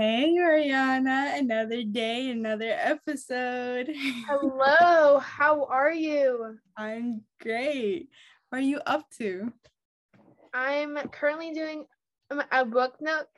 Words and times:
Hey, 0.00 0.32
Mariana. 0.32 1.34
Another 1.36 1.82
day, 1.82 2.30
another 2.30 2.74
episode. 2.74 3.90
Hello, 4.26 5.18
how 5.18 5.66
are 5.66 5.92
you? 5.92 6.56
I'm 6.74 7.20
great. 7.38 8.08
What 8.48 8.60
are 8.60 8.64
you 8.64 8.80
up 8.86 9.10
to? 9.18 9.52
I'm 10.54 10.96
currently 11.10 11.52
doing 11.52 11.84
um, 12.30 12.42
a 12.50 12.64
book 12.64 12.94
nook. 13.02 13.28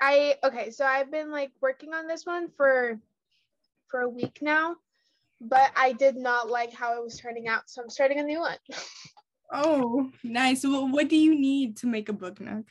I 0.00 0.36
okay, 0.44 0.70
so 0.70 0.84
I've 0.84 1.10
been 1.10 1.32
like 1.32 1.50
working 1.60 1.92
on 1.92 2.06
this 2.06 2.24
one 2.24 2.46
for 2.56 2.96
for 3.90 4.02
a 4.02 4.08
week 4.08 4.38
now, 4.40 4.76
but 5.40 5.72
I 5.74 5.94
did 5.94 6.14
not 6.14 6.48
like 6.48 6.72
how 6.72 6.96
it 6.96 7.02
was 7.02 7.18
turning 7.18 7.48
out, 7.48 7.62
so 7.66 7.82
I'm 7.82 7.90
starting 7.90 8.20
a 8.20 8.22
new 8.22 8.38
one. 8.38 8.58
Oh, 9.52 10.10
nice. 10.24 10.64
Well, 10.64 10.88
what 10.88 11.08
do 11.08 11.16
you 11.16 11.38
need 11.38 11.76
to 11.78 11.86
make 11.86 12.08
a 12.08 12.12
book 12.12 12.40
nook? 12.40 12.64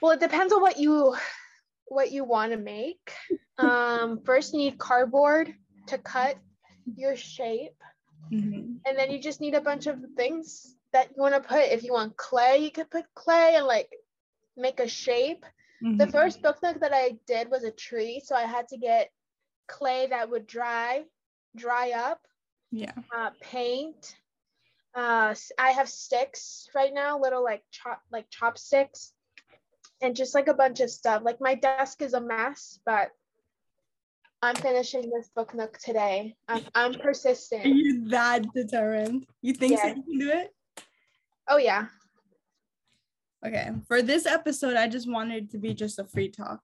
Well, 0.00 0.12
it 0.12 0.20
depends 0.20 0.52
on 0.52 0.62
what 0.62 0.78
you 0.78 1.14
what 1.88 2.12
you 2.12 2.24
want 2.24 2.52
to 2.52 2.58
make. 2.58 3.12
Um, 3.58 4.20
first 4.24 4.52
you 4.52 4.60
need 4.60 4.78
cardboard 4.78 5.52
to 5.86 5.98
cut 5.98 6.38
your 6.96 7.16
shape, 7.16 7.76
Mhm. 8.30 8.80
and 8.86 8.98
then 8.98 9.10
you 9.10 9.20
just 9.20 9.40
need 9.40 9.54
a 9.54 9.60
bunch 9.60 9.86
of 9.86 9.98
things 10.16 10.76
that 10.92 11.08
you 11.10 11.22
want 11.22 11.34
to 11.34 11.40
put. 11.40 11.64
If 11.64 11.82
you 11.82 11.92
want 11.92 12.16
clay, 12.16 12.58
you 12.58 12.70
could 12.70 12.90
put 12.90 13.12
clay 13.14 13.56
and 13.56 13.66
like 13.66 13.90
make 14.56 14.80
a 14.80 14.88
shape. 14.88 15.44
The 15.80 16.06
Mhm. 16.06 16.12
first 16.12 16.42
book 16.42 16.62
nook 16.62 16.80
that 16.80 16.92
I 16.94 17.18
did 17.26 17.50
was 17.50 17.64
a 17.64 17.70
tree, 17.70 18.20
so 18.20 18.34
I 18.36 18.44
had 18.44 18.68
to 18.68 18.76
get 18.76 19.10
clay 19.66 20.06
that 20.06 20.30
would 20.30 20.46
dry, 20.46 21.04
dry 21.56 21.92
up, 21.92 22.20
Yeah. 22.70 22.94
uh, 23.12 23.30
paint. 23.40 24.16
Uh, 24.94 25.34
I 25.58 25.70
have 25.72 25.88
sticks 25.88 26.68
right 26.74 26.92
now, 26.92 27.18
little 27.18 27.42
like 27.44 27.64
chop 27.70 28.02
like 28.10 28.30
chopsticks, 28.30 29.12
and 30.00 30.14
just 30.16 30.34
like 30.34 30.48
a 30.48 30.54
bunch 30.54 30.80
of 30.80 30.90
stuff. 30.90 31.22
Like 31.24 31.40
my 31.40 31.54
desk 31.54 32.02
is 32.02 32.14
a 32.14 32.20
mess, 32.20 32.78
but 32.86 33.10
I'm 34.42 34.54
finishing 34.54 35.10
this 35.10 35.28
book 35.34 35.54
nook 35.54 35.78
today. 35.78 36.36
I'm 36.46 36.64
I'm 36.74 36.94
Are 36.94 36.98
persistent. 36.98 37.66
you 37.66 38.08
that 38.10 38.44
determined? 38.54 39.26
You 39.42 39.52
think 39.54 39.78
so 39.78 39.86
Yeah. 39.86 39.94
you 39.96 40.02
can 40.02 40.18
do 40.18 40.30
it? 40.30 40.54
Oh 41.48 41.56
yeah. 41.58 41.86
Okay. 43.44 43.70
For 43.86 44.02
this 44.02 44.26
episode, 44.26 44.76
I 44.76 44.88
just 44.88 45.10
wanted 45.10 45.50
to 45.50 45.58
be 45.58 45.74
just 45.74 45.98
a 45.98 46.04
free 46.04 46.28
talk, 46.28 46.60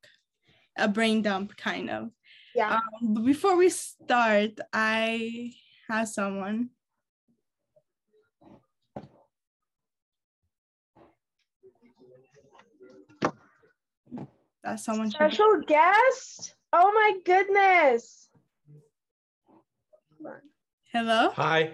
a 0.76 0.88
brain 0.88 1.22
dump 1.22 1.56
kind 1.56 1.90
of. 1.90 2.10
Yeah. 2.54 2.74
Um, 3.02 3.14
but 3.14 3.24
before 3.24 3.56
we 3.56 3.68
start, 3.70 4.58
I 4.72 5.52
have 5.88 6.08
someone. 6.08 6.70
That 14.64 14.80
someone 14.80 15.10
should 15.10 15.16
Special 15.16 15.60
guest? 15.66 16.54
Oh 16.72 16.90
my 16.92 17.12
goodness. 17.24 18.30
Hello? 20.90 21.30
Hi. 21.34 21.72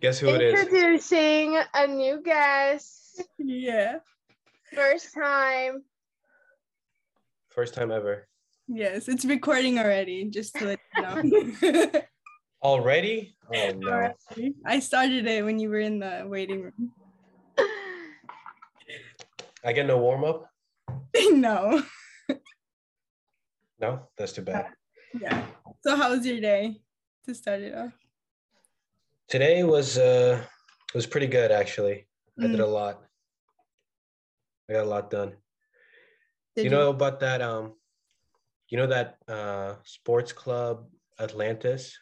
Guess 0.00 0.18
who 0.20 0.28
it 0.30 0.40
is? 0.40 0.60
Introducing 0.60 1.60
a 1.74 1.86
new 1.86 2.22
guest. 2.22 3.22
Yeah. 3.38 3.98
First 4.74 5.12
time. 5.12 5.84
First 7.50 7.74
time 7.74 7.92
ever. 7.92 8.26
Yes, 8.66 9.08
it's 9.08 9.26
recording 9.26 9.78
already, 9.78 10.24
just 10.24 10.54
to 10.56 10.64
let 10.64 10.80
you 10.96 11.02
know. 11.02 11.90
Already? 12.62 13.36
Oh 13.54 13.72
no. 13.76 13.90
Already. 13.90 14.54
I 14.64 14.78
started 14.78 15.26
it 15.26 15.44
when 15.44 15.58
you 15.58 15.68
were 15.68 15.80
in 15.80 15.98
the 15.98 16.24
waiting 16.26 16.62
room. 16.62 16.92
I 19.64 19.72
get 19.72 19.86
no 19.86 19.98
warm 19.98 20.24
up? 20.24 20.50
no. 21.30 21.82
No, 23.80 24.08
that's 24.16 24.32
too 24.32 24.42
bad. 24.42 24.66
Yeah. 25.20 25.44
So 25.82 25.96
how 25.96 26.10
was 26.10 26.24
your 26.24 26.40
day 26.40 26.80
to 27.26 27.34
start 27.34 27.60
it 27.60 27.74
off? 27.74 27.92
Today 29.28 29.64
was 29.64 29.98
uh 29.98 30.44
was 30.94 31.06
pretty 31.06 31.26
good 31.26 31.50
actually. 31.50 32.06
I 32.40 32.46
did 32.46 32.60
a 32.60 32.66
lot. 32.66 33.02
I 34.68 34.74
got 34.74 34.84
a 34.84 34.88
lot 34.88 35.10
done. 35.10 35.34
Did 36.54 36.64
you 36.64 36.70
know 36.70 36.90
about 36.90 37.20
that 37.20 37.42
um 37.42 37.74
you 38.68 38.78
know 38.78 38.86
that 38.86 39.16
uh 39.28 39.74
sports 39.84 40.32
club 40.32 40.86
Atlantis 41.18 41.98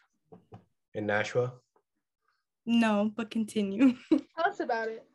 in 0.95 1.07
Nashua? 1.07 1.53
No, 2.67 3.11
but 3.17 3.31
continue. 3.31 3.95
Tell 4.11 4.47
us 4.47 4.61
about 4.61 4.89
it. 4.89 5.07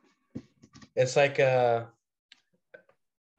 It's 0.96 1.16
like 1.16 1.40
a 1.40 1.90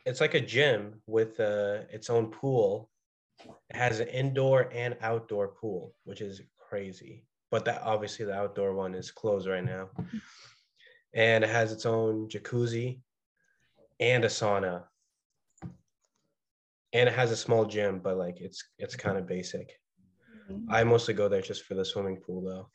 it's 0.07 0.21
like 0.21 0.35
a 0.35 0.41
gym 0.41 1.03
with 1.07 1.39
uh 1.41 1.81
its 1.91 2.09
own 2.09 2.29
pool. 2.29 2.89
It 3.69 3.77
has 3.77 4.01
an 4.01 4.09
indoor 4.09 4.71
and 4.73 4.97
outdoor 5.03 5.49
pool, 5.49 5.95
which 6.05 6.23
is 6.23 6.41
crazy. 6.59 7.27
But 7.51 7.65
that 7.67 7.83
obviously 7.83 8.25
the 8.25 8.35
outdoor 8.35 8.73
one 8.73 8.95
is 8.95 9.11
closed 9.11 9.47
right 9.47 9.65
now. 9.65 9.91
And 11.13 11.45
it 11.45 11.51
has 11.51 11.73
its 11.73 11.85
own 11.85 12.29
jacuzzi 12.29 13.01
and 14.01 14.25
a 14.25 14.29
sauna. 14.29 14.85
And 16.93 17.09
it 17.09 17.15
has 17.15 17.31
a 17.31 17.37
small 17.37 17.67
gym, 17.67 17.99
but 17.99 18.17
like 18.17 18.41
it's 18.41 18.65
it's 18.79 18.97
kind 18.97 19.19
of 19.19 19.27
basic. 19.27 19.79
I 20.71 20.85
mostly 20.85 21.15
go 21.15 21.29
there 21.29 21.43
just 21.43 21.65
for 21.65 21.75
the 21.75 21.85
swimming 21.85 22.19
pool 22.19 22.43
though. 22.43 22.69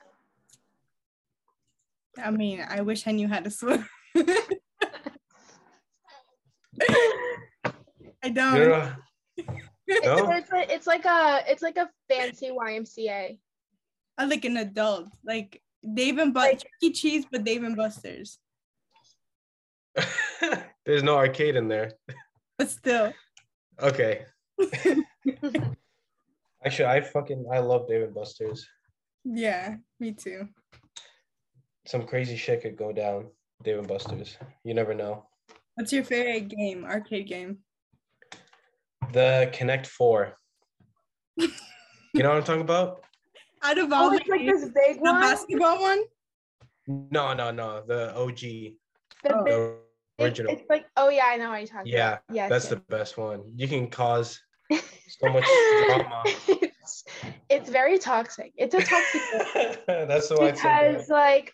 I 2.21 2.29
mean, 2.29 2.63
I 2.67 2.81
wish 2.81 3.07
I 3.07 3.11
knew 3.11 3.29
how 3.29 3.39
to 3.39 3.49
swim. 3.49 3.87
I 8.23 8.29
don't. 8.29 8.55
don't 8.59 8.69
know- 8.69 8.95
It's, 9.87 10.05
No? 10.05 10.31
it's, 10.31 10.49
it's 10.53 10.87
like 10.87 11.05
a 11.05 11.43
it's 11.47 11.61
like 11.61 11.77
a 11.77 11.89
fancy 12.07 12.49
YMCA. 12.49 13.37
I 14.17 14.23
uh, 14.23 14.27
like 14.27 14.45
an 14.45 14.57
adult, 14.57 15.07
like 15.25 15.61
Dave 15.93 16.17
and 16.17 16.33
Buster's, 16.33 16.61
Chuck 16.63 16.71
E. 16.81 16.91
Cheese, 16.93 17.25
but 17.31 17.43
Dave 17.43 17.63
and 17.63 17.75
Buster's. 17.75 18.37
There's 20.85 21.03
no 21.03 21.15
arcade 21.17 21.55
in 21.55 21.67
there. 21.67 21.91
But 22.57 22.69
still, 22.69 23.13
Okay. 23.81 24.25
Actually, 26.63 26.85
I 26.85 27.01
fucking 27.01 27.45
I 27.51 27.59
love 27.59 27.87
Dave 27.87 28.03
and 28.03 28.13
Buster's. 28.13 28.67
yeah, 29.25 29.75
me 29.99 30.11
too. 30.13 30.47
Some 31.87 32.05
crazy 32.05 32.37
shit 32.37 32.61
could 32.61 32.77
go 32.77 32.91
down. 32.93 33.27
Dave 33.63 33.79
and 33.79 33.87
Buster's. 33.87 34.37
You 34.63 34.73
never 34.73 34.93
know. 34.93 35.25
What's 35.75 35.91
your 35.91 36.03
favorite 36.03 36.47
game, 36.49 36.85
arcade 36.85 37.27
game? 37.27 37.59
The 39.11 39.49
Connect 39.53 39.87
Four. 39.87 40.37
You 41.37 42.23
know 42.23 42.29
what 42.29 42.37
I'm 42.37 42.43
talking 42.43 42.61
about? 42.61 43.03
Out 43.63 43.77
of 43.77 43.91
Oh, 43.91 43.95
all 43.95 44.09
the, 44.09 44.17
it's 44.17 44.27
like 44.29 44.39
games, 44.41 44.61
this 44.61 44.71
big 44.73 44.97
the 44.97 45.01
one. 45.11 45.21
basketball 45.21 45.79
one. 45.81 45.99
No, 46.87 47.33
no, 47.33 47.51
no. 47.51 47.83
The 47.85 48.15
OG, 48.15 48.39
The 48.39 49.35
Oh. 49.35 49.43
big, 49.43 49.53
the 50.17 50.23
original. 50.25 50.53
It's 50.53 50.63
like 50.69 50.85
oh 50.97 51.09
yeah, 51.09 51.25
I 51.27 51.37
know 51.37 51.49
what 51.51 51.59
you're 51.59 51.67
talking 51.67 51.91
Yeah, 51.93 52.07
about. 52.13 52.21
Yes, 52.31 52.49
That's 52.49 52.65
yes. 52.65 52.69
the 52.71 52.75
best 52.89 53.17
one. 53.17 53.43
You 53.55 53.67
can 53.67 53.87
cause 53.89 54.41
so 54.71 55.29
much 55.29 55.45
drama. 55.87 56.23
it's, 56.47 57.03
it's 57.49 57.69
very 57.69 57.99
toxic. 57.99 58.51
It's 58.57 58.73
a 58.73 58.81
toxic 58.81 59.21
game 59.31 59.75
That's 60.07 60.27
the 60.29 60.37
one. 60.37 60.51
because 60.53 61.07
like 61.09 61.53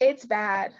it's 0.00 0.24
bad. 0.24 0.72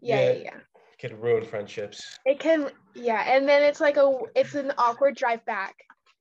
Yeah, 0.00 0.20
yeah, 0.20 0.32
Yeah. 0.32 0.38
yeah. 0.44 0.60
Could 1.00 1.20
ruin 1.20 1.44
friendships. 1.44 2.18
It 2.24 2.38
can 2.38 2.70
yeah, 2.94 3.22
and 3.26 3.48
then 3.48 3.62
it's 3.62 3.80
like 3.80 3.96
a 3.96 4.18
it's 4.34 4.54
an 4.54 4.72
awkward 4.78 5.14
drive 5.16 5.44
back 5.44 5.74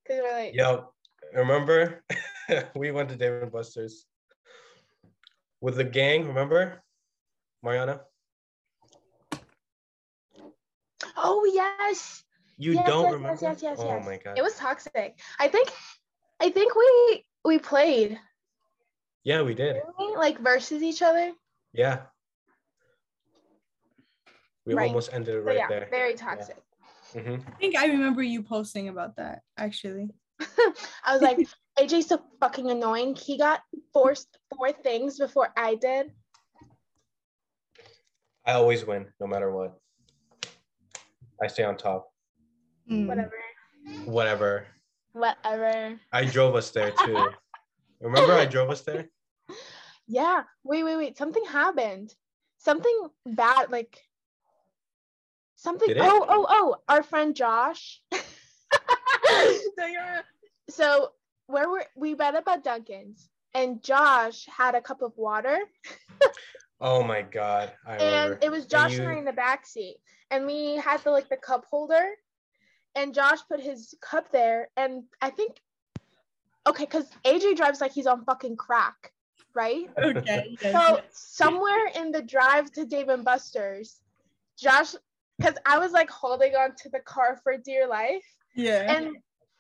because 0.04 0.22
we're 0.22 0.32
like 0.34 0.54
Yo, 0.54 0.92
remember 1.34 2.04
we 2.76 2.92
went 2.92 3.10
to 3.10 3.16
Dave 3.16 3.42
and 3.42 3.52
Buster's 3.52 4.06
with 5.62 5.78
the 5.78 5.84
gang. 5.84 6.28
Remember, 6.28 6.84
Mariana? 7.64 8.02
oh 11.18 11.46
yes, 11.54 12.24
You 12.58 12.74
yes, 12.74 12.86
don't 12.86 13.04
yes, 13.06 13.14
remember? 13.14 13.40
yes, 13.42 13.62
yes, 13.62 13.64
yes, 13.64 13.78
oh 13.80 13.96
yes. 13.96 14.06
my 14.06 14.18
god. 14.18 14.38
It 14.38 14.42
was 14.42 14.56
toxic. 14.56 15.18
I 15.40 15.48
think 15.48 15.70
I 16.42 16.50
think 16.50 16.76
we 16.76 17.26
we 17.46 17.60
played 17.60 18.20
yeah, 19.26 19.42
we 19.42 19.56
did. 19.56 19.78
like 20.18 20.40
versus 20.40 20.84
each 20.84 21.02
other. 21.02 21.32
Yeah. 21.74 22.04
We 24.66 24.74
Right. 24.74 24.88
almost 24.88 25.14
ended 25.14 25.36
it 25.36 25.42
So 25.42 25.46
right 25.48 25.58
yeah, 25.58 25.68
there. 25.68 25.88
very 25.92 26.16
toxic. 26.16 26.58
hmm 27.14 27.36
I 27.48 27.52
think 27.60 27.78
I 27.78 27.86
remember 27.88 28.24
you 28.24 28.42
posting 28.44 28.90
about 28.90 29.16
that 29.18 29.44
actually. 29.58 30.10
I 31.04 31.14
was 31.14 31.22
like, 31.22 31.40
AJ's 31.80 32.08
so 32.08 32.22
fucking 32.40 32.70
annoying. 32.70 33.16
He 33.16 33.38
got 33.38 33.62
forced 33.94 34.38
four 34.54 34.72
things 34.72 35.18
before 35.18 35.54
I 35.56 35.76
did. 35.76 36.12
I 38.46 38.54
always 38.54 38.86
win, 38.86 39.08
no 39.20 39.28
matter 39.28 39.52
what. 39.52 39.80
I 41.42 41.48
stay 41.48 41.64
on 41.64 41.78
top. 41.78 42.12
Mm. 42.92 43.08
Whatever. 43.08 43.34
Whatever. 44.06 44.68
Whatever. 45.14 46.00
I 46.12 46.26
drove 46.26 46.56
us 46.56 46.72
there 46.72 46.92
too. 46.92 47.30
Remember, 48.02 48.34
I 48.34 48.46
drove 48.46 48.70
us 48.70 48.82
there. 48.82 49.10
Yeah. 50.08 50.44
Wait, 50.64 50.84
wait, 50.84 50.98
wait. 50.98 51.18
Something 51.18 51.46
happened. 51.46 52.14
Something 52.58 53.10
bad, 53.26 53.72
like 53.72 54.05
something. 55.66 55.88
Did 55.88 55.98
it? 55.98 56.04
Oh, 56.04 56.26
oh, 56.28 56.46
oh! 56.50 56.76
Our 56.88 57.04
friend 57.04 57.36
Josh. 57.36 58.02
so, 58.14 59.86
you're, 59.86 60.22
so 60.70 61.12
where 61.48 61.70
were 61.70 61.86
we 61.96 62.16
met 62.16 62.36
up 62.36 62.48
at 62.48 62.64
Dunkin's, 62.64 63.28
and 63.54 63.84
Josh 63.84 64.46
had 64.46 64.76
a 64.76 64.82
cup 64.82 65.02
of 65.02 65.12
water, 65.18 65.60
Oh 66.82 67.04
my 67.04 67.22
god, 67.22 67.72
I 67.86 67.96
remember. 67.96 68.34
and 68.34 68.44
it 68.44 68.52
was 68.52 68.66
Josh 68.66 68.94
you- 68.94 69.02
and 69.02 69.10
I 69.10 69.18
in 69.18 69.26
the 69.26 69.34
back 69.34 69.66
seat, 69.66 69.98
and 70.30 70.46
we 70.46 70.76
had 70.76 71.04
the 71.04 71.12
like 71.12 71.30
the 71.30 71.38
cup 71.38 71.66
holder, 71.70 72.06
and 72.96 73.14
Josh 73.14 73.40
put 73.50 73.60
his 73.60 73.96
cup 74.02 74.32
there, 74.32 74.70
and 74.76 75.04
I 75.22 75.30
think, 75.30 75.62
okay, 76.68 76.84
because 76.84 77.10
AJ 77.24 77.56
drives 77.56 77.80
like 77.80 77.94
he's 77.94 78.08
on 78.08 78.26
fucking 78.26 78.58
crack, 78.58 79.14
right? 79.54 79.90
Okay. 79.98 80.58
So 80.60 80.70
yes. 80.70 81.04
somewhere 81.12 81.88
in 81.96 82.12
the 82.12 82.22
drive 82.22 82.72
to 82.74 82.86
Dave 82.86 83.10
and 83.10 83.24
Buster's, 83.24 84.02
Josh, 84.60 84.96
because 85.38 85.56
I 85.66 85.80
was 85.80 85.92
like 85.92 86.10
holding 86.10 86.56
on 86.56 86.76
to 86.84 86.90
the 86.90 87.00
car 87.00 87.40
for 87.44 87.58
dear 87.58 87.88
life, 87.88 88.24
yeah. 88.56 88.96
and 88.96 89.18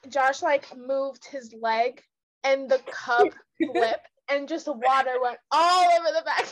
Josh 0.09 0.41
like 0.41 0.65
moved 0.75 1.25
his 1.25 1.53
leg, 1.59 2.01
and 2.43 2.69
the 2.69 2.79
cup 2.85 3.27
flipped, 3.71 4.09
and 4.29 4.47
just 4.47 4.67
water 4.67 5.19
went 5.21 5.37
all 5.51 5.85
over 5.99 6.11
the 6.13 6.23
back. 6.25 6.45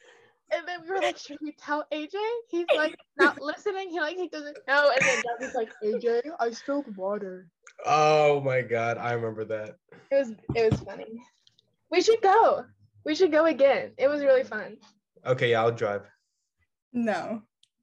And 0.50 0.66
then 0.66 0.80
we 0.82 0.88
were 0.90 1.00
like, 1.00 1.18
should 1.18 1.38
we 1.42 1.52
tell 1.52 1.84
AJ? 1.92 2.14
He's 2.48 2.64
like 2.74 2.96
not 3.18 3.38
listening. 3.40 3.90
He 3.90 4.00
like 4.00 4.16
he 4.16 4.28
doesn't 4.28 4.56
know. 4.66 4.90
And 4.90 5.02
then 5.02 5.16
Josh 5.16 5.40
was 5.40 5.54
like, 5.54 5.70
AJ, 5.84 6.22
I 6.40 6.50
spilled 6.50 6.96
water. 6.96 7.48
oh 7.84 8.40
my 8.40 8.62
god, 8.62 8.96
I 8.98 9.12
remember 9.12 9.44
that. 9.44 9.76
It 10.10 10.14
was 10.14 10.32
it 10.54 10.70
was 10.70 10.80
funny. 10.80 11.22
We 11.90 12.00
should 12.00 12.22
go. 12.22 12.64
We 13.04 13.14
should 13.14 13.30
go 13.30 13.44
again. 13.44 13.92
It 13.98 14.08
was 14.08 14.22
really 14.22 14.44
fun. 14.44 14.78
Okay, 15.26 15.50
yeah, 15.50 15.60
I'll 15.62 15.70
drive. 15.70 16.06
No. 16.92 17.42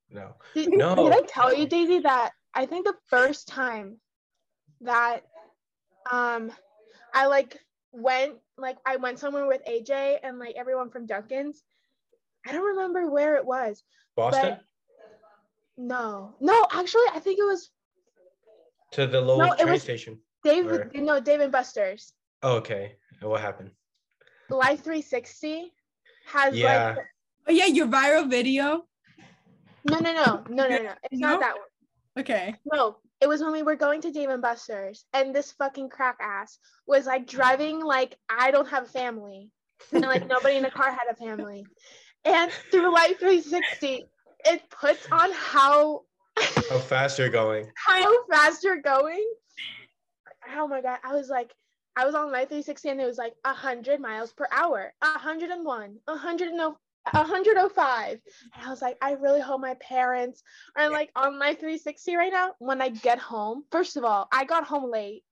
No. 0.10 0.34
Did, 0.54 0.70
No. 0.72 0.96
did 0.96 1.14
I 1.14 1.22
tell 1.28 1.54
you, 1.54 1.68
Daisy, 1.68 2.00
that 2.00 2.32
I 2.54 2.66
think 2.66 2.86
the 2.86 2.96
first 3.08 3.48
time 3.48 3.98
that 4.82 5.22
um 6.12 6.52
I 7.14 7.28
like 7.28 7.58
went 7.92 8.36
like 8.58 8.78
I 8.86 8.98
went 8.98 9.20
somewhere 9.20 9.48
with 9.48 9.62
AJ 9.66 10.18
and 10.24 10.40
like 10.40 10.56
everyone 10.58 10.90
from 10.90 11.06
Dunkin's. 11.06 11.64
I 12.48 12.52
don't 12.52 12.64
remember 12.64 13.10
where 13.10 13.36
it 13.36 13.46
was. 13.46 13.84
Boston? 14.16 14.58
No, 15.78 16.36
no, 16.40 16.66
actually, 16.72 17.08
I 17.14 17.20
think 17.20 17.40
it 17.40 17.44
was 17.44 17.70
to 18.92 19.08
the 19.08 19.20
low 19.20 19.38
No, 19.38 19.56
train 19.56 19.72
was- 19.72 19.82
station. 19.84 20.20
Dave. 20.44 20.66
Where? 20.66 20.90
No, 20.94 21.20
Dave 21.20 21.40
and 21.42 21.52
Buster's. 21.52 22.14
Oh, 22.44 22.58
okay. 22.58 22.96
And 23.20 23.30
what 23.30 23.42
happened? 23.42 23.72
Life 24.50 24.84
360 24.84 25.74
has 26.28 26.56
Yeah. 26.56 26.96
like 26.96 27.06
Oh 27.48 27.52
yeah, 27.52 27.66
your 27.66 27.88
viral 27.88 28.30
video. 28.30 28.86
No, 29.86 30.00
no, 30.00 30.12
no, 30.14 30.44
no, 30.50 30.68
no, 30.68 30.78
no. 30.84 30.94
It's 31.12 31.20
No? 31.22 31.32
not 31.32 31.40
that 31.42 31.54
one. 31.56 32.22
Okay. 32.24 32.56
No, 32.72 32.98
it 33.22 33.28
was 33.28 33.42
when 33.42 33.52
we 33.52 33.64
were 33.64 33.76
going 33.76 34.02
to 34.02 34.12
Dave 34.12 34.30
and 34.30 34.42
Buster's, 34.42 35.06
and 35.14 35.34
this 35.36 35.52
fucking 35.54 35.90
crack 35.90 36.18
ass 36.22 36.58
was 36.88 37.06
like 37.06 37.28
driving 37.28 37.82
like 37.84 38.18
I 38.30 38.52
don't 38.52 38.68
have 38.70 38.84
a 38.84 38.90
family, 38.90 39.52
and 39.92 40.02
like 40.02 40.28
nobody 40.36 40.56
in 40.58 40.64
the 40.64 40.72
car 40.72 40.92
had 40.92 41.08
a 41.12 41.16
family. 41.16 41.66
And 42.24 42.52
through 42.72 42.94
Life 42.94 43.20
360, 43.20 44.04
it 44.46 44.70
puts 44.72 45.08
on 45.12 45.30
how 45.34 46.02
How 46.38 46.80
fast 46.80 47.20
you're 47.20 47.30
going. 47.30 47.70
how 47.78 48.26
fast 48.28 48.64
you're 48.64 48.82
going. 48.82 49.24
Oh 50.56 50.68
my 50.68 50.82
god, 50.82 51.00
I 51.04 51.14
was 51.14 51.30
like, 51.30 51.52
I 51.96 52.06
was 52.06 52.16
on 52.16 52.32
Life 52.32 52.50
360, 52.50 52.90
and 52.90 53.02
it 53.02 53.06
was 53.06 53.18
like 53.18 53.34
hundred 53.46 54.00
miles 54.00 54.34
per 54.34 54.48
hour, 54.52 54.94
101, 55.02 55.98
100 56.06 56.54
105. 57.12 58.10
And 58.12 58.66
I 58.66 58.70
was 58.70 58.82
like, 58.82 58.98
I 59.02 59.14
really 59.14 59.42
hope 59.42 59.62
my 59.62 59.76
parents 59.76 60.44
are 60.78 60.90
like 60.90 61.12
on 61.16 61.38
my 61.38 61.54
360 61.54 62.16
right 62.16 62.32
now. 62.32 62.54
When 62.60 62.82
I 62.82 62.90
get 62.90 63.20
home, 63.20 63.64
first 63.72 63.98
of 63.98 64.04
all, 64.04 64.28
I 64.32 64.46
got 64.46 64.66
home 64.66 64.92
late. 64.92 65.24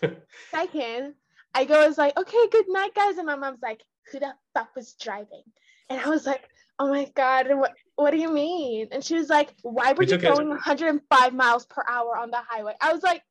Second, 0.50 1.14
I 1.54 1.64
go, 1.64 1.82
I 1.82 1.88
was 1.88 1.98
like, 1.98 2.16
okay, 2.16 2.48
good 2.50 2.66
night, 2.68 2.94
guys. 2.94 3.18
And 3.18 3.26
my 3.26 3.36
mom's 3.36 3.62
like, 3.62 3.82
who 4.10 4.20
the 4.20 4.32
fuck 4.54 4.74
was 4.74 4.94
driving? 4.94 5.42
And 5.90 6.00
I 6.00 6.08
was 6.08 6.26
like, 6.26 6.42
oh 6.78 6.88
my 6.88 7.10
God, 7.14 7.46
what, 7.50 7.72
what 7.96 8.10
do 8.12 8.18
you 8.18 8.32
mean? 8.32 8.88
And 8.92 9.04
she 9.04 9.14
was 9.14 9.28
like, 9.28 9.52
why 9.62 9.92
were 9.92 9.98
We 10.00 10.06
you 10.06 10.18
going 10.18 10.48
105 10.48 11.34
miles 11.34 11.66
per 11.66 11.84
hour 11.88 12.16
on 12.16 12.30
the 12.30 12.40
highway? 12.48 12.74
I 12.80 12.92
was 12.92 13.02
like, 13.02 13.22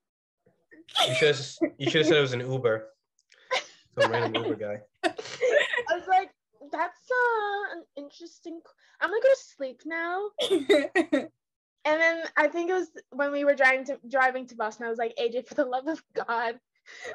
You 1.08 1.16
should 1.16 1.36
have 1.36 1.46
you 1.78 1.90
should 1.90 2.02
have 2.02 2.08
said 2.08 2.18
it 2.18 2.22
was 2.22 2.34
an 2.34 2.42
Uber. 2.42 2.88
Some 4.00 4.12
random 4.12 4.44
Uber 4.44 4.56
guy. 4.56 4.82
I 5.04 5.98
was 5.98 6.08
like, 6.08 6.30
that's 6.72 7.02
uh, 7.12 7.78
an 7.78 7.84
interesting. 7.98 8.62
I'm 9.00 9.10
gonna 9.10 9.22
go 9.22 9.30
to 9.30 9.56
sleep 9.56 9.82
now. 9.86 10.30
And 11.84 12.00
then 12.00 12.24
I 12.38 12.48
think 12.48 12.70
it 12.70 12.74
was 12.74 12.90
when 13.10 13.32
we 13.32 13.44
were 13.44 13.56
driving 13.56 13.86
to 13.86 14.00
driving 14.08 14.46
to 14.48 14.56
Boston. 14.56 14.86
I 14.86 14.90
was 14.90 15.00
like, 15.00 15.16
AJ, 15.20 15.48
for 15.48 15.56
the 15.56 15.66
love 15.66 15.88
of 15.88 16.04
God, 16.14 16.60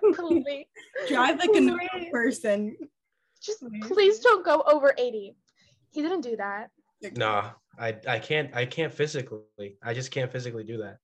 please 0.14 0.67
Drive 1.08 1.38
like 1.38 1.50
a 1.55 1.61
normal 1.61 2.11
person. 2.11 2.76
just 3.41 3.61
Please. 3.61 3.87
please 3.87 4.19
don't 4.20 4.44
go 4.44 4.62
over 4.67 4.93
80. 4.99 5.37
He 5.91 6.03
didn't 6.03 6.23
do 6.23 6.37
that. 6.37 6.70
Nah, 7.14 7.50
I 7.79 7.97
I 8.08 8.19
can't 8.19 8.55
I 8.56 8.67
can't 8.67 8.93
physically. 8.93 9.76
I 9.82 9.94
just 9.94 10.11
can't 10.11 10.32
physically 10.32 10.64
do 10.64 10.79
that. 10.79 10.99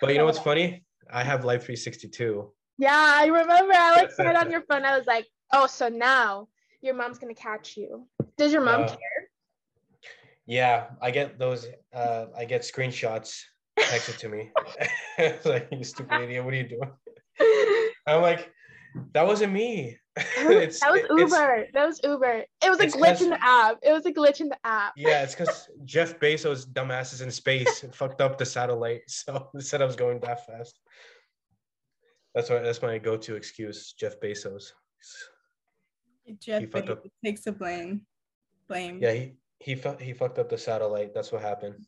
But 0.00 0.10
you 0.10 0.18
know 0.18 0.24
what's 0.24 0.40
funny? 0.40 0.84
I 1.12 1.22
have 1.22 1.44
Life 1.44 1.64
362. 1.64 2.50
Yeah, 2.78 2.90
I 2.92 3.26
remember. 3.26 3.72
Alex 3.72 4.18
like 4.18 4.26
saw 4.26 4.30
it 4.30 4.36
on 4.36 4.50
your 4.50 4.62
phone. 4.62 4.84
I 4.84 4.98
was 4.98 5.06
like, 5.06 5.26
oh, 5.52 5.68
so 5.68 5.88
now 5.88 6.48
your 6.84 6.94
mom's 6.94 7.18
gonna 7.18 7.34
catch 7.34 7.76
you. 7.76 8.06
Does 8.36 8.52
your 8.52 8.62
mom 8.62 8.82
Uh, 8.84 8.88
care? 8.88 9.28
Yeah, 10.46 10.90
I 11.00 11.10
get 11.10 11.38
those. 11.38 11.66
Uh, 11.92 12.26
I 12.36 12.44
get 12.44 12.62
screenshots 12.62 13.42
texted 13.78 14.18
to 14.18 14.28
me. 14.28 14.50
It's 15.18 15.46
like 15.46 15.68
you 15.72 15.84
stupid 15.84 16.20
idiot, 16.22 16.44
what 16.44 16.52
are 16.54 16.56
you 16.56 16.68
doing? 16.68 16.90
I'm 18.06 18.20
like, 18.20 18.52
that 19.12 19.26
wasn't 19.26 19.52
me. 19.52 19.96
It's- 20.38 20.80
that 20.80 20.90
was 20.92 21.00
it's- 21.00 21.18
Uber. 21.18 21.66
That 21.72 21.86
was 21.86 22.00
Uber. 22.04 22.44
It 22.64 22.70
was 22.70 22.80
a 22.80 22.86
glitch 22.88 23.22
in 23.22 23.30
the 23.30 23.42
app. 23.42 23.78
It 23.82 23.92
was 23.92 24.04
a 24.06 24.12
glitch 24.12 24.40
in 24.40 24.48
the 24.48 24.58
app. 24.64 24.92
Yeah, 24.96 25.22
it's 25.22 25.34
because 25.34 25.68
Jeff 25.84 26.18
Bezos 26.20 26.66
dumbasses 26.66 27.22
in 27.22 27.30
space 27.30 27.84
fucked 27.92 28.20
up 28.20 28.36
the 28.38 28.44
satellite, 28.46 29.02
so 29.08 29.48
I 29.54 29.84
was 29.84 29.96
going 29.96 30.20
that 30.20 30.44
fast. 30.46 30.78
That's 32.34 32.50
why 32.50 32.58
that's 32.58 32.82
my 32.82 32.98
go-to 32.98 33.36
excuse, 33.36 33.92
Jeff 33.98 34.18
Bezos. 34.20 34.72
Jeff 36.38 36.60
He 36.60 36.66
fucked 36.66 36.90
up. 36.90 37.04
takes 37.24 37.42
the 37.42 37.52
blame. 37.52 38.02
Blame. 38.68 38.98
Yeah, 39.02 39.12
he 39.12 39.34
he 39.60 39.74
fu- 39.74 39.96
he 40.00 40.12
fucked 40.12 40.38
up 40.38 40.48
the 40.48 40.58
satellite. 40.58 41.12
That's 41.14 41.32
what 41.32 41.42
happened. 41.42 41.84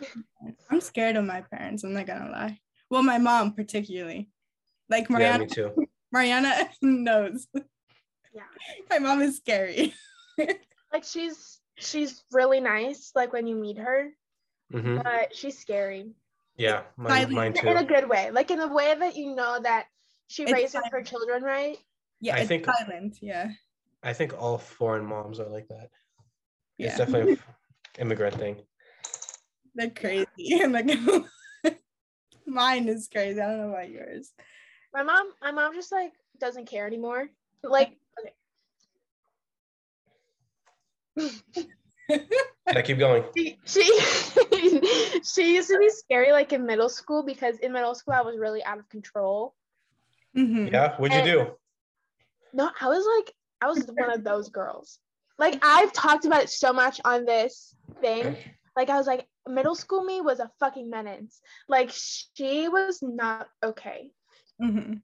I'm 0.70 0.80
scared 0.80 1.16
of 1.16 1.24
my 1.24 1.40
parents. 1.42 1.84
I'm 1.84 1.92
not 1.94 2.06
gonna 2.06 2.30
lie. 2.30 2.58
Well, 2.90 3.02
my 3.02 3.18
mom 3.18 3.52
particularly. 3.54 4.28
Like 4.90 5.08
Mariana. 5.08 5.46
Yeah, 5.56 5.68
Mariana, 5.76 5.78
me 5.78 5.86
too. 5.86 5.88
Mariana 6.12 6.68
knows. 6.82 7.46
Yeah. 8.34 8.42
My 8.90 8.98
mom 8.98 9.22
is 9.22 9.36
scary. 9.38 9.94
Like 10.92 11.04
she's 11.04 11.60
she's 11.76 12.22
really 12.32 12.60
nice. 12.60 13.12
Like 13.14 13.32
when 13.32 13.46
you 13.46 13.56
meet 13.56 13.78
her, 13.78 14.10
hmm 14.70 14.96
but 15.02 15.34
she's 15.34 15.58
scary 15.58 16.10
Yeah, 16.56 16.82
mine, 16.96 17.10
Silent. 17.10 17.32
mine 17.32 17.56
in 17.66 17.76
a 17.78 17.84
good 17.84 18.08
way. 18.08 18.30
Like 18.30 18.50
in 18.50 18.60
a 18.60 18.68
way 18.72 18.94
that 18.98 19.16
you 19.16 19.34
know 19.34 19.58
that 19.62 19.86
she 20.28 20.42
It's 20.44 20.52
raises 20.52 20.72
fine. 20.74 20.90
her 20.92 21.02
children 21.02 21.42
right. 21.42 21.78
Yeah, 22.20 22.36
I 22.36 22.40
it's 22.40 22.48
think- 22.48 22.66
silent. 22.66 23.18
Yeah. 23.20 23.50
I 24.02 24.12
think 24.12 24.34
all 24.38 24.58
foreign 24.58 25.06
moms 25.06 25.40
are 25.40 25.48
like 25.48 25.68
that. 25.68 25.88
Yeah. 26.76 26.88
It's 26.88 26.98
definitely 26.98 27.32
an 27.32 27.38
immigrant 27.98 28.36
thing. 28.36 28.56
They're 29.74 29.90
crazy. 29.90 30.26
Like 30.68 30.86
mine 32.46 32.88
is 32.88 33.08
crazy. 33.10 33.40
I 33.40 33.46
don't 33.48 33.58
know 33.60 33.70
about 33.70 33.88
yours. 33.90 34.32
My 34.92 35.02
mom, 35.02 35.30
my 35.42 35.50
mom 35.52 35.74
just 35.74 35.90
like 35.90 36.12
doesn't 36.38 36.66
care 36.66 36.86
anymore. 36.86 37.28
Like 37.62 37.96
Yeah, 41.16 42.82
keep 42.82 42.98
going. 42.98 43.24
she 43.34 43.58
she, 43.64 43.82
she 45.24 45.54
used 45.54 45.68
to 45.70 45.78
be 45.78 45.88
scary 45.90 46.32
like 46.32 46.52
in 46.52 46.66
middle 46.66 46.88
school 46.88 47.22
because 47.24 47.58
in 47.58 47.72
middle 47.72 47.94
school 47.94 48.14
I 48.14 48.20
was 48.22 48.36
really 48.38 48.62
out 48.64 48.78
of 48.78 48.88
control. 48.88 49.54
Mhm. 50.36 50.70
Yeah, 50.72 50.96
what'd 50.96 51.16
you 51.16 51.32
do? 51.32 51.46
No, 52.54 52.70
I 52.80 52.88
was 52.88 53.04
like 53.18 53.34
I 53.60 53.66
was 53.66 53.84
one 53.92 54.10
of 54.10 54.24
those 54.24 54.48
girls. 54.48 54.98
Like 55.38 55.58
I've 55.62 55.92
talked 55.92 56.24
about 56.24 56.42
it 56.44 56.50
so 56.50 56.72
much 56.72 57.00
on 57.04 57.24
this 57.26 57.74
thing. 58.00 58.36
Like 58.76 58.88
I 58.90 58.96
was 58.96 59.06
like 59.06 59.26
middle 59.46 59.74
school 59.74 60.02
me 60.02 60.20
was 60.20 60.40
a 60.40 60.50
fucking 60.60 60.88
menace. 60.88 61.40
Like 61.68 61.90
she 61.92 62.68
was 62.68 63.02
not 63.02 63.48
okay 63.62 64.10
Mhm. 64.62 65.00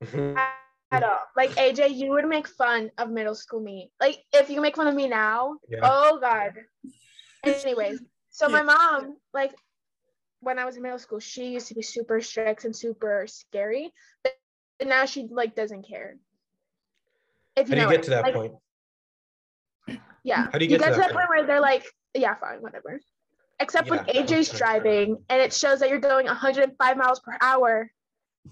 at 0.93 1.03
all. 1.03 1.21
Like 1.37 1.51
AJ, 1.57 1.95
you 1.95 2.11
would 2.11 2.27
make 2.27 2.47
fun 2.49 2.91
of 2.99 3.11
middle 3.11 3.35
school 3.35 3.61
me. 3.61 3.91
Like 4.01 4.23
if 4.33 4.49
you 4.49 4.61
make 4.61 4.77
fun 4.77 4.87
of 4.87 4.95
me 4.95 5.09
now, 5.09 5.57
Yeah. 5.69 5.81
oh 5.83 6.19
god. 6.21 6.55
Anyways, 7.45 8.01
so 8.31 8.49
my 8.49 8.63
mom, 8.63 9.17
like 9.35 9.53
when 10.41 10.59
I 10.59 10.65
was 10.65 10.77
in 10.77 10.83
middle 10.83 10.99
school, 10.99 11.21
she 11.21 11.49
used 11.53 11.69
to 11.69 11.75
be 11.75 11.83
super 11.83 12.21
strict 12.21 12.65
and 12.65 12.75
super 12.75 13.27
scary. 13.27 13.93
But 14.23 14.37
now 14.85 15.05
she 15.05 15.29
like 15.31 15.55
doesn't 15.55 15.87
care. 15.89 16.17
If 17.57 17.69
How 17.69 17.75
do 17.75 17.81
you 17.81 17.89
get 17.89 17.97
what- 17.99 18.03
to 18.05 18.11
that 18.11 18.23
like, 18.25 18.35
point? 18.35 18.53
Yeah. 20.23 20.49
How 20.53 20.59
do 20.59 20.65
you 20.67 20.77
get 20.79 20.93
to 20.93 20.99
that 20.99 21.13
point 21.13 21.29
where 21.31 21.47
they're 21.47 21.61
like, 21.63 21.85
yeah, 22.15 22.35
fine, 22.35 22.61
whatever. 22.61 23.01
except 23.59 23.89
when 23.89 24.01
AJ's 24.01 24.49
that's 24.49 24.59
driving 24.59 25.17
and 25.31 25.41
it 25.41 25.53
shows 25.53 25.81
that 25.81 25.89
you're 25.89 25.99
going 25.99 26.27
105 26.27 26.97
miles 26.99 27.21
per 27.21 27.37
hour 27.41 27.91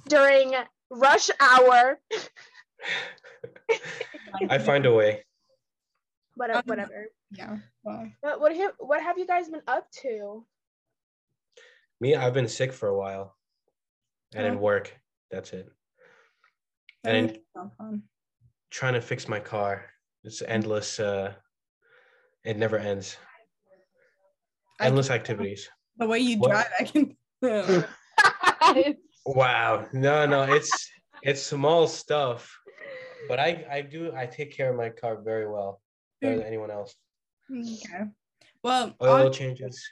during 0.09 0.55
rush 0.91 1.29
hour. 1.41 1.99
I 4.49 4.59
find 4.59 4.87
a 4.87 4.93
way. 4.95 5.25
Whatever, 6.37 6.59
Um, 6.59 6.65
whatever. 6.67 7.07
Yeah. 7.33 7.57
Well, 7.83 8.11
But 8.23 8.41
what 8.41 8.55
have 8.57 8.73
what 8.79 9.03
have 9.03 9.19
you 9.19 9.27
guys 9.27 9.49
been 9.51 9.63
up 9.67 9.91
to? 10.03 10.47
Me, 12.01 12.15
I've 12.15 12.33
been 12.33 12.49
sick 12.49 12.73
for 12.73 12.89
a 12.89 12.97
while, 12.97 13.37
and 14.35 14.47
Oh. 14.47 14.53
in 14.53 14.61
work. 14.61 14.97
That's 15.31 15.53
it. 15.53 15.69
that 17.05 17.15
And- 17.15 17.29
doesn't 17.29 17.45
sound 17.55 17.71
fun. 17.77 18.03
Trying 18.71 18.95
to 18.95 19.01
fix 19.01 19.29
my 19.29 19.41
car. 19.41 19.85
It's 20.25 20.43
endless. 20.43 21.01
Uh, 21.01 21.33
it 22.45 22.57
never 22.57 22.77
ends. 22.79 23.17
Endless 24.81 25.11
activities. 25.11 25.69
The 25.97 26.07
way 26.07 26.19
you 26.21 26.39
What? 26.39 26.51
drive, 26.51 26.67
I 26.79 26.85
can. 26.85 27.17
Wow. 29.27 29.87
No, 29.93 30.25
no, 30.27 30.43
it's 30.45 30.71
it's 31.23 31.43
small 31.43 31.87
stuff, 31.87 32.51
but 33.29 33.39
I 33.39 33.67
I 33.71 33.81
do 33.83 34.11
I 34.17 34.25
take 34.25 34.57
care 34.57 34.71
of 34.71 34.77
my 34.77 34.89
car 34.89 35.21
very 35.23 35.47
well, 35.51 35.83
better 36.23 36.39
than 36.39 36.47
anyone 36.47 36.71
else. 36.71 36.95
okay. 37.53 38.05
Well, 38.63 38.97
Oil 39.03 39.27
on- 39.27 39.33
changes. 39.33 39.85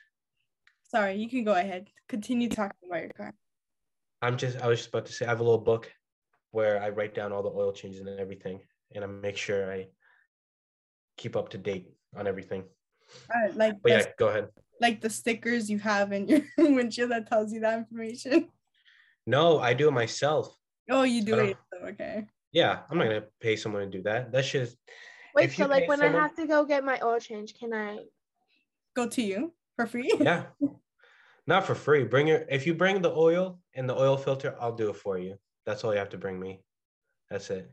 sorry, 0.84 1.16
you 1.16 1.28
can 1.28 1.44
go 1.44 1.52
ahead. 1.52 1.88
Continue 2.08 2.48
talking 2.48 2.88
about 2.88 3.02
your 3.02 3.10
car. 3.10 3.34
I'm 4.22 4.38
just 4.38 4.58
I 4.62 4.68
was 4.68 4.78
just 4.78 4.88
about 4.88 5.04
to 5.06 5.12
say 5.12 5.26
I 5.26 5.28
have 5.28 5.40
a 5.40 5.44
little 5.44 5.60
book 5.60 5.92
where 6.50 6.82
I 6.82 6.88
write 6.90 7.14
down 7.14 7.32
all 7.32 7.42
the 7.42 7.50
oil 7.50 7.72
changes 7.72 8.00
and 8.00 8.08
everything, 8.20 8.60
and 8.94 9.04
I 9.04 9.06
make 9.06 9.36
sure 9.36 9.72
I 9.72 9.88
keep 11.16 11.36
up 11.36 11.50
to 11.50 11.58
date 11.58 11.88
on 12.16 12.26
everything. 12.26 12.64
Uh, 13.30 13.52
like 13.54 13.74
But 13.82 13.90
the, 13.90 13.98
yeah, 13.98 14.04
go 14.18 14.28
ahead. 14.28 14.48
like 14.80 15.00
the 15.00 15.10
stickers 15.10 15.70
you 15.70 15.78
have 15.78 16.12
in 16.12 16.28
your 16.28 16.40
windshield 16.58 17.10
that 17.10 17.28
tells 17.28 17.52
you 17.52 17.60
that 17.60 17.78
information. 17.78 18.48
No, 19.26 19.58
I 19.58 19.74
do 19.74 19.88
it 19.88 19.92
myself. 19.92 20.56
Oh, 20.90 21.02
you 21.02 21.22
do 21.22 21.40
I 21.40 21.44
it. 21.44 21.56
Okay. 21.84 22.26
Yeah, 22.52 22.80
I'm 22.90 22.98
not 22.98 23.04
gonna 23.04 23.24
pay 23.40 23.56
someone 23.56 23.82
to 23.82 23.90
do 23.90 24.02
that. 24.04 24.32
That's 24.32 24.50
just. 24.50 24.76
Wait, 25.34 25.52
so 25.52 25.66
like 25.66 25.88
when 25.88 25.98
someone- 25.98 26.16
I 26.18 26.22
have 26.22 26.34
to 26.36 26.46
go 26.46 26.64
get 26.64 26.84
my 26.84 26.98
oil 27.02 27.18
change, 27.18 27.54
can 27.58 27.72
I? 27.74 27.98
Go 28.94 29.06
to 29.08 29.22
you 29.22 29.52
for 29.76 29.86
free. 29.86 30.10
Yeah, 30.18 30.44
not 31.46 31.66
for 31.66 31.74
free. 31.74 32.04
Bring 32.04 32.28
your 32.28 32.44
if 32.48 32.66
you 32.66 32.74
bring 32.74 33.02
the 33.02 33.12
oil 33.12 33.60
and 33.74 33.88
the 33.88 33.94
oil 33.94 34.16
filter, 34.16 34.56
I'll 34.60 34.74
do 34.74 34.90
it 34.90 34.96
for 34.96 35.18
you. 35.18 35.36
That's 35.66 35.84
all 35.84 35.92
you 35.92 35.98
have 35.98 36.10
to 36.10 36.18
bring 36.18 36.38
me. 36.38 36.60
That's 37.30 37.50
it. 37.50 37.70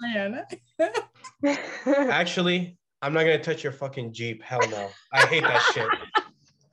Mariana. 0.00 0.46
Actually, 1.86 2.78
I'm 3.02 3.12
not 3.12 3.20
gonna 3.20 3.42
touch 3.42 3.62
your 3.62 3.72
fucking 3.72 4.12
Jeep. 4.12 4.42
Hell 4.42 4.66
no. 4.70 4.88
I 5.12 5.26
hate 5.26 5.42
that 5.42 5.62
shit. 5.74 5.88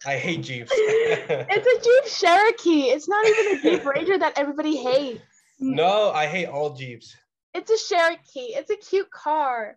I 0.06 0.16
hate 0.16 0.42
Jeeps. 0.42 0.72
it's 0.76 1.68
a 1.68 1.84
Jeep 1.84 2.30
Cherokee. 2.30 2.90
It's 2.90 3.10
not 3.10 3.28
even 3.28 3.58
a 3.58 3.62
Jeep 3.62 3.86
Wrangler 3.86 4.18
that 4.20 4.38
everybody 4.38 4.78
hates. 4.78 5.22
no, 5.60 6.12
I 6.12 6.28
hate 6.28 6.46
all 6.46 6.74
Jeeps. 6.74 7.16
It's 7.54 7.72
a 7.72 7.94
Cherokee. 7.94 8.54
It's 8.56 8.70
a 8.70 8.78
cute 8.78 9.12
car. 9.12 9.76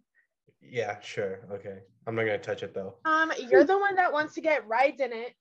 Yeah, 0.63 1.01
sure. 1.01 1.41
Okay. 1.51 1.79
I'm 2.07 2.15
not 2.15 2.23
gonna 2.27 2.39
touch 2.39 2.63
it 2.63 2.75
though. 2.75 2.95
Um, 3.05 3.33
you're 3.51 3.65
the 3.65 3.79
one 3.79 3.97
that 3.97 4.13
wants 4.13 4.35
to 4.35 4.41
get 4.41 4.67
rides 4.69 5.01
in 5.01 5.13
it. 5.13 5.35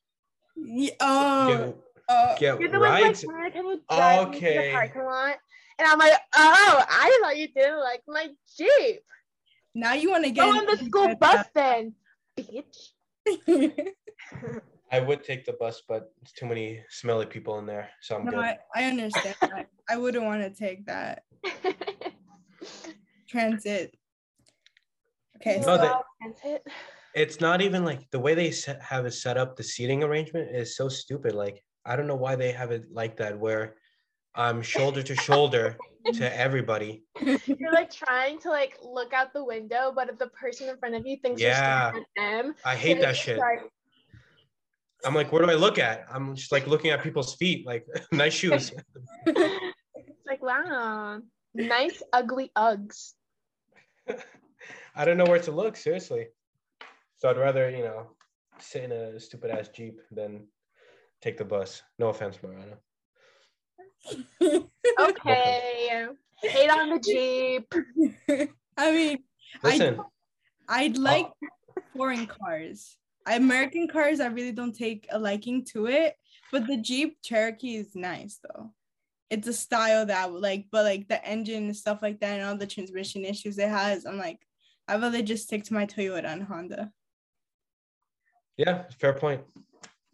Yeah, 0.55 0.91
oh, 0.99 1.47
Get, 1.47 1.77
uh, 2.09 2.35
get 2.37 2.59
You're 2.59 2.69
the 2.71 2.79
right. 2.79 3.01
one 3.03 3.13
like, 3.13 3.25
"Mara, 3.25 3.51
drive 3.51 3.65
me 3.65 3.75
to 3.75 3.81
the 3.89 4.37
Okay. 4.37 4.71
parking 4.73 5.03
lot? 5.03 5.35
And 5.77 5.87
I'm 5.87 5.97
like, 5.99 6.13
oh, 6.35 6.83
I 6.89 7.19
thought 7.23 7.37
you 7.37 7.47
didn't 7.47 7.79
like 7.79 8.01
my 8.07 8.27
Jeep. 8.57 8.99
now 9.75 9.93
you 9.93 10.09
want 10.11 10.25
to 10.25 10.31
get 10.31 10.43
Go 10.43 10.49
on 10.57 10.65
the 10.65 10.71
into 10.73 10.85
school 10.85 11.07
that- 11.07 11.19
bus 11.19 11.45
then, 11.55 11.93
bitch. 12.37 12.89
I 14.91 14.99
would 14.99 15.23
take 15.23 15.45
the 15.45 15.53
bus, 15.53 15.83
but 15.87 16.11
it's 16.21 16.31
too 16.33 16.47
many 16.47 16.83
smelly 16.89 17.27
people 17.27 17.59
in 17.59 17.65
there, 17.67 17.89
so 18.01 18.15
I'm 18.17 18.25
no, 18.25 18.31
good. 18.31 18.39
I, 18.39 18.57
I 18.75 18.83
understand. 18.85 19.35
that. 19.41 19.67
I 19.87 19.97
wouldn't 19.97 20.25
want 20.25 20.41
to 20.41 20.49
take 20.49 20.85
that 20.87 21.23
transit. 23.29 23.95
Okay, 25.37 25.57
No, 25.59 25.63
so 25.65 25.77
they- 25.77 25.91
transit. 26.41 26.67
it's 27.15 27.39
not 27.39 27.61
even 27.61 27.85
like 27.85 28.09
the 28.11 28.19
way 28.19 28.33
they 28.33 28.51
set, 28.51 28.81
have 28.81 29.05
it 29.05 29.11
set 29.13 29.37
up 29.37 29.55
the 29.55 29.63
seating 29.63 30.03
arrangement 30.03 30.53
is 30.55 30.75
so 30.75 30.89
stupid 30.89 31.33
like 31.33 31.63
i 31.85 31.95
don't 31.95 32.07
know 32.07 32.15
why 32.15 32.35
they 32.35 32.51
have 32.51 32.71
it 32.71 32.85
like 32.91 33.17
that 33.17 33.37
where 33.37 33.75
i'm 34.35 34.61
shoulder 34.61 35.01
to 35.03 35.15
shoulder 35.15 35.77
to 36.13 36.37
everybody. 36.39 37.03
You're 37.21 37.73
like 37.73 37.91
trying 37.91 38.39
to 38.39 38.49
like 38.49 38.77
look 38.81 39.11
out 39.11 39.33
the 39.33 39.43
window, 39.43 39.91
but 39.93 40.07
if 40.09 40.17
the 40.17 40.27
person 40.27 40.69
in 40.69 40.77
front 40.77 40.95
of 40.95 41.05
you 41.05 41.17
thinks 41.17 41.41
Yeah. 41.41 41.91
you're 41.91 41.91
staring 41.91 42.05
at 42.17 42.45
them, 42.45 42.55
i 42.63 42.75
hate 42.75 43.01
that 43.01 43.15
shit. 43.17 43.37
like, 43.37 43.59
i'm 45.05 45.13
like 45.13 45.31
where 45.31 45.43
do 45.43 45.51
i 45.51 45.55
look 45.55 45.77
at? 45.77 46.05
I'm 46.11 46.35
just 46.35 46.51
like 46.51 46.67
looking 46.67 46.91
at 46.91 47.03
people's 47.03 47.35
feet 47.35 47.65
like 47.65 47.85
nice 48.11 48.33
shoes. 48.33 48.71
It's 49.27 50.25
like 50.25 50.41
wow, 50.41 51.19
nice 51.53 52.01
ugly 52.13 52.51
Uggs. 52.57 53.13
i 54.95 55.03
don't 55.05 55.17
know 55.17 55.25
where 55.25 55.39
to 55.39 55.51
look 55.51 55.75
seriously. 55.75 56.27
So 57.17 57.29
i'd 57.29 57.37
rather 57.37 57.69
you 57.69 57.83
know 57.83 58.11
sit 58.59 58.83
in 58.85 58.91
a 58.91 59.19
stupid 59.19 59.51
ass 59.51 59.67
jeep 59.69 59.99
than 60.11 60.47
take 61.21 61.37
the 61.37 61.45
bus 61.45 61.83
no 61.97 62.09
offense 62.09 62.39
mariana 62.41 62.77
Okay, 64.99 66.07
hate 66.41 66.69
on 66.69 66.89
the 66.89 66.99
Jeep. 66.99 67.73
I 68.77 68.91
mean, 68.91 69.17
listen 69.63 69.99
I'd 70.67 70.97
like 70.97 71.27
foreign 71.95 72.27
cars. 72.27 72.97
American 73.27 73.87
cars, 73.87 74.19
I 74.19 74.27
really 74.27 74.51
don't 74.51 74.75
take 74.75 75.07
a 75.11 75.19
liking 75.19 75.63
to 75.73 75.87
it, 75.87 76.15
but 76.51 76.65
the 76.67 76.77
Jeep 76.77 77.17
Cherokee 77.23 77.75
is 77.75 77.95
nice 77.95 78.39
though. 78.43 78.71
It's 79.29 79.47
a 79.47 79.53
style 79.53 80.05
that 80.05 80.23
I 80.23 80.27
would 80.27 80.41
like, 80.41 80.65
but 80.71 80.85
like 80.85 81.07
the 81.07 81.23
engine 81.25 81.65
and 81.65 81.77
stuff 81.77 81.99
like 82.01 82.19
that 82.21 82.39
and 82.39 82.49
all 82.49 82.57
the 82.57 82.65
transmission 82.65 83.25
issues 83.25 83.57
it 83.59 83.69
has, 83.69 84.05
I'm 84.05 84.17
like, 84.17 84.39
I'd 84.87 85.01
rather 85.01 85.21
just 85.21 85.43
stick 85.43 85.63
to 85.65 85.73
my 85.73 85.85
Toyota 85.85 86.25
and 86.25 86.43
Honda. 86.43 86.91
yeah 88.57 88.83
fair 88.99 89.13
point 89.13 89.41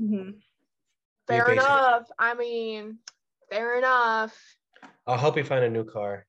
Mhm. 0.01 0.41
Fair 1.27 1.51
enough. 1.51 2.07
I 2.19 2.33
mean, 2.35 2.99
fair 3.49 3.77
enough. 3.77 4.35
i'll 5.07 5.17
help 5.17 5.37
you 5.37 5.43
find 5.43 5.63
a 5.65 5.69
new 5.69 5.83
car 5.83 6.25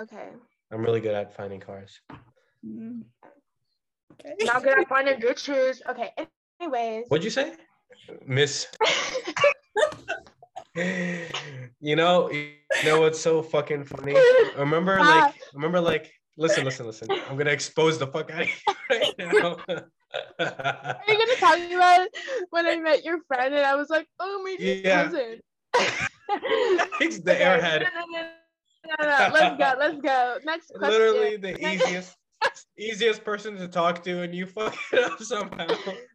Okay. 0.00 0.28
i'm 0.70 0.82
really 0.82 1.00
good 1.00 1.14
at 1.14 1.34
finding 1.34 1.60
cars. 1.60 2.00
Okay. 4.12 4.34
Not 4.42 4.62
good 4.62 4.78
at 4.78 4.88
finding 4.88 5.18
good 5.20 5.38
shoes. 5.38 5.82
Okay. 5.88 6.10
Anyways. 6.60 7.04
What'd 7.08 7.24
you 7.24 7.30
say? 7.30 7.54
Miss. 8.26 8.66
you 10.74 11.96
know, 11.96 12.30
you 12.30 12.54
know 12.84 13.00
what's 13.00 13.20
so 13.20 13.42
fucking 13.42 13.84
funny? 13.84 14.16
Remember, 14.58 14.98
like, 14.98 15.34
remember, 15.54 15.80
like, 15.80 16.12
listen, 16.36 16.64
listen, 16.64 16.86
listen. 16.86 17.08
I'm 17.10 17.36
gonna 17.36 17.50
expose 17.50 17.98
the 17.98 18.06
fuck 18.06 18.30
out 18.30 18.42
of 18.42 18.48
you 18.48 18.74
right 18.90 19.14
now. 19.18 19.56
Are 20.38 21.02
you 21.08 21.18
gonna 21.18 21.36
talk 21.38 21.58
about 21.72 22.08
when 22.50 22.66
I 22.66 22.76
met 22.76 23.04
your 23.04 23.18
friend 23.26 23.54
and 23.54 23.64
I 23.64 23.74
was 23.74 23.90
like, 23.90 24.06
oh 24.20 24.42
my 24.42 24.56
Yeah. 24.58 25.04
cousin? 25.04 25.40
He's 26.98 27.22
the 27.22 27.32
Okay, 27.34 27.44
airhead. 27.44 27.80
No, 27.82 27.88
no, 28.10 28.22
no, 28.22 28.94
no, 29.00 29.28
no, 29.28 29.34
Let's 29.34 29.56
go. 29.58 29.74
Let's 29.78 30.00
go. 30.00 30.38
Next 30.44 30.68
question. 30.78 30.90
Literally 30.90 31.36
the 31.36 31.52
Next- 31.54 31.84
easiest, 31.86 32.16
easiest 32.78 33.24
person 33.24 33.56
to 33.58 33.68
talk 33.68 34.02
to, 34.04 34.22
and 34.22 34.34
you 34.34 34.46
fuck 34.46 34.74
it 34.92 35.04
up 35.04 35.20
somehow. 35.22 35.66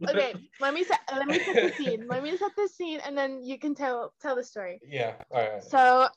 Okay, 0.10 0.34
let 0.60 0.74
me 0.74 0.84
set 0.84 1.00
let 1.14 1.28
me 1.28 1.40
set 1.40 1.56
the 1.56 1.74
scene. 1.84 2.08
Let 2.08 2.24
me 2.24 2.38
set 2.38 2.52
the 2.56 2.68
scene 2.68 3.00
and 3.06 3.18
then 3.18 3.44
you 3.44 3.60
can 3.60 3.76
tell 3.76 4.14
tell 4.22 4.36
the 4.36 4.44
story. 4.44 4.80
Yeah. 4.88 5.14
All 5.32 5.42
right. 5.42 5.64
So 5.64 6.08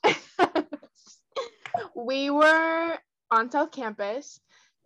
we 1.96 2.30
were 2.30 2.98
on 3.30 3.50
South 3.50 3.70
Campus 3.70 4.40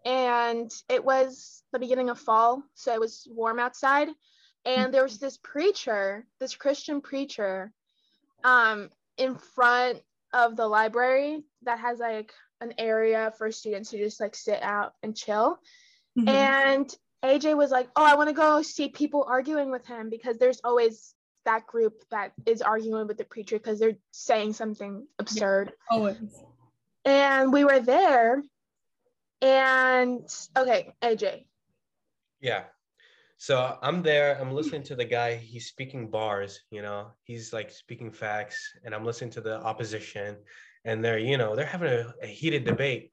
and 0.05 0.71
it 0.89 1.05
was 1.05 1.63
the 1.73 1.79
beginning 1.79 2.09
of 2.09 2.19
fall, 2.19 2.63
so 2.75 2.93
it 2.93 3.01
was 3.01 3.27
warm 3.31 3.59
outside. 3.59 4.09
And 4.65 4.93
there 4.93 5.03
was 5.03 5.19
this 5.19 5.39
preacher, 5.39 6.27
this 6.41 6.55
Christian 6.55 7.01
preacher, 7.01 7.73
um, 8.45 8.91
in 9.17 9.37
front 9.37 10.01
of 10.33 10.57
the 10.57 10.67
library 10.67 11.43
that 11.63 11.79
has 11.79 11.99
like 11.99 12.33
an 12.61 12.75
area 12.79 13.33
for 13.39 13.51
students 13.51 13.91
to 13.91 13.99
just 13.99 14.21
like 14.21 14.35
sit 14.35 14.63
out 14.63 14.95
and 15.03 15.17
chill. 15.17 15.59
Mhm. 16.17 16.29
And 16.29 16.97
AJ 17.25 17.57
was 17.57 17.71
like, 17.71 17.89
Oh, 17.97 18.05
I 18.05 18.15
want 18.15 18.29
to 18.29 18.35
go 18.35 18.63
see 18.63 18.89
people 18.89 19.25
arguing 19.29 19.71
with 19.71 19.87
him 19.87 20.11
because 20.11 20.39
there's 20.39 20.61
always 20.63 21.15
that 21.45 21.67
group 21.67 22.05
that 22.11 22.33
is 22.47 22.63
arguing 22.63 23.07
with 23.07 23.17
the 23.17 23.25
preacher 23.25 23.59
because 23.59 23.79
they're 23.79 23.97
saying 24.11 24.53
something 24.53 25.07
absurd. 25.19 25.73
Always. 25.91 26.19
And 27.05 27.53
we 27.53 27.65
were 27.65 27.81
there. 27.81 28.43
And 29.41 30.29
okay, 30.57 30.93
AJ. 31.03 31.45
Yeah. 32.41 32.65
So 33.41 33.79
I'm 33.83 34.03
there, 34.03 34.37
I'm 34.41 34.51
listening 34.51 34.83
to 34.85 34.97
the 34.97 35.05
guy, 35.05 35.37
he's 35.37 35.69
speaking 35.69 36.11
bars, 36.11 36.61
you 36.73 36.83
know, 36.83 37.13
he's 37.23 37.53
like 37.53 37.71
speaking 37.71 38.11
facts, 38.11 38.59
and 38.85 38.93
I'm 38.93 39.05
listening 39.05 39.31
to 39.31 39.41
the 39.41 39.63
opposition, 39.63 40.37
and 40.85 41.05
they're, 41.05 41.21
you 41.21 41.39
know, 41.39 41.55
they're 41.55 41.65
having 41.65 41.89
a, 41.89 42.13
a 42.21 42.27
heated 42.27 42.65
debate. 42.65 43.11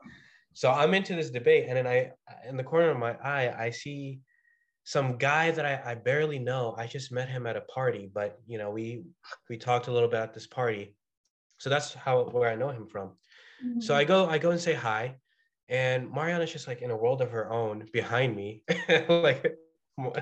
So 0.54 0.72
I'm 0.72 0.96
into 0.96 1.16
this 1.16 1.30
debate, 1.30 1.66
and 1.68 1.78
then 1.78 1.86
I, 1.86 2.12
in 2.50 2.58
the 2.58 2.64
corner 2.64 2.90
of 2.90 2.98
my 2.98 3.14
eye, 3.24 3.54
I 3.56 3.70
see 3.70 4.20
some 4.84 5.18
guy 5.18 5.52
that 5.52 5.66
I, 5.66 5.92
I 5.92 5.96
barely 5.96 6.40
know. 6.40 6.74
I 6.76 6.88
just 6.88 7.12
met 7.12 7.30
him 7.30 7.46
at 7.46 7.56
a 7.56 7.62
party, 7.62 8.10
but 8.12 8.40
you 8.48 8.58
know, 8.58 8.72
we 8.72 9.04
we 9.48 9.58
talked 9.58 9.88
a 9.88 9.92
little 9.92 10.10
bit 10.10 10.22
at 10.22 10.34
this 10.34 10.48
party. 10.48 10.96
So 11.58 11.70
that's 11.70 11.94
how 11.94 12.24
where 12.30 12.50
I 12.50 12.56
know 12.56 12.70
him 12.70 12.88
from. 12.88 13.12
So 13.80 13.96
I 13.96 14.04
go 14.04 14.28
I 14.28 14.38
go 14.38 14.52
and 14.52 14.60
say 14.60 14.74
hi, 14.74 15.16
and 15.70 16.12
Mariana's 16.12 16.52
just 16.52 16.68
like 16.68 16.82
in 16.82 16.92
a 16.92 16.96
world 16.96 17.22
of 17.22 17.32
her 17.32 17.52
own 17.52 17.88
behind 17.92 18.36
me. 18.36 18.64
like 19.10 19.56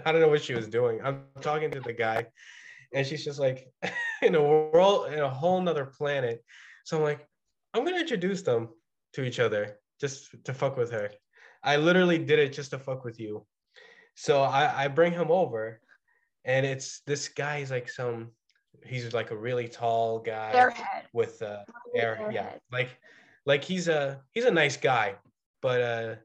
I 0.05 0.11
don't 0.11 0.21
know 0.21 0.29
what 0.29 0.43
she 0.43 0.53
was 0.53 0.67
doing. 0.67 0.99
I'm 1.03 1.23
talking 1.41 1.71
to 1.71 1.79
the 1.79 1.93
guy, 1.93 2.27
and 2.93 3.05
she's 3.05 3.25
just 3.25 3.39
like 3.39 3.67
in 4.21 4.35
a 4.35 4.41
world 4.41 5.11
in 5.11 5.19
a 5.19 5.29
whole 5.29 5.59
nother 5.61 5.85
planet. 5.85 6.43
So 6.85 6.97
I'm 6.97 7.03
like, 7.03 7.27
I'm 7.73 7.83
gonna 7.83 7.99
introduce 7.99 8.41
them 8.43 8.69
to 9.13 9.23
each 9.23 9.39
other 9.39 9.77
just 9.99 10.35
to 10.45 10.53
fuck 10.53 10.77
with 10.77 10.91
her. 10.91 11.11
I 11.63 11.77
literally 11.77 12.17
did 12.17 12.39
it 12.39 12.53
just 12.53 12.71
to 12.71 12.79
fuck 12.79 13.05
with 13.05 13.19
you. 13.19 13.45
So 14.15 14.41
I, 14.41 14.83
I 14.83 14.87
bring 14.89 15.13
him 15.13 15.31
over, 15.31 15.79
and 16.45 16.65
it's 16.65 17.01
this 17.07 17.27
guy. 17.29 17.59
He's 17.59 17.71
like 17.71 17.89
some. 17.89 18.31
He's 18.85 19.13
like 19.13 19.31
a 19.31 19.37
really 19.37 19.67
tall 19.67 20.19
guy 20.19 20.51
Airhead. 20.53 21.03
with 21.13 21.41
uh 21.41 21.63
air. 21.95 22.29
Yeah, 22.31 22.49
like 22.71 22.89
like 23.45 23.63
he's 23.63 23.87
a 23.87 24.21
he's 24.31 24.45
a 24.45 24.51
nice 24.51 24.77
guy, 24.77 25.15
but 25.61 25.81
uh 25.81 26.15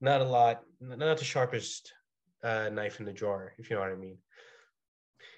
not 0.00 0.20
a 0.20 0.24
lot, 0.24 0.62
not 0.80 1.18
the 1.18 1.24
sharpest 1.24 1.92
uh 2.42 2.68
knife 2.72 3.00
in 3.00 3.06
the 3.06 3.12
drawer, 3.12 3.52
if 3.58 3.68
you 3.70 3.76
know 3.76 3.82
what 3.82 3.92
I 3.92 3.96
mean. 3.96 4.18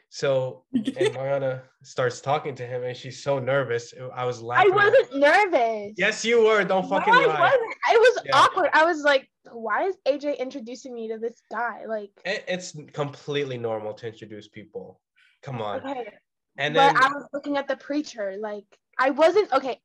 So 0.08 0.64
and 0.74 1.14
Mariana 1.14 1.62
starts 1.82 2.20
talking 2.20 2.54
to 2.56 2.66
him, 2.66 2.82
and 2.84 2.96
she's 2.96 3.22
so 3.22 3.38
nervous. 3.38 3.94
I 4.14 4.24
was 4.24 4.42
laughing. 4.42 4.72
I 4.72 4.76
wasn't 4.76 5.16
nervous. 5.16 5.92
Yes, 5.96 6.24
you 6.24 6.44
were. 6.44 6.62
Don't 6.64 6.82
No, 6.84 6.88
fucking 6.90 7.14
I 7.14 7.24
lie. 7.26 7.40
wasn't. 7.40 7.74
I 7.88 7.96
was 7.96 8.18
Yeah. 8.26 8.36
awkward. 8.38 8.70
I 8.74 8.84
was 8.84 9.02
like, 9.02 9.28
why 9.50 9.84
is 9.84 9.96
AJ 10.06 10.38
introducing 10.38 10.92
me 10.94 11.08
to 11.08 11.18
this 11.18 11.40
guy? 11.50 11.86
Like, 11.86 12.10
It- 12.26 12.44
It's 12.46 12.76
completely 12.92 13.56
normal 13.56 13.94
to 13.94 14.06
introduce 14.08 14.48
people. 14.48 15.00
Come 15.42 15.62
on. 15.62 15.80
okay. 15.80 16.12
And 16.58 16.74
but 16.74 16.92
then 16.92 16.96
I 17.02 17.08
was 17.08 17.26
looking 17.32 17.56
at 17.56 17.66
the 17.66 17.76
preacher. 17.76 18.36
Like, 18.38 18.66
I 18.98 19.10
wasn't 19.10 19.50
okay. 19.54 19.80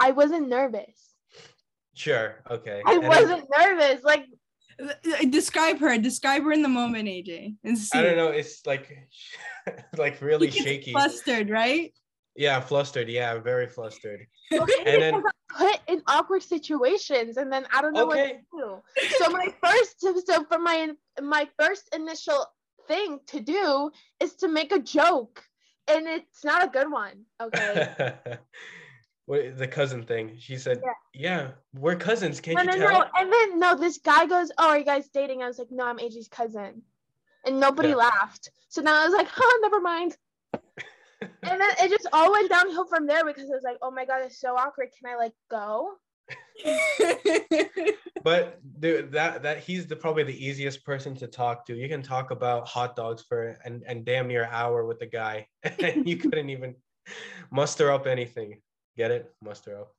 I 0.00 0.10
wasn't 0.10 0.48
nervous. 0.48 1.14
sure, 1.94 2.42
okay. 2.50 2.82
I 2.86 2.94
And 2.94 3.08
wasn't 3.08 3.44
nervous. 3.58 4.02
Like, 4.04 4.26
Describe 5.30 5.78
her. 5.80 5.96
Describe 5.96 6.42
her 6.42 6.52
in 6.52 6.60
the 6.60 6.68
moment, 6.68 7.08
AJ. 7.08 7.56
And 7.64 7.78
see. 7.78 7.98
I 7.98 8.02
don't 8.02 8.16
know. 8.16 8.28
It's 8.28 8.66
like 8.66 8.94
like 9.96 10.20
really 10.20 10.50
shaky. 10.50 10.92
Flustered, 10.92 11.48
right? 11.48 11.94
Yeah, 12.36 12.60
flustered. 12.60 13.08
Yeah, 13.08 13.38
very 13.38 13.66
flustered. 13.68 14.26
okay, 14.52 14.72
And 14.84 15.02
then- 15.02 15.22
put 15.56 15.80
in 15.88 16.02
awkward 16.06 16.42
situations, 16.42 17.38
and 17.38 17.50
then 17.50 17.66
I 17.72 17.80
don't 17.80 17.94
know 17.94 18.06
Okay. 18.10 18.40
what 18.50 18.82
to 18.98 19.08
do. 19.08 19.16
So 19.24 19.30
my 19.30 19.48
first, 19.64 20.00
so 20.26 20.44
for 20.44 20.58
my 20.58 20.90
my 21.22 21.48
first 21.58 21.88
initial 21.94 22.44
thing 22.86 23.20
to 23.28 23.40
do 23.40 23.90
is 24.20 24.34
to 24.34 24.48
make 24.48 24.72
a 24.72 24.78
joke, 24.78 25.42
and 25.88 26.06
it's 26.06 26.44
not 26.44 26.62
a 26.62 26.68
good 26.68 26.90
one. 26.92 27.24
Okay. 27.40 28.12
what 29.26 29.58
the 29.58 29.68
cousin 29.68 30.02
thing? 30.04 30.36
She 30.38 30.56
said, 30.56 30.80
Yeah. 30.82 30.92
"Yeah, 31.12 31.50
we're 31.74 31.96
cousins. 31.96 32.40
Can't 32.40 32.56
no, 32.56 32.72
you 32.72 32.78
no, 32.78 32.86
tell?" 32.86 33.00
no. 33.00 33.06
And 33.16 33.32
then 33.32 33.58
no, 33.58 33.74
this 33.76 33.98
guy 33.98 34.26
goes, 34.26 34.50
"Oh, 34.58 34.70
are 34.70 34.78
you 34.78 34.84
guys 34.84 35.08
dating?" 35.08 35.42
I 35.42 35.48
was 35.48 35.58
like, 35.58 35.70
"No, 35.70 35.84
I'm 35.84 35.98
AJ's 35.98 36.28
cousin," 36.28 36.82
and 37.44 37.60
nobody 37.60 37.90
Yeah. 37.90 37.96
laughed. 37.96 38.50
So 38.68 38.82
now 38.82 39.02
I 39.02 39.04
was 39.04 39.14
like, 39.14 39.28
"Huh, 39.30 39.58
never 39.62 39.80
mind." 39.80 40.16
And 41.48 41.60
then 41.60 41.70
it 41.80 41.90
just 41.90 42.08
all 42.12 42.32
went 42.32 42.50
downhill 42.50 42.86
from 42.86 43.06
there 43.06 43.24
because 43.24 43.48
I 43.50 43.54
was 43.54 43.62
like, 43.62 43.78
"Oh 43.80 43.90
my 43.90 44.04
god, 44.04 44.22
it's 44.22 44.40
so 44.40 44.56
awkward. 44.56 44.88
Can 44.98 45.10
I 45.10 45.16
like 45.16 45.32
go?" 45.48 45.94
But 48.26 48.58
dude, 48.80 49.12
that 49.12 49.44
that 49.44 49.60
he's 49.60 49.86
the 49.86 49.94
probably 49.94 50.24
the 50.24 50.44
easiest 50.44 50.84
person 50.84 51.14
to 51.16 51.28
talk 51.28 51.64
to. 51.66 51.76
You 51.76 51.88
can 51.88 52.02
talk 52.02 52.32
about 52.32 52.66
hot 52.66 52.96
dogs 52.96 53.22
for 53.22 53.56
and 53.64 53.84
and 53.86 54.04
damn 54.04 54.26
near 54.26 54.42
an 54.42 54.48
hour 54.50 54.84
with 54.84 54.98
the 54.98 55.06
guy, 55.06 55.46
and 55.62 56.08
you 56.08 56.16
couldn't 56.16 56.50
even 56.50 56.74
muster 57.52 57.92
up 57.92 58.08
anything. 58.08 58.60
Get 58.96 59.10
it? 59.10 59.34
Muster 59.42 59.78
up. 59.78 59.94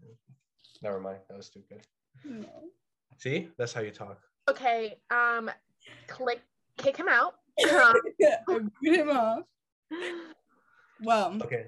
Never 0.81 0.99
mind. 0.99 1.19
That 1.29 1.37
was 1.37 1.45
stupid. 1.47 1.81
no. 2.25 2.47
See, 3.19 3.49
that's 3.57 3.73
how 3.73 3.81
you 3.81 3.91
talk. 3.91 4.19
Okay, 4.49 4.97
um, 5.11 5.49
click, 6.07 6.41
kick 6.77 6.95
him 6.97 7.07
out. 7.09 7.35
Um, 7.71 7.95
I 8.21 8.59
boot 8.81 8.95
him 8.95 9.09
off. 9.09 9.43
Well, 10.99 11.37
Okay. 11.41 11.67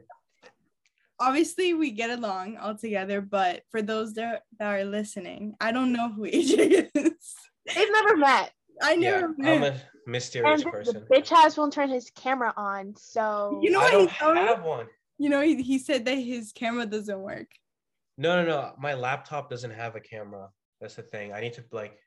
obviously 1.19 1.73
we 1.73 1.91
get 1.91 2.09
along 2.11 2.57
all 2.57 2.75
together, 2.75 3.21
but 3.21 3.63
for 3.71 3.81
those 3.81 4.13
that, 4.13 4.43
that 4.59 4.67
are 4.67 4.85
listening, 4.85 5.55
I 5.59 5.71
don't 5.71 5.91
know 5.91 6.09
who 6.09 6.23
AJ 6.25 6.89
is. 6.95 7.35
They've 7.75 7.91
never 7.91 8.17
met, 8.17 8.51
I 8.81 8.95
never 8.95 9.19
Yeah, 9.19 9.27
never 9.37 9.65
I'm 9.65 9.73
a 9.73 9.81
mysterious 10.05 10.61
and 10.61 10.63
the 10.63 10.69
person. 10.71 11.05
bitch 11.11 11.31
ass 11.31 11.57
won't 11.57 11.73
turn 11.73 11.89
his 11.89 12.09
camera 12.11 12.53
on. 12.55 12.93
So 12.97 13.61
You 13.63 13.71
know 13.71 13.79
I 13.79 13.83
what 13.83 13.91
don't 13.91 14.09
he 14.11 14.17
told 14.17 14.35
me? 14.35 14.41
have 14.41 14.63
one. 14.63 14.87
You 15.19 15.29
know, 15.29 15.41
he, 15.41 15.61
he 15.61 15.77
said 15.77 16.05
that 16.05 16.15
his 16.15 16.51
camera 16.53 16.85
doesn't 16.85 17.19
work. 17.19 17.47
No, 18.17 18.41
no, 18.41 18.47
no. 18.47 18.73
My 18.79 18.93
laptop 18.93 19.49
doesn't 19.49 19.71
have 19.71 19.95
a 19.95 19.99
camera. 19.99 20.47
That's 20.79 20.95
the 20.95 21.03
thing. 21.03 21.33
I 21.33 21.41
need 21.41 21.53
to 21.53 21.63
like 21.71 21.97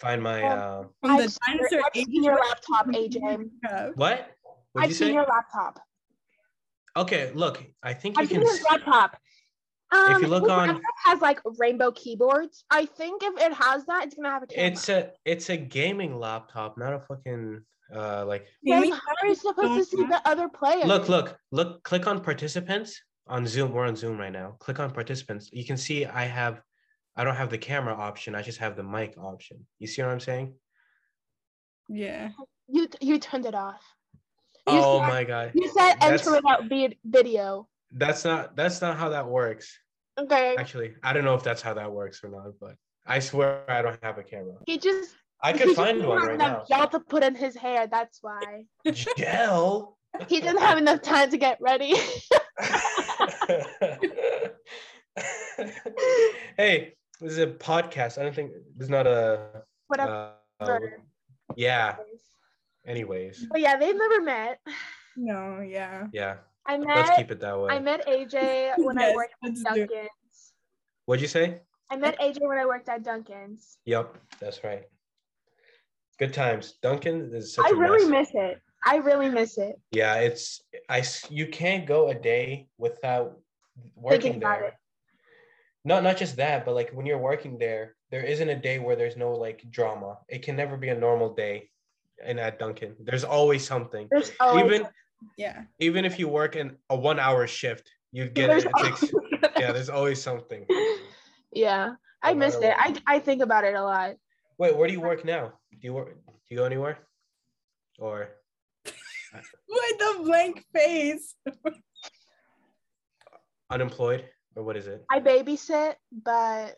find 0.00 0.22
my 0.22 0.42
um 0.42 0.88
From 1.02 1.10
I've 1.12 1.22
the 1.24 1.28
seen- 1.28 1.58
dinosaur 1.58 1.80
I've 1.94 1.94
seen 2.06 2.24
your 2.24 2.34
laptop, 2.36 2.86
AJ. 2.86 3.50
what? 3.94 4.30
What'd 4.72 4.84
I've 4.84 4.88
you 4.88 4.94
seen 4.94 5.08
say? 5.08 5.12
your 5.12 5.26
laptop. 5.26 5.78
Okay, 6.96 7.30
look. 7.34 7.62
I 7.82 7.92
think 7.94 8.16
you 8.16 8.22
I've 8.22 8.28
can. 8.30 8.40
seen 8.40 8.48
his 8.48 8.60
s- 8.60 8.64
laptop. 8.70 9.18
Um, 9.92 10.22
you 10.22 10.28
look 10.28 10.48
on- 10.48 10.68
laptop 10.68 10.82
has 11.04 11.20
like 11.20 11.40
rainbow 11.58 11.90
keyboards. 11.92 12.64
I 12.70 12.86
think 12.86 13.22
if 13.22 13.38
it 13.42 13.52
has 13.52 13.84
that, 13.86 14.04
it's 14.06 14.14
gonna 14.14 14.30
have 14.30 14.42
a 14.42 14.46
camera. 14.46 14.70
It's 14.72 14.88
a 14.88 15.10
it's 15.26 15.50
a 15.50 15.56
gaming 15.58 16.18
laptop, 16.18 16.78
not 16.78 16.94
a 16.94 17.00
fucking 17.00 17.62
uh 17.94 18.24
like. 18.26 18.46
Then 18.62 18.90
how 18.90 18.98
are 19.22 19.28
you 19.28 19.34
supposed 19.34 19.90
to 19.90 19.96
see 19.96 20.04
the 20.04 20.20
other 20.24 20.48
players? 20.48 20.86
Look, 20.86 21.08
look, 21.08 21.36
look. 21.50 21.82
Click 21.82 22.06
on 22.06 22.20
participants 22.20 23.00
on 23.26 23.46
Zoom. 23.46 23.72
We're 23.72 23.86
on 23.86 23.96
Zoom 23.96 24.18
right 24.18 24.32
now. 24.32 24.56
Click 24.58 24.80
on 24.80 24.90
participants. 24.90 25.50
You 25.52 25.64
can 25.64 25.76
see 25.76 26.04
I 26.06 26.24
have. 26.24 26.60
I 27.16 27.24
don't 27.24 27.36
have 27.36 27.50
the 27.50 27.58
camera 27.58 27.94
option. 27.94 28.34
I 28.34 28.42
just 28.42 28.58
have 28.58 28.74
the 28.76 28.82
mic 28.82 29.14
option. 29.18 29.66
You 29.78 29.86
see 29.86 30.00
what 30.02 30.10
I'm 30.10 30.20
saying? 30.20 30.54
Yeah. 31.88 32.30
You 32.68 32.88
you 33.00 33.18
turned 33.18 33.46
it 33.46 33.54
off. 33.54 33.82
You 34.66 34.74
Oh 34.78 35.00
said- 35.00 35.08
my 35.08 35.24
god. 35.24 35.52
You 35.54 35.68
said 35.68 35.94
That's- 36.00 36.26
enter 36.26 36.36
without 36.36 36.62
video. 37.04 37.68
That's 37.90 38.24
not 38.24 38.56
that's 38.56 38.80
not 38.80 38.96
how 38.96 39.10
that 39.10 39.28
works. 39.28 39.78
Okay. 40.18 40.56
Actually, 40.56 40.94
I 41.02 41.12
don't 41.12 41.24
know 41.24 41.34
if 41.34 41.42
that's 41.42 41.60
how 41.62 41.74
that 41.74 41.90
works 41.92 42.22
or 42.24 42.28
not, 42.28 42.52
but 42.60 42.76
I 43.06 43.18
swear 43.18 43.64
I 43.68 43.82
don't 43.82 44.02
have 44.02 44.16
a 44.18 44.22
camera. 44.22 44.54
He 44.66 44.78
just 44.78 45.14
I 45.42 45.52
he 45.52 45.58
could 45.58 45.68
just 45.68 45.76
find 45.76 45.98
didn't 45.98 46.08
one 46.08 46.18
have 46.18 46.28
right 46.28 46.34
enough 46.34 46.68
now. 46.68 46.76
Gel 46.76 46.88
to 46.88 47.00
put 47.00 47.24
in 47.24 47.34
his 47.34 47.56
hair. 47.56 47.86
That's 47.86 48.18
why 48.22 48.64
Gel. 49.16 49.98
he 50.28 50.40
didn't 50.40 50.60
have 50.60 50.78
enough 50.78 51.02
time 51.02 51.30
to 51.30 51.36
get 51.36 51.58
ready. 51.60 51.94
hey, 56.56 56.94
this 57.20 57.32
is 57.32 57.38
a 57.38 57.46
podcast. 57.48 58.18
I 58.18 58.22
don't 58.22 58.34
think 58.34 58.52
there's 58.76 58.90
not 58.90 59.06
a. 59.06 59.62
Whatever. 59.88 60.34
uh, 60.60 60.78
yeah. 61.56 61.96
Anyways, 62.86 63.46
but 63.50 63.60
yeah, 63.60 63.76
they've 63.76 63.96
never 63.96 64.22
met. 64.22 64.60
No, 65.16 65.60
yeah. 65.60 66.06
yeah. 66.12 66.36
I 66.66 66.76
Let's 66.76 67.08
met 67.08 67.16
keep 67.16 67.30
it 67.30 67.40
that 67.40 67.58
way. 67.58 67.70
I 67.70 67.78
met 67.78 68.06
AJ 68.06 68.74
when 68.78 68.98
I 68.98 69.14
worked 69.14 69.34
at 69.42 69.50
let's 69.50 69.62
do 69.62 69.82
it. 69.82 69.88
Dunkin's. 69.88 70.52
What'd 71.06 71.22
you 71.22 71.28
say? 71.28 71.60
I 71.90 71.96
met 71.96 72.18
AJ 72.20 72.40
when 72.40 72.58
I 72.58 72.66
worked 72.66 72.88
at 72.88 73.02
Dunkin's. 73.02 73.78
Yep, 73.84 74.16
that's 74.40 74.64
right. 74.64 74.84
Good 76.18 76.32
times. 76.32 76.74
Dunkin 76.82 77.30
is 77.34 77.54
such 77.54 77.66
I 77.66 77.70
a 77.70 77.74
really 77.74 78.08
mess. 78.08 78.28
miss 78.32 78.42
it. 78.42 78.60
I 78.84 78.96
really 78.96 79.28
miss 79.28 79.58
it. 79.58 79.80
Yeah, 79.92 80.16
it's 80.16 80.60
I. 80.88 81.02
You 81.30 81.46
can't 81.46 81.86
go 81.86 82.08
a 82.08 82.14
day 82.14 82.68
without 82.78 83.38
working 83.94 84.20
Thinking 84.20 84.40
there. 84.40 84.64
it. 84.64 84.74
Not 85.84 86.02
not 86.02 86.16
just 86.16 86.36
that, 86.36 86.64
but 86.64 86.74
like 86.74 86.90
when 86.90 87.06
you're 87.06 87.18
working 87.18 87.58
there, 87.58 87.96
there 88.10 88.24
isn't 88.24 88.48
a 88.48 88.56
day 88.56 88.78
where 88.78 88.96
there's 88.96 89.16
no 89.16 89.32
like 89.32 89.64
drama. 89.70 90.18
It 90.28 90.42
can 90.42 90.56
never 90.56 90.76
be 90.76 90.88
a 90.90 90.94
normal 90.98 91.34
day, 91.34 91.70
in 92.26 92.38
at 92.38 92.58
Dunkin. 92.58 92.94
There's 93.00 93.24
always 93.24 93.66
something. 93.66 94.06
There's 94.10 94.32
always 94.40 94.64
Even 94.64 94.86
Yeah. 95.36 95.62
even 95.78 96.04
if 96.04 96.18
you 96.18 96.28
work 96.28 96.56
in 96.56 96.76
a 96.90 96.96
one 96.96 97.18
hour 97.18 97.46
shift, 97.46 97.90
you 98.12 98.28
get 98.28 98.48
There's 98.48 98.64
it. 98.64 98.70
it 98.76 98.82
takes, 98.84 99.04
yeah, 99.58 99.72
there's 99.72 99.88
always 99.88 100.20
something. 100.22 100.66
yeah, 101.52 101.94
I 102.22 102.32
No 102.32 102.38
miss 102.40 102.54
matter 102.60 102.66
it. 102.88 103.00
I, 103.06 103.16
I 103.16 103.18
think 103.20 103.42
about 103.42 103.64
it 103.64 103.74
a 103.74 103.82
lot. 103.82 104.16
Wait, 104.58 104.76
where 104.76 104.86
do 104.86 104.92
you 104.92 105.00
work 105.00 105.24
now? 105.24 105.52
Do 105.72 105.78
you 105.88 105.92
work? 105.94 106.14
Do 106.26 106.32
you 106.50 106.56
go 106.58 106.64
anywhere? 106.64 106.98
Or 107.98 108.28
With 108.84 109.98
the 109.98 110.20
blank 110.24 110.64
face. 110.74 111.34
unemployed? 113.70 114.24
Or 114.54 114.62
what 114.62 114.76
is 114.76 114.86
it? 114.86 115.04
I 115.10 115.18
babysit, 115.20 115.94
but 116.24 116.74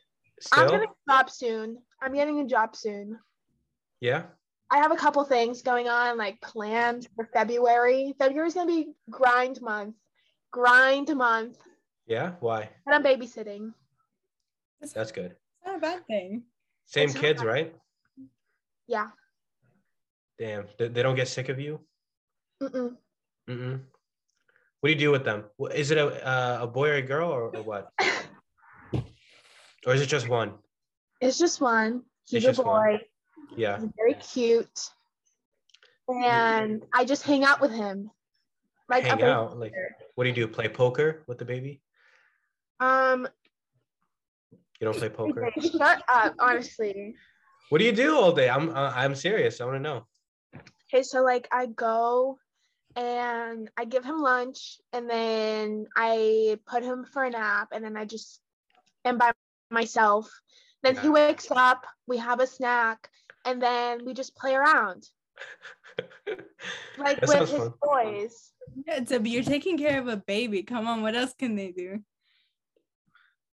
I'm 0.52 0.66
Still? 0.68 0.70
getting 0.70 0.88
a 0.88 1.12
job 1.12 1.30
soon. 1.30 1.78
I'm 2.00 2.14
getting 2.14 2.40
a 2.40 2.46
job 2.46 2.76
soon. 2.76 3.18
Yeah. 4.00 4.24
I 4.70 4.78
have 4.78 4.92
a 4.92 4.96
couple 4.96 5.24
things 5.24 5.62
going 5.62 5.88
on, 5.88 6.16
like 6.16 6.40
planned 6.40 7.09
for 7.16 7.28
February. 7.33 8.14
February's 8.18 8.54
gonna 8.54 8.66
be 8.70 8.92
grind 9.11 9.61
month, 9.61 9.96
grind 10.52 11.14
month, 11.16 11.59
Yeah. 12.07 12.33
Why? 12.40 12.68
and 12.87 12.94
I'm 12.94 13.02
babysitting. 13.02 13.72
That's 14.94 15.12
good. 15.12 15.33
It's 15.33 15.66
not 15.66 15.76
a 15.76 15.80
bad 15.80 16.07
thing. 16.07 16.44
Same 16.87 17.09
It's 17.09 17.18
kids, 17.18 17.40
bad. 17.40 17.48
right? 17.48 17.74
Yeah, 18.87 19.09
Damn, 20.38 20.66
they, 20.79 21.03
don't 21.03 21.14
get 21.16 21.29
sick 21.29 21.49
of 21.49 21.61
you. 21.61 21.81
Mm-mm. 22.62 22.97
Mm-mm. 23.49 23.81
What 24.81 24.88
do 24.88 24.92
you 24.92 24.99
do 24.99 25.11
with 25.11 25.25
them? 25.25 25.44
Is 25.73 25.90
it 25.90 25.99
a 25.99 26.07
uh, 26.27 26.59
a 26.62 26.66
boy 26.66 26.90
or 26.90 26.94
a 26.94 27.03
girl 27.03 27.31
or, 27.31 27.55
or 27.57 27.62
what? 27.62 27.90
Or 29.87 29.92
is 29.94 30.01
it 30.01 30.07
just 30.07 30.29
one? 30.29 30.55
It's 31.20 31.38
just 31.38 31.61
one. 31.61 32.03
He's 32.27 32.38
It's 32.38 32.44
a 32.44 32.49
just 32.49 32.64
one. 32.64 32.99
boy. 32.99 33.01
Yeah. 33.57 33.81
He's 33.81 33.90
very 33.97 34.14
cute. 34.14 34.90
And 36.09 36.85
I 36.92 37.05
just 37.05 37.23
hang 37.23 37.44
out 37.44 37.61
with 37.61 37.70
him. 37.70 38.11
Like 38.88 39.05
Hang 39.05 39.23
out. 39.23 39.59
Like, 39.59 39.73
what 40.14 40.25
do 40.25 40.31
you 40.31 40.35
do? 40.35 40.49
Play 40.49 40.68
poker 40.68 41.23
with 41.27 41.38
the 41.38 41.44
baby? 41.44 41.83
Um 42.81 43.29
You 44.81 44.87
don't 44.87 44.97
play 44.97 45.09
poker. 45.09 45.51
shut 45.61 46.03
up, 46.09 46.35
honestly. 46.38 47.14
What 47.70 47.79
do 47.79 47.85
you 47.85 47.92
do 47.92 48.16
all 48.16 48.33
day? 48.33 48.48
I'm 48.48 48.70
uh, 48.70 48.92
I'm 48.94 49.14
serious. 49.14 49.61
I 49.61 49.64
want 49.64 49.77
to 49.77 49.81
know. 49.81 50.07
Okay, 50.92 51.03
so 51.03 51.22
like 51.22 51.48
I 51.50 51.66
go 51.66 52.38
and 52.96 53.70
I 53.77 53.85
give 53.85 54.05
him 54.05 54.20
lunch 54.20 54.79
and 54.92 55.09
then 55.11 55.87
I 55.96 56.59
put 56.66 56.85
him 56.85 57.05
for 57.05 57.24
a 57.24 57.31
nap 57.31 57.68
and 57.72 57.85
then 57.85 57.96
I 57.96 58.05
just 58.05 58.40
am 59.05 59.18
by 59.18 59.33
myself. 59.70 60.31
Then 60.83 60.96
he 60.96 61.09
wakes 61.09 61.50
up, 61.50 61.87
we 62.07 62.18
have 62.18 62.40
a 62.40 62.46
snack, 62.46 63.09
and 63.46 63.61
then 63.61 64.05
we 64.05 64.12
just 64.12 64.37
play 64.37 64.55
around. 64.55 65.07
Like 66.96 67.20
with 67.22 67.50
his 67.50 67.50
fun. 67.50 67.74
boys. 67.83 68.53
Yeah, 68.87 68.96
it's 68.98 69.11
a, 69.11 69.20
you're 69.20 69.42
taking 69.42 69.77
care 69.77 70.00
of 70.00 70.09
a 70.09 70.16
baby. 70.16 70.62
Come 70.62 70.87
on, 70.87 71.03
what 71.03 71.16
else 71.16 71.35
can 71.35 71.57
they 71.57 71.72
do? 71.72 71.98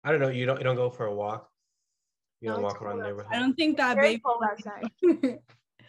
I 0.04 0.10
don't 0.10 0.20
know. 0.20 0.28
You 0.28 0.46
don't 0.46 0.58
you 0.58 0.64
don't 0.64 0.76
go 0.76 0.90
for 0.90 1.06
a 1.06 1.14
walk. 1.14 1.49
You 2.40 2.48
No, 2.48 2.54
don't 2.54 2.62
walk 2.62 2.80
around 2.82 2.98
the 2.98 3.02
cold 3.04 3.12
neighborhood. 3.16 3.32
I 3.36 3.38
don't 3.38 3.54
think 3.54 3.76
that 3.76 3.94
Very 3.96 4.08
baby. 4.16 4.22
cold 4.24 4.42
outside. 4.50 4.90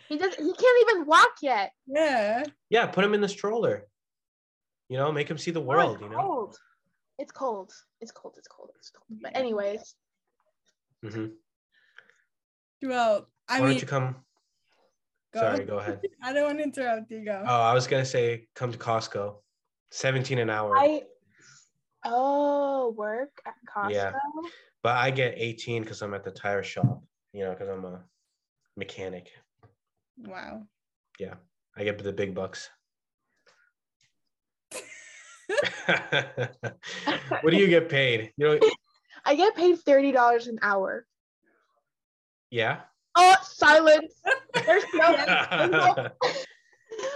He 0.10 0.18
does 0.18 0.36
he 0.36 0.52
can't 0.54 0.90
even 0.90 1.06
walk 1.06 1.36
yet. 1.42 1.72
yeah. 1.88 2.44
Yeah, 2.70 2.86
put 2.88 3.06
him 3.06 3.14
in 3.14 3.22
the 3.22 3.30
stroller. 3.30 3.88
You 4.90 4.98
know, 4.98 5.10
make 5.14 5.30
him 5.32 5.38
see 5.38 5.52
the 5.52 5.62
world. 5.62 5.94
it's 5.96 6.04
You 6.04 6.10
know. 6.10 6.18
cold. 6.18 6.58
It's 7.18 7.32
cold. 7.32 7.72
It's 8.02 8.12
cold. 8.12 8.36
It's 8.38 8.48
cold. 8.50 8.72
It's 8.78 8.90
cold. 8.90 9.20
But 9.22 9.38
anyways, 9.38 9.96
Mm-hmm. 11.06 11.28
Well, 12.84 13.28
I 13.48 13.60
Why 13.62 13.66
mean, 13.68 13.74
don't 13.76 13.82
you 13.82 13.88
come? 13.88 14.16
go. 15.34 15.40
Sorry, 15.40 15.64
go 15.66 15.78
ahead. 15.78 16.02
I 16.24 16.34
don't 16.34 16.44
want 16.46 16.58
to 16.58 16.64
interrupt 16.66 17.10
you. 17.10 17.24
Go. 17.24 17.44
Oh, 17.48 17.62
I 17.62 17.74
was 17.74 17.88
gonna 17.88 18.04
say 18.06 18.48
come 18.54 18.72
to 18.74 18.78
Costco. 18.78 19.36
17 19.92 20.40
an 20.40 20.50
hour. 20.50 20.76
I 20.78 21.04
oh 22.06 22.94
work 22.98 23.32
at 23.46 23.54
Costco. 23.74 23.92
Yeah. 23.94 24.12
But 24.84 24.96
I 24.96 25.12
get 25.12 25.36
18 25.38 25.84
because 25.84 26.02
I'm 26.02 26.14
at 26.14 26.24
the 26.24 26.32
tire 26.32 26.64
shop, 26.64 27.04
you 27.34 27.44
know, 27.44 27.52
because 27.52 27.70
I'm 27.70 27.86
a 27.86 28.04
mechanic. 28.78 29.30
Wow. 30.18 30.64
Yeah, 31.20 31.36
I 31.78 31.84
get 31.84 31.98
the 32.02 32.14
big 32.14 32.34
bucks. 32.34 32.70
what 37.42 37.52
do 37.52 37.58
you 37.58 37.68
get 37.68 37.90
paid? 37.90 38.32
You 38.38 38.48
know, 38.48 38.60
I 39.26 39.36
get 39.36 39.56
paid 39.56 39.78
thirty 39.80 40.12
dollars 40.12 40.48
an 40.48 40.60
hour. 40.62 41.06
yeah. 42.50 42.82
Oh, 43.16 43.36
silence. 43.44 44.14
There's 44.66 44.86
no 44.94 45.14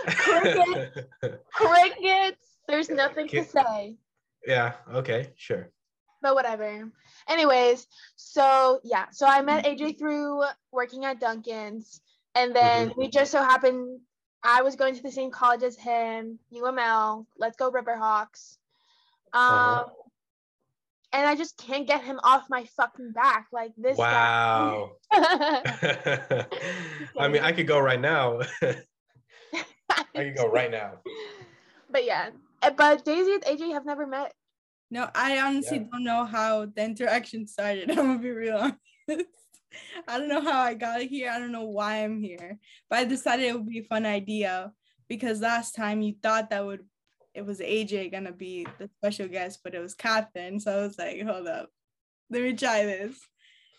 crickets. 0.08 1.08
Crickets. 1.54 2.58
There's 2.68 2.90
nothing 2.90 3.30
to 3.30 3.46
say. 3.46 3.96
yeah, 4.46 4.74
okay, 4.94 5.30
sure. 5.38 5.72
But 6.26 6.34
whatever. 6.34 6.90
Anyways, 7.30 7.86
so 8.16 8.80
yeah, 8.84 9.06
so 9.12 9.28
I 9.28 9.44
met 9.44 9.64
AJ 9.64 10.00
through 10.00 10.42
working 10.72 11.06
at 11.06 11.20
Dunkin's, 11.20 12.02
and 12.34 12.56
then 12.56 12.92
we 12.98 13.10
just 13.10 13.32
so 13.32 13.44
happened 13.44 14.00
I 14.42 14.64
was 14.64 14.76
going 14.76 14.96
to 14.96 15.04
the 15.04 15.12
same 15.12 15.30
college 15.30 15.62
as 15.62 15.78
him, 15.78 16.40
UML. 16.52 17.28
Let's 17.38 17.58
go 17.58 17.70
Riverhawks. 17.72 18.58
Um, 19.34 19.42
Uh-huh. 19.44 19.86
and 21.14 21.28
I 21.28 21.36
just 21.36 21.58
can't 21.60 21.86
get 21.86 22.04
him 22.04 22.20
off 22.24 22.50
my 22.50 22.66
fucking 22.76 23.12
back 23.12 23.46
like 23.52 23.74
this 23.78 24.00
Wow. 24.00 24.94
I 25.12 26.48
mean, 27.30 27.44
I 27.44 27.52
could 27.52 27.68
go 27.68 27.78
right 27.80 28.02
now. 28.02 28.40
I 28.64 30.06
could 30.16 30.36
go 30.36 30.50
right 30.50 30.72
now. 30.72 30.94
But 31.92 32.04
yeah, 32.06 32.32
but 32.76 33.06
Daisy 33.06 33.34
and 33.34 33.44
AJ 33.44 33.74
have 33.74 33.86
never 33.86 34.08
met. 34.08 34.34
No, 34.96 35.10
I 35.14 35.40
honestly 35.42 35.80
Yeah. 35.80 35.84
don't 35.92 36.06
know 36.06 36.24
how 36.24 36.68
the 36.68 36.82
interaction 36.86 37.48
started. 37.48 37.90
I'm 37.92 37.98
gonna 37.98 38.20
be 38.20 38.32
real 38.32 38.56
honest. 38.56 38.80
I 40.08 40.18
don't 40.18 40.30
know 40.30 40.40
how 40.40 40.62
I 40.62 40.74
got 40.74 41.02
here. 41.02 41.30
I 41.30 41.38
don't 41.38 41.52
know 41.52 41.66
why 41.66 41.98
I'm 42.06 42.22
here. 42.22 42.58
But 42.90 43.00
I 43.00 43.04
decided 43.04 43.46
it 43.46 43.56
would 43.56 43.68
be 43.68 43.80
a 43.80 43.84
fun 43.84 44.06
idea 44.06 44.72
because 45.10 45.42
last 45.42 45.76
time 45.76 46.02
you 46.02 46.16
thought 46.24 46.50
that 46.50 46.66
would 46.66 46.86
it 47.34 47.46
was 47.46 47.60
AJ 47.60 48.10
gonna 48.10 48.32
be 48.32 48.66
the 48.80 48.90
special 48.96 49.28
guest, 49.28 49.60
but 49.66 49.76
it 49.76 49.80
was 49.80 49.94
Catherine. 49.94 50.62
So 50.62 50.72
I 50.72 50.82
was 50.82 50.98
like, 50.98 51.22
hold 51.22 51.48
up, 51.48 51.70
let 52.30 52.42
me 52.44 52.54
try 52.54 52.86
this. 52.86 53.20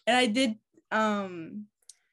And 0.06 0.18
I 0.18 0.26
did 0.26 0.56
um 0.92 1.64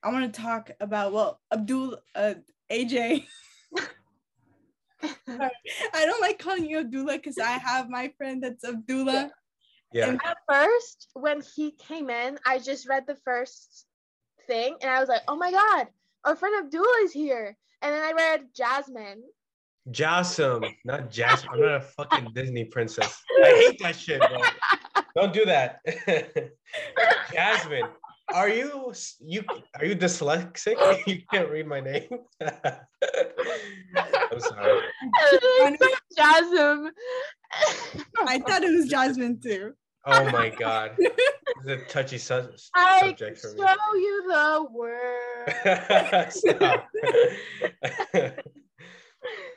I 0.01 0.13
want 0.13 0.33
to 0.33 0.41
talk 0.41 0.71
about 0.79 1.11
well 1.11 1.41
Abdul 1.51 1.97
uh 2.15 2.35
AJ. 2.71 3.25
Sorry. 5.27 5.51
I 5.93 6.05
don't 6.05 6.21
like 6.21 6.39
calling 6.39 6.65
you 6.65 6.79
Abdullah 6.79 7.17
because 7.17 7.37
I 7.37 7.51
have 7.51 7.89
my 7.89 8.11
friend 8.17 8.43
that's 8.43 8.63
Abdullah. 8.63 9.31
Yeah. 9.93 10.17
At 10.25 10.37
first, 10.49 11.09
when 11.13 11.41
he 11.55 11.71
came 11.71 12.09
in, 12.09 12.39
I 12.45 12.59
just 12.59 12.87
read 12.89 13.05
the 13.07 13.17
first 13.23 13.85
thing 14.47 14.75
and 14.81 14.89
I 14.89 14.99
was 14.99 15.09
like, 15.09 15.21
oh 15.27 15.35
my 15.35 15.51
God, 15.51 15.87
our 16.25 16.35
friend 16.35 16.65
Abdullah 16.65 17.01
is 17.03 17.11
here. 17.11 17.55
And 17.81 17.93
then 17.93 18.01
I 18.01 18.13
read 18.13 18.45
Jasmine. 18.55 19.23
Jasim, 19.91 20.73
not 20.85 21.11
Jasmine. 21.11 21.53
I'm 21.53 21.61
not 21.61 21.75
a 21.75 21.81
fucking 21.81 22.29
Disney 22.33 22.63
princess. 22.65 23.21
I 23.43 23.49
hate 23.49 23.79
that 23.81 23.95
shit, 23.95 24.21
bro. 24.21 24.41
Don't 25.15 25.33
do 25.33 25.45
that. 25.45 25.79
Jasmine, 27.33 27.87
are 28.31 28.49
you 28.49 28.93
you 29.19 29.43
are 29.77 29.85
you 29.85 29.95
dyslexic? 29.95 30.77
You 31.07 31.21
can't 31.31 31.49
read 31.49 31.67
my 31.67 31.79
name. 31.81 32.07
I'm 32.41 34.39
sorry. 34.39 34.77
And 35.01 35.73
it's 35.73 35.81
like 35.81 35.99
Jasmine. 36.15 36.91
I 38.25 38.39
thought 38.39 38.63
it 38.63 38.71
was 38.73 38.87
Jasmine 38.89 39.39
too. 39.41 39.73
Oh 40.05 40.29
my 40.29 40.49
god, 40.49 40.97
it's 40.99 41.67
a 41.67 41.77
touchy 41.77 42.17
su- 42.17 42.49
I 42.75 42.99
subject 42.99 43.39
for 43.39 43.53
me. 43.53 43.61
show 43.61 43.95
you 43.95 44.23
the 44.27 44.67
word. 44.71 45.13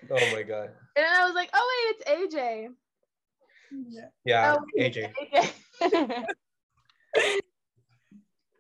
Oh 0.09 0.31
my 0.31 0.43
god. 0.45 0.71
And 0.95 1.05
I 1.05 1.25
was 1.27 1.35
like, 1.35 1.51
oh 1.53 1.67
wait, 1.73 1.97
it's 1.99 2.35
AJ. 2.35 2.69
Yeah. 3.89 4.09
Yeah, 4.25 4.55
Oh, 4.57 4.65
AJ. 4.79 5.13
AJ. 5.83 6.25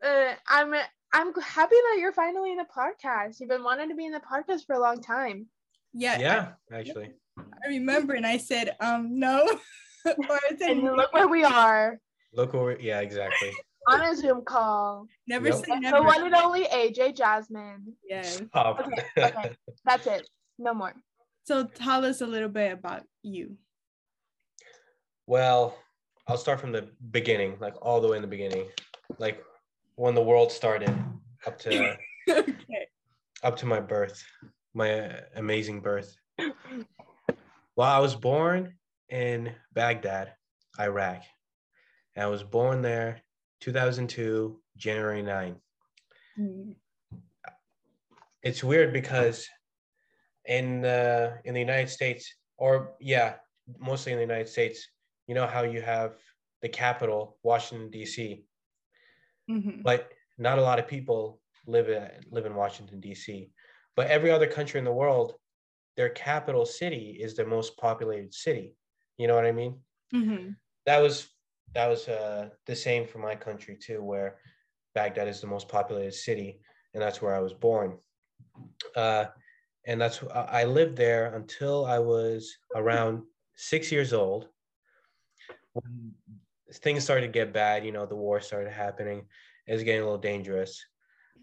Uh, 0.04 0.34
I'm 0.48 0.74
I'm 1.12 1.34
happy 1.34 1.74
that 1.74 1.96
you're 2.00 2.12
finally 2.12 2.52
in 2.52 2.60
a 2.60 2.64
podcast. 2.64 3.40
You've 3.40 3.48
been 3.48 3.62
wanting 3.64 3.88
to 3.88 3.94
be 3.94 4.06
in 4.06 4.12
the 4.12 4.20
podcast 4.20 4.66
for 4.66 4.74
a 4.74 4.80
long 4.80 5.00
time. 5.00 5.46
Yeah. 5.94 6.18
Yeah, 6.18 6.48
actually. 6.72 7.12
I 7.38 7.68
remember 7.68 8.14
and 8.14 8.26
I 8.26 8.36
said, 8.38 8.76
um, 8.80 9.18
no. 9.18 9.46
or 10.04 10.14
I 10.30 10.56
said 10.58 10.70
And 10.70 10.82
look 10.82 11.12
where 11.12 11.28
we 11.28 11.42
are 11.44 11.98
Look 12.34 12.54
over. 12.54 12.76
Yeah, 12.78 13.00
exactly. 13.00 13.50
on 13.88 14.02
a 14.02 14.14
Zoom 14.16 14.42
call. 14.44 15.06
never 15.26 15.46
Yep. 15.48 15.54
say 15.56 15.62
The 15.74 15.80
never. 15.80 16.02
one 16.02 16.24
and 16.26 16.34
only 16.34 16.64
AJ 16.64 17.16
Jasmine. 17.16 17.94
Yes. 18.08 18.42
Stop. 18.48 18.80
Okay, 18.80 19.02
okay. 19.36 19.56
That's 19.84 20.06
it. 20.06 20.28
No 20.58 20.74
more. 20.74 20.92
So 21.44 21.64
tell 21.64 22.04
us 22.04 22.20
a 22.20 22.26
little 22.26 22.48
bit 22.48 22.72
about 22.72 23.04
you. 23.22 23.56
Well, 25.26 25.76
I'll 26.28 26.36
start 26.36 26.60
from 26.60 26.72
the 26.72 26.88
beginning, 27.10 27.56
like 27.60 27.74
all 27.80 28.00
the 28.00 28.08
way 28.08 28.16
in 28.16 28.22
the 28.22 28.28
beginning, 28.28 28.66
like 29.18 29.42
when 29.96 30.14
the 30.14 30.22
world 30.22 30.52
started, 30.52 30.94
up 31.46 31.58
to 31.60 31.96
okay. 32.30 32.86
up 33.42 33.56
to 33.56 33.66
my 33.66 33.80
birth, 33.80 34.24
my 34.74 35.00
uh, 35.00 35.20
amazing 35.34 35.80
birth. 35.80 36.16
Well, 37.76 37.90
I 37.90 37.98
was 37.98 38.14
born 38.14 38.74
in 39.10 39.52
Baghdad, 39.74 40.32
Iraq. 40.80 41.22
And 42.14 42.24
I 42.24 42.28
was 42.28 42.42
born 42.42 42.80
there 42.80 43.20
2002, 43.60 44.58
January 44.78 45.22
9. 45.22 45.56
Mm, 46.38 46.74
It's 48.42 48.64
weird 48.64 48.92
because 48.94 49.46
in 50.46 50.80
the 50.80 51.38
in 51.44 51.52
the 51.52 51.60
United 51.60 51.90
States, 51.90 52.34
or 52.56 52.94
yeah, 53.00 53.34
mostly 53.78 54.12
in 54.12 54.18
the 54.18 54.24
United 54.24 54.48
States, 54.48 54.88
you 55.26 55.34
know 55.34 55.46
how 55.46 55.62
you 55.62 55.82
have 55.82 56.16
the 56.62 56.68
capital, 56.68 57.36
Washington 57.42 57.90
D.C. 57.90 58.45
mhm. 59.48 59.82
But 59.82 60.12
not 60.38 60.58
a 60.58 60.62
lot 60.62 60.78
of 60.78 60.86
people 60.88 61.40
live 61.66 61.88
in, 61.88 62.10
live 62.30 62.46
in 62.46 62.54
Washington 62.54 63.00
D.C. 63.00 63.50
But 63.94 64.08
every 64.08 64.30
other 64.30 64.46
country 64.46 64.78
in 64.78 64.84
the 64.84 64.92
world, 64.92 65.34
their 65.96 66.10
capital 66.10 66.66
city 66.66 67.18
is 67.20 67.34
the 67.36 67.46
most 67.46 67.76
populated 67.76 68.34
city. 68.34 68.76
You 69.16 69.26
know 69.28 69.34
what 69.34 69.46
I 69.46 69.52
mean? 69.52 69.80
Mhm. 70.14 70.56
That 70.84 70.98
was 70.98 71.28
that 71.74 71.88
was 71.88 72.08
uh, 72.08 72.50
the 72.66 72.76
same 72.76 73.06
for 73.06 73.18
my 73.18 73.36
country 73.36 73.76
too, 73.76 74.02
where 74.02 74.40
Baghdad 74.94 75.28
is 75.28 75.40
the 75.40 75.46
most 75.46 75.68
populated 75.68 76.12
city, 76.12 76.60
and 76.94 77.02
that's 77.02 77.20
where 77.20 77.34
I 77.34 77.40
was 77.40 77.52
born. 77.54 77.98
Uh, 78.94 79.26
and 79.86 80.00
that's 80.00 80.22
I 80.24 80.62
I 80.62 80.64
lived 80.64 80.96
there 80.96 81.34
until 81.34 81.86
I 81.86 81.98
was 81.98 82.56
around 82.74 83.24
six 83.56 83.92
years 83.92 84.12
old. 84.12 84.48
Things 86.74 87.04
started 87.04 87.26
to 87.26 87.32
get 87.32 87.52
bad, 87.52 87.84
you 87.84 87.92
know, 87.92 88.06
the 88.06 88.16
war 88.16 88.40
started 88.40 88.72
happening. 88.72 89.26
It 89.66 89.72
was 89.72 89.82
getting 89.82 90.02
a 90.02 90.04
little 90.04 90.18
dangerous. 90.18 90.84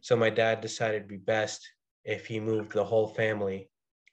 So 0.02 0.16
my 0.16 0.30
dad 0.30 0.62
decided 0.62 0.98
it'd 0.98 1.08
be 1.08 1.18
best 1.18 1.68
if 2.04 2.26
he 2.26 2.40
moved 2.40 2.74
the 2.74 2.84
whole 2.84 3.08
family 3.08 3.70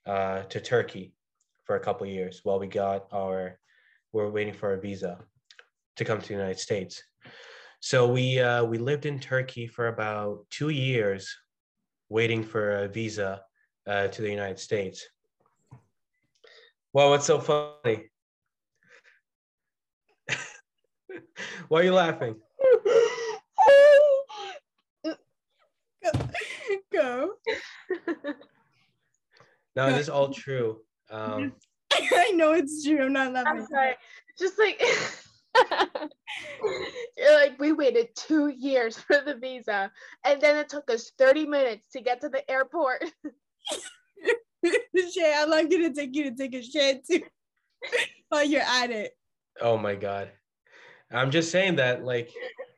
uh, 0.07 0.43
to 0.45 0.61
Turkey 0.61 1.15
for 1.65 1.77
a 1.77 1.81
couple 1.81 2.07
years 2.07 2.41
while 2.43 2.59
we 2.59 2.67
got 2.67 3.07
our 3.13 3.59
we're 4.13 4.31
waiting 4.31 4.55
for 4.55 4.75
a 4.75 4.81
visa 4.81 5.19
to 5.97 6.05
come 6.05 6.21
to 6.21 6.29
the 6.29 6.35
United 6.35 6.59
States. 6.59 7.03
So 7.81 8.09
we 8.09 8.41
uh, 8.41 8.65
we 8.65 8.79
lived 8.79 9.07
in 9.07 9.19
Turkey 9.19 9.67
for 9.67 9.89
about 9.89 10.47
two 10.51 10.69
years, 10.69 11.35
waiting 12.09 12.43
for 12.43 12.85
a 12.85 12.89
visa 12.89 13.43
uh, 13.87 14.09
to 14.09 14.23
the 14.23 14.31
United 14.31 14.59
States. 14.59 15.07
Well, 16.93 17.11
what's 17.11 17.27
so 17.27 17.39
funny? 17.39 18.10
Why 21.69 21.81
are 21.81 21.85
you 21.85 21.95
laughing? 21.95 22.37
Go. 26.93 27.31
No, 29.77 29.91
this 29.91 30.01
is 30.03 30.09
all 30.09 30.31
true. 30.31 30.81
Um, 31.11 31.53
I 31.93 32.33
know 32.35 32.53
it's 32.53 32.85
true. 32.85 33.05
I'm 33.05 33.13
not 33.13 33.33
laughing. 33.33 33.63
I'm 33.63 33.67
sorry. 33.67 33.95
Just 34.39 34.59
like 34.59 34.83
you're 37.17 37.35
like 37.35 37.59
we 37.59 37.73
waited 37.73 38.09
two 38.15 38.49
years 38.49 38.99
for 38.99 39.21
the 39.25 39.35
visa, 39.37 39.91
and 40.25 40.41
then 40.41 40.57
it 40.57 40.69
took 40.69 40.91
us 40.91 41.13
30 41.19 41.47
minutes 41.47 41.89
to 41.93 42.01
get 42.01 42.21
to 42.23 42.29
the 42.29 42.49
airport. 42.51 43.05
Shay, 44.65 45.33
how 45.35 45.49
long 45.49 45.69
did 45.69 45.81
it 45.81 45.95
take 45.95 46.15
you 46.15 46.25
to 46.25 46.37
take 46.37 46.55
a 46.55 46.63
shit 46.63 47.07
too? 47.07 47.23
While 48.29 48.45
you're 48.45 48.61
at 48.63 48.91
it. 48.91 49.13
oh 49.61 49.77
my 49.77 49.95
god, 49.95 50.31
I'm 51.13 51.31
just 51.31 51.51
saying 51.51 51.77
that 51.77 52.05
like 52.05 52.31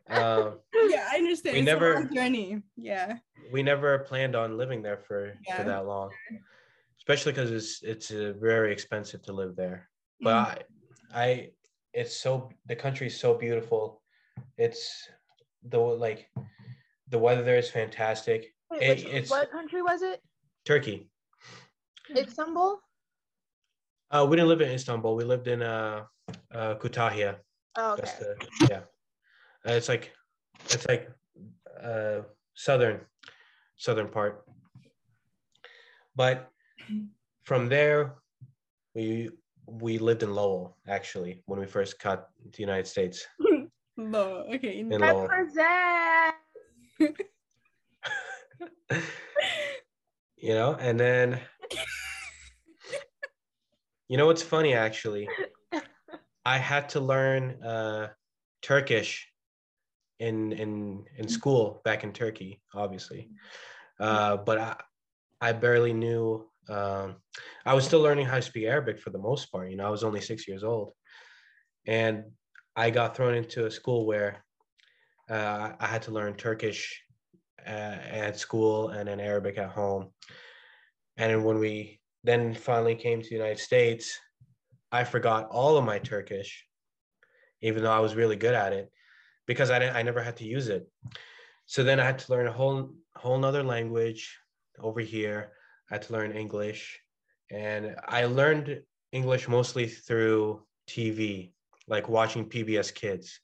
um, 0.09 0.59
Yeah, 0.75 1.07
I 1.12 1.16
understand. 1.16 1.55
We 1.55 1.61
it's 1.61 1.66
never- 1.66 1.92
a 1.92 2.01
long 2.01 2.14
journey. 2.14 2.62
Yeah. 2.77 3.16
we 3.53 3.62
never 3.62 3.99
planned 4.01 4.35
on 4.35 4.57
living 4.57 4.83
there 4.83 4.99
for 4.99 5.35
Yeah. 5.47 5.57
for 5.59 5.64
that 5.64 5.87
long, 5.87 6.11
especially 6.99 7.33
because 7.33 7.51
it's 7.51 7.83
it's 7.83 8.11
uh, 8.11 8.33
very 8.40 8.73
expensive 8.73 9.23
to 9.23 9.33
live 9.33 9.57
there. 9.57 9.88
But 10.21 10.35
Mm. 10.35 10.64
I, 11.14 11.23
I, 11.25 11.51
it's 11.92 12.16
so 12.16 12.51
the 12.66 12.77
country 12.77 13.07
is 13.09 13.18
so 13.18 13.35
beautiful. 13.35 14.01
It's 14.57 15.09
the 15.68 15.79
like, 15.79 16.31
the 17.09 17.18
weather 17.18 17.42
there 17.42 17.59
is 17.59 17.71
fantastic. 17.71 18.55
Wait, 18.71 18.83
It- 18.83 18.88
which, 18.88 19.05
it's- 19.05 19.31
what 19.31 19.51
country 19.51 19.83
was 19.83 20.03
it? 20.03 20.21
Turkey. 20.64 21.09
Istanbul. 22.16 22.81
Uh, 24.11 24.27
we 24.29 24.37
didn't 24.37 24.49
live 24.49 24.61
in 24.61 24.71
Istanbul. 24.71 25.16
We 25.16 25.25
lived 25.25 25.49
in 25.49 25.62
uh, 25.62 26.05
uh 26.55 26.75
Kütahya. 26.77 27.37
Oh, 27.77 27.93
okay. 27.95 28.11
the 28.21 28.37
yeah. 28.69 28.81
Uh, 29.67 29.73
it's 29.73 29.89
like 29.89 30.13
it's 30.67 30.87
like 30.89 31.09
uh 31.83 32.23
southern 32.55 33.01
southern 33.77 34.09
part. 34.09 34.45
But 36.15 36.51
from 37.45 37.69
there 37.69 38.17
we 38.95 39.31
we 39.67 39.99
lived 39.99 40.23
in 40.23 40.35
Lowell 40.35 40.77
actually 40.89 41.43
when 41.47 41.59
we 41.61 41.67
first 41.67 42.01
got 42.03 42.29
to 42.45 42.51
the 42.51 42.63
United 42.63 42.87
States 42.87 43.27
Low. 43.97 44.45
Okay. 44.55 44.81
in 44.81 44.89
Lowell. 44.89 45.29
Represent. 45.29 46.35
you 50.37 50.55
know, 50.55 50.75
and 50.81 50.99
then 50.99 51.41
you 54.09 54.17
know 54.17 54.27
what's 54.27 54.43
funny 54.43 54.75
actually? 54.75 55.29
I 56.44 56.59
had 56.59 56.88
to 56.90 57.00
learn 57.00 57.62
uh 57.62 58.09
Turkish 58.62 59.28
in 60.18 60.52
in 60.52 61.05
in 61.18 61.28
school 61.28 61.81
back 61.85 62.05
in 62.05 62.12
Turkey, 62.12 62.61
obviously. 62.74 63.31
Uh, 63.98 64.37
but 64.37 64.59
I, 64.59 64.76
I 65.40 65.52
barely 65.52 65.92
knew. 65.92 66.48
Um, 66.68 67.16
I 67.66 67.74
was 67.74 67.85
still 67.85 68.00
learning 68.00 68.26
how 68.26 68.37
to 68.37 68.42
speak 68.42 68.64
Arabic 68.64 69.00
for 69.00 69.11
the 69.11 69.18
most 69.18 69.50
part. 69.50 69.70
You 69.70 69.76
know, 69.76 69.87
I 69.87 69.90
was 69.90 70.05
only 70.05 70.20
six 70.20 70.46
years 70.46 70.62
old, 70.62 70.92
and 71.87 72.24
I 72.76 72.90
got 72.90 73.16
thrown 73.16 73.35
into 73.35 73.66
a 73.66 73.70
school 73.70 74.07
where 74.07 74.44
uh, 75.28 75.72
I 75.78 75.87
had 75.87 76.02
to 76.02 76.12
learn 76.12 76.35
Turkish 76.35 77.02
uh, 77.66 77.98
at 78.24 78.38
school 78.38 78.88
and 78.88 79.09
then 79.09 79.20
Arabic 79.20 79.59
at 79.59 79.70
home. 79.70 80.11
And 81.16 81.44
when 81.44 81.59
we 81.59 82.00
then 82.24 82.55
finally 82.55 82.94
came 82.94 83.20
to 83.20 83.28
the 83.28 83.35
United 83.35 83.59
States, 83.59 84.18
I 84.92 85.05
forgot 85.05 85.48
all 85.50 85.78
of 85.78 85.85
my 85.85 85.98
Turkish, 85.98 86.66
even 87.62 87.83
though 87.83 87.92
I 87.92 88.00
was 88.00 88.14
really 88.14 88.37
good 88.37 88.55
at 88.55 88.74
it, 88.74 88.92
because 89.46 89.70
I 89.70 89.78
didn't, 89.78 89.96
I 89.96 90.02
never 90.02 90.22
had 90.22 90.37
to 90.37 90.44
use 90.44 90.68
it. 90.68 90.87
So 91.64 91.83
then 91.83 91.98
I 91.98 92.05
had 92.05 92.18
to 92.20 92.33
learn 92.33 92.46
a 92.46 92.52
whole 92.52 92.94
whole 93.16 93.38
nother 93.38 93.62
language 93.62 94.38
over 94.78 95.00
here. 95.00 95.52
I 95.90 95.94
had 95.94 96.02
to 96.02 96.12
learn 96.12 96.33
English, 96.33 97.00
and 97.50 97.96
I 98.07 98.26
learned 98.26 98.83
English 99.12 99.48
mostly 99.48 99.87
through 99.87 100.66
TV, 100.87 101.52
like 101.88 102.09
watching 102.09 102.48
PBS 102.48 102.94
Kids. 102.94 103.40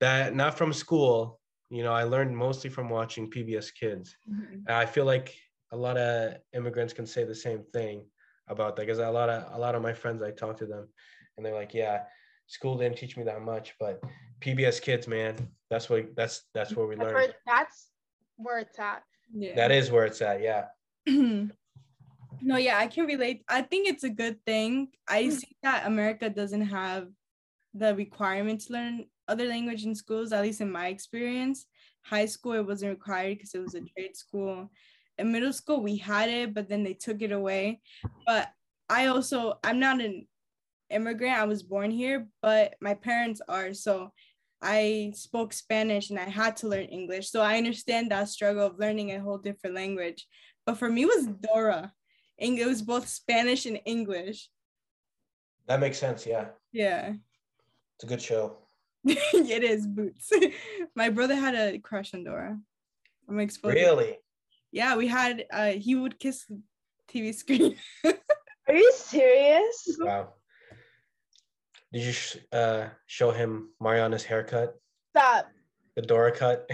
That 0.00 0.34
not 0.34 0.58
from 0.58 0.72
school, 0.72 1.40
you 1.70 1.84
know. 1.84 1.92
I 1.92 2.04
learned 2.04 2.36
mostly 2.36 2.70
from 2.70 2.88
watching 2.88 3.30
PBS 3.30 3.70
Kids. 3.70 4.16
Mhm. 4.28 4.64
And 4.66 4.70
I 4.70 4.86
feel 4.86 5.04
like 5.04 5.36
a 5.70 5.76
lot 5.76 5.96
of 5.96 6.36
immigrants 6.52 6.92
can 6.92 7.06
say 7.06 7.24
the 7.24 7.34
same 7.34 7.62
thing 7.72 8.06
about 8.48 8.76
that 8.76 8.82
because 8.86 8.98
a 8.98 9.10
lot 9.10 9.28
of 9.28 9.54
a 9.54 9.58
lot 9.58 9.74
of 9.74 9.82
my 9.82 9.92
friends 9.92 10.22
I 10.22 10.30
talk 10.30 10.56
to 10.58 10.66
them 10.66 10.88
and 11.36 11.44
they're 11.44 11.54
like, 11.54 11.74
yeah, 11.74 12.02
school 12.46 12.76
didn't 12.78 12.98
teach 12.98 13.16
me 13.16 13.24
that 13.24 13.42
much, 13.42 13.74
but 13.78 14.00
PBS 14.40 14.80
Kids, 14.80 15.06
man, 15.08 15.34
that's 15.70 15.88
what 15.90 16.14
that's 16.16 16.42
that's 16.54 16.74
where 16.74 16.86
we 16.86 16.94
I've 16.96 17.02
learned. 17.02 17.34
that's 17.46 17.88
where 18.36 18.58
it's 18.60 18.78
at. 18.78 19.02
Yeah. 19.32 19.54
That 19.54 19.70
is 19.70 19.90
where 19.90 20.06
it's 20.06 20.22
at, 20.22 20.40
yeah. 20.40 20.66
no, 21.06 22.56
yeah, 22.56 22.78
I 22.78 22.86
can 22.86 23.06
relate. 23.06 23.44
I 23.48 23.62
think 23.62 23.88
it's 23.88 24.04
a 24.04 24.10
good 24.10 24.42
thing. 24.44 24.88
I 25.08 25.24
Mm. 25.24 25.32
see 25.32 25.56
that 25.62 25.86
America 25.86 26.30
doesn't 26.30 26.62
have 26.68 27.08
the 27.74 27.94
requirement 27.94 28.62
to 28.62 28.72
learn 28.72 29.04
other 29.26 29.46
language 29.46 29.84
in 29.84 29.94
schools, 29.94 30.32
at 30.32 30.42
least 30.42 30.60
in 30.60 30.70
my 30.70 30.88
experience. 30.88 31.66
High 32.02 32.26
school, 32.26 32.52
it 32.54 32.66
wasn't 32.66 32.90
required 32.98 33.36
because 33.36 33.54
it 33.54 33.58
was 33.60 33.74
a 33.74 33.82
trade 33.82 34.16
school. 34.16 34.70
In 35.18 35.32
middle 35.32 35.52
school, 35.52 35.80
we 35.80 35.96
had 35.96 36.28
it, 36.28 36.54
but 36.54 36.68
then 36.68 36.84
they 36.84 36.94
took 36.94 37.22
it 37.22 37.32
away. 37.32 37.80
But 38.26 38.48
I 38.88 39.06
also, 39.06 39.58
I'm 39.64 39.80
not 39.80 40.00
an 40.00 40.26
immigrant. 40.90 41.38
I 41.38 41.44
was 41.44 41.62
born 41.62 41.90
here, 41.90 42.28
but 42.40 42.74
my 42.80 42.94
parents 42.94 43.40
are. 43.48 43.74
So 43.74 44.12
I 44.62 45.12
spoke 45.14 45.52
Spanish 45.52 46.10
and 46.10 46.18
I 46.18 46.28
had 46.28 46.56
to 46.58 46.68
learn 46.68 46.84
English. 46.84 47.30
So 47.30 47.42
I 47.42 47.58
understand 47.58 48.10
that 48.10 48.28
struggle 48.28 48.66
of 48.66 48.78
learning 48.78 49.12
a 49.12 49.20
whole 49.20 49.38
different 49.38 49.76
language. 49.76 50.26
But 50.66 50.78
for 50.78 50.88
me, 50.88 51.02
it 51.02 51.06
was 51.06 51.26
Dora. 51.26 51.92
And 52.38 52.58
it 52.58 52.66
was 52.66 52.82
both 52.82 53.08
Spanish 53.08 53.66
and 53.66 53.80
English. 53.84 54.48
That 55.66 55.80
makes 55.80 55.98
sense, 55.98 56.26
yeah. 56.26 56.46
Yeah. 56.72 57.14
It's 57.96 58.04
a 58.04 58.06
good 58.06 58.22
show. 58.22 58.58
it 59.04 59.64
is 59.64 59.86
boots. 59.86 60.30
My 60.94 61.08
brother 61.10 61.34
had 61.34 61.54
a 61.54 61.78
crush 61.78 62.14
on 62.14 62.24
Dora. 62.24 62.58
I'm 63.28 63.40
exposing. 63.40 63.76
Really? 63.76 64.18
Yeah, 64.72 64.96
we 64.96 65.06
had 65.06 65.46
uh 65.52 65.72
he 65.72 65.94
would 65.94 66.18
kiss 66.18 66.44
the 66.46 66.60
TV 67.10 67.34
screen. 67.34 67.76
Are 68.04 68.74
you 68.74 68.92
serious? 68.94 69.96
Wow. 69.98 70.34
Did 71.92 72.02
you 72.02 72.12
sh- 72.12 72.36
uh, 72.52 72.88
show 73.06 73.30
him 73.30 73.70
Mariana's 73.80 74.22
haircut, 74.22 74.74
Stop. 75.16 75.48
the 75.96 76.02
Dora 76.02 76.32
cut? 76.32 76.70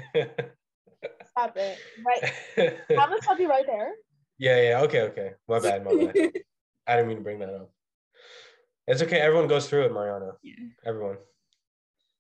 Stop 1.29 1.57
it. 1.57 1.79
Right. 2.05 2.75
I'm 2.91 2.97
gonna 3.11 3.23
stop 3.23 3.39
you 3.39 3.49
right 3.49 3.67
there. 3.67 3.93
yeah, 4.39 4.61
yeah. 4.61 4.81
Okay, 4.83 5.03
okay. 5.03 5.31
My 5.47 5.61
bad, 5.61 5.85
my 5.85 5.93
bad. 5.95 6.17
I 6.89 6.97
didn't 6.97 7.09
mean 7.09 7.19
to 7.19 7.23
bring 7.23 7.39
that 7.39 7.55
up. 7.55 7.71
It's 8.89 9.03
okay. 9.03 9.21
Everyone 9.21 9.47
goes 9.47 9.69
through 9.69 9.85
it, 9.85 9.93
Mariana. 9.93 10.33
Yeah. 10.43 10.55
Everyone. 10.85 11.17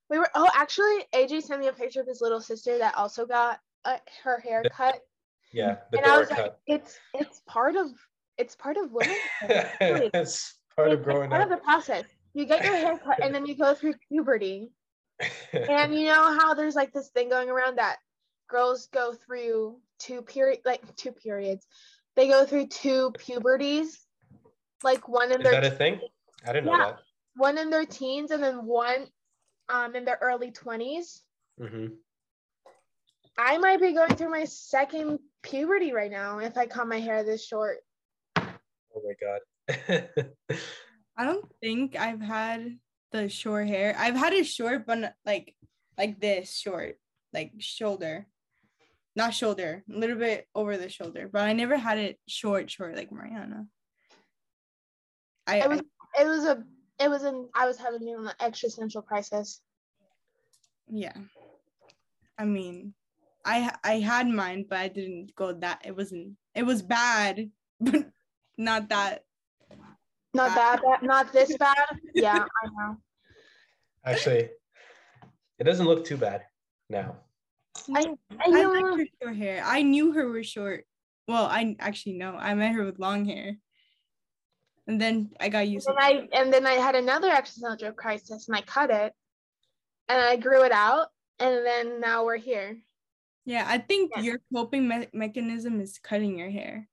We 0.08 0.18
were 0.18 0.30
oh 0.36 0.48
actually 0.54 1.04
AJ 1.14 1.42
sent 1.42 1.60
me 1.60 1.66
a 1.66 1.72
picture 1.72 2.00
of 2.00 2.06
his 2.06 2.20
little 2.20 2.40
sister 2.40 2.78
that 2.78 2.94
also 2.94 3.26
got 3.26 3.58
uh, 3.84 3.96
her 4.22 4.38
hair 4.38 4.62
cut. 4.70 5.00
Yeah, 5.54 5.76
the 5.92 5.98
and 5.98 6.06
I 6.06 6.10
Dora 6.10 6.20
was 6.20 6.30
like, 6.30 6.54
it's 6.66 6.98
it's 7.14 7.40
part 7.46 7.76
of 7.76 7.86
it's 8.38 8.56
part 8.56 8.76
of 8.76 8.90
women. 8.90 9.16
it's 9.80 10.58
part 10.74 10.88
of 10.90 10.98
It's 10.98 11.04
growing 11.04 11.30
part 11.30 11.42
up. 11.42 11.48
Part 11.48 11.52
of 11.52 11.58
the 11.60 11.64
process. 11.64 12.04
You 12.34 12.44
get 12.44 12.64
your 12.64 12.74
hair 12.74 12.98
cut 12.98 13.22
and 13.22 13.32
then 13.32 13.46
you 13.46 13.56
go 13.56 13.72
through 13.74 13.94
puberty. 14.08 14.72
And 15.20 15.94
you 15.94 16.06
know 16.06 16.36
how 16.36 16.54
there's 16.54 16.74
like 16.74 16.92
this 16.92 17.10
thing 17.10 17.28
going 17.28 17.48
around 17.48 17.78
that 17.78 17.98
girls 18.50 18.88
go 18.92 19.12
through 19.14 19.78
two 20.00 20.22
period 20.22 20.58
like 20.64 20.96
two 20.96 21.12
periods. 21.12 21.64
They 22.16 22.26
go 22.26 22.44
through 22.44 22.66
two 22.66 23.12
puberties. 23.16 24.00
Like 24.82 25.06
one 25.08 25.30
in 25.30 25.38
Is 25.40 25.44
their 25.44 25.60
that 25.60 25.72
a 25.72 25.76
thing? 25.76 26.00
I 26.44 26.52
didn't 26.52 26.66
know 26.66 26.72
Yeah. 26.76 26.84
that. 26.86 26.98
one 27.36 27.58
in 27.58 27.70
their 27.70 27.86
teens 27.86 28.32
and 28.32 28.42
then 28.42 28.66
one 28.66 29.06
um 29.68 29.94
in 29.94 30.04
their 30.04 30.18
early 30.20 30.50
20s. 30.50 31.20
hmm 31.60 31.86
I 33.38 33.58
might 33.58 33.80
be 33.80 33.92
going 33.92 34.14
through 34.16 34.30
my 34.30 34.44
second 34.44 35.20
puberty 35.44 35.92
right 35.92 36.10
now 36.10 36.38
if 36.38 36.56
I 36.56 36.66
cut 36.66 36.88
my 36.88 36.98
hair 36.98 37.22
this 37.22 37.46
short. 37.46 37.78
Oh 38.36 39.02
my 39.04 39.14
god. 39.20 39.40
I 41.16 41.24
don't 41.24 41.44
think 41.60 41.96
I've 41.96 42.20
had 42.20 42.78
the 43.12 43.28
short 43.28 43.68
hair. 43.68 43.94
I've 43.96 44.16
had 44.16 44.32
it 44.32 44.46
short, 44.46 44.86
but 44.86 45.14
like 45.24 45.54
like 45.96 46.20
this 46.20 46.52
short, 46.52 46.96
like 47.32 47.52
shoulder, 47.58 48.26
not 49.14 49.34
shoulder, 49.34 49.84
a 49.88 49.96
little 49.96 50.16
bit 50.16 50.48
over 50.54 50.76
the 50.76 50.88
shoulder. 50.88 51.28
But 51.32 51.42
I 51.42 51.52
never 51.52 51.76
had 51.76 51.98
it 51.98 52.18
short, 52.26 52.70
short 52.70 52.96
like 52.96 53.12
Mariana. 53.12 53.66
I, 55.46 55.58
It 55.58 55.68
was 55.68 55.80
it 56.20 56.26
was 56.26 56.44
a 56.44 56.64
it 56.98 57.08
was 57.08 57.22
an 57.22 57.48
I 57.54 57.66
was 57.66 57.78
having 57.78 58.08
an 58.08 58.30
existential 58.40 59.02
crisis. 59.02 59.60
yeah. 60.88 61.16
I 62.36 62.44
mean, 62.44 62.94
I 63.44 63.74
I 63.84 63.98
had 63.98 64.28
mine, 64.28 64.66
but 64.68 64.78
I 64.78 64.88
didn't 64.88 65.34
go 65.34 65.52
that. 65.52 65.82
It 65.84 65.96
wasn't. 65.96 66.36
It 66.54 66.64
was 66.64 66.82
bad, 66.82 67.50
but 67.80 68.06
not 68.56 68.88
that. 68.88 69.24
Not 70.32 70.54
that 70.54 70.82
bad, 70.82 71.02
not 71.02 71.32
this 71.32 71.56
bad. 71.58 71.98
Yeah, 72.14 72.44
I 72.44 72.66
know. 72.66 72.96
Actually, 74.04 74.50
it 75.58 75.64
doesn't 75.64 75.86
look 75.86 76.04
too 76.04 76.16
bad 76.16 76.42
now. 76.88 77.16
I, 77.94 78.14
I 78.38 78.44
I 78.44 78.64
like 78.64 78.98
her 78.98 79.06
short 79.22 79.36
hair. 79.36 79.62
I 79.64 79.82
knew 79.82 80.12
her 80.12 80.28
was 80.28 80.46
short. 80.46 80.84
Well, 81.26 81.46
I 81.46 81.76
actually 81.80 82.18
know. 82.18 82.36
I 82.36 82.54
met 82.54 82.74
her 82.74 82.84
with 82.84 82.98
long 82.98 83.24
hair. 83.24 83.56
And 84.86 85.00
then 85.00 85.30
I 85.40 85.48
got 85.48 85.66
used 85.66 85.88
and 85.88 85.96
to 85.96 86.04
I 86.04 86.28
and 86.32 86.52
then 86.52 86.66
I 86.66 86.74
had 86.74 86.94
another 86.94 87.30
existential 87.30 87.92
crisis 87.92 88.48
and 88.48 88.56
I 88.56 88.60
cut 88.60 88.90
it 88.90 89.14
and 90.08 90.20
I 90.20 90.36
grew 90.36 90.62
it 90.64 90.72
out 90.72 91.06
and 91.38 91.64
then 91.64 92.00
now 92.00 92.24
we're 92.24 92.36
here. 92.36 92.76
Yeah, 93.44 93.64
I 93.68 93.78
think 93.78 94.12
Yeah. 94.16 94.22
your 94.22 94.40
coping 94.54 94.88
me- 94.88 95.08
mechanism 95.12 95.80
is 95.80 95.98
cutting 95.98 96.38
your 96.38 96.50
hair. 96.50 96.88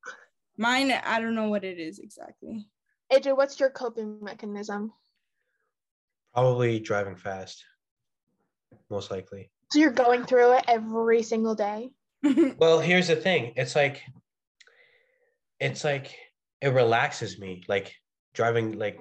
Mine, 0.58 0.92
I 0.92 1.20
don't 1.22 1.36
know 1.36 1.50
what 1.50 1.64
it 1.64 1.80
is 1.80 2.00
exactly. 2.00 2.68
AJ, 3.12 3.34
what's 3.36 3.60
your 3.60 3.70
coping 3.70 4.22
mechanism? 4.24 4.94
Probably 6.34 6.80
driving 6.80 7.16
fast. 7.16 7.64
Most 8.90 9.12
likely. 9.12 9.52
So 9.72 9.80
you're 9.80 9.92
going 9.92 10.26
through 10.26 10.54
it 10.58 10.66
every 10.68 11.24
single 11.24 11.56
day. 11.56 11.92
Well, 12.58 12.80
here's 12.80 13.08
the 13.08 13.16
thing. 13.16 13.54
It's 13.56 13.76
like 13.76 14.04
it's 15.60 15.84
like 15.84 16.16
it 16.62 16.70
relaxes 16.70 17.40
me. 17.40 17.64
Like 17.68 17.96
driving 18.34 18.78
like 18.78 19.00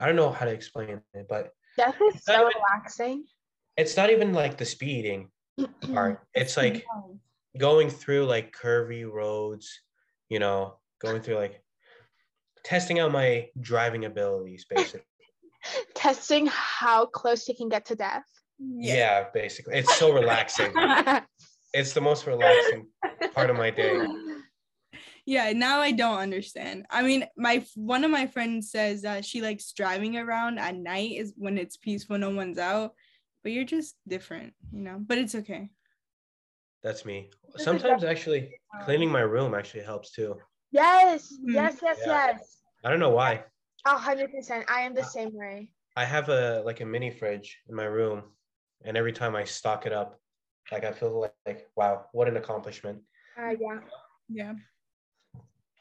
I 0.00 0.06
don't 0.06 0.16
know 0.16 0.30
how 0.30 0.44
to 0.46 0.52
explain 0.52 1.00
it, 1.14 1.26
but 1.28 1.52
Death 1.76 1.96
is 2.14 2.24
so 2.24 2.34
even- 2.34 2.46
relaxing. 2.56 3.24
it's 3.76 3.96
not 3.96 4.10
even 4.10 4.32
like 4.34 4.58
the 4.58 4.64
speeding 4.64 5.30
part. 5.92 6.20
It's 6.34 6.56
like 6.56 6.84
going 7.58 7.90
through 7.90 8.26
like 8.26 8.54
curvy 8.54 9.10
roads, 9.10 9.80
you 10.28 10.38
know, 10.38 10.76
going 11.00 11.20
through 11.22 11.36
like 11.36 11.62
testing 12.64 12.98
out 12.98 13.12
my 13.12 13.48
driving 13.60 14.04
abilities 14.04 14.66
basically. 14.68 15.06
Testing 15.94 16.48
how 16.50 17.06
close 17.06 17.48
you 17.48 17.54
can 17.54 17.68
get 17.68 17.84
to 17.86 17.94
death. 17.94 18.24
yeah. 18.58 19.26
basically. 19.32 19.76
It's 19.76 19.96
so 19.96 20.12
relaxing. 20.12 20.72
It's 21.74 21.94
the 21.94 22.02
most 22.02 22.26
relaxing 22.26 22.86
part 23.34 23.48
of 23.48 23.56
my 23.56 23.70
day. 23.70 24.06
yeah 25.24 25.52
now 25.52 25.80
i 25.80 25.90
don't 25.90 26.18
understand 26.18 26.84
i 26.90 27.00
mean 27.00 27.24
my 27.36 27.64
one 27.76 28.04
of 28.04 28.10
my 28.10 28.26
friends 28.26 28.70
says 28.70 29.02
that 29.02 29.24
she 29.24 29.40
likes 29.40 29.72
driving 29.72 30.18
around 30.18 30.58
at 30.58 30.76
night 30.76 31.12
is 31.12 31.32
when 31.36 31.56
it's 31.56 31.76
peaceful 31.76 32.18
no 32.18 32.28
one's 32.28 32.58
out 32.58 32.92
but 33.42 33.52
you're 33.52 33.64
just 33.64 33.96
different 34.06 34.52
you 34.72 34.80
know 34.80 34.98
but 34.98 35.18
it's 35.18 35.34
okay 35.34 35.70
That's 36.82 37.06
me. 37.06 37.30
Sometimes 37.56 38.02
actually 38.02 38.58
cleaning 38.82 39.06
my 39.08 39.22
room 39.22 39.54
actually 39.54 39.86
helps 39.86 40.10
too. 40.10 40.34
Yes, 40.74 41.30
Mhm. 41.30 41.54
yes, 41.54 41.78
yes, 41.78 41.98
Yeah. 42.02 42.34
yes. 42.34 42.58
I 42.82 42.90
don't 42.90 42.98
know 42.98 43.14
why. 43.14 43.46
A 43.86 43.94
hundred 43.94 44.34
percent. 44.34 44.66
I 44.66 44.82
am 44.82 44.90
the 44.90 45.06
same 45.06 45.30
way. 45.30 45.70
I 45.94 46.04
have 46.04 46.26
a 46.28 46.66
like 46.66 46.82
a 46.82 46.88
mini 46.94 47.14
fridge 47.14 47.62
in 47.70 47.78
my 47.78 47.86
room, 47.86 48.34
and 48.82 48.96
every 48.96 49.14
time 49.14 49.38
I 49.38 49.46
stock 49.46 49.86
it 49.86 49.94
up, 49.94 50.18
like 50.74 50.82
I 50.82 50.90
feel 50.90 51.14
like, 51.22 51.38
like 51.46 51.70
wow, 51.78 52.10
what 52.10 52.26
an 52.26 52.34
accomplishment. 52.36 52.98
Uh, 53.38 53.54
yeah. 53.54 53.78
yeah 54.28 54.54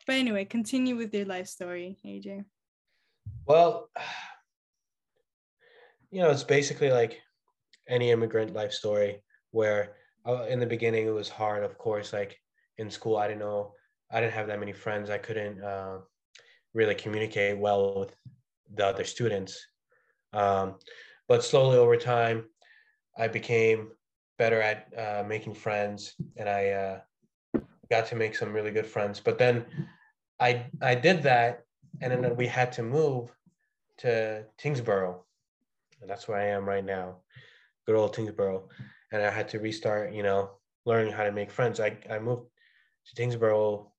but 0.06 0.16
anyway 0.16 0.46
continue 0.46 0.96
with 0.96 1.14
your 1.14 1.26
life 1.26 1.48
story 1.48 1.98
aj 2.06 2.46
Well, 3.46 3.90
you 6.12 6.22
know, 6.22 6.30
it's 6.30 6.44
basically 6.44 6.92
like 6.92 7.22
any 7.88 8.12
immigrant 8.12 8.54
life 8.54 8.74
story 8.74 9.22
where 9.52 9.94
uh, 10.28 10.46
in 10.50 10.60
the 10.60 10.66
beginning 10.66 11.08
it 11.08 11.14
was 11.14 11.30
hard, 11.30 11.64
of 11.64 11.78
course. 11.78 12.14
Like 12.14 12.38
in 12.78 12.90
school, 12.90 13.18
I 13.18 13.28
didn't 13.28 13.40
know, 13.40 13.74
I 14.12 14.20
didn't 14.20 14.34
have 14.34 14.48
that 14.48 14.60
many 14.60 14.74
friends. 14.74 15.10
I 15.10 15.18
couldn't 15.18 15.64
uh, 15.64 16.00
really 16.74 16.96
communicate 16.96 17.58
well 17.58 18.00
with 18.00 18.16
the 18.76 18.86
other 18.86 19.04
students. 19.04 19.66
Um, 20.34 20.76
but 21.28 21.44
slowly 21.44 21.78
over 21.78 21.98
time, 21.98 22.46
I 23.18 23.28
became 23.28 23.90
better 24.38 24.62
at 24.62 24.88
uh, 24.98 25.24
making 25.28 25.54
friends 25.54 26.14
and 26.38 26.50
I 26.50 26.70
uh, 26.70 27.00
got 27.90 28.08
to 28.08 28.16
make 28.16 28.36
some 28.36 28.54
really 28.54 28.72
good 28.72 28.88
friends. 28.88 29.20
But 29.20 29.38
then 29.38 29.66
I, 30.40 30.66
I 30.82 30.96
did 30.96 31.24
that 31.24 31.64
and 32.02 32.12
then 32.12 32.36
we 32.36 32.48
had 32.48 32.72
to 32.74 32.84
move 32.84 33.32
to 34.00 34.44
Tyngsborough. 34.58 35.24
And 36.02 36.10
that's 36.10 36.28
where 36.28 36.40
I 36.40 36.48
am 36.48 36.68
right 36.68 36.84
now, 36.84 37.18
good 37.92 38.00
old 38.00 38.14
Tyngsborough. 38.14 38.70
And 39.12 39.22
I 39.22 39.30
had 39.30 39.50
to 39.50 39.60
restart, 39.60 40.14
you 40.14 40.24
know, 40.24 40.52
learning 40.86 41.12
how 41.14 41.24
to 41.24 41.32
make 41.32 41.52
friends. 41.52 41.80
I, 41.80 41.98
I 42.10 42.20
moved 42.20 42.44
to 43.08 43.16
Tyngsborough 43.16 43.92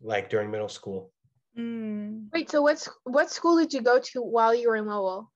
like 0.00 0.30
during 0.30 0.50
middle 0.50 0.68
school. 0.68 1.10
Mm. 1.58 2.26
Wait, 2.32 2.50
so 2.50 2.62
what's 2.62 2.88
what 3.04 3.30
school 3.30 3.56
did 3.56 3.72
you 3.72 3.80
go 3.80 3.98
to 3.98 4.22
while 4.22 4.54
you 4.54 4.68
were 4.68 4.76
in 4.76 4.86
Lowell? 4.86 5.32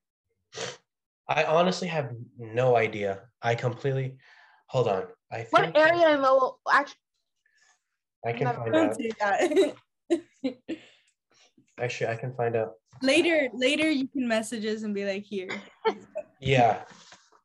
I 1.28 1.44
honestly 1.44 1.88
have 1.88 2.12
no 2.38 2.76
idea. 2.76 3.22
I 3.42 3.54
completely, 3.54 4.16
hold 4.66 4.88
on. 4.88 5.04
I 5.32 5.38
think 5.38 5.52
What 5.52 5.76
area 5.76 6.14
in 6.14 6.22
Lowell? 6.22 6.60
Actually, 6.70 6.96
I 8.26 8.32
can 8.32 8.46
find 8.54 8.76
out. 8.76 8.98
that 9.20 9.74
Actually, 11.80 12.08
I 12.08 12.16
can 12.16 12.34
find 12.34 12.54
out. 12.56 12.72
later 13.02 13.48
later 13.54 13.88
you 13.90 14.06
can 14.08 14.28
message 14.28 14.66
us 14.66 14.82
and 14.82 14.94
be 14.94 15.04
like 15.06 15.24
here 15.24 15.48
Yeah, 16.40 16.84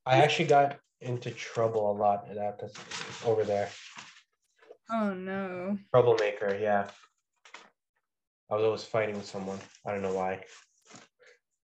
I 0.05 0.17
actually 0.17 0.45
got 0.45 0.77
into 1.01 1.31
trouble 1.31 1.91
a 1.91 1.93
lot 1.93 2.25
at 2.29 2.35
that 2.35 2.59
that's 2.59 3.25
over 3.25 3.43
there. 3.43 3.69
oh 4.91 5.13
no 5.13 5.77
Troublemaker, 5.93 6.57
yeah. 6.61 6.87
I 8.51 8.55
was 8.55 8.63
always 8.63 8.83
fighting 8.83 9.15
with 9.15 9.25
someone. 9.25 9.59
I 9.85 9.91
don't 9.91 10.03
know 10.03 10.13
why. 10.13 10.41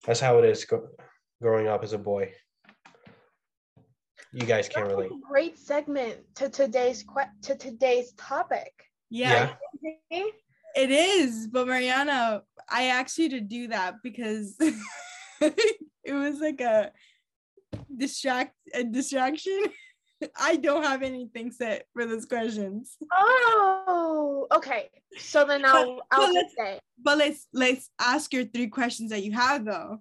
That's 0.06 0.20
how 0.20 0.40
it 0.40 0.46
is 0.46 0.66
go- 0.66 0.90
growing 1.42 1.68
up 1.68 1.84
as 1.84 1.94
a 1.94 1.98
boy. 2.00 2.34
You 4.32 4.46
guys 4.48 4.68
can't 4.68 4.88
that's 4.88 4.96
relate. 4.98 5.12
a 5.12 5.28
great 5.30 5.60
segment 5.60 6.18
to 6.36 6.50
today's 6.50 7.04
que- 7.04 7.30
to 7.44 7.56
today's 7.56 8.14
topic. 8.14 8.72
yeah, 9.10 9.54
Yeah. 10.10 10.24
It 10.76 10.90
is, 10.90 11.48
but 11.48 11.68
Mariana, 11.68 12.42
I 12.68 12.86
asked 12.86 13.20
you 13.20 13.30
to 13.30 13.40
do 13.42 13.68
that 13.68 13.98
because 14.02 14.56
it 15.40 16.14
was 16.14 16.40
like 16.40 16.62
a 16.62 16.92
distract 17.96 18.56
a 18.74 18.84
distraction. 18.84 19.64
I 20.40 20.56
don't 20.56 20.84
have 20.84 21.04
anything 21.04 21.52
set 21.52 21.86
for 21.94 22.06
those 22.06 22.26
questions. 22.26 22.96
Oh, 23.12 24.48
okay. 24.54 24.90
So 25.18 25.44
then 25.46 25.66
I'll 25.66 25.96
But- 25.96 26.06
I'll 26.12 26.34
but 26.34 26.42
just 26.42 26.56
say. 26.56 26.80
But 27.02 27.18
let's 27.18 27.48
let's 27.54 27.90
ask 28.00 28.32
your 28.34 28.46
three 28.46 28.68
questions 28.68 29.10
that 29.12 29.24
you 29.24 29.34
have 29.34 29.66
though. 29.66 30.00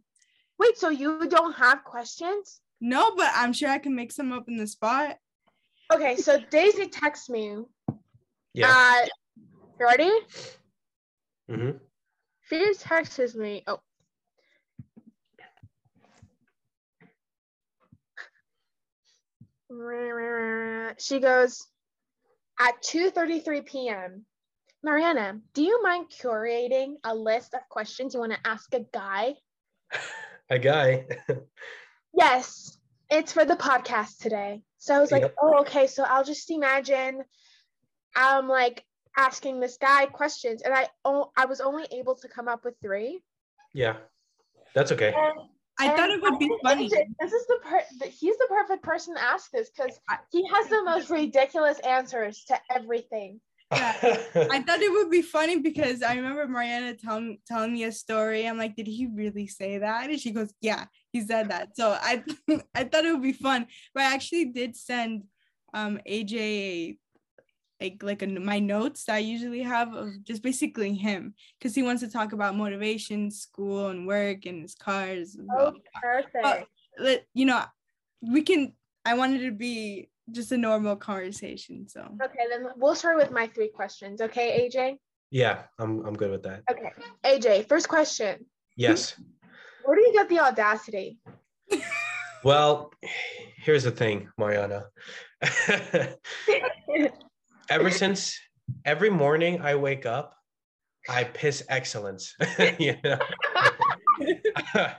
Wait, 0.59 0.79
so 0.79 0.91
you 0.91 1.29
don't 1.29 1.55
have 1.55 1.83
questions? 1.83 2.61
No, 2.81 3.15
but 3.17 3.31
I'm 3.35 3.53
sure 3.53 3.69
I 3.69 3.79
can 3.79 3.95
make 3.95 4.13
some 4.13 4.33
up 4.33 4.45
in 4.49 4.57
the 4.57 4.67
spot. 4.67 5.17
Okay, 5.93 6.17
so 6.17 6.39
Daisy 6.51 6.89
texts 6.89 7.29
me. 7.29 7.57
Yeah. 8.55 8.73
Uh, 9.03 9.07
you 9.81 9.87
ready? 9.87 10.11
hmm 11.49 11.71
She 12.49 12.75
texts 12.75 13.35
me. 13.35 13.65
Oh. 13.67 13.81
She 20.99 21.19
goes 21.21 21.67
at 22.61 22.83
2:33 22.83 23.67
p.m. 23.67 24.27
Mariana, 24.83 25.41
do 25.55 25.63
you 25.63 25.83
mind 25.83 26.07
curating 26.11 26.95
a 27.05 27.15
list 27.15 27.55
of 27.55 27.61
questions 27.69 28.15
you 28.15 28.21
want 28.21 28.33
to 28.33 28.39
ask 28.45 28.73
a 28.75 28.81
guy? 28.93 29.35
A 30.51 30.59
guy. 30.59 31.07
Yes, 32.15 32.77
it's 33.11 33.33
for 33.33 33.45
the 33.45 33.57
podcast 33.57 34.19
today. 34.19 34.61
So 34.79 34.95
I 34.95 35.01
was 35.01 35.11
like, 35.13 35.23
Yep. 35.23 35.35
oh, 35.41 35.61
okay. 35.61 35.87
So 35.87 36.03
I'll 36.03 36.25
just 36.25 36.51
imagine 36.51 37.23
I'm 38.15 38.49
like 38.49 38.85
asking 39.17 39.61
this 39.61 39.79
guy 39.79 40.07
questions, 40.07 40.63
and 40.63 40.75
I 40.75 40.89
oh, 41.05 41.31
I 41.37 41.47
was 41.47 41.61
only 41.61 41.87
able 41.93 42.17
to 42.17 42.29
come 42.29 42.49
up 42.49 42.65
with 42.65 42.75
three. 42.83 43.23
yeah. 43.73 43.97
That's 44.75 44.91
okay. 44.93 45.15
And 45.17 45.49
I 45.79 45.89
thought 45.97 46.11
it 46.11 46.23
would 46.23 46.39
be 46.39 46.51
funny. 46.63 46.89
This 46.89 47.33
is 47.33 47.47
the 47.47 47.59
per- 47.63 47.85
the- 47.99 48.07
he's 48.07 48.37
the 48.39 48.47
perfect 48.49 48.83
person 48.83 49.15
to 49.15 49.23
ask 49.23 49.51
this 49.51 49.71
because 49.71 49.99
he 50.31 50.47
has 50.47 50.69
the 50.69 50.83
most 50.85 51.11
ridiculous 51.11 51.79
answers 51.81 52.45
to 52.49 52.61
everything. 52.71 53.41
I 53.73 54.63
thought 54.67 54.81
it 54.81 54.93
would 54.93 55.11
be 55.11 55.23
funny 55.23 55.59
because 55.59 56.03
I 56.03 56.17
remember 56.17 56.47
Mariana 56.47 56.95
telling 56.95 57.39
telling 57.47 57.73
me 57.73 57.85
a 57.85 57.93
story. 57.93 58.47
I'm 58.47 58.59
like, 58.59 58.77
did 58.77 58.87
he 58.87 59.07
really 59.07 59.47
say 59.47 59.79
that? 59.79 60.11
And 60.11 60.21
she 60.21 60.31
goes, 60.31 60.53
yeah, 60.61 60.85
he 61.11 61.23
said 61.23 61.51
that. 61.51 61.75
So 61.75 61.97
I 61.99 62.23
I 62.75 62.85
thought 62.85 63.07
it 63.07 63.13
would 63.13 63.23
be 63.23 63.33
fun, 63.33 63.67
but 63.95 64.03
I 64.03 64.15
actually 64.15 64.47
did 64.47 64.77
send 64.77 65.25
um 65.73 65.99
AJ 66.07 66.99
like 67.83 68.03
like 68.03 68.23
a, 68.23 68.27
my 68.27 68.59
notes 68.59 69.05
that 69.05 69.17
I 69.17 69.19
usually 69.19 69.63
have 69.63 69.95
of 69.95 70.25
just 70.25 70.43
basically 70.43 70.95
him 70.95 71.35
because 71.59 71.75
he 71.75 71.83
wants 71.83 72.03
to 72.03 72.11
talk 72.11 72.33
about 72.33 72.57
motivation, 72.57 73.31
school, 73.31 73.89
and 73.89 74.07
work, 74.07 74.47
and 74.47 74.63
his 74.63 74.75
cars. 74.75 75.35
And 75.35 75.49
oh, 75.59 75.75
perfect. 76.01 76.69
But, 76.99 77.25
you 77.35 77.47
know, 77.47 77.65
we 78.21 78.43
can. 78.43 78.75
I 79.05 79.15
wanted 79.15 79.41
to 79.41 79.51
be 79.51 80.09
just 80.31 80.53
a 80.53 80.57
normal 80.57 80.95
conversation. 80.95 81.89
So 81.89 82.01
okay, 82.01 82.45
then 82.51 82.69
we'll 82.77 82.95
start 82.95 83.17
with 83.17 83.33
my 83.33 83.49
three 83.49 83.69
questions. 83.69 84.21
Okay, 84.21 84.69
AJ. 84.69 84.99
Yeah, 85.31 85.63
I'm 85.79 86.07
I'm 86.07 86.15
good 86.15 86.31
with 86.31 86.45
that. 86.45 86.63
Okay, 86.71 86.93
AJ. 87.25 87.69
First 87.69 87.89
question. 87.89 88.47
Yes. 88.77 89.17
Where 89.85 89.97
do 89.97 90.03
you 90.03 90.13
get 90.13 90.29
the 90.29 90.39
audacity? 90.39 91.19
well, 92.45 92.93
here's 93.57 93.83
the 93.83 93.91
thing, 93.91 94.29
Mariana. 94.39 94.85
Ever 97.69 97.91
since 97.91 98.39
every 98.85 99.11
morning 99.11 99.61
I 99.61 99.75
wake 99.75 100.07
up, 100.07 100.35
I 101.09 101.25
piss 101.25 101.65
excellence. 101.69 102.35
you 102.79 102.97
know. 103.03 103.19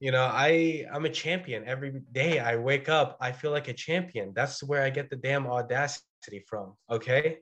you 0.00 0.12
know 0.12 0.30
i 0.32 0.84
i'm 0.92 1.04
a 1.04 1.10
champion. 1.10 1.64
Every 1.66 2.02
day 2.12 2.38
i 2.38 2.56
wake 2.56 2.88
up 2.88 3.16
i 3.20 3.32
feel 3.32 3.50
like 3.50 3.68
a 3.68 3.72
champion. 3.72 4.32
That's 4.34 4.62
where 4.62 4.82
i 4.82 4.90
get 4.90 5.10
the 5.10 5.16
damn 5.16 5.46
audacity 5.46 6.44
from 6.46 6.74
okay? 6.90 7.38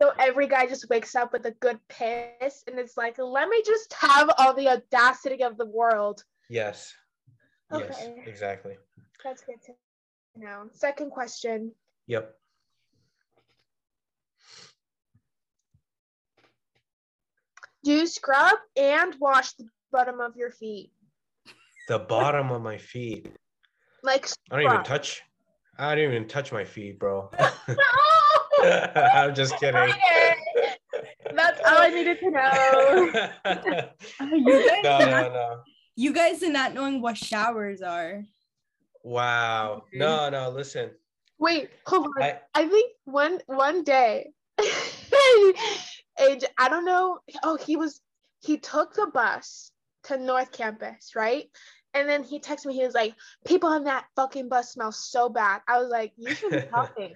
So 0.00 0.12
every 0.18 0.48
guy 0.48 0.66
just 0.66 0.88
wakes 0.88 1.14
up 1.14 1.32
with 1.32 1.44
a 1.44 1.50
good 1.52 1.78
piss 1.88 2.64
and 2.66 2.78
it's 2.78 2.96
like 2.96 3.18
let 3.18 3.48
me 3.48 3.62
just 3.64 3.92
have 3.94 4.30
all 4.38 4.54
the 4.54 4.68
audacity 4.68 5.42
of 5.42 5.56
the 5.56 5.66
world. 5.66 6.24
Yes. 6.48 6.92
Okay. 7.72 7.86
yes 7.88 8.08
exactly. 8.26 8.76
That's 9.22 9.42
good 9.42 9.62
to 9.66 9.72
know. 10.36 10.68
Second 10.72 11.10
question. 11.10 11.72
Yep 12.06 12.34
do 17.84 18.06
scrub 18.06 18.56
and 18.76 19.14
wash 19.20 19.52
the 19.52 19.66
bottom 19.92 20.20
of 20.20 20.36
your 20.36 20.50
feet 20.50 20.90
the 21.88 21.98
bottom 21.98 22.50
of 22.50 22.62
my 22.62 22.78
feet. 22.78 23.28
Like 24.02 24.28
I 24.50 24.62
don't 24.62 24.72
even 24.72 24.84
touch. 24.84 25.22
I 25.78 25.94
don't 25.94 26.04
even 26.04 26.28
touch 26.28 26.52
my 26.52 26.64
feet, 26.64 26.98
bro. 26.98 27.30
I'm 28.62 29.34
just 29.34 29.58
kidding. 29.58 29.92
That's 31.34 31.60
all 31.66 31.78
I 31.78 31.90
needed 31.90 32.18
to 32.20 32.30
know. 32.30 33.10
Oh, 34.20 34.34
you 34.34 34.66
guys 34.66 34.84
no, 34.84 34.98
no, 34.98 35.28
no. 35.32 35.60
You 35.96 36.12
guys 36.12 36.42
are 36.42 36.50
not 36.50 36.74
knowing 36.74 37.00
what 37.00 37.16
showers 37.16 37.82
are. 37.82 38.24
Wow. 39.02 39.84
Mm-hmm. 39.88 39.98
No, 39.98 40.30
no, 40.30 40.50
listen. 40.50 40.90
Wait, 41.38 41.70
hold 41.86 42.06
on. 42.06 42.22
I, 42.22 42.40
I 42.54 42.68
think 42.68 42.92
one 43.04 43.40
one 43.46 43.82
day, 43.82 44.30
age, 46.20 46.44
I 46.58 46.68
don't 46.68 46.84
know. 46.84 47.18
Oh, 47.42 47.56
he 47.56 47.76
was 47.76 48.00
he 48.40 48.58
took 48.58 48.94
the 48.94 49.06
bus 49.06 49.70
to 50.04 50.16
North 50.18 50.52
Campus, 50.52 51.12
right? 51.16 51.48
And 51.94 52.08
then 52.08 52.24
he 52.24 52.40
texted 52.40 52.66
me, 52.66 52.74
he 52.74 52.84
was 52.84 52.94
like, 52.94 53.14
people 53.46 53.68
on 53.68 53.84
that 53.84 54.06
fucking 54.16 54.48
bus 54.48 54.72
smell 54.72 54.92
so 54.92 55.28
bad. 55.28 55.62
I 55.68 55.78
was 55.78 55.88
like, 55.88 56.12
you 56.16 56.34
should 56.34 56.50
be 56.50 56.60
talking. 56.70 57.14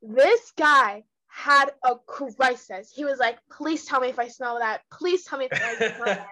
this 0.00 0.52
guy 0.56 1.04
had 1.28 1.72
a 1.84 1.96
crisis. 2.06 2.92
He 2.94 3.04
was 3.04 3.18
like, 3.18 3.38
please 3.50 3.84
tell 3.84 4.00
me 4.00 4.08
if 4.08 4.20
I 4.20 4.28
smell 4.28 4.60
that. 4.60 4.82
Please 4.92 5.24
tell 5.24 5.38
me 5.40 5.48
if 5.50 5.60
I 5.60 5.74
smell 5.74 6.04
that. 6.04 6.26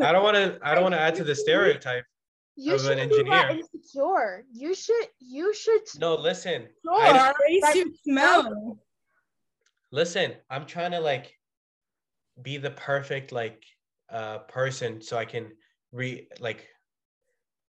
I 0.00 0.12
don't 0.12 0.22
want 0.22 0.36
to, 0.36 0.58
I 0.62 0.74
don't 0.74 0.82
want 0.82 0.94
to 0.94 1.00
add 1.00 1.14
to 1.16 1.24
the 1.24 1.34
stereotype. 1.34 2.04
You 2.56 2.74
of 2.76 2.80
should 2.80 2.92
an 2.92 3.00
engineer. 3.00 3.48
be 3.52 3.58
insecure. 3.58 4.46
You 4.50 4.74
should, 4.74 5.08
you 5.18 5.54
should. 5.54 5.82
No, 5.98 6.14
listen. 6.14 6.68
Sure, 6.82 6.98
I, 6.98 7.34
you 7.74 7.94
smell. 8.02 8.78
Listen, 9.92 10.32
I'm 10.48 10.64
trying 10.64 10.92
to 10.92 11.00
like 11.00 11.35
be 12.42 12.56
the 12.56 12.70
perfect 12.70 13.32
like 13.32 13.62
uh, 14.10 14.38
person 14.40 15.00
so 15.00 15.16
I 15.16 15.24
can 15.24 15.52
re 15.92 16.28
like 16.40 16.68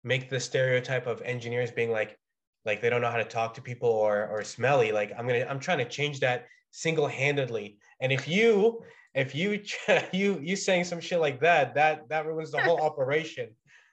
make 0.05 0.31
the 0.31 0.41
stereotype 0.41 1.07
of 1.07 1.23
engineers 1.23 1.71
being 1.71 1.91
like 1.91 2.19
like 2.65 2.81
they 2.81 2.91
don't 2.91 3.01
know 3.01 3.11
how 3.11 3.17
to 3.17 3.25
talk 3.25 3.55
to 3.55 3.63
people 3.63 3.89
or 3.89 4.27
or 4.29 4.43
smelly. 4.45 4.93
Like 4.93 5.13
i'm 5.17 5.27
gonna 5.27 5.47
i'm 5.49 5.61
trying 5.61 5.79
to 5.79 5.89
change 5.89 6.21
that 6.21 6.47
single-handedly. 6.71 7.79
And 8.01 8.13
if 8.13 8.29
you 8.29 8.83
if 9.15 9.35
you 9.35 9.63
you 10.13 10.39
you 10.41 10.57
saying 10.57 10.85
some 10.85 11.01
shit 11.01 11.21
like 11.21 11.41
that 11.41 11.75
that 11.75 12.09
that 12.09 12.27
ruins 12.27 12.51
the 12.51 12.61
whole 12.61 12.81
operation 12.89 13.51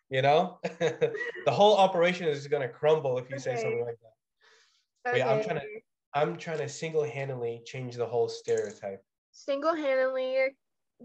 you 0.10 0.22
know? 0.22 0.60
The 1.46 1.52
whole 1.52 1.78
operation 1.78 2.28
is 2.28 2.48
gonna 2.48 2.68
crumble 2.68 3.18
if 3.20 3.30
you 3.30 3.38
say 3.38 3.56
something 3.56 3.82
like 3.86 3.98
that. 4.02 5.10
Okay. 5.10 5.20
yeah 5.20 5.30
i'm 5.30 5.44
trying 5.44 5.60
to 5.60 5.66
i'm 6.16 6.38
trying 6.38 6.58
to 6.58 6.68
single-handedly 6.68 7.62
change 7.66 7.96
the 7.96 8.06
whole 8.06 8.28
stereotype 8.28 9.04
single-handedly 9.36 10.48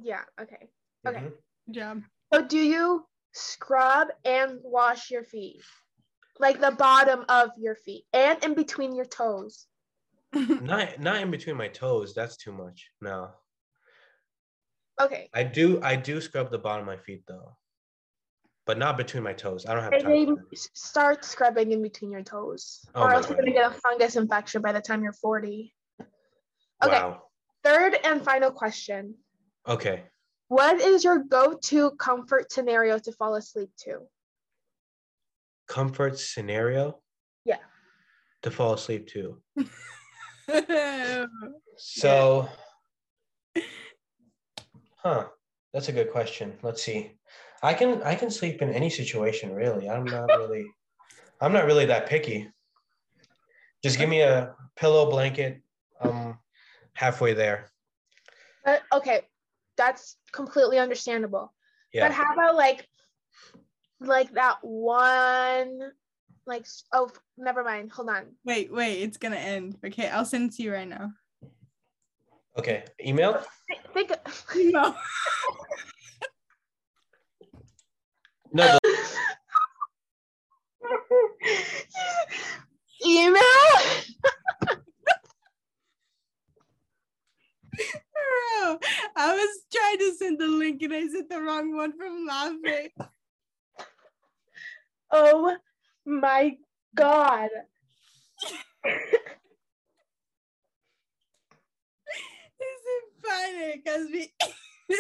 yeah 0.03 0.23
okay 0.41 0.71
Okay. 1.07 1.19
Mm-hmm. 1.19 1.29
Good 1.67 1.75
job. 1.75 2.03
So 2.33 2.47
do 2.47 2.59
you 2.59 3.07
scrub 3.33 4.09
and 4.25 4.59
wash 4.63 5.11
your 5.11 5.25
feet? 5.25 5.63
Like 6.39 6.61
the 6.61 6.71
bottom 6.71 7.25
of 7.29 7.51
your 7.59 7.75
feet 7.75 8.05
and 8.13 8.43
in 8.43 8.55
between 8.55 8.95
your 8.95 9.05
toes. 9.05 9.67
not 10.33 11.01
not 11.01 11.21
in 11.21 11.31
between 11.31 11.57
my 11.57 11.69
toes. 11.69 12.15
That's 12.15 12.37
too 12.37 12.53
much. 12.53 12.91
No. 13.01 13.31
Okay. 15.01 15.29
I 15.35 15.43
do 15.43 15.81
I 15.83 15.97
do 15.97 16.21
scrub 16.21 16.51
the 16.51 16.59
bottom 16.59 16.89
of 16.89 16.95
my 16.95 17.03
feet 17.03 17.25
though. 17.27 17.57
But 18.67 18.79
not 18.79 18.97
between 18.97 19.23
my 19.23 19.33
toes. 19.33 19.67
I 19.67 19.75
don't 19.75 19.83
have 19.83 20.03
time. 20.03 20.37
Start 20.55 21.25
scrubbing 21.25 21.73
in 21.73 21.83
between 21.83 22.11
your 22.11 22.23
toes. 22.23 22.87
Oh 22.95 23.03
or 23.03 23.13
else 23.13 23.27
God. 23.27 23.31
you're 23.31 23.39
gonna 23.45 23.53
get 23.53 23.71
a 23.71 23.75
fungus 23.75 24.17
infection 24.17 24.63
by 24.63 24.73
the 24.73 24.81
time 24.81 25.03
you're 25.03 25.13
40. 25.13 25.75
Okay. 26.83 26.93
Wow. 26.93 27.23
Third 27.63 27.97
and 28.05 28.25
final 28.25 28.51
question. 28.51 29.15
Okay. 29.69 30.05
What 30.49 30.81
is 30.81 31.05
your 31.05 31.21
go-to 31.21 31.93
comfort 31.93 32.51
scenario 32.53 32.99
to 32.99 33.13
fall 33.13 33.37
asleep 33.37 33.71
to? 33.85 34.01
Comfort 35.69 36.19
scenario? 36.19 36.99
Yeah. 37.45 37.59
To 38.43 38.51
fall 38.51 38.75
asleep 38.75 39.09
to. 39.09 39.41
so, 41.77 42.49
huh? 44.97 45.27
That's 45.73 45.89
a 45.89 45.93
good 45.93 46.11
question. 46.11 46.55
Let's 46.63 46.83
see. 46.83 47.13
I 47.63 47.75
can 47.75 48.03
I 48.03 48.15
can 48.15 48.31
sleep 48.31 48.63
in 48.63 48.71
any 48.71 48.91
situation 48.91 49.55
really. 49.55 49.89
I'm 49.89 50.05
not 50.05 50.27
really 50.39 50.67
I'm 51.41 51.53
not 51.53 51.67
really 51.67 51.87
that 51.87 52.09
picky. 52.09 52.51
Just 53.83 53.99
give 53.99 54.09
me 54.09 54.23
a 54.23 54.55
pillow 54.77 55.09
blanket. 55.09 55.63
Halfway 56.95 57.35
there. 57.35 57.71
Uh, 58.67 58.79
okay, 58.93 59.23
that's 59.77 60.17
completely 60.33 60.79
understandable. 60.79 61.53
Yeah. 61.93 62.09
But 62.09 62.15
how 62.15 62.33
about 62.33 62.55
like 62.57 62.87
like 64.01 64.33
that 64.33 64.59
one 64.63 65.93
like 66.47 66.67
oh 66.93 67.11
never 67.39 67.65
mind. 67.65 67.93
Hold 67.93 68.11
on. 68.11 68.27
Wait, 68.45 68.73
wait, 68.73 69.03
it's 69.03 69.17
gonna 69.17 69.37
end. 69.37 69.77
Okay, 69.85 70.09
I'll 70.09 70.25
send 70.25 70.51
it 70.51 70.57
to 70.57 70.63
you 70.63 70.73
right 70.73 70.89
now. 70.89 71.13
Okay. 72.59 72.85
Email? 73.05 73.43
Think, 73.95 74.11
think 74.11 74.11
no. 74.73 74.95
no. 78.53 78.79
The- 78.83 78.91
Email? 83.07 83.41
I 89.17 89.35
was 89.35 89.65
trying 89.73 89.99
to 89.99 90.15
send 90.17 90.39
the 90.39 90.47
link 90.47 90.83
and 90.83 90.93
I 90.95 91.07
sent 91.09 91.29
the 91.29 91.41
wrong 91.41 91.75
one 91.75 91.97
from 91.97 92.27
laughing. 92.27 92.89
Oh 95.11 95.57
my 96.07 96.57
god. 96.95 97.51
this 98.85 98.95
Is 102.61 103.25
funny? 103.25 103.83
Because 103.83 104.07
we 104.13 104.33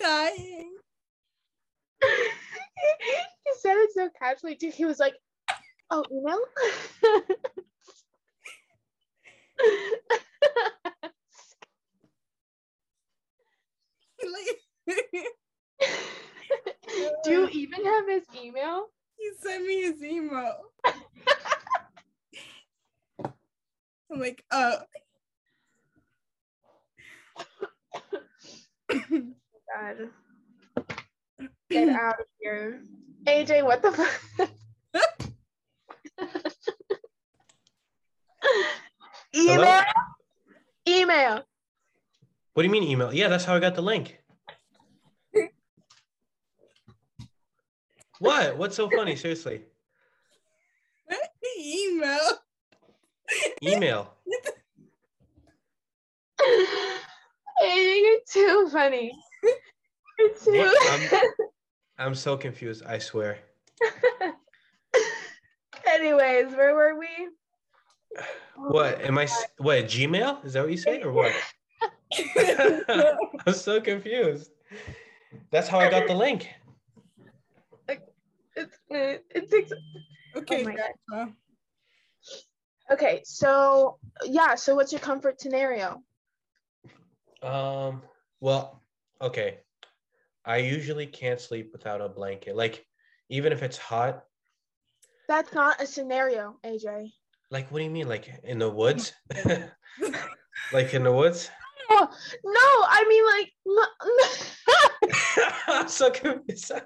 dying. 0.00 0.74
he 2.02 3.52
said 3.60 3.76
it 3.76 3.90
so 3.94 4.08
casually 4.20 4.56
too. 4.56 4.70
He 4.70 4.84
was 4.84 4.98
like, 4.98 5.14
"Oh, 5.90 6.04
do 17.24 17.30
you 17.30 17.48
even 17.52 17.84
have 17.84 18.08
his 18.08 18.24
email? 18.42 18.86
He 19.18 19.30
sent 19.40 19.66
me 19.66 19.82
his 19.82 20.02
email. 20.02 20.56
I'm 24.12 24.20
like, 24.20 24.44
uh. 24.50 24.78
God. 28.90 30.10
Get 31.70 31.88
out 32.00 32.20
of 32.20 32.26
here. 32.40 32.82
AJ, 33.26 33.64
what 33.64 33.82
the 33.82 33.92
fuck? 33.92 34.50
email. 39.34 39.62
Hello? 39.64 39.80
Email. 40.88 41.44
What 42.54 42.62
do 42.62 42.66
you 42.66 42.72
mean 42.72 42.82
email? 42.82 43.12
Yeah, 43.14 43.28
that's 43.28 43.44
how 43.44 43.54
I 43.54 43.60
got 43.60 43.74
the 43.74 43.82
link. 43.82 44.18
what? 48.18 48.56
What's 48.58 48.76
so 48.76 48.90
funny? 48.90 49.16
Seriously. 49.16 49.62
Email. 51.58 52.18
Email. 53.62 54.14
AJ, 57.62 58.00
you're 58.02 58.18
too 58.28 58.68
funny. 58.70 59.12
You're 60.18 60.34
too 60.34 60.58
What? 60.58 61.12
I'm, 61.98 62.06
I'm 62.06 62.14
so 62.14 62.36
confused, 62.36 62.84
I 62.84 62.98
swear. 62.98 63.38
Anyways, 65.86 66.52
where 66.54 66.74
were 66.74 66.98
we? 66.98 67.08
What? 68.56 69.00
Am 69.02 69.18
I? 69.18 69.26
what 69.58 69.84
Gmail? 69.84 70.44
Is 70.44 70.52
that 70.52 70.62
what 70.62 70.70
you 70.70 70.76
say 70.76 71.02
or 71.02 71.12
what? 71.12 71.32
I'm 73.46 73.52
so 73.54 73.80
confused. 73.80 74.50
That's 75.50 75.68
how 75.68 75.78
I 75.78 75.90
got 75.90 76.06
the 76.06 76.14
link. 76.14 76.48
It's 78.54 78.76
it, 78.90 79.24
it 79.34 79.50
takes 79.50 79.72
Okay, 80.36 80.62
my 80.62 80.74
guys. 80.74 81.28
Okay, 82.90 83.22
so 83.24 83.98
yeah, 84.24 84.54
so 84.56 84.74
what's 84.74 84.92
your 84.92 85.00
comfort 85.00 85.40
scenario? 85.40 86.02
Um, 87.42 88.02
well, 88.40 88.82
okay. 89.20 89.58
I 90.44 90.58
usually 90.58 91.06
can't 91.06 91.40
sleep 91.40 91.70
without 91.72 92.00
a 92.00 92.08
blanket. 92.08 92.56
Like, 92.56 92.84
even 93.30 93.52
if 93.52 93.62
it's 93.62 93.78
hot, 93.78 94.24
That's 95.28 95.54
not 95.54 95.80
a 95.80 95.86
scenario, 95.86 96.58
AJ. 96.64 97.12
like, 97.50 97.70
what 97.70 97.78
do 97.78 97.84
you 97.84 97.90
mean? 97.90 98.08
Like 98.08 98.28
in 98.44 98.58
the 98.58 98.68
woods? 98.70 99.12
like 100.72 100.92
in 100.92 101.04
the 101.04 101.12
woods? 101.12 101.50
No, 102.44 102.60
I 102.88 103.04
mean 103.08 103.24
like 103.26 103.52
no, 103.66 103.84
I'm 105.68 105.88
so 105.88 106.10
confused. 106.10 106.72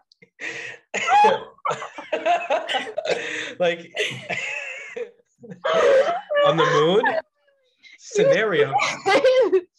like 3.59 3.93
on 6.47 6.57
the 6.57 6.65
moon 6.65 7.05
scenario. 7.99 8.73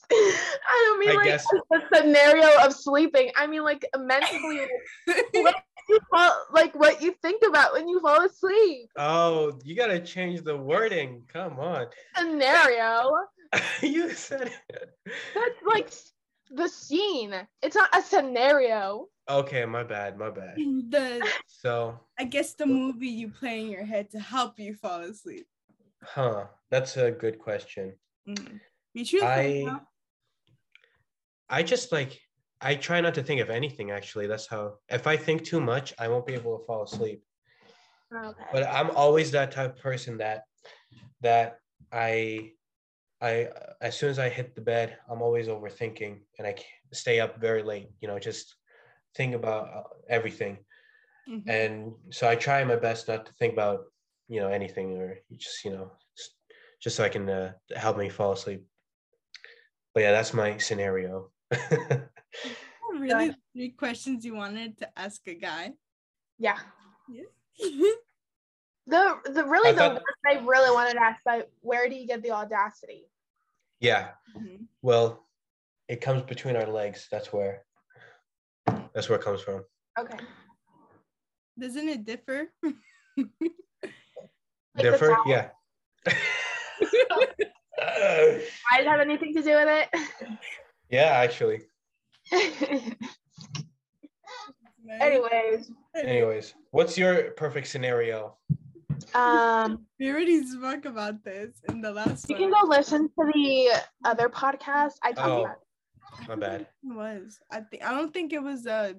I 0.09 0.85
don't 0.85 0.99
mean 0.99 1.09
I 1.09 1.13
like 1.15 1.25
guess. 1.25 1.45
the 1.69 1.81
scenario 1.93 2.49
of 2.63 2.73
sleeping. 2.73 3.31
I 3.35 3.47
mean 3.47 3.63
like 3.63 3.85
mentally 3.97 4.67
what 5.33 5.55
you 5.89 5.99
fall, 6.11 6.45
like 6.51 6.75
what 6.75 7.01
you 7.01 7.15
think 7.21 7.43
about 7.47 7.73
when 7.73 7.87
you 7.87 7.99
fall 7.99 8.25
asleep. 8.25 8.89
Oh, 8.97 9.57
you 9.63 9.75
gotta 9.75 9.99
change 9.99 10.41
the 10.41 10.55
wording. 10.55 11.23
Come 11.31 11.59
on. 11.59 11.87
Scenario. 12.17 13.11
you 13.81 14.11
said 14.11 14.51
it. 14.69 14.89
That's 15.35 15.61
like 15.65 15.91
the 16.51 16.67
scene. 16.67 17.33
It's 17.61 17.75
not 17.75 17.89
a 17.97 18.01
scenario. 18.01 19.07
Okay, 19.29 19.65
my 19.65 19.83
bad, 19.83 20.17
my 20.17 20.29
bad. 20.29 20.55
The 20.55 21.27
So, 21.47 21.99
I 22.17 22.23
guess 22.23 22.53
the 22.53 22.65
movie 22.65 23.07
you 23.07 23.29
play 23.29 23.59
in 23.59 23.67
your 23.67 23.83
head 23.83 24.09
to 24.11 24.19
help 24.19 24.57
you 24.59 24.73
fall 24.73 25.01
asleep. 25.01 25.47
huh, 26.03 26.45
that's 26.71 26.95
a 26.97 27.11
good 27.11 27.39
question. 27.39 27.93
Mm. 28.27 28.59
Be 28.93 29.03
truthful. 29.03 29.29
I 29.29 29.65
huh? 29.67 29.79
I 31.49 31.63
just 31.63 31.91
like 31.91 32.19
I 32.61 32.75
try 32.75 33.01
not 33.01 33.13
to 33.15 33.23
think 33.23 33.41
of 33.41 33.49
anything 33.49 33.91
actually. 33.91 34.27
That's 34.27 34.47
how 34.47 34.75
if 34.89 35.07
I 35.07 35.17
think 35.17 35.43
too 35.43 35.61
much, 35.61 35.93
I 35.99 36.07
won't 36.07 36.25
be 36.25 36.33
able 36.33 36.57
to 36.57 36.65
fall 36.65 36.83
asleep. 36.83 37.21
Okay. 38.13 38.43
But 38.51 38.63
I'm 38.63 38.91
always 38.91 39.31
that 39.31 39.51
type 39.51 39.75
of 39.75 39.81
person 39.81 40.17
that 40.17 40.43
that 41.21 41.59
I 41.91 42.51
I 43.21 43.49
as 43.81 43.97
soon 43.97 44.09
as 44.09 44.19
I 44.19 44.29
hit 44.29 44.55
the 44.55 44.61
bed, 44.61 44.97
I'm 45.09 45.21
always 45.21 45.47
overthinking 45.47 46.19
and 46.37 46.47
I 46.47 46.55
stay 46.93 47.19
up 47.19 47.39
very 47.39 47.63
late, 47.63 47.89
you 48.01 48.07
know, 48.07 48.19
just 48.19 48.55
think 49.15 49.33
about 49.35 49.67
uh, 49.73 49.83
everything. 50.09 50.57
Mhm. 51.27 51.43
And 51.49 51.93
so 52.11 52.29
I 52.29 52.35
try 52.35 52.63
my 52.63 52.75
best 52.75 53.07
not 53.07 53.25
to 53.25 53.33
think 53.33 53.53
about, 53.53 53.85
you 54.27 54.39
know, 54.39 54.49
anything 54.49 54.97
or 54.97 55.17
just, 55.35 55.65
you 55.65 55.71
know, 55.71 55.91
s- 56.17 56.29
just 56.81 56.95
so 56.95 57.03
I 57.03 57.09
can 57.09 57.27
uh, 57.29 57.53
help 57.75 57.97
me 57.97 58.09
fall 58.09 58.33
asleep. 58.33 58.65
But 59.93 60.01
yeah, 60.03 60.11
that's 60.11 60.33
my 60.33 60.57
scenario. 60.57 61.31
Really 62.99 63.35
three 63.53 63.69
questions 63.71 64.25
you 64.25 64.33
wanted 64.35 64.77
to 64.79 64.87
ask 64.99 65.21
a 65.27 65.35
guy. 65.35 65.73
Yeah. 66.39 66.59
Yeah. 67.07 67.23
The 68.87 69.17
the 69.25 69.43
really 69.43 69.69
I 69.69 69.71
the 69.73 69.77
thought- 69.77 69.93
one 69.93 70.03
I 70.25 70.45
really 70.45 70.71
wanted 70.73 70.93
to 70.93 71.01
ask 71.03 71.21
like 71.25 71.49
where 71.61 71.89
do 71.89 71.95
you 71.95 72.07
get 72.07 72.21
the 72.23 72.31
audacity? 72.31 73.09
yeah. 73.79 74.11
Mhm. 74.35 74.65
Well, 74.81 75.27
it 75.87 76.01
comes 76.01 76.23
between 76.23 76.55
our 76.55 76.65
legs. 76.65 77.07
That's 77.11 77.31
where 77.33 77.63
that's 78.93 79.09
where 79.09 79.19
it 79.19 79.23
comes 79.23 79.41
from. 79.41 79.63
Okay. 79.99 80.17
Doesn't 81.59 81.89
it 81.89 82.05
differ? 82.05 82.51
the 83.17 83.29
Differ? 84.75 85.17
Yeah. 85.25 85.49
Why 87.77 88.77
does 88.77 88.85
it 88.85 88.87
have 88.87 88.99
anything 88.99 89.33
to 89.33 89.41
do 89.41 89.55
with 89.55 89.67
it. 89.67 89.89
yeah, 90.89 91.11
actually. 91.23 91.61
Anyways, 95.01 95.71
Anyways, 95.95 96.53
what's 96.71 96.97
your 96.97 97.31
perfect 97.31 97.67
scenario? 97.67 98.37
Um, 99.15 99.85
we 99.99 100.09
already 100.09 100.45
spoke 100.45 100.85
about 100.85 101.23
this 101.23 101.55
in 101.69 101.81
the 101.81 101.91
last 101.91 102.29
you 102.29 102.35
one. 102.35 102.43
can 102.43 102.51
go 102.51 102.67
listen 102.67 103.09
to 103.09 103.31
the 103.33 103.69
other 104.05 104.29
podcast. 104.29 104.93
I 105.03 105.11
talked 105.13 105.29
Oh. 105.29 105.41
about. 105.45 105.59
My 106.27 106.35
bad. 106.35 106.61
It 106.61 106.67
was. 106.83 107.39
I 107.51 107.59
think 107.61 107.83
I 107.83 107.91
don't 107.91 108.13
think 108.13 108.33
it 108.33 108.41
was 108.41 108.65
a 108.65 108.95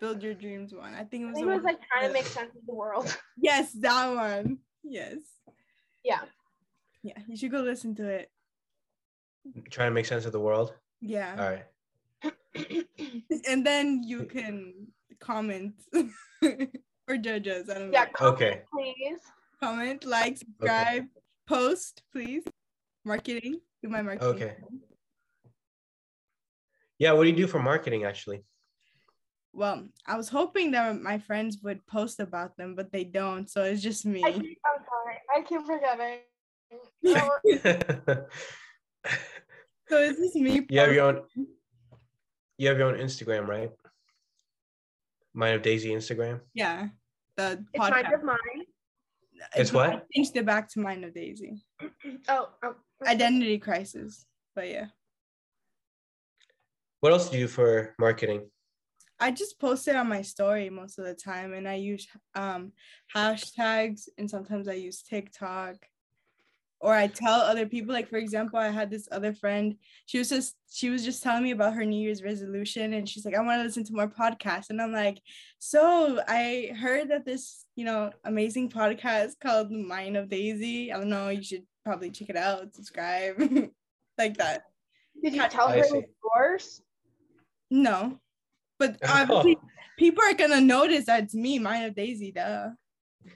build 0.00 0.22
your 0.22 0.34
dreams 0.34 0.74
one. 0.74 0.94
I 0.94 1.04
think 1.04 1.22
it 1.22 1.26
I 1.26 1.30
was. 1.30 1.34
think 1.36 1.46
it 1.48 1.54
was 1.54 1.62
like 1.64 1.78
trying 1.90 2.08
to 2.08 2.12
make 2.12 2.26
sense 2.26 2.54
of 2.54 2.66
the 2.66 2.74
world. 2.74 3.16
yes, 3.38 3.72
that 3.80 4.14
one. 4.14 4.58
Yes. 4.84 5.16
Yeah. 6.04 6.20
Yeah, 7.02 7.18
you 7.28 7.36
should 7.36 7.50
go 7.52 7.60
listen 7.60 7.94
to 7.96 8.08
it. 8.08 8.30
Trying 9.70 9.90
to 9.90 9.94
make 9.94 10.04
sense 10.06 10.26
of 10.26 10.32
the 10.32 10.40
world. 10.40 10.74
Yeah. 11.00 11.36
All 11.38 11.50
right. 11.50 11.64
And 13.48 13.64
then 13.64 14.02
you 14.04 14.24
can 14.24 14.88
comment 15.20 15.74
or 17.08 17.16
judge 17.16 17.46
us. 17.48 17.70
I 17.70 17.74
don't 17.74 17.90
know. 17.90 17.92
yeah. 17.92 18.06
Comment, 18.06 18.34
Okay. 18.34 18.62
Please. 18.72 19.20
Comment, 19.60 20.04
like, 20.04 20.38
subscribe, 20.38 21.06
post, 21.46 22.02
please. 22.12 22.44
Marketing. 23.04 23.60
Do 23.82 23.88
my 23.88 24.02
marketing. 24.02 24.28
Okay. 24.28 24.56
Yeah, 26.98 27.12
what 27.12 27.24
do 27.24 27.30
you 27.30 27.36
do 27.36 27.46
for 27.46 27.60
marketing 27.60 28.04
actually? 28.04 28.42
Well, 29.52 29.88
I 30.06 30.16
was 30.16 30.28
hoping 30.28 30.72
that 30.72 31.00
my 31.00 31.18
friends 31.18 31.58
would 31.62 31.84
post 31.86 32.20
about 32.20 32.56
them, 32.56 32.74
but 32.74 32.92
they 32.92 33.04
don't. 33.04 33.48
So 33.48 33.62
it's 33.64 33.82
just 33.82 34.04
me. 34.04 34.22
I 34.24 34.32
keep, 34.32 34.58
I'm 34.66 34.84
sorry. 34.84 35.16
I 35.34 35.42
keep 35.42 35.62
forgetting. 35.66 36.18
Yeah. 37.02 37.28
So 39.88 39.96
it's 40.02 40.18
just 40.18 40.36
me. 40.36 40.66
you 40.68 40.80
have 40.80 40.92
your 40.92 41.06
own 41.06 41.22
you 42.58 42.68
have 42.68 42.78
your 42.78 42.88
own 42.88 42.98
Instagram, 42.98 43.46
right? 43.46 43.70
Mind 45.32 45.54
of 45.54 45.62
Daisy 45.62 45.90
Instagram. 45.90 46.40
Yeah. 46.52 46.88
The 47.36 47.64
it's 47.72 47.78
mind 47.78 47.94
podcast. 47.94 48.14
of 48.14 48.24
mine. 48.24 48.57
It's 49.56 49.72
I 49.72 49.74
what? 49.74 50.06
changed 50.14 50.36
it 50.36 50.46
back 50.46 50.68
to 50.70 50.80
Mind 50.80 51.04
of 51.04 51.14
Daisy. 51.14 51.64
Oh, 52.28 52.48
oh. 52.62 52.74
Identity 53.06 53.58
crisis. 53.58 54.26
But 54.54 54.68
yeah. 54.68 54.86
What 57.00 57.12
else 57.12 57.28
do 57.28 57.38
you 57.38 57.44
do 57.44 57.48
for 57.48 57.94
marketing? 57.98 58.50
I 59.20 59.30
just 59.30 59.58
post 59.58 59.88
it 59.88 59.96
on 59.96 60.08
my 60.08 60.22
story 60.22 60.70
most 60.70 60.98
of 60.98 61.04
the 61.04 61.14
time 61.14 61.52
and 61.52 61.68
I 61.68 61.74
use 61.74 62.06
um 62.34 62.72
hashtags 63.14 64.08
and 64.16 64.30
sometimes 64.30 64.68
I 64.68 64.74
use 64.74 65.02
TikTok 65.02 65.76
or 66.80 66.94
I 66.94 67.08
tell 67.08 67.40
other 67.40 67.66
people 67.66 67.92
like 67.92 68.08
for 68.08 68.18
example 68.18 68.58
I 68.58 68.68
had 68.70 68.90
this 68.90 69.08
other 69.10 69.32
friend 69.32 69.74
she 70.06 70.18
was 70.18 70.28
just 70.28 70.56
she 70.70 70.90
was 70.90 71.04
just 71.04 71.22
telling 71.22 71.42
me 71.42 71.50
about 71.50 71.74
her 71.74 71.84
new 71.84 72.00
year's 72.00 72.22
resolution 72.22 72.94
and 72.94 73.08
she's 73.08 73.24
like 73.24 73.34
I 73.34 73.40
want 73.42 73.58
to 73.60 73.64
listen 73.64 73.84
to 73.84 73.92
more 73.94 74.08
podcasts 74.08 74.70
and 74.70 74.80
I'm 74.80 74.92
like 74.92 75.18
so 75.58 76.20
I 76.28 76.72
heard 76.80 77.08
that 77.10 77.24
this 77.24 77.64
you 77.74 77.84
know 77.84 78.10
amazing 78.24 78.70
podcast 78.70 79.40
called 79.40 79.70
Mind 79.72 80.16
of 80.16 80.28
Daisy 80.28 80.92
I 80.92 80.98
don't 80.98 81.08
know 81.08 81.28
you 81.30 81.42
should 81.42 81.64
probably 81.84 82.10
check 82.10 82.28
it 82.30 82.36
out 82.36 82.74
subscribe 82.74 83.36
like 84.18 84.36
that 84.38 84.62
Did 85.22 85.34
you 85.34 85.48
tell 85.48 85.68
I 85.68 85.78
her 85.78 85.84
it 85.84 85.92
was 85.92 86.04
yours? 86.36 86.82
no 87.70 88.18
but 88.78 88.96
Oh. 89.02 89.22
obviously 89.22 89.58
people 89.98 90.22
are 90.22 90.34
gonna 90.34 90.60
notice 90.60 91.06
that 91.06 91.24
it's 91.24 91.34
me 91.34 91.58
Mind 91.58 91.86
of 91.86 91.94
Daisy 91.96 92.30
duh 92.30 92.68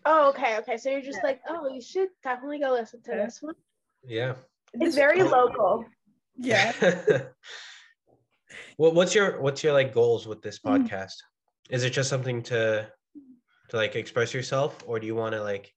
Oh, 0.04 0.28
okay, 0.30 0.58
okay. 0.58 0.76
So 0.76 0.90
you're 0.90 1.00
just 1.02 1.18
Yeah. 1.22 1.28
like, 1.30 1.40
oh, 1.48 1.68
you 1.68 1.80
should 1.80 2.08
definitely 2.22 2.58
go 2.60 2.70
listen 2.72 3.02
to 3.02 3.10
Yeah. 3.12 3.24
this 3.24 3.42
one. 3.42 3.54
Yeah. 4.04 4.34
It's 4.74 4.94
very 4.96 5.22
local. 5.22 5.86
yeah 6.38 6.72
what 6.80 7.34
What 8.76 8.94
what's 8.94 9.14
your 9.14 9.40
what's 9.40 9.62
your 9.62 9.72
like 9.74 9.92
goals 9.94 10.26
with 10.26 10.42
this 10.42 10.58
Mm. 10.58 10.88
podcast? 10.88 11.14
Is 11.70 11.84
it 11.84 11.90
just 11.90 12.08
something 12.08 12.42
to 12.44 12.90
to 13.68 13.76
like 13.76 13.96
express 13.96 14.34
yourself, 14.34 14.82
or 14.86 14.98
do 14.98 15.06
you 15.06 15.14
want 15.14 15.34
to 15.34 15.42
like 15.42 15.72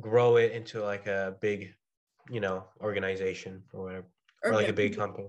grow 0.00 0.36
it 0.36 0.52
into 0.52 0.82
like 0.84 1.06
a 1.06 1.36
big, 1.40 1.74
you 2.28 2.40
know, 2.40 2.64
organization 2.80 3.62
or 3.72 3.84
whatever, 3.84 4.06
or 4.44 4.54
like 4.54 4.68
a 4.68 4.72
big 4.72 4.96
company? 4.96 5.28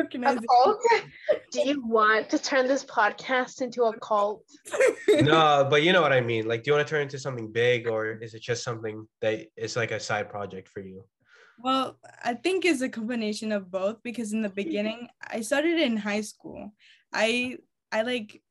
A 0.00 0.40
cult? 0.46 0.80
Do 1.52 1.60
you 1.60 1.84
want 1.86 2.30
to 2.30 2.38
turn 2.38 2.66
this 2.66 2.84
podcast 2.84 3.62
into 3.62 3.84
a 3.84 3.98
cult? 4.00 4.44
no, 5.08 5.66
but 5.68 5.82
you 5.82 5.92
know 5.92 6.02
what 6.02 6.12
I 6.12 6.20
mean. 6.20 6.46
Like, 6.46 6.62
do 6.62 6.70
you 6.70 6.76
want 6.76 6.86
to 6.86 6.90
turn 6.90 7.00
it 7.00 7.04
into 7.04 7.18
something 7.18 7.50
big, 7.50 7.88
or 7.88 8.12
is 8.12 8.34
it 8.34 8.42
just 8.42 8.62
something 8.62 9.06
that 9.20 9.46
is 9.56 9.76
like 9.76 9.90
a 9.90 10.00
side 10.00 10.28
project 10.28 10.68
for 10.68 10.80
you? 10.80 11.04
Well, 11.58 11.98
I 12.22 12.34
think 12.34 12.64
it's 12.64 12.82
a 12.82 12.88
combination 12.88 13.52
of 13.52 13.70
both 13.70 14.02
because 14.02 14.32
in 14.32 14.42
the 14.42 14.48
beginning, 14.62 15.08
I 15.26 15.40
started 15.40 15.78
in 15.78 15.96
high 15.96 16.22
school. 16.22 16.72
I 17.12 17.58
I 17.92 18.02
like 18.02 18.42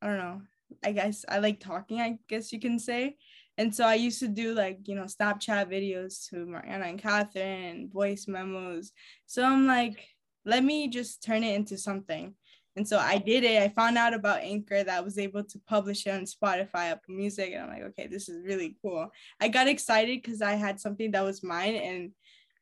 I 0.00 0.06
don't 0.06 0.18
know. 0.18 0.42
I 0.84 0.92
guess 0.92 1.24
I 1.28 1.38
like 1.38 1.60
talking, 1.60 2.00
I 2.00 2.18
guess 2.28 2.52
you 2.52 2.60
can 2.60 2.78
say. 2.78 3.16
And 3.58 3.74
so 3.74 3.84
I 3.84 3.94
used 3.94 4.18
to 4.20 4.28
do 4.28 4.54
like, 4.54 4.78
you 4.84 4.94
know, 4.94 5.04
Snapchat 5.04 5.70
videos 5.70 6.28
to 6.30 6.46
Mariana 6.46 6.86
and 6.86 6.98
Catherine 6.98 7.64
and 7.64 7.92
voice 7.92 8.26
memos. 8.26 8.92
So 9.26 9.44
I'm 9.44 9.66
like, 9.66 10.08
let 10.44 10.64
me 10.64 10.88
just 10.88 11.22
turn 11.22 11.44
it 11.44 11.54
into 11.54 11.78
something. 11.78 12.34
And 12.74 12.88
so 12.88 12.98
I 12.98 13.18
did 13.18 13.44
it. 13.44 13.62
I 13.62 13.68
found 13.68 13.98
out 13.98 14.14
about 14.14 14.40
Anchor 14.40 14.82
that 14.82 14.98
I 14.98 15.00
was 15.00 15.18
able 15.18 15.44
to 15.44 15.60
publish 15.68 16.06
it 16.06 16.10
on 16.10 16.22
Spotify, 16.22 16.90
Apple 16.90 17.14
Music. 17.14 17.52
And 17.52 17.64
I'm 17.64 17.68
like, 17.68 17.82
okay, 17.90 18.06
this 18.06 18.28
is 18.28 18.46
really 18.46 18.76
cool. 18.80 19.10
I 19.40 19.48
got 19.48 19.68
excited 19.68 20.22
because 20.22 20.40
I 20.40 20.52
had 20.54 20.80
something 20.80 21.10
that 21.10 21.24
was 21.24 21.42
mine. 21.42 21.74
And 21.74 22.12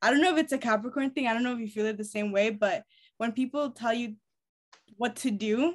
I 0.02 0.10
don't 0.10 0.20
know 0.20 0.32
if 0.32 0.38
it's 0.38 0.52
a 0.52 0.58
Capricorn 0.58 1.10
thing. 1.10 1.28
I 1.28 1.32
don't 1.32 1.44
know 1.44 1.52
if 1.52 1.60
you 1.60 1.68
feel 1.68 1.86
it 1.86 1.96
the 1.96 2.04
same 2.04 2.32
way, 2.32 2.50
but 2.50 2.82
when 3.18 3.32
people 3.32 3.70
tell 3.70 3.94
you 3.94 4.16
what 4.96 5.14
to 5.16 5.30
do, 5.30 5.74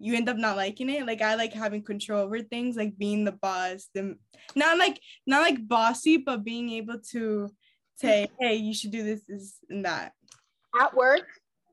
you 0.00 0.14
end 0.14 0.28
up 0.28 0.36
not 0.36 0.56
liking 0.56 0.90
it. 0.90 1.06
Like 1.06 1.22
I 1.22 1.34
like 1.34 1.52
having 1.52 1.82
control 1.82 2.22
over 2.22 2.40
things, 2.40 2.76
like 2.76 2.98
being 2.98 3.24
the 3.24 3.32
boss, 3.32 3.88
the 3.94 4.16
not 4.54 4.78
like 4.78 5.00
not 5.26 5.42
like 5.42 5.66
bossy, 5.66 6.16
but 6.18 6.44
being 6.44 6.70
able 6.70 6.98
to 7.10 7.50
say, 7.96 8.28
hey, 8.38 8.56
you 8.56 8.74
should 8.74 8.92
do 8.92 9.02
this, 9.02 9.22
this 9.28 9.58
and 9.68 9.84
that. 9.84 10.12
At 10.80 10.94
work, 10.94 11.26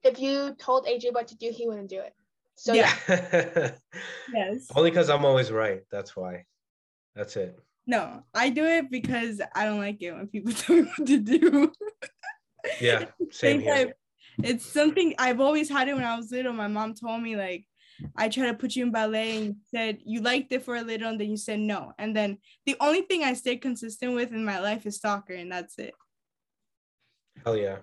if 0.06 0.20
you 0.20 0.56
told 0.60 0.86
AJ 0.86 1.14
what 1.14 1.28
to 1.30 1.36
do, 1.36 1.51
he 1.51 1.68
wouldn't 1.68 1.89
do 1.89 1.99
it. 1.99 2.14
So 2.56 2.74
Yeah. 2.74 2.93
yeah, 3.10 3.72
Yes. 4.34 4.68
Only 4.76 4.91
because 4.91 5.10
I'm 5.10 5.26
always 5.26 5.51
right. 5.51 5.82
That's 5.91 6.16
why. 6.16 6.45
That's 7.16 7.36
it. 7.36 7.60
No, 7.88 8.24
I 8.34 8.49
do 8.49 8.66
it 8.66 8.89
because 8.89 9.41
I 9.53 9.66
don't 9.66 9.80
like 9.80 10.01
it 10.01 10.14
when 10.14 10.28
people 10.28 10.53
tell 10.53 10.76
me 10.78 10.84
what 10.84 11.08
to 11.08 11.20
do. 11.20 11.72
Yeah, 12.82 13.06
same 13.30 13.30
Same 13.32 13.62
here. 13.62 13.93
It's 14.41 14.66
something 14.66 15.14
I've 15.20 15.39
always 15.39 15.70
had 15.70 15.88
it 15.88 15.93
when 15.93 16.03
I 16.03 16.18
was 16.18 16.32
little. 16.32 16.51
My 16.51 16.68
mom 16.68 16.95
told 16.95 17.22
me 17.22 17.36
like 17.36 17.64
I 18.18 18.28
tried 18.28 18.47
to 18.47 18.53
put 18.56 18.76
you 18.76 18.86
in 18.86 18.91
ballet 18.91 19.38
and 19.38 19.45
you 19.45 19.56
said 19.70 19.99
you 20.03 20.22
liked 20.22 20.51
it 20.51 20.66
for 20.66 20.76
a 20.76 20.82
little 20.82 21.10
and 21.10 21.22
then 21.22 21.30
you 21.30 21.38
said 21.38 21.60
no. 21.60 21.93
And 21.99 22.16
then 22.16 22.39
the 22.66 22.76
only 22.80 23.01
thing 23.01 23.24
I 23.24 23.34
stayed 23.34 23.62
consistent 23.62 24.16
with 24.16 24.32
in 24.32 24.43
my 24.43 24.60
life 24.60 24.88
is 24.88 24.99
soccer 24.99 25.34
and 25.34 25.51
that's 25.51 25.78
it. 25.78 25.93
Hell 27.43 27.56
yeah. 27.56 27.78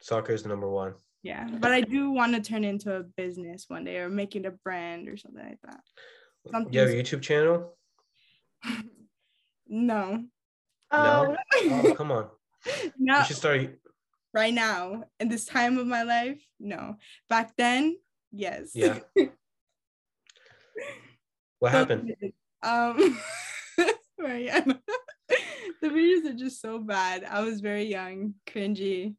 Soccer 0.00 0.32
is 0.32 0.44
number 0.44 0.68
one. 0.68 0.94
Yeah. 1.22 1.48
But 1.48 1.72
I 1.72 1.82
do 1.82 2.10
want 2.10 2.34
to 2.34 2.40
turn 2.40 2.64
into 2.64 2.96
a 2.96 3.02
business 3.02 3.66
one 3.68 3.84
day 3.84 3.98
or 3.98 4.08
make 4.08 4.34
it 4.34 4.44
a 4.44 4.50
brand 4.50 5.08
or 5.08 5.16
something 5.16 5.44
like 5.44 5.60
that. 5.64 5.80
You 6.72 6.80
have 6.80 6.88
a 6.90 6.92
YouTube 6.94 7.22
channel? 7.22 7.76
no. 9.68 10.24
um, 10.90 11.36
Oh, 11.54 11.94
come 11.96 12.10
on. 12.12 12.28
You 12.98 13.24
should 13.24 13.36
start. 13.36 13.78
right 14.34 14.54
now 14.54 15.04
in 15.20 15.28
this 15.28 15.44
time 15.44 15.78
of 15.78 15.86
my 15.86 16.02
life. 16.04 16.40
No. 16.60 16.96
Back 17.28 17.52
then, 17.56 17.96
yes. 18.32 18.70
Yeah. 18.74 18.98
What 21.60 21.70
happened? 21.70 22.12
Um, 22.64 23.18
right. 24.18 24.50
I'm- 24.50 24.80
the 25.80 25.88
videos 25.88 26.28
are 26.28 26.34
just 26.36 26.60
so 26.60 26.78
bad. 26.80 27.24
I 27.24 27.42
was 27.42 27.60
very 27.60 27.84
young, 27.84 28.34
cringy. 28.48 29.14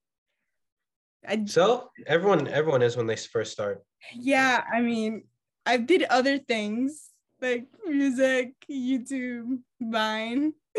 I 1.27 1.45
So 1.45 1.89
everyone, 2.07 2.47
everyone 2.47 2.81
is 2.81 2.97
when 2.97 3.07
they 3.07 3.15
first 3.15 3.51
start. 3.51 3.83
yeah, 4.13 4.63
I 4.71 4.81
mean, 4.81 5.23
I 5.65 5.77
did 5.77 6.03
other 6.03 6.37
things 6.37 7.09
like 7.41 7.67
music, 7.85 8.53
YouTube, 8.69 9.59
Vine, 9.81 10.53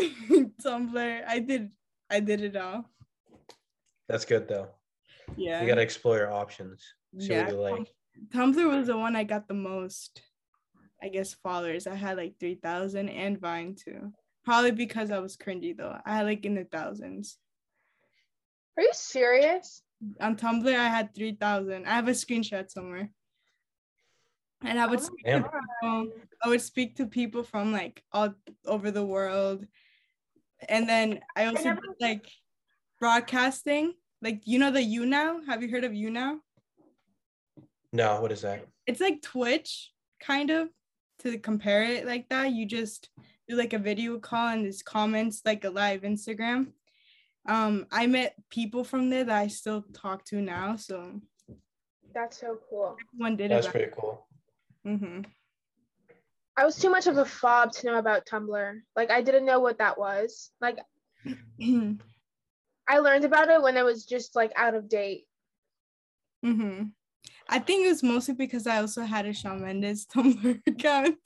Tumblr. 0.63 1.23
I 1.27 1.39
did, 1.39 1.71
I 2.09 2.19
did 2.19 2.41
it 2.41 2.55
all. 2.55 2.89
That's 4.07 4.25
good 4.25 4.47
though. 4.47 4.69
Yeah, 5.35 5.61
You 5.61 5.67
gotta 5.67 5.81
explore 5.81 6.17
your 6.17 6.31
options. 6.31 6.83
See 7.19 7.33
yeah. 7.33 7.45
what 7.45 7.51
you 7.53 7.59
like. 7.61 7.87
Tumblr 8.33 8.67
was 8.77 8.87
the 8.87 8.97
one 8.97 9.15
I 9.15 9.23
got 9.23 9.47
the 9.47 9.53
most, 9.55 10.21
I 11.01 11.09
guess, 11.09 11.33
followers. 11.33 11.87
I 11.87 11.95
had 11.95 12.17
like 12.17 12.35
3,000 12.39 13.09
and 13.09 13.39
Vine 13.39 13.75
too. 13.75 14.13
Probably 14.43 14.71
because 14.71 15.09
I 15.11 15.17
was 15.19 15.35
cringy 15.37 15.75
though. 15.75 15.97
I 16.05 16.17
had 16.17 16.25
like 16.25 16.45
in 16.45 16.53
the 16.55 16.65
thousands. 16.65 17.37
are 18.77 18.83
you 18.83 18.91
serious? 18.93 19.81
On 20.19 20.35
Tumblr, 20.35 20.67
I 20.67 20.87
had 20.89 21.15
3,000. 21.15 21.85
I 21.85 21.89
have 21.89 22.07
a 22.07 22.11
screenshot 22.11 22.69
somewhere. 22.69 23.09
And 24.63 24.79
I 24.79 24.85
would, 24.87 24.99
Oh 24.99 25.03
speak 25.03 25.25
to 25.25 25.41
people, 25.81 26.11
I 26.43 26.47
would 26.47 26.61
speak 26.61 26.95
to 26.97 27.05
people 27.05 27.43
from 27.43 27.71
like 27.71 28.03
all 28.11 28.33
over 28.65 28.91
the 28.91 29.05
world. 29.05 29.65
And 30.69 30.87
then 30.87 31.19
I 31.35 31.45
also 31.45 31.63
never- 31.63 31.81
did 31.81 31.95
like 32.01 32.29
broadcasting. 32.99 33.93
Like, 34.21 34.41
you 34.45 34.57
know, 34.59 34.71
the 34.71 34.79
YouNow? 34.79 35.45
Have 35.45 35.61
you 35.61 35.69
heard 35.69 35.83
of 35.83 35.91
YouNow? 35.91 36.39
No, 37.93 38.21
what 38.21 38.31
is 38.31 38.41
that? 38.41 38.65
it's 38.87 39.01
like 39.01 39.21
Twitch 39.21 39.91
kind 40.19 40.51
of 40.51 40.69
to 41.19 41.37
compare 41.39 41.83
it 41.83 42.05
like 42.05 42.29
that. 42.29 42.51
You 42.51 42.65
just 42.65 43.09
do 43.47 43.55
like 43.55 43.73
a 43.73 43.79
video 43.79 44.19
call 44.19 44.49
and 44.49 44.63
there's 44.63 44.83
comments 44.83 45.41
like 45.45 45.63
a 45.65 45.69
live 45.69 46.01
Instagram. 46.01 46.67
Um, 47.47 47.85
I 47.91 48.07
met 48.07 48.35
people 48.49 48.83
from 48.83 49.09
there 49.09 49.23
that 49.23 49.37
I 49.37 49.47
still 49.47 49.83
talk 49.93 50.25
to 50.25 50.41
now, 50.41 50.75
so 50.75 51.21
That's 52.13 52.39
so 52.39 52.59
cool. 52.69 52.97
one 53.17 53.35
did 53.35 53.51
That's 53.51 53.67
it. 53.67 53.71
pretty 53.71 53.91
cool. 53.95 54.25
Mm-hmm. 54.85 55.21
I 56.57 56.65
was 56.65 56.77
too 56.77 56.89
much 56.89 57.07
of 57.07 57.17
a 57.17 57.25
fob 57.25 57.71
to 57.73 57.87
know 57.87 57.97
about 57.97 58.25
Tumblr. 58.25 58.79
Like 58.95 59.11
I 59.11 59.21
didn't 59.21 59.45
know 59.45 59.59
what 59.59 59.77
that 59.79 59.97
was. 59.97 60.51
Like 60.61 60.79
hmm 61.61 61.93
I 62.87 62.99
learned 62.99 63.25
about 63.25 63.49
it 63.49 63.61
when 63.61 63.77
it 63.77 63.83
was 63.83 64.05
just 64.05 64.35
like 64.35 64.51
out 64.55 64.75
of 64.75 64.87
date. 64.87 65.25
Mm-hmm. 66.45 66.83
I 67.49 67.59
think 67.59 67.85
it 67.85 67.89
was 67.89 68.03
mostly 68.03 68.35
because 68.35 68.67
I 68.67 68.77
also 68.77 69.01
had 69.03 69.25
a 69.25 69.33
Shawn 69.33 69.61
Mendes 69.61 70.05
Tumblr 70.05 70.61
account. 70.67 71.17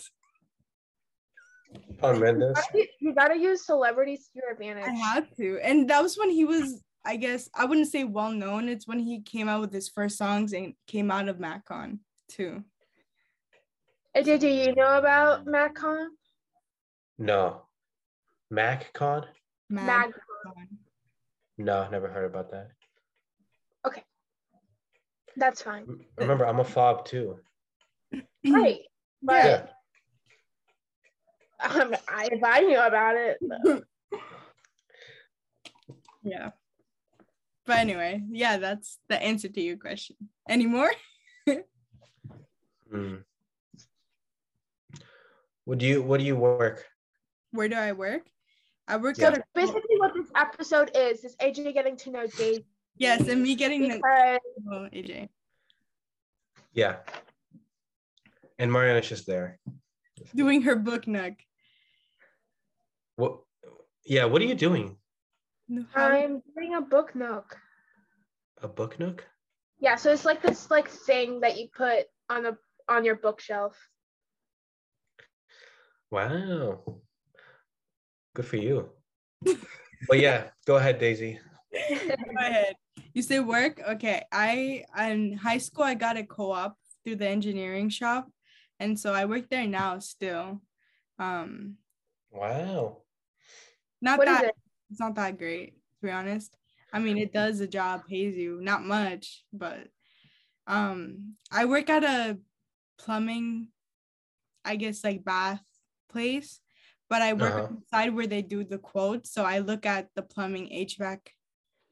Shawn 2.00 2.20
Mendes. 2.20 2.58
You, 2.74 2.86
you 3.00 3.14
gotta 3.14 3.38
use 3.38 3.66
celebrities 3.66 4.30
to 4.34 4.42
your 4.42 4.52
advantage. 4.52 4.86
I 4.86 4.92
had 4.92 5.28
to, 5.38 5.60
and 5.64 5.90
that 5.90 6.02
was 6.02 6.18
when 6.18 6.30
he 6.30 6.46
was. 6.46 6.84
I 7.06 7.16
guess 7.16 7.50
I 7.56 7.66
wouldn't 7.66 7.88
say 7.88 8.04
well 8.04 8.32
known. 8.32 8.68
It's 8.68 8.88
when 8.88 9.00
he 9.00 9.22
came 9.22 9.48
out 9.48 9.62
with 9.62 9.72
his 9.74 9.88
first 9.90 10.18
songs 10.18 10.54
and 10.54 10.74
came 10.88 11.10
out 11.12 11.30
of 11.30 11.38
MagCon 11.38 12.00
too. 12.28 12.64
Did 14.14 14.44
you 14.44 14.74
know 14.76 14.98
about 14.98 15.46
MagCon? 15.46 16.08
No. 17.18 17.64
MagCon? 18.52 19.26
Mag- 19.70 20.10
MagCon. 20.10 20.68
No, 21.58 21.88
never 21.90 22.10
heard 22.10 22.26
about 22.26 22.52
that. 22.52 22.72
Okay. 23.86 24.04
That's 25.38 25.62
fine. 25.62 25.86
Remember, 26.18 26.46
I'm 26.46 26.60
a 26.60 26.64
fob 26.66 27.06
too. 27.06 27.40
Right. 28.46 28.80
But 29.22 29.46
Yeah. 29.46 29.66
Um, 31.62 31.96
I, 32.08 32.30
if 32.32 32.44
I 32.44 32.62
knew 32.62 32.80
about 32.80 33.16
it, 33.16 33.38
though. 33.42 33.82
Yeah. 36.22 36.50
But 37.66 37.78
anyway, 37.78 38.22
yeah, 38.30 38.58
that's 38.58 39.00
the 39.08 39.22
answer 39.22 39.48
to 39.48 39.62
your 39.62 39.78
question. 39.78 40.18
Any 40.48 40.66
more? 40.66 40.92
Hmm. 42.92 43.16
What 45.66 45.78
do 45.78 45.86
you 45.86 46.02
What 46.02 46.20
do 46.20 46.26
you 46.26 46.36
work? 46.36 46.86
Where 47.52 47.70
do 47.70 47.76
I 47.76 47.92
work? 47.92 48.28
I 48.88 48.98
work 48.98 49.18
Yeah. 49.18 49.28
at 49.28 49.38
a 49.38 49.44
basically 49.54 49.98
what 49.98 50.14
this 50.16 50.28
episode 50.36 50.92
is 50.96 51.24
is 51.24 51.36
AJ 51.38 51.74
getting 51.74 51.96
to 51.98 52.10
know 52.10 52.26
Dave 52.26 52.64
yes, 52.98 53.28
and 53.28 53.44
me 53.44 53.54
getting 53.54 53.88
the 53.88 53.96
because 53.98 54.40
oh, 54.72 54.90
AJ 54.92 55.30
Yeah. 56.74 56.98
And 58.58 58.72
Mariana's 58.72 59.08
just 59.08 59.28
there. 59.28 59.60
doing 60.36 60.64
her 60.64 60.76
book 60.76 61.08
nook. 61.08 61.36
What? 63.20 63.44
Yeah. 64.06 64.26
What 64.26 64.42
are 64.42 64.46
you 64.46 64.56
doing? 64.56 64.96
I'm 65.94 66.42
doing 66.56 66.76
a 66.76 66.82
book 66.82 67.16
nook. 67.16 67.58
A 68.64 68.68
book 68.68 68.98
nook? 68.98 69.28
Yeah, 69.80 69.96
so 69.96 70.12
it's 70.12 70.24
like 70.24 70.42
this 70.42 70.72
like 70.72 70.88
thing 70.88 71.42
that 71.42 71.60
you 71.60 71.68
put 71.76 72.08
on 72.30 72.46
a 72.46 72.58
on 72.88 73.04
your 73.04 73.16
bookshelf. 73.16 73.76
Wow. 76.10 77.02
Good 78.34 78.46
for 78.46 78.56
you. 78.56 78.90
but 80.08 80.20
yeah, 80.20 80.56
go 80.66 80.78
ahead, 80.78 80.98
Daisy. 80.98 81.40
Go 81.90 82.40
ahead. 82.40 82.76
You 83.14 83.22
say 83.22 83.40
work? 83.40 83.80
Okay. 83.86 84.24
I 84.32 84.86
in 84.98 85.34
high 85.34 85.60
school 85.60 85.84
I 85.84 85.94
got 85.94 86.18
a 86.18 86.24
co-op 86.24 86.76
through 87.04 87.18
the 87.18 87.28
engineering 87.28 87.90
shop. 87.90 88.32
And 88.80 88.98
so 88.98 89.14
I 89.14 89.26
work 89.26 89.50
there 89.50 89.68
now 89.68 90.00
still. 90.00 90.62
Um 91.20 91.78
Wow. 92.32 93.04
Not 94.02 94.20
What 94.20 94.28
is 94.28 94.38
that 94.38 94.46
it? 94.46 94.56
it's 94.90 95.00
not 95.00 95.16
that 95.16 95.38
great, 95.38 95.74
to 95.74 96.08
be 96.08 96.12
honest. 96.12 96.56
I 96.92 97.00
mean 97.00 97.18
it 97.18 97.34
does 97.34 97.60
the 97.60 97.68
job, 97.68 98.08
pays 98.08 98.36
you, 98.36 98.60
not 98.62 98.84
much, 98.84 99.44
but 99.54 99.88
um 100.68 101.36
I 101.52 101.66
work 101.66 101.90
at 101.90 102.04
a 102.04 102.38
plumbing, 102.98 103.70
I 104.66 104.76
guess 104.76 105.04
like 105.04 105.24
bath 105.24 105.64
place, 106.10 106.60
but 107.10 107.22
I 107.22 107.34
work 107.34 107.54
Uh-huh. 107.54 107.68
on 107.70 107.76
the 107.76 107.86
side 107.88 108.16
where 108.16 108.28
they 108.28 108.42
do 108.42 108.64
the 108.64 108.78
quotes. 108.78 109.32
So 109.32 109.44
I 109.44 109.60
look 109.60 109.86
at 109.86 110.10
the 110.16 110.22
plumbing 110.22 110.70
HVAC 110.70 111.20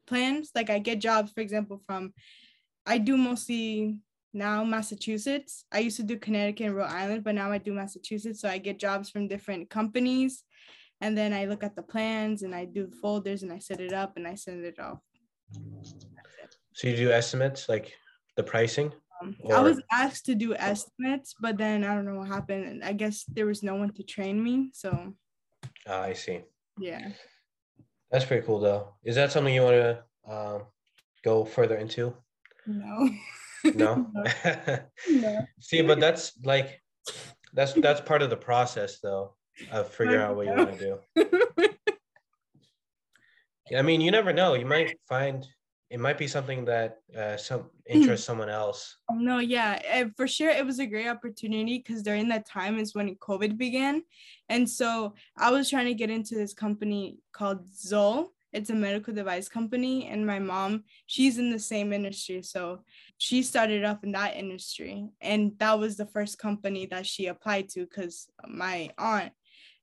plans. 0.06 0.50
Like 0.54 0.70
I 0.70 0.78
get 0.78 1.00
jobs, 1.00 1.32
for 1.32 1.40
example, 1.40 1.80
from 1.86 2.12
I 2.86 2.98
do 2.98 3.16
mostly 3.16 4.00
now 4.32 4.64
Massachusetts. 4.64 5.64
I 5.72 5.80
used 5.80 5.96
to 5.98 6.02
do 6.02 6.18
Connecticut 6.18 6.66
and 6.66 6.76
Rhode 6.76 6.90
Island, 6.90 7.24
but 7.24 7.34
now 7.34 7.50
I 7.52 7.58
do 7.58 7.72
Massachusetts. 7.72 8.40
So 8.40 8.48
I 8.48 8.58
get 8.58 8.78
jobs 8.78 9.10
from 9.10 9.28
different 9.28 9.70
companies. 9.70 10.44
And 11.00 11.16
then 11.16 11.32
I 11.32 11.44
look 11.44 11.62
at 11.62 11.76
the 11.76 11.82
plans 11.82 12.42
and 12.42 12.54
I 12.54 12.64
do 12.64 12.86
the 12.86 12.96
folders 12.96 13.42
and 13.42 13.52
I 13.52 13.58
set 13.58 13.80
it 13.80 13.92
up 13.92 14.16
and 14.16 14.26
I 14.26 14.34
send 14.34 14.64
it 14.64 14.78
off. 14.80 14.98
So 16.72 16.88
you 16.88 16.96
do 16.96 17.10
estimates 17.10 17.68
like 17.68 17.92
the 18.36 18.42
pricing? 18.42 18.92
Um, 19.20 19.36
I 19.52 19.60
was 19.60 19.80
asked 19.90 20.26
to 20.26 20.34
do 20.34 20.54
estimates, 20.54 21.34
but 21.40 21.56
then 21.56 21.84
I 21.84 21.94
don't 21.94 22.04
know 22.04 22.18
what 22.18 22.28
happened. 22.28 22.66
And 22.66 22.84
I 22.84 22.92
guess 22.92 23.24
there 23.28 23.46
was 23.46 23.62
no 23.62 23.74
one 23.74 23.92
to 23.94 24.02
train 24.02 24.42
me. 24.42 24.70
So 24.74 25.14
Ah, 25.86 26.02
I 26.02 26.12
see. 26.12 26.40
yeah. 26.78 27.08
That's 28.10 28.24
pretty 28.24 28.46
cool 28.46 28.60
though. 28.60 28.94
Is 29.04 29.16
that 29.16 29.32
something 29.32 29.54
you 29.54 29.62
want 29.62 29.76
to 29.76 30.04
um, 30.32 30.62
go 31.24 31.44
further 31.44 31.76
into? 31.76 32.14
No. 32.66 33.08
No. 33.64 34.06
no. 35.10 35.46
See, 35.60 35.82
but 35.82 36.00
that's 36.00 36.32
like 36.44 36.80
that's 37.54 37.72
that's 37.72 38.00
part 38.00 38.22
of 38.22 38.30
the 38.30 38.36
process 38.36 39.00
though 39.00 39.34
of 39.72 39.88
figuring 39.94 40.20
out 40.20 40.36
what 40.36 40.46
you 40.46 40.52
want 40.52 40.78
to 40.78 40.98
do. 41.16 41.28
I 43.76 43.82
mean, 43.82 44.00
you 44.00 44.10
never 44.10 44.32
know. 44.32 44.54
You 44.54 44.64
might 44.64 44.98
find 45.06 45.46
it 45.90 46.00
might 46.00 46.18
be 46.18 46.26
something 46.26 46.66
that 46.66 46.98
uh, 47.16 47.36
some 47.36 47.70
interests 47.86 48.26
someone 48.26 48.50
else. 48.50 48.96
No, 49.10 49.38
yeah, 49.38 49.80
eh, 49.84 50.06
for 50.16 50.28
sure. 50.28 50.50
It 50.50 50.66
was 50.66 50.78
a 50.78 50.86
great 50.86 51.08
opportunity 51.08 51.78
because 51.78 52.02
during 52.02 52.28
that 52.28 52.46
time 52.46 52.78
is 52.78 52.94
when 52.94 53.14
COVID 53.16 53.56
began. 53.56 54.02
And 54.48 54.68
so 54.68 55.14
I 55.36 55.50
was 55.50 55.70
trying 55.70 55.86
to 55.86 55.94
get 55.94 56.10
into 56.10 56.34
this 56.34 56.52
company 56.52 57.18
called 57.32 57.66
Zoll. 57.74 58.32
It's 58.52 58.70
a 58.70 58.74
medical 58.74 59.14
device 59.14 59.48
company. 59.48 60.06
And 60.06 60.26
my 60.26 60.38
mom, 60.38 60.84
she's 61.06 61.38
in 61.38 61.50
the 61.50 61.58
same 61.58 61.92
industry. 61.92 62.42
So 62.42 62.80
she 63.16 63.42
started 63.42 63.84
off 63.84 64.04
in 64.04 64.12
that 64.12 64.36
industry. 64.36 65.08
And 65.20 65.52
that 65.58 65.78
was 65.78 65.96
the 65.96 66.06
first 66.06 66.38
company 66.38 66.86
that 66.86 67.06
she 67.06 67.26
applied 67.26 67.68
to 67.70 67.80
because 67.80 68.28
my 68.46 68.90
aunt. 68.98 69.32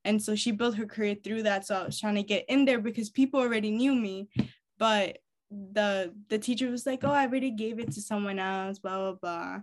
And 0.06 0.22
so 0.22 0.36
she 0.36 0.52
built 0.52 0.76
her 0.78 0.86
career 0.86 1.16
through 1.16 1.44
that. 1.44 1.66
So 1.66 1.76
I 1.76 1.86
was 1.86 2.00
trying 2.00 2.16
to 2.16 2.24
get 2.24 2.46
in 2.48 2.64
there 2.64 2.80
because 2.80 3.10
people 3.10 3.40
already 3.42 3.72
knew 3.72 3.94
me. 3.96 4.30
But 4.78 5.18
the 5.50 6.14
the 6.30 6.38
teacher 6.38 6.70
was 6.70 6.86
like, 6.86 7.04
"Oh, 7.04 7.12
I 7.12 7.26
already 7.26 7.52
gave 7.52 7.80
it 7.80 7.92
to 7.94 8.02
someone 8.02 8.40
else." 8.40 8.80
Blah 8.80 8.98
blah 8.98 9.14
blah. 9.22 9.60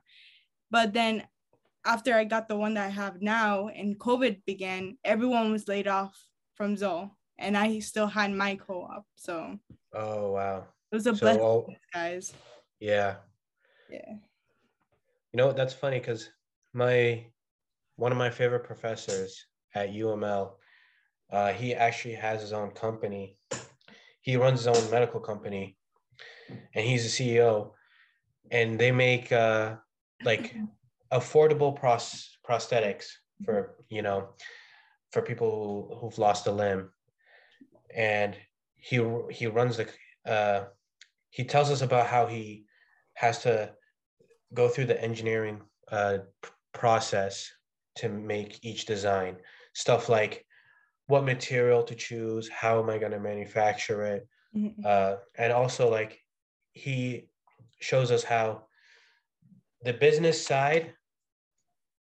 But 0.71 0.93
then, 0.93 1.23
after 1.87 2.15
I 2.15 2.25
got 2.25 2.49
the 2.49 2.57
one 2.57 2.75
that 2.75 2.87
I 2.87 2.91
have 2.91 3.23
now, 3.23 3.69
and 3.69 3.99
COVID 3.99 4.45
began, 4.45 4.99
everyone 5.05 5.53
was 5.53 5.69
laid 5.69 5.87
off 5.87 6.15
from 6.55 6.77
Zoll, 6.77 7.17
and 7.39 7.57
I 7.57 7.79
still 7.79 8.07
had 8.07 8.33
my 8.33 8.57
co-op. 8.57 9.07
So 9.17 9.59
Oh 9.95 10.33
wow. 10.33 10.67
it 10.91 10.95
was 10.95 11.07
a 11.07 11.15
So 11.15 11.21
blessing, 11.27 11.43
all, 11.43 11.75
guys. 11.95 12.33
yeah. 12.81 13.17
Yeah. 13.91 14.15
You 15.33 15.37
know, 15.37 15.53
that's 15.53 15.75
funny 15.75 15.99
because 15.99 16.31
my 16.73 17.27
one 17.97 18.13
of 18.13 18.19
my 18.19 18.31
favorite 18.31 18.65
professors 18.65 19.47
at 19.75 19.93
UML, 19.93 20.53
uh, 21.31 21.53
he 21.53 21.75
actually 21.75 22.15
has 22.15 22.41
his 22.41 22.53
own 22.53 22.71
company. 22.71 23.37
He 24.21 24.37
runs 24.37 24.65
his 24.65 24.67
own 24.69 24.91
medical 24.91 25.21
company, 25.21 25.77
and 26.75 26.85
he's 26.85 27.05
the 27.05 27.41
CEO. 27.41 27.73
And 28.51 28.79
they 28.79 28.93
make 28.93 29.33
uh, 29.33 29.77
like 30.25 30.55
affordable 31.13 31.75
pros- 31.75 32.37
prosthetics 32.49 33.07
for 33.45 33.77
you 33.89 34.03
know 34.03 34.31
for 35.11 35.23
people 35.23 35.89
who, 35.91 35.97
who've 35.97 36.19
lost 36.19 36.47
a 36.47 36.53
limb. 36.53 36.91
And 37.95 38.37
he 38.77 39.05
he 39.31 39.47
runs 39.47 39.79
the 39.79 39.89
uh, 40.27 40.65
he 41.31 41.45
tells 41.45 41.71
us 41.71 41.83
about 41.83 42.07
how 42.07 42.27
he 42.27 42.65
has 43.15 43.43
to 43.43 43.73
go 44.55 44.69
through 44.69 44.87
the 44.87 45.03
engineering 45.03 45.61
uh, 45.91 46.19
process 46.73 47.51
to 47.97 48.09
make 48.09 48.59
each 48.63 48.87
design. 48.87 49.37
Stuff 49.75 50.09
like 50.09 50.45
what 51.07 51.25
material 51.25 51.83
to 51.85 51.95
choose, 51.95 52.49
how 52.49 52.81
am 52.83 52.91
I 52.91 52.99
going 52.99 53.13
to 53.13 53.21
manufacture 53.21 54.03
it, 54.05 54.29
Mhm. 54.55 54.85
uh, 54.85 55.17
and 55.37 55.53
also 55.53 55.89
like 55.91 56.21
he 56.73 57.29
shows 57.81 58.11
us 58.11 58.23
how 58.23 58.67
the 59.83 59.93
business 59.93 60.45
side. 60.47 60.95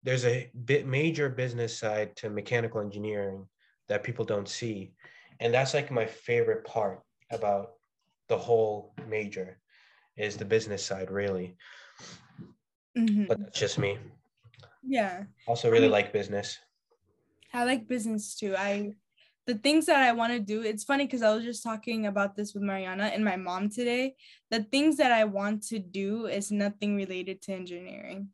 There's 0.04 0.26
a 0.26 0.50
bit 0.66 0.86
major 0.88 1.30
business 1.30 1.78
side 1.78 2.16
to 2.18 2.30
mechanical 2.30 2.80
engineering 2.82 3.48
that 3.88 4.04
people 4.04 4.26
don't 4.26 4.48
see, 4.48 4.94
and 5.40 5.54
that's 5.54 5.74
like 5.74 5.92
my 5.92 6.06
favorite 6.06 6.64
part 6.66 7.02
about 7.32 7.74
the 8.28 8.38
whole 8.38 8.94
major 9.08 9.60
is 10.18 10.38
the 10.38 10.46
business 10.46 10.86
side 10.86 11.10
really 11.12 11.56
Mhm. 12.98 13.28
but 13.28 13.40
that's 13.40 13.60
just 13.60 13.78
me. 13.78 13.98
Yeah. 14.84 15.26
Also, 15.48 15.70
really 15.70 15.84
mean- 15.84 15.92
like 15.92 16.12
business. 16.14 16.58
I 17.54 17.66
like 17.66 17.88
business 17.88 18.36
too. 18.36 18.56
I 18.58 18.94
the 19.50 19.56
things 19.56 19.88
that 19.88 20.04
I 20.04 20.12
want 20.12 20.32
to 20.32 20.40
do, 20.40 20.62
it's 20.62 20.84
funny 20.84 21.06
because 21.06 21.24
I 21.24 21.34
was 21.34 21.44
just 21.44 21.64
talking 21.64 22.06
about 22.06 22.36
this 22.36 22.54
with 22.54 22.62
Mariana 22.62 23.06
and 23.06 23.26
my 23.26 23.36
mom 23.36 23.70
today. 23.70 24.14
The 24.52 24.62
things 24.62 24.98
that 24.98 25.12
I 25.12 25.24
want 25.24 25.64
to 25.70 25.80
do 25.80 26.28
is 26.28 26.52
nothing 26.52 26.96
related 26.96 27.42
to 27.44 27.54
engineering. 27.54 28.30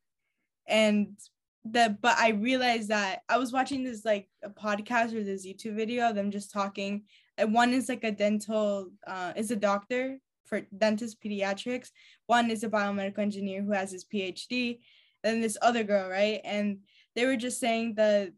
And 0.67 1.17
the 1.63 1.97
but 2.01 2.17
I 2.17 2.29
realized 2.29 2.89
that 2.89 3.21
I 3.29 3.37
was 3.37 3.53
watching 3.53 3.83
this 3.83 4.03
like 4.03 4.27
a 4.43 4.49
podcast 4.49 5.13
or 5.13 5.23
this 5.23 5.47
YouTube 5.47 5.77
video 5.77 6.09
of 6.09 6.15
them 6.15 6.31
just 6.31 6.51
talking. 6.51 7.03
And 7.37 7.53
one 7.53 7.73
is 7.73 7.87
like 7.87 8.03
a 8.03 8.11
dental 8.11 8.91
uh 9.07 9.31
is 9.37 9.51
a 9.51 9.55
doctor 9.55 10.19
for 10.45 10.61
dentist 10.77 11.23
pediatrics. 11.23 11.91
One 12.27 12.51
is 12.51 12.63
a 12.63 12.69
biomedical 12.69 13.19
engineer 13.19 13.63
who 13.63 13.71
has 13.71 13.91
his 13.91 14.03
PhD. 14.03 14.79
And 15.23 15.41
this 15.41 15.57
other 15.61 15.83
girl, 15.83 16.09
right? 16.09 16.41
And 16.43 16.79
they 17.15 17.25
were 17.25 17.37
just 17.37 17.59
saying 17.59 17.95
that 17.95 18.33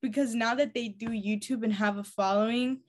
because 0.00 0.34
now 0.34 0.54
that 0.54 0.74
they 0.74 0.88
do 0.88 1.08
YouTube 1.08 1.62
and 1.64 1.72
have 1.72 1.98
a 1.98 2.04
following, 2.04 2.80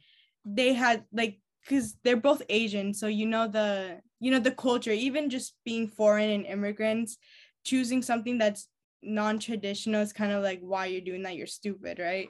they 0.45 0.74
had 0.74 1.05
like 1.12 1.39
because 1.64 1.95
they're 2.03 2.18
both 2.18 2.41
Asian, 2.49 2.93
so 2.93 3.07
you 3.07 3.26
know 3.26 3.47
the 3.47 4.01
you 4.20 4.32
know 4.32 4.39
the 4.39 4.51
culture, 4.51 4.91
even 4.91 5.30
just 5.30 5.55
being 5.66 5.88
foreign 5.88 6.30
and 6.30 6.45
immigrants, 6.45 7.18
choosing 7.64 8.01
something 8.01 8.38
that's 8.38 8.68
non-traditional 9.01 10.01
is 10.01 10.14
kind 10.14 10.32
of 10.32 10.43
like 10.43 10.60
why 10.62 10.86
you're 10.88 11.01
doing 11.01 11.24
that, 11.24 11.36
you're 11.36 11.47
stupid, 11.47 11.99
right? 11.99 12.30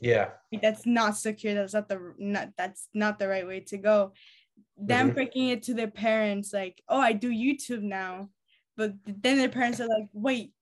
Yeah. 0.00 0.30
That's 0.60 0.84
not 0.84 1.16
secure. 1.16 1.54
That's 1.54 1.72
not 1.72 1.88
the 1.88 2.14
not 2.18 2.50
that's 2.58 2.88
not 2.92 3.18
the 3.18 3.28
right 3.28 3.46
way 3.46 3.60
to 3.60 3.78
go. 3.78 4.12
Them 4.76 5.10
Mhm. 5.10 5.14
breaking 5.14 5.48
it 5.48 5.62
to 5.64 5.74
their 5.74 5.90
parents, 5.90 6.52
like, 6.52 6.82
oh, 6.88 7.00
I 7.00 7.12
do 7.12 7.30
YouTube 7.30 7.82
now, 7.82 8.30
but 8.76 8.92
then 9.06 9.38
their 9.38 9.48
parents 9.48 9.80
are 9.80 9.86
like, 9.88 10.08
wait, 10.12 10.52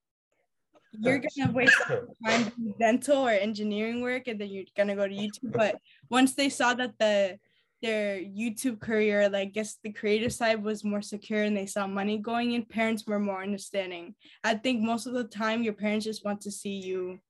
you're 0.92 1.22
gonna 1.36 1.52
waste 1.52 1.76
time 2.26 2.52
doing 2.56 2.74
dental 2.78 3.26
or 3.26 3.30
engineering 3.30 4.00
work 4.00 4.28
and 4.28 4.40
then 4.40 4.48
you're 4.48 4.64
gonna 4.76 4.96
go 4.96 5.06
to 5.06 5.14
YouTube. 5.14 5.52
But 5.52 5.76
once 6.08 6.34
they 6.34 6.48
saw 6.48 6.74
that 6.74 6.98
the 6.98 7.38
their 7.82 8.18
YouTube 8.18 8.78
career, 8.80 9.28
like 9.28 9.48
I 9.48 9.50
guess 9.50 9.78
the 9.82 9.92
creative 9.92 10.32
side 10.32 10.62
was 10.62 10.84
more 10.84 11.00
secure 11.00 11.42
and 11.44 11.56
they 11.56 11.66
saw 11.66 11.86
money 11.86 12.18
going 12.18 12.52
in, 12.52 12.64
parents 12.64 13.06
were 13.06 13.18
more 13.18 13.42
understanding. 13.42 14.14
I 14.44 14.54
think 14.54 14.82
most 14.82 15.06
of 15.06 15.14
the 15.14 15.24
time 15.24 15.62
your 15.62 15.72
parents 15.72 16.04
just 16.04 16.24
want 16.24 16.42
to 16.42 16.50
see 16.50 16.74
you 16.74 17.20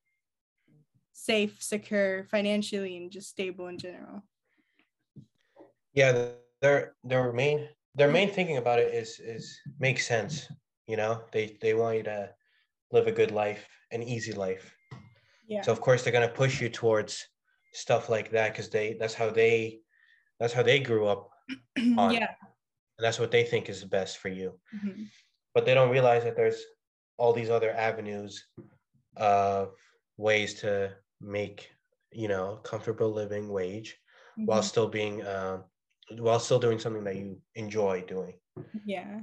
safe, 1.12 1.62
secure 1.62 2.24
financially 2.30 2.96
and 2.96 3.12
just 3.12 3.28
stable 3.28 3.68
in 3.68 3.78
general. 3.78 4.22
Yeah. 5.92 6.28
Their 6.60 6.94
their 7.04 7.32
main 7.32 7.68
their 7.94 8.10
main 8.10 8.30
thinking 8.30 8.58
about 8.58 8.78
it 8.78 8.92
is 8.92 9.18
is 9.18 9.58
makes 9.78 10.06
sense. 10.06 10.50
You 10.86 10.96
know, 10.96 11.22
they 11.32 11.56
they 11.62 11.74
want 11.74 11.96
you 11.98 12.02
to 12.04 12.30
live 12.92 13.06
a 13.06 13.12
good 13.12 13.30
life, 13.30 13.66
an 13.92 14.02
easy 14.02 14.32
life. 14.32 14.74
Yeah. 15.46 15.62
So 15.62 15.72
of 15.72 15.80
course 15.80 16.02
they're 16.02 16.12
gonna 16.12 16.28
push 16.28 16.60
you 16.60 16.68
towards 16.68 17.26
stuff 17.72 18.08
like 18.08 18.30
that 18.30 18.52
because 18.52 18.68
they 18.70 18.96
that's 18.98 19.14
how 19.14 19.30
they 19.30 19.80
that's 20.38 20.52
how 20.52 20.62
they 20.62 20.80
grew 20.80 21.06
up 21.06 21.30
on. 21.98 22.12
yeah. 22.14 22.28
and 22.98 23.04
that's 23.04 23.18
what 23.18 23.30
they 23.30 23.44
think 23.44 23.68
is 23.68 23.80
the 23.80 23.86
best 23.88 24.18
for 24.18 24.28
you. 24.28 24.58
Mhm. 24.74 25.06
But 25.54 25.64
they 25.66 25.74
don't 25.74 25.90
realize 25.90 26.24
that 26.24 26.36
there's 26.36 26.62
all 27.16 27.32
these 27.32 27.50
other 27.50 27.72
avenues 27.72 28.46
of 29.16 29.74
ways 30.16 30.54
to 30.60 30.94
make 31.20 31.70
you 32.12 32.28
know 32.28 32.56
comfortable 32.64 33.10
living 33.12 33.48
wage 33.48 33.96
while 34.36 34.62
Mhm. 34.62 34.64
still 34.64 34.88
being 34.88 35.26
um, 35.26 35.64
while 36.18 36.40
still 36.40 36.58
doing 36.58 36.78
something 36.78 37.04
that 37.04 37.16
you 37.16 37.40
enjoy 37.54 38.02
doing. 38.02 38.34
Yeah. 38.84 39.20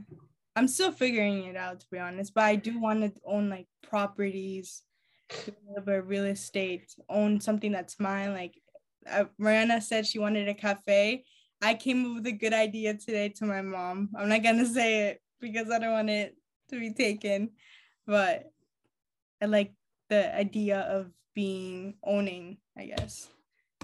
I'm 0.57 0.67
still 0.67 0.91
figuring 0.91 1.43
it 1.43 1.55
out 1.55 1.81
to 1.81 1.85
be 1.91 1.99
honest, 1.99 2.33
but 2.33 2.45
I 2.45 2.55
do 2.55 2.79
want 2.79 3.01
to 3.01 3.21
own 3.23 3.47
like 3.47 3.67
properties, 3.87 4.81
do 5.45 5.51
a 5.51 5.69
little 5.69 5.85
bit 5.85 5.99
of 5.99 6.09
real 6.09 6.25
estate, 6.25 6.95
own 7.07 7.39
something 7.39 7.71
that's 7.71 7.99
mine. 7.99 8.33
Like 8.33 8.59
uh, 9.07 9.25
Mariana 9.37 9.79
said, 9.79 10.07
she 10.07 10.17
wanted 10.17 10.47
a 10.47 10.55
cafe. 10.55 11.25
I 11.61 11.75
came 11.75 12.07
up 12.07 12.15
with 12.15 12.25
a 12.25 12.31
good 12.31 12.53
idea 12.53 12.95
today 12.95 13.29
to 13.37 13.45
my 13.45 13.61
mom. 13.61 14.09
I'm 14.17 14.29
not 14.29 14.41
gonna 14.41 14.65
say 14.65 15.09
it 15.09 15.21
because 15.39 15.69
I 15.69 15.77
don't 15.77 15.91
want 15.91 16.09
it 16.09 16.35
to 16.69 16.79
be 16.79 16.91
taken, 16.91 17.51
but 18.07 18.51
I 19.39 19.45
like 19.45 19.73
the 20.09 20.35
idea 20.35 20.79
of 20.79 21.11
being 21.35 21.97
owning, 22.03 22.57
I 22.75 22.87
guess, 22.87 23.27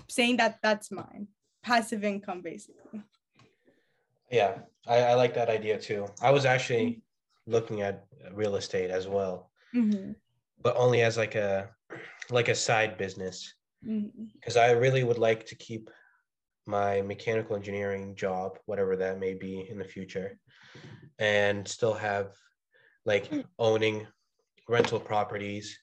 saying 0.09 0.37
that 0.37 0.57
that's 0.63 0.89
mine, 0.89 1.27
passive 1.61 2.03
income 2.03 2.41
basically. 2.41 3.03
Yeah, 4.33 4.53
I, 4.87 4.97
I 5.11 5.13
like 5.13 5.35
that 5.35 5.49
idea 5.49 5.77
too. 5.77 6.07
I 6.19 6.31
was 6.31 6.45
actually 6.45 7.03
looking 7.45 7.81
at 7.81 8.05
real 8.33 8.55
estate 8.55 8.89
as 8.89 9.07
well, 9.07 9.51
Mm-hmm. 9.75 10.11
but 10.61 10.75
only 10.75 11.01
as 11.03 11.17
like 11.17 11.35
a 11.35 11.69
like 12.31 12.49
a 12.49 12.55
side 12.55 12.97
business 12.97 13.53
Mm-hmm. 13.85 14.23
because 14.35 14.55
I 14.57 14.71
really 14.71 15.03
would 15.03 15.17
like 15.19 15.45
to 15.47 15.55
keep 15.55 15.89
my 16.65 17.01
mechanical 17.01 17.55
engineering 17.55 18.15
job, 18.15 18.57
whatever 18.65 18.95
that 18.95 19.19
may 19.19 19.33
be 19.33 19.67
in 19.69 19.77
the 19.77 19.83
future, 19.95 20.39
and 21.19 21.67
still 21.67 21.93
have 21.93 22.27
like 23.05 23.29
owning 23.59 24.07
rental 24.69 24.99
properties, 24.99 25.77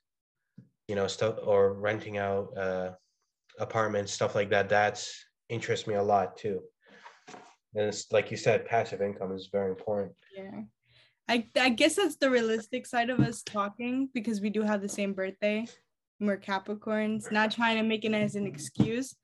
you 0.89 0.97
know, 0.97 1.07
stuff 1.07 1.37
or 1.45 1.75
renting 1.75 2.17
out 2.17 2.57
uh, 2.57 2.91
apartments, 3.59 4.13
stuff 4.13 4.35
like 4.35 4.51
that. 4.51 4.69
That's 4.71 5.03
interests 5.51 5.87
me 5.87 5.95
a 5.95 6.03
lot 6.03 6.37
too. 6.39 6.63
And 7.75 7.87
it's 7.87 8.11
like 8.13 8.31
you 8.31 8.37
said, 8.37 8.67
passive 8.67 9.01
income 9.01 9.33
is 9.33 9.49
very 9.53 9.71
important. 9.71 10.13
Yeah. 10.37 10.63
I, 11.29 11.47
I 11.57 11.69
guess 11.69 11.95
that's 11.95 12.17
the 12.17 12.31
realistic 12.31 12.87
side 12.87 13.09
of 13.09 13.21
us 13.21 13.43
talking 13.43 14.09
because 14.13 14.41
we 14.41 14.51
do 14.51 14.63
have 14.63 14.83
the 14.83 14.89
same 14.89 15.13
birthday. 15.13 15.67
We're 16.19 16.37
Capricorns, 16.37 17.31
not 17.31 17.53
trying 17.53 17.77
to 17.77 17.83
make 17.83 18.05
it 18.05 18.13
as 18.13 18.35
an 18.35 18.47
excuse, 18.47 19.15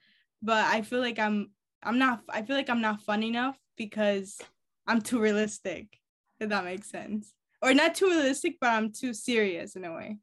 but 0.40 0.64
I 0.66 0.82
feel 0.82 1.00
like 1.00 1.18
I'm 1.18 1.50
I'm 1.82 1.98
not 1.98 2.22
I 2.28 2.42
feel 2.42 2.56
like 2.56 2.70
I'm 2.70 2.80
not 2.80 3.02
fun 3.02 3.22
enough 3.22 3.58
because 3.76 4.40
I'm 4.86 5.02
too 5.02 5.20
realistic, 5.20 5.98
if 6.40 6.48
that 6.48 6.64
makes 6.64 6.88
sense. 6.88 7.34
Or 7.60 7.74
not 7.74 7.96
too 7.96 8.06
realistic, 8.06 8.56
but 8.60 8.70
I'm 8.70 8.92
too 8.92 9.12
serious 9.12 9.76
in 9.76 9.84
a 9.84 9.92
way. 9.92 10.18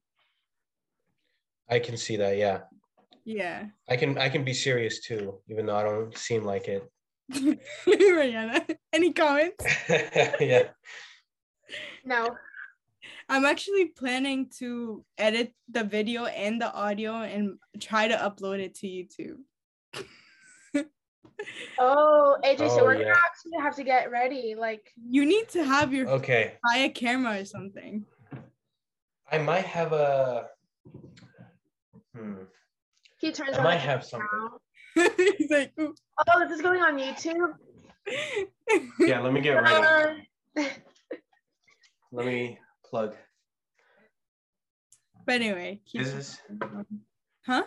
I 1.69 1.79
can 1.79 1.97
see 1.97 2.15
that. 2.17 2.37
Yeah, 2.37 2.61
Yeah. 3.25 3.65
I 3.89 3.97
can. 3.97 4.17
I 4.17 4.29
can 4.29 4.43
be 4.43 4.53
serious 4.53 5.01
too, 5.01 5.39
even 5.49 5.65
though 5.65 5.75
I 5.75 5.83
don't 5.83 6.17
seem 6.17 6.43
like 6.43 6.67
it. 6.67 6.89
Mariana, 7.87 8.65
any 8.93 9.13
comments? 9.13 9.65
yeah. 10.39 10.69
No. 12.05 12.35
I'm 13.29 13.45
actually 13.45 13.85
planning 13.85 14.49
to 14.59 15.03
edit 15.17 15.53
the 15.69 15.83
video 15.83 16.25
and 16.25 16.61
the 16.61 16.71
audio 16.73 17.21
and 17.21 17.57
try 17.79 18.07
to 18.07 18.15
upload 18.15 18.59
it 18.59 18.75
to 18.75 18.87
YouTube. 18.87 19.37
Oh, 21.77 22.37
AJ, 22.45 22.69
so 22.69 22.81
Oh, 22.81 22.83
we're 22.85 22.93
yeah. 22.95 23.03
gonna 23.05 23.15
actually 23.25 23.57
have 23.61 23.75
to 23.75 23.83
get 23.83 24.09
ready. 24.11 24.55
Like, 24.57 24.93
You 25.09 25.25
need 25.25 25.49
to 25.49 25.63
have 25.65 25.93
your 25.93 26.07
Okay. 26.07 26.53
buy 26.63 26.77
a 26.79 26.89
camera 26.89 27.41
or 27.41 27.45
something. 27.45 28.05
I 29.29 29.39
might 29.39 29.65
have 29.65 29.91
a. 29.91 30.47
Hmm. 32.15 32.43
he 33.19 33.31
turns 33.33 33.57
I 33.57 33.63
might 33.63 33.77
have 33.81 34.05
something. 34.05 34.27
camera. 34.31 34.49
He's 35.37 35.49
like, 35.49 35.73
"Ooh." 35.79 35.95
Oh, 36.33 36.47
this 36.47 36.57
is 36.57 36.61
going 36.61 36.81
on 36.81 36.97
YouTube. 36.97 37.53
Yeah, 38.99 39.19
let 39.21 39.31
me 39.33 39.39
get 39.41 39.53
ready. 39.53 40.17
Uh, 40.57 40.63
Let 42.11 42.25
me 42.25 42.57
plug. 42.85 43.13
but 45.25 45.35
anyway, 45.35 45.79
keep 45.85 46.01
Is 46.01 46.13
this? 46.13 46.41
huh? 47.45 47.63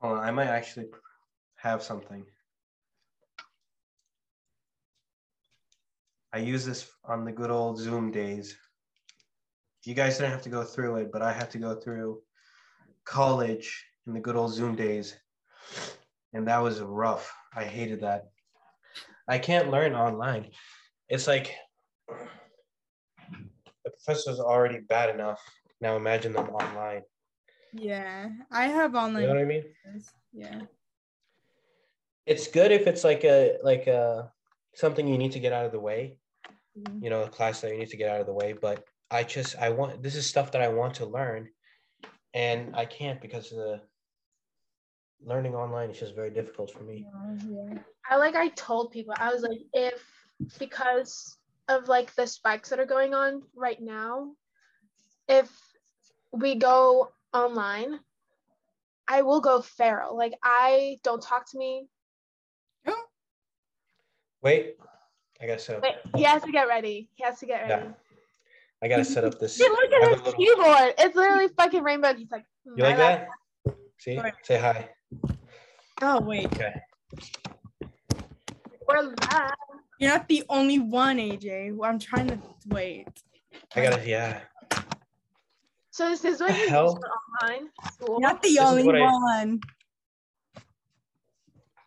Hold 0.00 0.18
on, 0.18 0.24
I 0.24 0.30
might 0.30 0.46
actually 0.48 0.86
have 1.56 1.82
something. 1.82 2.24
I 6.32 6.38
use 6.38 6.64
this 6.64 6.90
on 7.04 7.24
the 7.24 7.32
good 7.32 7.50
old 7.50 7.78
Zoom 7.78 8.10
days. 8.10 8.56
You 9.84 9.94
guys 9.94 10.18
didn't 10.18 10.32
have 10.32 10.42
to 10.42 10.48
go 10.48 10.64
through 10.64 10.96
it, 10.96 11.12
but 11.12 11.22
I 11.22 11.32
had 11.32 11.50
to 11.52 11.58
go 11.58 11.74
through 11.74 12.22
college 13.04 13.84
in 14.06 14.14
the 14.14 14.20
good 14.20 14.36
old 14.36 14.52
Zoom 14.52 14.74
days. 14.74 15.16
And 16.32 16.48
that 16.48 16.58
was 16.62 16.80
rough. 16.80 17.32
I 17.54 17.64
hated 17.64 18.00
that. 18.00 18.28
I 19.28 19.38
can't 19.38 19.70
learn 19.70 19.94
online. 19.94 20.50
It's 21.08 21.26
like 21.26 21.54
the 23.84 23.90
professor's 23.90 24.40
already 24.40 24.80
bad 24.80 25.10
enough. 25.10 25.40
Now 25.80 25.96
imagine 25.96 26.32
them 26.32 26.48
online. 26.50 27.02
Yeah, 27.72 28.28
I 28.50 28.66
have 28.66 28.94
online. 28.94 29.22
You 29.22 29.28
know 29.28 29.34
what 29.34 29.42
I 29.42 29.44
mean? 29.44 29.64
Yeah. 30.32 30.60
it's 32.26 32.48
good 32.48 32.72
if 32.72 32.86
it's 32.86 33.04
like 33.04 33.24
a 33.24 33.56
like 33.62 33.86
a 33.86 34.30
something 34.74 35.06
you 35.06 35.16
need 35.16 35.32
to 35.32 35.38
get 35.40 35.52
out 35.52 35.64
of 35.64 35.72
the 35.72 35.80
way 35.80 36.18
Mhm. 36.76 37.02
you 37.02 37.08
know 37.08 37.22
a 37.22 37.28
class 37.28 37.60
that 37.60 37.70
you 37.70 37.78
need 37.78 37.88
to 37.90 37.96
get 37.96 38.10
out 38.10 38.20
of 38.20 38.26
the 38.26 38.32
way 38.32 38.52
but 38.52 38.84
i 39.10 39.22
just 39.22 39.56
i 39.56 39.70
want 39.70 40.02
this 40.02 40.14
is 40.16 40.26
stuff 40.26 40.50
that 40.52 40.60
i 40.60 40.68
want 40.68 40.94
to 40.94 41.06
learn 41.06 41.48
and 42.34 42.74
i 42.76 42.84
can't 42.84 43.20
because 43.20 43.50
of 43.52 43.58
the 43.58 43.80
learning 45.24 45.54
online 45.54 45.90
is 45.90 45.98
just 45.98 46.14
very 46.14 46.30
difficult 46.30 46.70
for 46.70 46.82
me 46.84 47.06
Yeah. 47.48 47.78
I 48.08 48.16
like 48.16 48.34
I 48.36 48.48
told 48.48 48.90
people 48.92 49.14
I 49.16 49.32
was 49.32 49.42
like 49.42 49.60
if 49.72 50.02
because 50.58 51.36
of 51.68 51.88
like 51.88 52.14
the 52.14 52.26
spikes 52.26 52.68
that 52.70 52.78
are 52.78 52.86
going 52.86 53.14
on 53.14 53.42
right 53.56 53.80
now, 53.80 54.32
if 55.28 55.50
we 56.32 56.54
go 56.54 57.10
online, 57.32 57.98
I 59.08 59.22
will 59.22 59.40
go 59.40 59.60
feral. 59.62 60.16
Like 60.16 60.34
I 60.44 60.98
don't 61.02 61.22
talk 61.22 61.50
to 61.50 61.58
me. 61.58 61.88
Wait 64.42 64.76
i 65.42 65.56
set 65.56 65.76
up 65.76 65.82
Wait, 65.82 65.94
he 66.14 66.22
has 66.22 66.42
to 66.42 66.52
get 66.52 66.66
ready. 66.68 67.10
He 67.14 67.24
has 67.24 67.38
to 67.40 67.46
get 67.46 67.68
ready. 67.68 67.84
yeah 67.86 67.92
i 68.82 68.88
gotta 68.88 69.04
set 69.04 69.24
up 69.24 69.38
this 69.38 69.58
Dude, 69.58 69.70
look 69.70 69.92
at 69.92 70.08
his 70.10 70.22
little- 70.22 70.32
keyboard. 70.32 70.94
It's 70.98 71.16
literally 71.16 71.48
fucking 71.56 71.82
rainbow. 71.82 72.14
He's 72.14 72.30
like, 72.30 72.44
you 72.64 72.82
like 72.84 72.96
"My 72.96 72.96
that 72.96 73.28
see 73.98 74.20
say 74.42 74.58
hi 74.58 74.88
oh 76.02 76.20
wait. 76.20 76.46
okay 76.46 76.74
We're 78.88 79.02
live. 79.02 79.50
You're 79.98 80.10
not 80.10 80.28
the 80.28 80.44
only 80.50 80.78
one, 80.78 81.16
AJ. 81.18 81.76
I'm 81.82 81.98
trying 81.98 82.28
to 82.28 82.38
wait. 82.68 83.08
i 83.74 83.82
gotta 83.82 84.06
yeah 84.06 84.40
So 85.90 86.08
this 86.10 86.24
is 86.24 86.40
what 86.40 86.50
The 86.52 86.54
you 86.54 86.60
use 86.64 86.70
for 86.70 87.46
online 87.48 87.68
school. 87.94 88.20
Not 88.20 88.42
the 88.42 88.48
is 88.48 88.58
only 88.58 88.84
what 88.84 88.96
I- 88.96 89.00
one. 89.10 89.60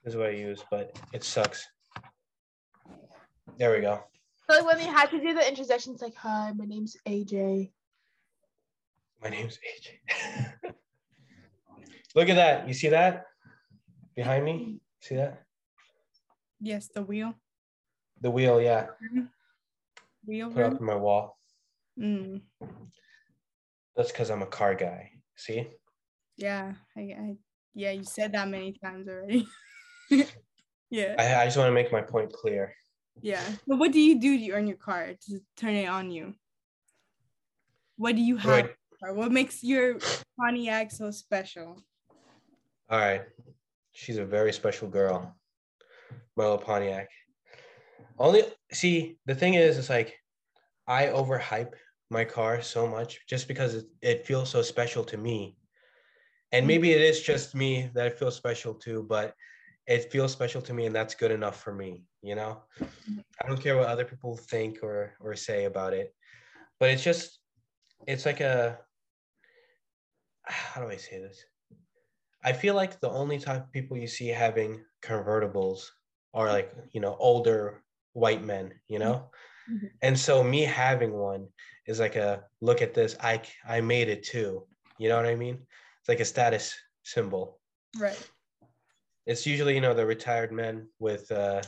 this 0.04 0.14
is 0.14 0.16
what 0.18 0.28
i 0.28 0.32
use 0.32 0.64
but 0.72 0.98
it 1.14 1.24
sucks 1.24 1.68
there 3.58 3.72
we 3.76 3.82
go 3.82 4.02
So 4.50 4.56
like 4.58 4.66
when 4.66 4.78
they 4.78 4.86
had 4.86 5.10
to 5.12 5.20
do 5.20 5.34
the 5.34 5.46
interjection, 5.48 5.94
it's 5.94 6.02
like, 6.02 6.16
hi, 6.16 6.52
my 6.56 6.66
name's 6.66 6.96
AJ. 7.08 7.72
My 9.22 9.30
name's 9.30 9.60
AJ. 9.70 10.64
Look 12.16 12.30
at 12.30 12.36
that. 12.36 12.68
You 12.68 12.74
see 12.74 12.88
that? 12.90 13.26
Behind 14.20 14.44
me? 14.44 14.82
See 15.00 15.16
that? 15.16 15.44
Yes, 16.60 16.90
the 16.94 17.02
wheel. 17.02 17.36
The 18.20 18.30
wheel, 18.30 18.62
yeah. 18.62 18.88
Wheel. 20.26 20.52
Put 20.52 20.60
it 20.60 20.74
up 20.74 20.82
on 20.82 20.86
my 20.86 20.96
wall. 20.98 21.38
Mm, 21.98 22.42
That's 23.96 24.12
because 24.12 24.30
I'm 24.30 24.42
a 24.42 24.46
car 24.46 24.76
guy. 24.76 25.12
See? 25.38 25.70
yeah, 26.36 26.74
I, 26.98 27.00
I, 27.00 27.36
yeah, 27.74 27.92
you 27.92 28.04
said 28.04 28.34
that 28.34 28.50
many 28.50 28.74
times 28.84 29.08
already. 29.08 29.48
yeah, 30.90 31.16
I, 31.18 31.36
I 31.36 31.46
just 31.46 31.56
want 31.56 31.70
to 31.70 31.74
make 31.74 31.94
my 31.94 32.02
point 32.02 32.34
clear. 32.34 32.74
yeah. 33.22 33.46
But 33.66 33.78
what 33.78 33.94
do 33.94 34.02
you 34.02 34.20
do 34.20 34.38
to 34.38 34.52
earn 34.52 34.68
your 34.68 34.76
car 34.76 35.14
to 35.28 35.40
turn 35.56 35.76
it 35.76 35.88
on 35.88 36.12
you? 36.12 36.34
What 37.96 38.18
do 38.18 38.22
you 38.22 38.36
have? 38.36 38.70
Right. 39.02 39.16
What 39.16 39.32
makes 39.32 39.64
your 39.64 39.98
Pontiac 40.38 40.92
so 40.92 41.10
special? 41.10 41.82
All 42.90 43.00
right. 43.00 43.22
She's 44.00 44.18
a 44.18 44.24
very 44.24 44.54
special 44.54 44.88
girl. 44.88 45.36
Little 46.38 46.58
Pontiac. 46.58 47.10
Only 48.18 48.44
see, 48.72 49.18
the 49.26 49.36
thing 49.36 49.56
is, 49.56 49.78
it's 49.78 49.90
like 49.90 50.16
I 50.88 51.08
overhype 51.08 51.74
my 52.10 52.24
car 52.24 52.62
so 52.62 52.88
much 52.88 53.20
just 53.28 53.50
because 53.50 53.76
it, 53.76 53.86
it 54.02 54.26
feels 54.26 54.50
so 54.50 54.62
special 54.62 55.04
to 55.04 55.18
me. 55.18 55.58
And 56.54 56.66
maybe 56.66 56.94
it 56.94 57.02
is 57.02 57.22
just 57.22 57.54
me 57.54 57.92
that 57.94 58.08
it 58.08 58.18
feels 58.18 58.38
special 58.38 58.74
to, 58.86 59.04
but 59.04 59.36
it 59.86 60.10
feels 60.14 60.32
special 60.32 60.62
to 60.62 60.74
me 60.74 60.86
and 60.86 60.96
that's 60.96 61.14
good 61.14 61.32
enough 61.32 61.62
for 61.62 61.74
me, 61.74 62.06
you 62.22 62.36
know? 62.36 62.64
I 63.44 63.48
don't 63.50 63.62
care 63.62 63.76
what 63.76 63.88
other 63.88 64.06
people 64.06 64.38
think 64.38 64.82
or 64.82 65.14
or 65.20 65.36
say 65.36 65.66
about 65.66 65.94
it. 65.94 66.16
But 66.80 66.92
it's 66.92 67.04
just 67.04 67.40
it's 68.08 68.26
like 68.26 68.40
a 68.40 68.80
how 70.44 70.82
do 70.82 70.90
I 70.90 70.96
say 70.96 71.20
this? 71.20 71.44
I 72.44 72.54
feel 72.54 72.76
like 72.76 73.00
the 73.00 73.10
only 73.10 73.38
type 73.40 73.64
of 73.66 73.72
people 73.72 73.98
you 73.98 74.08
see 74.08 74.28
having 74.28 74.84
convertibles 75.02 75.88
are 76.34 76.48
like 76.48 76.74
you 76.92 77.02
know 77.02 77.16
older 77.20 77.84
white 78.14 78.44
men 78.44 78.74
you 78.88 79.00
know? 79.00 79.30
Mhm. 79.70 79.90
and 80.02 80.18
so 80.18 80.44
me 80.44 80.62
having 80.62 81.14
one 81.14 81.48
is 81.86 82.00
like 82.00 82.16
a 82.16 82.44
look 82.62 82.82
at 82.82 82.94
this 82.94 83.16
I 83.22 83.42
I 83.68 83.82
made 83.82 84.10
it 84.10 84.24
too. 84.24 84.68
You 84.98 85.10
know 85.10 85.18
what 85.18 85.26
i 85.26 85.36
mean? 85.36 85.58
It's 86.00 86.10
like 86.10 86.20
a 86.22 86.26
status 86.26 86.76
symbol. 87.04 87.60
Right. 87.98 88.20
it's 89.26 89.46
usually 89.46 89.76
you 89.76 89.82
know 89.82 89.94
the 89.94 90.06
retired 90.06 90.52
men 90.52 90.88
with 91.00 91.32
uh 91.32 91.62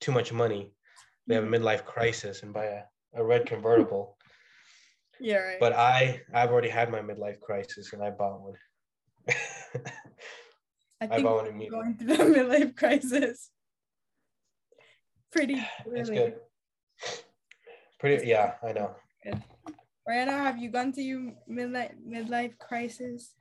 too 0.00 0.12
much 0.12 0.32
money. 0.32 0.72
They 1.26 1.34
have 1.34 1.44
a 1.44 1.46
midlife 1.46 1.84
crisis 1.84 2.42
and 2.42 2.52
buy 2.52 2.66
a, 2.66 2.82
a 3.14 3.24
red 3.24 3.46
convertible. 3.46 4.16
Yeah. 5.18 5.38
Right. 5.38 5.60
but 5.60 5.72
i 5.72 6.20
i've 6.34 6.50
already 6.52 6.68
had 6.68 6.90
my 6.90 7.00
midlife 7.00 7.40
crisis 7.40 7.94
and 7.94 8.02
i 8.02 8.10
bought 8.10 8.38
one 8.42 8.58
I 11.00 11.04
i 11.04 11.08
think 11.08 11.22
bought 11.24 11.36
one 11.36 11.44
we're 11.44 11.50
immediately 11.50 11.78
going 11.78 11.94
through 11.96 12.06
the 12.16 12.38
midlife 12.40 12.76
crisis. 12.76 13.50
Pretty 15.32 15.54
it's 15.86 16.08
clearly. 16.08 16.16
good 16.16 16.34
pretty 17.98 18.26
yeah 18.26 18.54
i 18.62 18.72
know 18.72 18.94
Mariana, 20.06 20.38
have 20.38 20.56
you 20.58 20.70
gone 20.70 20.92
through 20.92 21.02
your 21.02 21.32
midlife 21.50 21.92
midlife 22.08 22.56
crisis? 22.58 23.34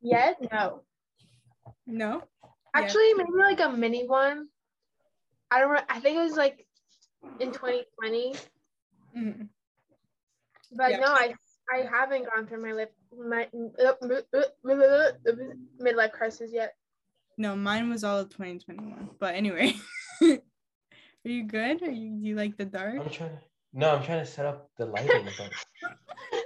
Yet? 0.00 0.36
No. 0.52 0.82
No. 1.88 2.22
Actually, 2.72 3.14
maybe 3.14 3.32
like 3.36 3.58
a 3.60 3.68
mini 3.68 4.06
one. 4.06 4.46
I 5.50 5.58
don't. 5.58 5.70
Re- 5.70 5.88
I 5.88 5.98
think 5.98 6.18
it 6.18 6.22
was 6.22 6.36
like 6.36 6.64
in 7.40 7.50
2020. 7.50 8.34
Mhm. 9.16 9.48
But 10.70 10.92
Yeah. 10.92 10.98
no, 10.98 11.06
I 11.08 11.34
I 11.72 11.78
haven't 11.82 12.26
gone 12.32 12.46
through 12.46 12.62
my 12.62 12.72
lip 12.72 12.94
my 13.18 13.48
uh, 13.84 13.92
uh, 14.02 15.32
midlife 15.80 16.12
crisis 16.12 16.50
yet. 16.52 16.74
No, 17.36 17.56
mine 17.56 17.90
was 17.90 18.04
all 18.04 18.18
of 18.20 18.28
2021. 18.30 19.10
But 19.18 19.34
anyway, 19.34 19.74
are 20.22 20.38
you 21.24 21.44
good? 21.44 21.82
Are 21.82 21.90
you 21.90 22.10
do 22.20 22.28
you 22.28 22.36
like 22.36 22.56
the 22.56 22.64
dark? 22.64 23.00
i'm 23.00 23.10
trying 23.10 23.30
to 23.30 23.38
no 23.72 23.90
i'm 23.96 24.02
trying 24.04 24.20
to 24.24 24.26
set 24.30 24.46
up 24.46 24.70
the 24.78 24.86
lighting 24.86 25.26
but 25.38 25.50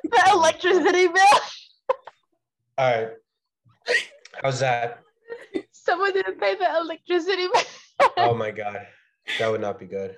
The 0.05 0.31
electricity 0.33 1.09
bill. 1.09 1.39
all 2.79 2.91
right 2.91 3.09
how's 4.43 4.61
that 4.61 5.01
Someone 5.73 6.13
didn't 6.13 6.41
pay 6.41 6.55
the 6.55 6.69
electricity 6.79 7.49
bill. 7.53 8.11
oh 8.19 8.35
my 8.35 8.51
god 8.51 8.87
that 9.39 9.51
would 9.51 9.61
not 9.61 9.79
be 9.79 9.87
good 9.87 10.17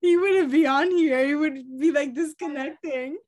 He 0.00 0.16
wouldn't 0.16 0.50
be 0.52 0.66
on 0.66 0.90
here. 0.90 1.24
He 1.26 1.34
would 1.34 1.58
be 1.78 1.90
like 1.90 2.14
disconnecting. 2.14 3.18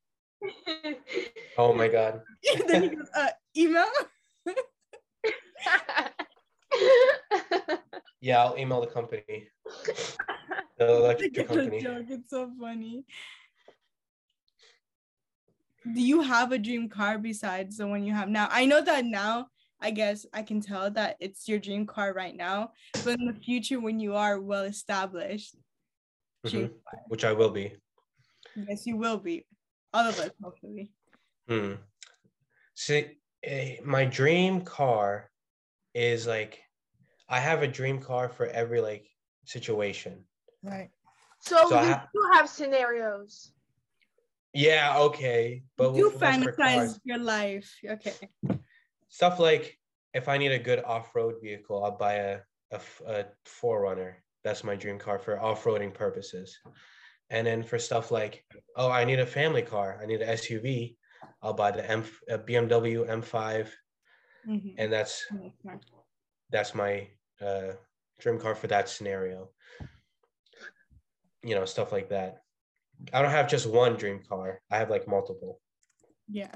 Oh 1.58 1.72
my 1.72 1.88
god 1.88 2.22
then 2.66 2.82
he 2.82 2.88
goes, 2.88 3.08
uh, 3.14 3.28
email. 3.56 3.86
yeah 8.20 8.42
i'll 8.42 8.56
email 8.56 8.80
the 8.80 8.86
company 8.86 9.48
the 10.78 10.88
electric 10.96 11.46
company 11.46 11.80
joke. 11.80 12.06
It's 12.08 12.30
so 12.30 12.50
funny. 12.58 13.04
Do 15.94 16.00
you 16.00 16.20
have 16.22 16.52
a 16.52 16.58
dream 16.58 16.88
car 16.88 17.18
besides 17.18 17.76
the 17.78 17.86
one 17.86 18.04
you 18.04 18.14
have 18.14 18.28
now? 18.28 18.48
I 18.50 18.66
know 18.66 18.82
that 18.82 19.04
now. 19.04 19.48
I 19.80 19.90
guess 19.90 20.26
I 20.32 20.42
can 20.42 20.60
tell 20.60 20.90
that 20.90 21.16
it's 21.20 21.48
your 21.48 21.58
dream 21.58 21.86
car 21.86 22.12
right 22.12 22.36
now, 22.36 22.72
but 23.02 23.18
in 23.18 23.26
the 23.26 23.32
future, 23.32 23.80
when 23.80 23.98
you 23.98 24.14
are 24.14 24.38
well 24.38 24.64
established, 24.64 25.56
Mhm. 26.44 26.70
which 27.08 27.24
i 27.24 27.32
will 27.32 27.50
be 27.50 27.76
yes, 28.54 28.86
you 28.86 28.96
will 28.96 29.18
be. 29.18 29.46
All 29.92 30.06
of 30.08 30.18
us, 30.18 30.30
hopefully. 30.42 30.92
Hmm. 31.48 31.74
See, 32.74 33.18
eh, 33.42 33.76
my 33.84 34.04
dream 34.04 34.62
car 34.62 35.30
is 35.94 36.26
like 36.26 36.60
I 37.28 37.40
have 37.40 37.62
a 37.62 37.68
dream 37.68 38.00
car 38.00 38.28
for 38.28 38.46
every 38.46 38.80
like 38.80 39.06
situation. 39.44 40.24
Right. 40.62 40.90
so, 41.40 41.56
So 41.68 41.80
you 41.80 41.88
ha- 41.88 42.06
do 42.14 42.28
have 42.32 42.48
scenarios. 42.48 43.52
Yeah, 44.52 44.98
okay, 44.98 45.62
but 45.76 45.94
you 45.94 46.10
w- 46.10 46.18
fantasize 46.18 46.98
your 47.04 47.18
life. 47.18 47.72
Okay. 47.88 48.14
stuff 49.08 49.38
like 49.38 49.76
if 50.12 50.28
I 50.28 50.38
need 50.38 50.52
a 50.52 50.58
good 50.58 50.82
off-road 50.84 51.36
vehicle, 51.42 51.84
I'll 51.84 51.96
buy 51.96 52.14
a 52.14 52.38
a, 52.72 52.76
f- 52.76 53.02
a 53.06 53.24
4Runner. 53.62 54.14
That's 54.44 54.62
my 54.62 54.76
dream 54.76 54.96
car 54.98 55.18
for 55.18 55.40
off-roading 55.40 55.92
purposes. 55.92 56.56
And 57.30 57.46
then 57.46 57.62
for 57.62 57.78
stuff 57.78 58.10
like, 58.10 58.44
oh, 58.76 58.90
I 58.90 59.04
need 59.04 59.20
a 59.20 59.26
family 59.26 59.62
car, 59.62 59.98
I 60.02 60.06
need 60.06 60.20
an 60.20 60.28
SUV, 60.36 60.96
I'll 61.42 61.52
buy 61.54 61.70
the 61.70 61.88
M 61.88 62.04
a 62.28 62.38
BMW 62.38 63.06
M5, 63.08 63.68
Mhm. 64.48 64.74
and 64.78 64.92
that's 64.92 65.26
that's 66.50 66.74
my 66.74 67.08
uh, 67.40 67.72
dream 68.18 68.38
car 68.38 68.54
for 68.54 68.66
that 68.66 68.88
scenario. 68.88 69.50
You 71.42 71.54
know, 71.54 71.64
stuff 71.64 71.92
like 71.92 72.08
that. 72.10 72.42
I 73.12 73.22
don't 73.22 73.30
have 73.30 73.48
just 73.48 73.66
one 73.66 73.96
dream 73.96 74.20
car. 74.28 74.60
I 74.70 74.78
have 74.78 74.90
like 74.90 75.06
multiple. 75.08 75.60
Yeah. 76.28 76.54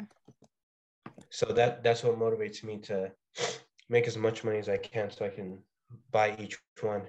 So 1.31 1.47
that 1.47 1.83
that's 1.83 2.03
what 2.05 2.19
motivates 2.19 2.63
me 2.65 2.79
to 2.81 3.13
make 3.89 4.07
as 4.07 4.17
much 4.17 4.45
money 4.45 4.59
as 4.59 4.69
I 4.69 4.77
can 4.79 5.11
so 5.11 5.25
I 5.25 5.31
can 5.31 5.63
buy 6.11 6.37
each 6.39 6.59
one. 6.83 7.07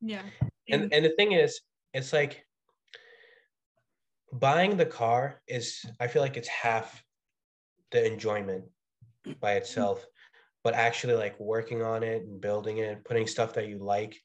Yeah. 0.00 0.22
And 0.68 0.92
and 0.92 1.04
the 1.04 1.14
thing 1.16 1.32
is, 1.32 1.60
it's 1.92 2.12
like 2.12 2.46
buying 4.32 4.76
the 4.76 4.86
car 4.86 5.40
is 5.46 5.84
I 6.00 6.06
feel 6.06 6.22
like 6.22 6.36
it's 6.36 6.48
half 6.48 7.04
the 7.90 8.04
enjoyment 8.04 8.64
by 9.40 9.52
mm-hmm. 9.52 9.58
itself, 9.58 10.04
but 10.64 10.74
actually 10.74 11.14
like 11.14 11.38
working 11.38 11.82
on 11.82 12.02
it 12.02 12.22
and 12.22 12.40
building 12.40 12.78
it, 12.78 13.04
putting 13.04 13.26
stuff 13.26 13.54
that 13.54 13.68
you 13.68 13.78
like, 13.78 14.18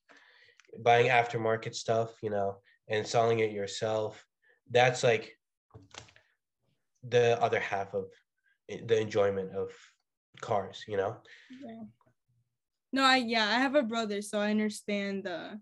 buying 0.79 1.07
aftermarket 1.07 1.75
stuff, 1.75 2.11
you 2.21 2.29
know, 2.29 2.57
and 2.87 3.05
selling 3.05 3.39
it 3.39 3.51
yourself, 3.51 4.25
that's 4.71 5.03
like 5.03 5.37
the 7.07 7.41
other 7.41 7.59
half 7.59 7.93
of 7.93 8.05
the 8.69 8.99
enjoyment 8.99 9.51
of 9.55 9.71
cars, 10.41 10.83
you 10.87 10.97
know? 10.97 11.17
Yeah. 11.63 11.83
No, 12.93 13.03
I 13.03 13.17
yeah, 13.17 13.45
I 13.45 13.59
have 13.59 13.75
a 13.75 13.83
brother, 13.83 14.21
so 14.21 14.39
I 14.39 14.49
understand 14.49 15.25
the 15.25 15.59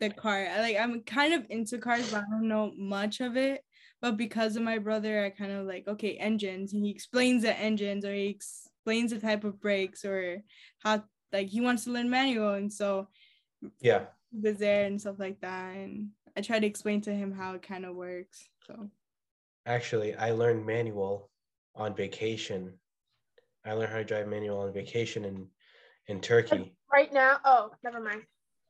the 0.00 0.10
car. 0.10 0.46
I 0.46 0.60
like 0.60 0.76
I'm 0.78 1.02
kind 1.02 1.34
of 1.34 1.46
into 1.50 1.78
cars, 1.78 2.10
but 2.10 2.18
I 2.18 2.30
don't 2.30 2.48
know 2.48 2.72
much 2.76 3.20
of 3.20 3.36
it. 3.36 3.62
But 4.00 4.16
because 4.16 4.54
of 4.56 4.62
my 4.62 4.78
brother, 4.78 5.24
I 5.24 5.30
kind 5.30 5.52
of 5.52 5.66
like 5.66 5.88
okay, 5.88 6.16
engines. 6.16 6.72
And 6.72 6.84
he 6.84 6.90
explains 6.90 7.42
the 7.42 7.56
engines, 7.58 8.04
or 8.04 8.14
he 8.14 8.26
explains 8.28 9.10
the 9.10 9.18
type 9.18 9.44
of 9.44 9.60
brakes, 9.60 10.04
or 10.04 10.42
how 10.78 11.04
like 11.32 11.48
he 11.48 11.60
wants 11.60 11.84
to 11.84 11.90
learn 11.90 12.08
manual, 12.10 12.54
and 12.54 12.72
so 12.72 13.08
Yeah. 13.80 14.06
he 14.30 14.40
was 14.40 14.58
there 14.58 14.84
and 14.86 15.00
stuff 15.00 15.18
like 15.18 15.40
that. 15.40 15.74
And 15.74 16.10
I 16.36 16.40
try 16.42 16.58
to 16.60 16.66
explain 16.66 17.00
to 17.02 17.12
him 17.12 17.32
how 17.32 17.54
it 17.54 17.62
kind 17.62 17.84
of 17.84 17.96
works. 17.96 18.48
So 18.66 18.90
Actually, 19.66 20.14
I 20.14 20.30
learned 20.30 20.64
manual 20.64 21.30
on 21.74 21.94
vacation. 21.94 22.72
I 23.66 23.72
learned 23.74 23.92
how 23.92 23.98
to 23.98 24.04
drive 24.04 24.28
manual 24.28 24.60
on 24.60 24.72
vacation 24.72 25.24
in 25.24 25.48
in 26.06 26.20
Turkey. 26.20 26.74
Right 26.90 27.12
now, 27.12 27.38
oh, 27.44 27.70
never 27.84 28.00
mind. 28.00 28.22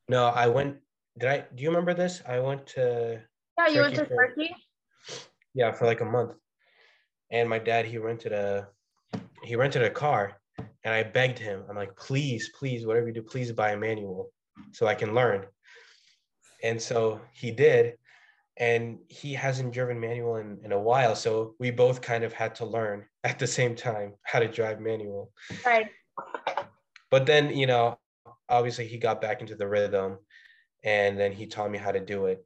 No, 0.09 0.24
I 0.26 0.49
went. 0.49 0.79
Did 1.19 1.29
I? 1.29 1.45
Do 1.55 1.62
you 1.62 1.69
remember 1.71 1.95
this? 1.95 2.23
I 2.27 2.39
went 2.39 2.66
to 2.69 3.21
Yeah, 3.59 3.69
you 3.69 3.81
went 3.81 3.97
to 3.97 4.07
for- 4.07 4.29
Turkey. 4.29 4.55
yeah 5.55 5.73
for 5.73 5.87
like 5.87 6.01
a 6.01 6.05
month, 6.05 6.33
and 7.31 7.49
my 7.49 7.59
dad 7.59 7.87
he 7.87 7.99
rented 7.99 8.33
a 8.33 8.69
he 9.43 9.57
rented 9.57 9.83
a 9.83 9.91
car, 9.91 10.41
and 10.59 10.95
I 10.95 11.03
begged 11.03 11.39
him. 11.39 11.64
I'm 11.69 11.77
like, 11.77 11.97
please, 11.97 12.51
please, 12.59 12.87
whatever 12.87 13.09
you 13.09 13.14
do, 13.14 13.23
please 13.23 13.51
buy 13.53 13.71
a 13.73 13.77
manual 13.77 14.31
so 14.73 14.87
I 14.87 14.95
can 14.95 15.14
learn. 15.14 15.47
And 16.62 16.81
so 16.81 17.21
he 17.33 17.51
did, 17.51 17.95
and 18.57 18.99
he 19.09 19.33
hasn't 19.35 19.73
driven 19.73 19.99
manual 19.99 20.37
in, 20.37 20.59
in 20.64 20.73
a 20.73 20.79
while. 20.79 21.14
So 21.16 21.55
we 21.59 21.71
both 21.71 22.01
kind 22.01 22.25
of 22.25 22.33
had 22.33 22.55
to 22.57 22.64
learn 22.66 23.07
at 23.25 23.39
the 23.39 23.47
same 23.47 23.75
time 23.75 24.14
how 24.25 24.39
to 24.41 24.49
drive 24.49 24.81
manual. 24.81 25.33
Right. 25.64 25.89
But 27.11 27.27
then, 27.27 27.57
you 27.57 27.66
know, 27.66 27.99
obviously 28.49 28.87
he 28.87 28.99
got 28.99 29.21
back 29.21 29.41
into 29.41 29.55
the 29.55 29.69
rhythm 29.69 30.19
and 30.85 31.18
then 31.18 31.33
he 31.33 31.47
taught 31.47 31.70
me 31.70 31.79
how 31.79 31.93
to 31.93 32.01
do 32.01 32.26
it. 32.26 32.45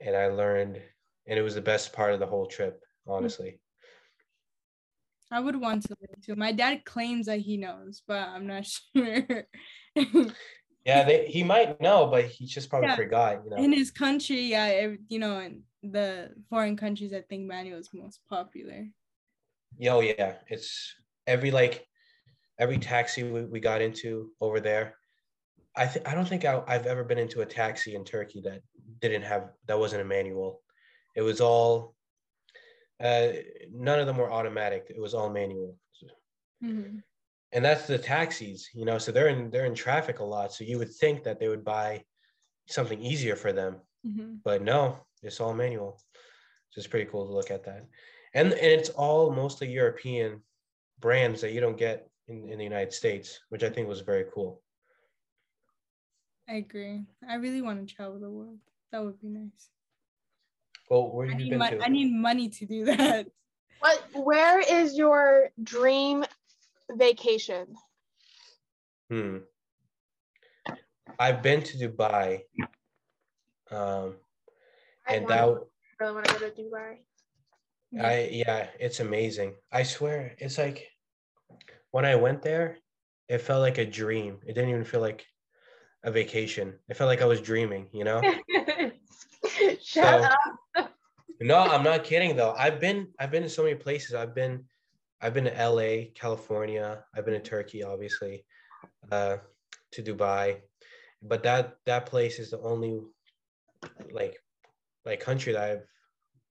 And 0.00 0.14
I 0.16 0.28
learned, 0.28 0.80
and 1.26 1.38
it 1.38 1.42
was 1.42 1.54
the 1.54 1.60
best 1.62 1.92
part 1.92 2.12
of 2.12 2.20
the 2.20 2.26
whole 2.26 2.46
trip, 2.46 2.80
honestly. 3.06 3.60
I 5.30 5.40
would 5.40 5.56
want 5.56 5.82
to 5.84 5.96
learn 6.00 6.20
too. 6.22 6.36
My 6.36 6.52
dad 6.52 6.84
claims 6.84 7.26
that 7.26 7.40
he 7.40 7.56
knows, 7.56 8.02
but 8.06 8.28
I'm 8.28 8.46
not 8.46 8.66
sure. 8.96 9.44
Yeah, 10.84 11.02
they, 11.02 11.26
he 11.26 11.42
might 11.42 11.80
know, 11.80 12.06
but 12.06 12.26
he 12.26 12.46
just 12.46 12.70
probably 12.70 12.90
Yeah. 12.90 12.96
forgot, 12.96 13.42
you 13.44 13.50
know. 13.50 13.56
in 13.56 13.72
his 13.72 13.90
country, 13.90 14.42
yeah, 14.42 14.66
ev- 14.66 14.98
you 15.08 15.18
know, 15.18 15.40
in 15.40 15.62
the 15.82 16.30
foreign 16.48 16.76
countries, 16.76 17.12
I 17.12 17.22
think 17.22 17.44
manual 17.46 17.78
is 17.80 17.90
most 17.92 18.20
popular. 18.28 18.86
Yo, 19.78 19.96
oh, 19.96 20.00
yeah, 20.00 20.34
it's 20.48 20.94
every 21.26 21.50
like 21.50 21.84
every 22.58 22.78
taxi 22.78 23.24
we, 23.24 23.44
we 23.44 23.58
got 23.58 23.82
into 23.82 24.30
over 24.40 24.60
there. 24.60 24.94
I 25.76 25.86
think 25.86 26.08
I 26.08 26.14
don't 26.14 26.26
think 26.28 26.44
I, 26.44 26.62
I've 26.66 26.86
ever 26.86 27.04
been 27.04 27.18
into 27.18 27.42
a 27.42 27.46
taxi 27.46 27.94
in 27.94 28.04
Turkey 28.04 28.40
that 28.42 28.62
didn't 29.00 29.22
have 29.22 29.50
that 29.66 29.78
wasn't 29.78 30.02
a 30.02 30.04
manual. 30.04 30.62
It 31.14 31.22
was 31.22 31.40
all 31.40 31.94
uh, 32.98 33.28
none 33.70 34.00
of 34.00 34.06
them 34.06 34.16
were 34.16 34.32
automatic. 34.32 34.86
It 34.88 35.00
was 35.00 35.14
all 35.14 35.30
manual. 35.30 35.76
Mhm. 36.64 37.02
and 37.52 37.64
that's 37.64 37.86
the 37.86 37.98
taxis, 37.98 38.70
you 38.72 38.86
know. 38.86 38.96
So 38.98 39.12
they're 39.12 39.28
in 39.28 39.50
they're 39.50 39.66
in 39.66 39.74
traffic 39.74 40.20
a 40.20 40.24
lot. 40.24 40.52
So 40.54 40.64
you 40.64 40.78
would 40.78 40.92
think 40.94 41.22
that 41.24 41.38
they 41.38 41.48
would 41.48 41.64
buy 41.64 42.04
something 42.66 43.00
easier 43.00 43.36
for 43.36 43.52
them, 43.52 43.82
Mhm. 44.06 44.42
but 44.42 44.62
no, 44.62 45.06
it's 45.22 45.40
all 45.40 45.52
manual. 45.54 46.00
So 46.70 46.78
it's 46.78 46.86
pretty 46.86 47.10
cool 47.10 47.26
to 47.26 47.32
look 47.32 47.50
at 47.50 47.64
that, 47.64 47.86
and 48.32 48.52
and 48.52 48.72
it's 48.80 48.88
all 48.90 49.30
mostly 49.30 49.68
European 49.70 50.42
brands 50.98 51.40
that 51.42 51.52
you 51.52 51.60
don't 51.60 51.76
get 51.76 52.08
in, 52.28 52.48
in 52.48 52.56
the 52.58 52.64
United 52.64 52.94
States, 52.94 53.38
which 53.50 53.62
I 53.62 53.68
think 53.70 53.86
was 53.88 54.00
very 54.00 54.24
cool. 54.32 54.62
I 56.48 56.54
agree. 56.54 57.02
I 57.28 57.34
really 57.36 57.62
want 57.62 57.86
to 57.86 57.94
travel 57.94 58.18
the 58.20 58.30
world. 58.30 58.58
That 58.92 59.04
would 59.04 59.20
be 59.20 59.28
nice. 59.28 59.70
Well, 60.88 61.10
where 61.10 61.26
I 61.26 61.30
have 61.32 61.40
you 61.40 61.44
need, 61.46 61.50
been 61.50 61.58
mon- 61.58 61.70
to? 61.72 61.84
I 61.84 61.88
need 61.88 62.12
money 62.12 62.48
to 62.50 62.66
do 62.66 62.84
that. 62.86 63.26
What? 63.80 64.02
Where 64.14 64.58
is 64.60 64.96
your 64.96 65.50
dream 65.62 66.24
vacation? 66.90 67.74
Hmm. 69.10 69.38
I've 71.18 71.42
been 71.42 71.62
to 71.62 71.76
Dubai. 71.76 72.40
Um, 73.70 74.16
I 75.06 75.14
and 75.16 75.24
wanna- 75.24 75.34
that 75.34 75.40
w- 75.42 75.66
really 76.00 76.14
want 76.14 76.26
to 76.26 76.38
go 76.40 76.48
to 76.48 76.62
Dubai. 76.62 76.96
I 78.00 78.28
yeah, 78.32 78.68
it's 78.80 79.00
amazing. 79.00 79.54
I 79.70 79.82
swear, 79.82 80.34
it's 80.38 80.56
like 80.56 80.88
when 81.90 82.06
I 82.06 82.14
went 82.16 82.40
there, 82.42 82.78
it 83.28 83.38
felt 83.42 83.60
like 83.60 83.76
a 83.78 83.84
dream. 83.86 84.40
It 84.46 84.54
didn't 84.54 84.70
even 84.70 84.84
feel 84.84 85.00
like 85.02 85.26
a 86.06 86.10
vacation. 86.10 86.72
I 86.90 86.94
felt 86.94 87.08
like 87.08 87.20
I 87.20 87.26
was 87.26 87.40
dreaming, 87.40 87.88
you 87.92 88.04
know? 88.04 88.22
Shut 89.82 89.82
So- 89.82 90.28
up. 90.76 90.92
No, 91.38 91.58
I'm 91.58 91.82
not 91.82 92.02
kidding 92.02 92.34
though. 92.34 92.54
I've 92.56 92.80
been 92.80 93.08
I've 93.20 93.30
been 93.30 93.42
to 93.42 93.48
so 93.50 93.62
many 93.62 93.74
places. 93.74 94.14
I've 94.14 94.34
been 94.34 94.64
I've 95.20 95.34
been 95.34 95.44
to 95.44 95.68
LA, 95.68 96.06
California. 96.14 97.04
I've 97.14 97.26
been 97.26 97.34
to 97.34 97.40
Turkey, 97.40 97.82
obviously, 97.82 98.46
uh, 99.12 99.36
to 99.92 100.02
Dubai. 100.02 100.60
But 101.22 101.42
that 101.42 101.76
that 101.84 102.06
place 102.06 102.38
is 102.38 102.50
the 102.52 102.60
only 102.60 103.00
like 104.10 104.38
like 105.04 105.20
country 105.20 105.52
that 105.52 105.62
I've 105.62 105.86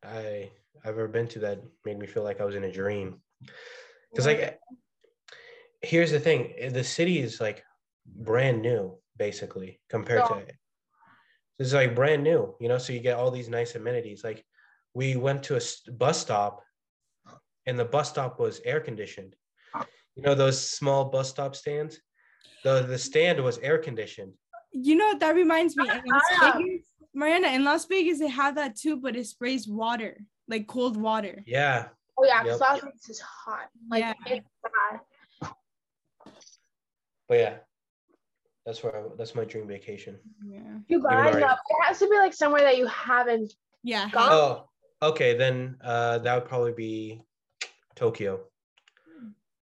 I 0.04 0.52
I've 0.84 0.90
ever 1.00 1.08
been 1.08 1.28
to 1.30 1.40
that 1.40 1.62
made 1.84 1.98
me 1.98 2.06
feel 2.06 2.24
like 2.24 2.40
I 2.40 2.46
was 2.46 2.56
in 2.56 2.66
a 2.66 2.72
dream. 2.72 3.22
Because 4.12 4.28
like 4.28 4.60
here's 5.82 6.12
the 6.12 6.20
thing, 6.20 6.54
the 6.72 6.84
city 6.84 7.18
is 7.20 7.42
like 7.42 7.64
brand 8.06 8.62
new, 8.62 9.00
basically, 9.18 9.80
compared 9.90 10.24
Yeah. 10.30 10.42
to 10.46 10.54
it's 11.58 11.74
like 11.74 11.96
brand 11.96 12.22
new, 12.24 12.54
you 12.60 12.68
know. 12.68 12.78
So 12.78 12.92
you 12.94 13.00
get 13.00 13.18
all 13.18 13.32
these 13.32 13.48
nice 13.50 13.76
amenities. 13.76 14.24
Like 14.24 14.46
we 14.94 15.16
went 15.16 15.44
to 15.44 15.56
a 15.56 15.62
bus 15.92 16.20
stop, 16.20 16.62
and 17.66 17.80
the 17.80 17.86
bus 17.86 18.10
stop 18.10 18.40
was 18.40 18.60
air 18.66 18.82
conditioned. 18.82 19.36
You 20.16 20.24
know 20.24 20.36
those 20.36 20.60
small 20.70 21.06
bus 21.06 21.30
stop 21.30 21.56
stands. 21.56 22.00
The 22.64 22.82
the 22.82 22.98
stand 22.98 23.42
was 23.42 23.58
air 23.60 23.78
conditioned. 23.78 24.34
You 24.72 24.96
know 24.96 25.18
that 25.18 25.36
reminds 25.36 25.78
me. 25.78 25.88
In 25.90 26.02
Las. 26.06 26.22
Ah. 26.42 26.54
Vegas, 26.58 26.86
Mariana, 27.14 27.48
in 27.50 27.64
Las 27.64 27.86
Vegas, 27.86 28.20
they 28.20 28.28
have 28.28 28.56
that 28.56 28.76
too, 28.76 28.98
but 28.98 29.16
it 29.16 29.26
sprays 29.26 29.66
water, 29.68 30.20
like 30.50 30.68
cold 30.68 30.98
water. 30.98 31.42
Yeah, 31.46 31.88
Oh 32.18 32.26
yeah, 32.26 32.44
because 32.44 32.60
Yep. 32.60 32.70
Las 32.70 32.82
Vegas 32.82 33.10
is 33.10 33.20
hot. 33.22 33.70
Like 33.90 34.02
Yeah. 34.04 34.14
it's 34.28 34.50
bad. 34.62 35.54
but 37.30 37.38
yeah, 37.38 37.58
that's 38.66 38.84
where 38.84 38.96
I, 38.98 39.04
that's 39.18 39.36
my 39.36 39.46
dream 39.46 39.68
vacation. 39.68 40.18
Yeah. 40.46 40.60
You 40.88 41.04
already- 41.06 41.40
no, 41.40 41.48
it 41.54 41.84
has 41.86 42.00
to 42.00 42.10
be 42.10 42.18
like 42.18 42.34
somewhere 42.34 42.62
that 42.62 42.78
you 42.78 42.88
haven't. 42.88 43.54
Yeah. 43.84 44.10
Gone? 44.10 44.30
Oh, 44.32 44.70
okay, 45.10 45.38
then 45.38 45.78
uh, 45.84 46.18
that 46.20 46.36
would 46.36 46.50
probably 46.50 46.74
be 46.74 47.22
Tokyo, 47.96 48.42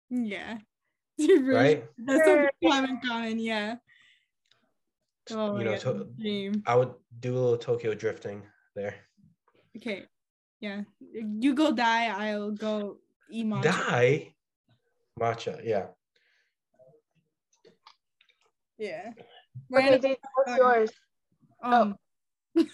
Yeah. 0.10 0.58
Really- 1.20 1.54
right? 1.54 1.86
That's 2.00 2.26
something 2.26 2.50
we 2.62 2.72
have 2.72 2.90
in 2.90 3.00
common. 3.06 3.40
Yeah. 3.40 3.76
Oh, 5.32 5.58
You 5.58 5.66
know, 5.66 5.72
yeah, 5.72 5.78
to- 5.78 6.08
dream. 6.20 6.64
I 6.66 6.76
would 6.76 6.94
do 7.20 7.34
a 7.34 7.40
little 7.40 7.58
Tokyo 7.58 7.94
drifting 7.94 8.44
there. 8.76 8.96
Okay. 9.76 10.06
Yeah. 10.60 10.82
You 11.14 11.54
go 11.54 11.72
die. 11.72 12.08
I'll 12.08 12.52
go 12.52 12.98
eat 13.30 13.46
matcha. 13.46 13.64
Die, 13.64 14.34
matcha. 15.20 15.62
Yeah. 15.64 15.88
Yeah. 18.78 19.12
Okay, 19.16 19.26
Mariana, 19.70 20.00
Dave, 20.00 20.18
what's 20.36 20.58
yours? 20.58 20.92
um, 21.64 21.96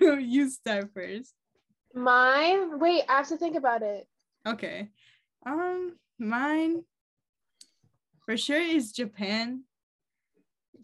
you 0.00 0.48
start 0.50 0.90
first. 0.94 1.34
Mine. 1.94 2.78
Wait, 2.78 3.02
I 3.08 3.18
have 3.18 3.28
to 3.28 3.36
think 3.36 3.56
about 3.56 3.82
it. 3.82 4.06
Okay. 4.46 4.88
Um, 5.44 5.96
mine 6.18 6.84
for 8.24 8.36
sure 8.36 8.60
is 8.60 8.92
Japan, 8.92 9.64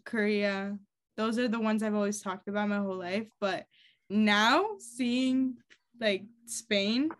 Korea. 0.04 0.78
Those 1.16 1.38
are 1.38 1.48
the 1.48 1.60
ones 1.60 1.82
I've 1.82 1.94
always 1.94 2.20
talked 2.20 2.48
about 2.48 2.68
my 2.68 2.78
whole 2.78 2.98
life. 2.98 3.28
But 3.40 3.64
now 4.10 4.76
seeing 4.78 5.56
like 6.00 6.24
Spain, 6.46 7.10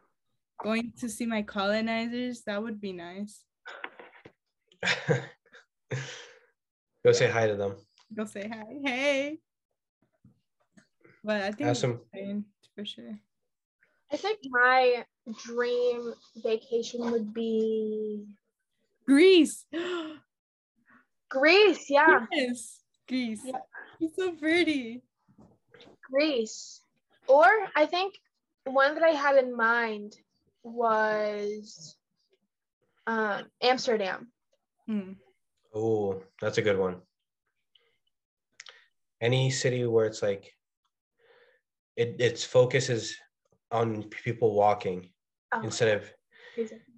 going 0.62 0.92
to 0.98 1.08
see 1.08 1.26
my 1.26 1.42
colonizers, 1.42 2.42
that 2.42 2.62
would 2.62 2.80
be 2.80 2.92
nice. 2.92 3.44
Go 7.04 7.12
say 7.12 7.28
hi 7.30 7.46
to 7.46 7.56
them. 7.56 7.76
Go 8.14 8.24
say 8.24 8.48
hi. 8.48 8.64
Hey. 8.82 9.38
But 11.24 11.42
I 11.42 11.52
think 11.52 11.70
Ask 11.70 11.82
them. 11.82 12.00
For 12.74 12.84
sure. 12.84 13.18
I 14.10 14.16
think 14.16 14.38
my 14.48 15.04
dream 15.44 16.14
vacation 16.36 17.10
would 17.10 17.34
be 17.34 18.24
Greece. 19.06 19.66
Greece. 21.28 21.90
Yeah, 21.90 22.26
yes. 22.32 22.80
Greece. 23.06 23.42
Yeah. 23.44 23.58
It's 24.00 24.16
so 24.16 24.32
pretty. 24.32 25.02
Greece. 26.10 26.82
Or 27.26 27.46
I 27.76 27.86
think 27.86 28.14
one 28.64 28.94
that 28.94 29.02
I 29.02 29.10
had 29.10 29.36
in 29.36 29.54
mind 29.56 30.14
was 30.62 31.96
um, 33.06 33.44
Amsterdam. 33.62 34.28
Hmm. 34.86 35.12
Oh, 35.74 36.22
that's 36.40 36.58
a 36.58 36.62
good 36.62 36.78
one. 36.78 36.96
Any 39.20 39.50
city 39.50 39.84
where 39.86 40.06
it's 40.06 40.22
like 40.22 40.52
it 41.96 42.16
its 42.20 42.44
focus 42.44 42.88
is 42.88 43.16
on 43.70 44.04
people 44.04 44.54
walking 44.54 45.10
Oh, 45.52 45.62
instead 45.62 45.96
of 45.98 46.12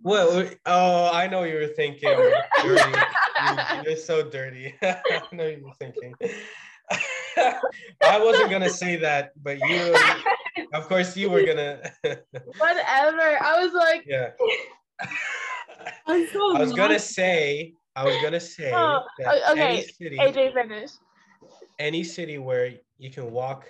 well 0.02 0.44
oh 0.66 1.10
I 1.12 1.26
know 1.28 1.44
you 1.44 1.54
were 1.54 1.66
thinking 1.68 2.10
dirty. 2.62 2.90
You- 2.90 3.82
You're 3.84 3.96
so 3.96 4.28
dirty. 4.28 4.74
I 4.82 5.00
know 5.32 5.46
you 5.46 5.64
were 5.64 5.74
thinking. 5.80 6.14
I 8.02 8.18
wasn't 8.18 8.50
gonna 8.50 8.68
say 8.68 8.96
that, 8.96 9.30
but 9.42 9.58
you 9.68 9.94
of 10.74 10.88
course 10.88 11.16
you 11.16 11.30
were 11.30 11.42
gonna 11.44 11.80
Whatever. 12.58 13.38
I 13.42 13.62
was 13.64 13.72
like, 13.72 14.04
yeah. 14.06 14.30
So 16.32 16.56
I 16.56 16.60
was 16.60 16.72
gonna 16.72 16.98
say 16.98 17.72
I 17.96 18.06
was 18.06 18.18
gonna 18.18 18.40
say 18.40 18.70
Oh, 18.72 19.04
that 19.18 19.50
okay, 19.52 19.62
any 19.62 19.82
city 19.82 20.16
AJ 20.18 20.52
finish. 20.54 20.90
any 21.78 22.04
city 22.04 22.38
where 22.38 22.72
you 22.98 23.10
can 23.10 23.30
walk 23.32 23.66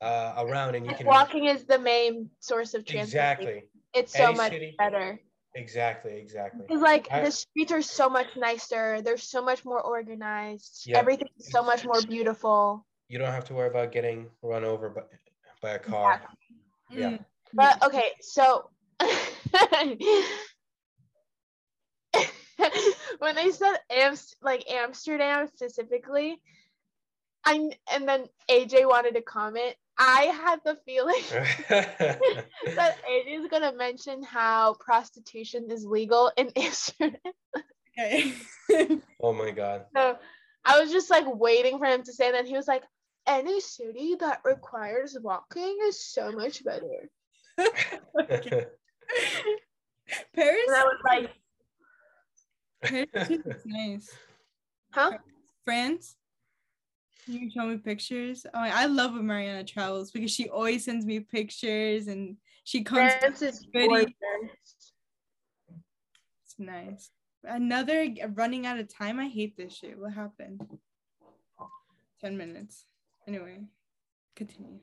uh, 0.00 0.34
around 0.38 0.74
and 0.74 0.86
you 0.86 0.94
can 0.94 1.06
Walking 1.06 1.46
is 1.46 1.64
the 1.64 1.78
main 1.78 2.30
source 2.40 2.74
of 2.74 2.84
transportation. 2.84 3.02
exactly 3.02 3.64
It's 3.94 4.12
so 4.12 4.28
Any 4.28 4.36
much 4.36 4.52
city- 4.52 4.74
better. 4.78 5.20
exactly 5.54 6.16
exactly 6.18 6.66
Because 6.68 6.82
like 6.82 7.08
I- 7.10 7.24
the 7.24 7.30
streets 7.30 7.72
are 7.72 7.82
so 7.82 8.08
much 8.08 8.36
nicer. 8.36 9.00
They're 9.02 9.16
so 9.16 9.42
much 9.42 9.64
more 9.64 9.80
organized. 9.80 10.84
Yeah. 10.86 10.98
Everything's 10.98 11.50
so 11.50 11.62
much 11.62 11.84
more 11.84 12.02
beautiful. 12.02 12.86
you 13.08 13.18
don't 13.18 13.30
have 13.32 13.44
to 13.44 13.54
worry 13.54 13.68
about 13.68 13.92
getting 13.92 14.28
run 14.42 14.64
over 14.64 14.88
by, 14.90 15.02
by 15.62 15.70
a 15.72 15.78
car 15.78 16.20
yeah. 16.90 17.10
Mm. 17.10 17.24
But 17.54 17.82
okay, 17.86 18.10
so 18.20 18.70
when 23.18 23.38
I 23.38 23.50
said 23.50 23.76
Amst 23.90 24.36
like 24.42 24.68
Amsterdam 24.70 25.48
specifically, 25.54 26.40
I 27.44 27.70
and 27.92 28.08
then 28.08 28.26
AJ 28.50 28.88
wanted 28.88 29.14
to 29.14 29.22
comment. 29.22 29.74
I 29.98 30.24
had 30.24 30.60
the 30.64 30.76
feeling 30.84 31.22
that 31.68 32.96
AJ 33.08 33.40
is 33.40 33.46
gonna 33.50 33.72
mention 33.72 34.22
how 34.22 34.74
prostitution 34.74 35.70
is 35.70 35.86
legal 35.86 36.30
in 36.36 36.50
Amsterdam. 36.56 37.16
Okay. 37.98 38.34
oh 39.22 39.32
my 39.32 39.50
god 39.52 39.86
So 39.94 40.18
I 40.64 40.80
was 40.80 40.90
just 40.90 41.08
like 41.08 41.24
waiting 41.26 41.78
for 41.78 41.86
him 41.86 42.02
to 42.02 42.12
say, 42.12 42.26
and 42.26 42.34
then 42.34 42.46
he 42.46 42.56
was 42.56 42.68
like, 42.68 42.82
"Any 43.26 43.60
city 43.60 44.16
that 44.20 44.40
requires 44.44 45.16
walking 45.22 45.78
is 45.84 46.04
so 46.04 46.32
much 46.32 46.64
better." 46.64 47.08
Paris, 50.34 50.66
And 50.66 50.76
I 50.76 50.84
was 50.84 51.00
like, 51.04 51.22
Paris 51.22 51.30
is 51.30 51.45
nice. 53.64 54.10
"Huh?" 54.92 55.18
France. 55.64 56.16
You 57.26 57.40
can 57.40 57.50
show 57.50 57.66
me 57.66 57.78
pictures. 57.78 58.46
Oh, 58.54 58.60
I 58.60 58.86
love 58.86 59.14
when 59.14 59.26
Mariana 59.26 59.64
travels 59.64 60.12
because 60.12 60.30
she 60.30 60.48
always 60.48 60.84
sends 60.84 61.04
me 61.04 61.20
pictures 61.20 62.06
and 62.06 62.36
she 62.62 62.84
comes. 62.84 63.12
France 63.14 63.42
is 63.42 63.66
Pretty. 63.66 63.88
gorgeous. 63.88 64.12
It's 66.44 66.54
nice. 66.58 67.10
Another 67.42 68.06
running 68.34 68.64
out 68.66 68.78
of 68.78 68.92
time. 68.92 69.18
I 69.18 69.26
hate 69.26 69.56
this 69.56 69.74
shit. 69.74 69.98
What 69.98 70.12
happened? 70.12 70.60
10 72.20 72.36
minutes. 72.36 72.84
Anyway, 73.26 73.64
continue. 74.36 74.78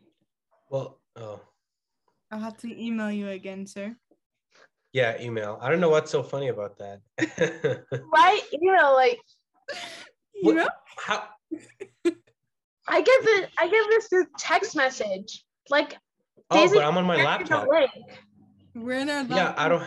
Well, 0.70 1.00
oh 1.16 1.40
I'll 2.34 2.40
have 2.40 2.58
to 2.58 2.84
email 2.84 3.12
you 3.12 3.30
again, 3.30 3.68
sir. 3.68 3.96
Yeah, 4.94 5.20
email. 5.22 5.60
I 5.62 5.70
don't 5.70 5.80
know 5.80 5.90
what's 5.90 6.12
so 6.12 6.24
funny 6.24 6.48
about 6.50 6.78
that. 6.78 7.02
Right? 8.14 8.42
You 8.52 8.72
know, 8.76 8.94
like 8.94 9.20
What- 10.42 10.54
Email? 10.54 10.68
How? 10.98 11.28
I 12.88 13.02
get 13.02 13.24
the 13.24 13.48
I 13.60 13.68
get 13.68 13.86
this 13.90 14.08
through 14.08 14.26
text 14.38 14.76
message. 14.76 15.44
Like 15.70 15.98
Oh, 16.52 16.58
Daisy, 16.58 16.76
but 16.76 16.84
I'm 16.84 16.98
on 16.98 17.06
my 17.06 17.16
send 17.16 17.40
me 17.42 17.46
the 17.48 17.56
laptop. 17.56 17.68
We're 18.76 18.98
in 18.98 19.10
our 19.10 19.24
Yeah, 19.24 19.54
I 19.58 19.68
don't. 19.70 19.84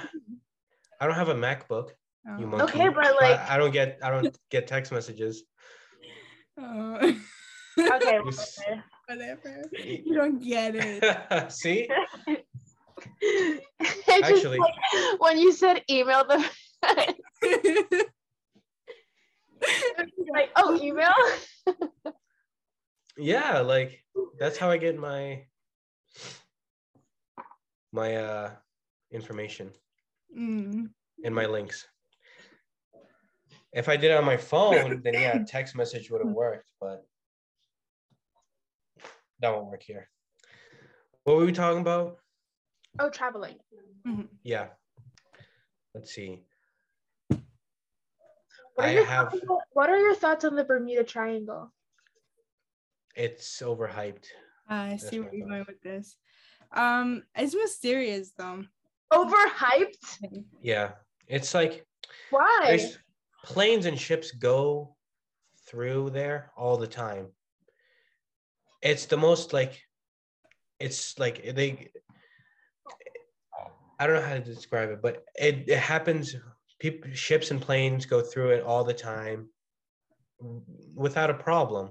I 1.00 1.06
don't 1.06 1.14
have 1.14 1.28
a 1.28 1.34
MacBook. 1.34 1.90
Oh. 2.28 2.38
You 2.38 2.46
monkey. 2.46 2.64
Okay, 2.64 2.88
but, 2.88 3.14
like- 3.20 3.38
I, 3.38 3.54
I 3.54 3.58
don't 3.58 3.70
get. 3.72 3.98
I 4.02 4.10
don't 4.10 4.36
get 4.50 4.66
text 4.66 4.90
messages. 4.92 5.44
Oh. 6.58 6.96
Okay, 6.96 7.16
whatever. 7.76 8.30
Whatever. 9.06 9.62
You 9.78 10.14
don't 10.14 10.42
get 10.42 10.74
it. 10.74 11.52
See, 11.52 11.88
It's 12.26 12.36
just 12.36 12.55
Actually- 14.08 14.58
like 14.58 14.74
when 15.18 15.38
you 15.38 15.52
said 15.52 15.82
email 15.90 16.24
them, 16.26 16.44
like 20.32 20.50
oh 20.56 20.78
email 20.82 21.12
yeah, 23.16 23.60
like 23.60 24.02
that's 24.38 24.56
how 24.58 24.70
I 24.70 24.76
get 24.76 24.98
my 24.98 25.44
my 27.92 28.16
uh 28.16 28.50
information 29.10 29.72
Mm. 30.36 30.90
and 31.24 31.34
my 31.34 31.46
links. 31.46 31.86
If 33.72 33.88
I 33.88 33.96
did 33.96 34.10
it 34.10 34.16
on 34.18 34.24
my 34.24 34.36
phone, 34.36 35.00
then 35.02 35.14
yeah, 35.14 35.38
text 35.46 35.74
message 35.74 36.10
would 36.10 36.20
have 36.22 36.34
worked, 36.34 36.70
but 36.80 37.06
that 39.40 39.50
won't 39.54 39.66
work 39.70 39.82
here. 39.82 40.08
What 41.24 41.36
were 41.36 41.46
we 41.46 41.52
talking 41.52 41.80
about? 41.80 42.18
Oh 42.98 43.10
traveling 43.10 43.56
Mhm. 44.06 44.28
Yeah. 44.42 44.68
Let's 45.94 46.12
see. 46.14 46.44
what 47.28 47.38
are, 48.78 48.84
I 48.84 48.92
your 48.92 49.04
have 49.04 49.30
thoughts, 49.30 49.64
what 49.72 49.90
are 49.90 49.98
your 49.98 50.14
thoughts 50.14 50.44
on 50.44 50.54
the 50.54 50.64
Bermuda 50.64 51.02
Triangle 51.04 51.72
it's 53.16 53.62
overhyped. 53.62 54.26
I 54.68 54.90
That's 54.90 55.08
see 55.08 55.18
my 55.18 55.24
where 55.24 55.34
you're 55.34 55.48
going 55.48 55.64
with 55.66 55.80
this. 55.80 56.16
Um, 56.72 57.22
it's 57.34 57.54
mysterious 57.54 58.32
though. 58.36 58.64
overhyped 59.12 60.20
Yeah. 60.60 60.92
It's 61.26 61.54
like 61.54 61.86
why 62.30 62.90
planes 63.42 63.86
and 63.86 63.98
ships 63.98 64.32
go 64.32 64.96
through 65.66 66.10
there 66.10 66.52
all 66.56 66.76
the 66.76 66.86
time. 66.86 67.28
It's 68.82 69.06
the 69.06 69.16
most 69.16 69.52
like 69.52 69.80
it's 70.78 71.18
like 71.18 71.54
they 71.54 71.90
I 73.98 74.06
don't 74.06 74.16
know 74.16 74.26
how 74.28 74.34
to 74.34 74.40
describe 74.40 74.90
it, 74.90 75.00
but 75.02 75.24
it, 75.36 75.68
it 75.68 75.78
happens 75.78 76.34
people 76.78 77.10
ships 77.14 77.50
and 77.50 77.60
planes 77.60 78.06
go 78.06 78.20
through 78.20 78.50
it 78.50 78.62
all 78.62 78.84
the 78.84 78.94
time 78.94 79.48
without 80.94 81.30
a 81.30 81.34
problem. 81.34 81.90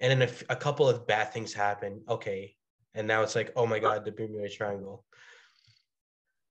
And 0.00 0.10
then 0.10 0.22
if 0.22 0.42
a 0.48 0.56
couple 0.56 0.88
of 0.88 1.06
bad 1.06 1.32
things 1.32 1.52
happen, 1.52 2.02
okay. 2.08 2.56
And 2.94 3.06
now 3.06 3.22
it's 3.22 3.36
like, 3.36 3.52
oh 3.56 3.66
my 3.66 3.78
god, 3.78 4.04
the 4.04 4.12
Bermuda 4.12 4.48
Triangle. 4.48 5.04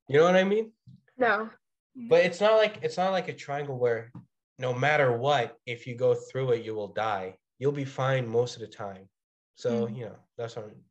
You 0.07 0.19
know 0.19 0.25
what 0.25 0.35
I 0.35 0.43
mean? 0.43 0.71
no 1.17 1.49
But 1.95 2.23
it's 2.25 2.39
not 2.39 2.57
like 2.57 2.79
it's 2.81 2.97
not 2.97 3.11
like 3.11 3.27
a 3.27 3.33
triangle 3.33 3.77
where 3.77 4.11
no 4.57 4.73
matter 4.73 5.15
what, 5.17 5.57
if 5.65 5.87
you 5.87 5.95
go 5.95 6.13
through 6.13 6.51
it, 6.51 6.65
you 6.65 6.75
will 6.75 6.93
die. 6.93 7.37
You'll 7.57 7.71
be 7.71 7.85
fine 7.85 8.27
most 8.27 8.55
of 8.55 8.61
the 8.61 8.67
time. 8.67 9.09
So 9.55 9.87
Mhm. 9.87 9.97
you 9.97 10.05
know 10.05 10.17
that's 10.37 10.55
what 10.55 10.65
I'm, 10.65 10.83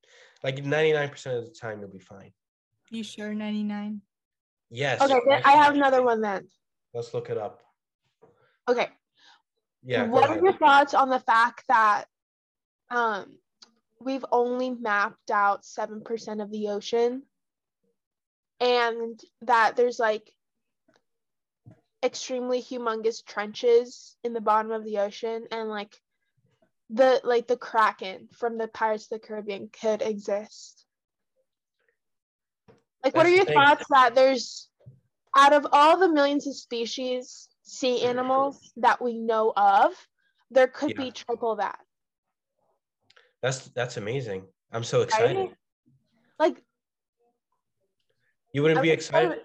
like 0.43 0.65
ninety 0.65 0.93
nine 0.93 1.09
percent 1.09 1.39
of 1.39 1.45
the 1.45 1.55
time 1.55 1.81
you'll 1.81 1.89
be 1.89 1.99
fine. 1.99 2.33
You 2.90 3.02
sure 3.02 3.35
99? 3.35 4.01
Yes. 4.70 5.01
okay 5.01 5.20
then 5.28 5.43
I 5.44 5.52
have 5.52 5.74
another 5.74 6.02
one 6.02 6.20
then 6.20 6.47
Let's 6.94 7.12
look 7.15 7.31
it 7.31 7.39
up. 7.39 7.62
okay 8.69 8.89
Yeah. 9.82 10.06
what 10.06 10.28
are 10.31 10.39
your 10.39 10.56
thoughts 10.56 10.94
on 10.94 11.09
the 11.10 11.20
fact 11.20 11.65
that 11.69 12.05
um 12.90 13.39
we've 14.01 14.24
only 14.31 14.70
mapped 14.70 15.31
out 15.31 15.62
7% 15.65 16.43
of 16.43 16.51
the 16.51 16.69
ocean 16.69 17.23
and 18.60 19.20
that 19.43 19.77
there's 19.77 19.98
like 19.98 20.32
extremely 22.05 22.62
humongous 22.62 23.24
trenches 23.24 24.16
in 24.23 24.32
the 24.32 24.40
bottom 24.40 24.70
of 24.70 24.85
the 24.85 24.98
ocean 24.98 25.47
and 25.51 25.69
like 25.69 25.97
the 26.90 27.20
like 27.24 27.47
the 27.48 27.56
kraken 27.56 28.28
from 28.39 28.56
the 28.56 28.69
pirates 28.69 29.05
of 29.10 29.20
the 29.20 29.27
caribbean 29.27 29.69
could 29.69 30.01
exist 30.01 30.86
like 33.09 33.17
what 33.17 33.27
are 33.27 33.31
your 33.31 33.45
thoughts 33.45 33.85
that 33.91 34.15
there's 34.15 34.69
out 35.37 35.53
of 35.53 35.67
all 35.73 35.97
the 35.99 36.09
millions 36.09 36.47
of 36.47 36.55
species 36.57 37.49
sea 37.63 38.03
animals 38.03 38.73
that 38.77 39.01
we 39.01 39.19
know 39.19 39.53
of 39.57 39.93
there 40.51 40.69
could 40.69 40.91
Yeah. 40.91 41.05
be 41.05 41.11
triple 41.11 41.57
that 41.57 41.79
That's 43.43 43.69
that's 43.69 43.97
amazing. 43.99 44.47
I'm 44.73 44.85
so 44.85 45.03
excited. 45.03 45.37
right 45.37 45.55
like 46.39 46.63
You 48.53 48.63
wouldn't 48.63 48.79
I 48.79 48.83
be 48.83 48.89
would 48.89 48.95
excited? 48.99 49.31
say- 49.33 49.45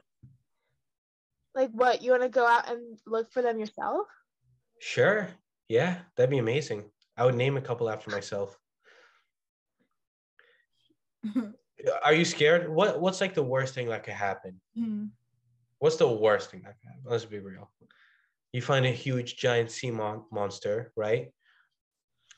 like 1.56 1.69
what 1.72 2.02
you 2.02 2.11
want 2.11 2.23
to 2.23 2.30
go 2.30 2.48
out 2.48 2.68
and 2.72 2.98
look 3.06 3.31
for 3.31 3.41
them 3.41 3.60
yourself 3.60 4.07
Sure. 4.80 5.30
Yeah, 5.69 5.99
that'd 6.15 6.30
be 6.30 6.40
amazing. 6.40 6.91
I 7.15 7.23
would 7.26 7.35
name 7.35 7.56
a 7.56 7.61
couple 7.61 7.90
after 7.90 8.10
myself. 8.11 8.60
Are 12.03 12.14
you 12.14 12.26
scared? 12.26 12.69
What 12.69 12.99
What's 13.01 13.22
like 13.22 13.34
the 13.34 13.43
worst 13.43 13.73
thing 13.73 13.88
that 13.89 14.03
could 14.03 14.14
happen? 14.14 14.60
Hmm. 14.77 15.05
What's 15.80 15.97
the 15.97 16.07
worst 16.07 16.51
thing 16.51 16.61
that 16.64 16.76
could 16.80 16.88
happen? 16.88 17.03
Let's 17.05 17.26
be 17.26 17.39
real. 17.39 17.69
You 18.53 18.61
find 18.61 18.85
a 18.85 18.91
huge 18.91 19.35
giant 19.35 19.72
sea 19.72 19.91
mon- 19.91 20.26
monster, 20.31 20.93
right? 20.95 21.34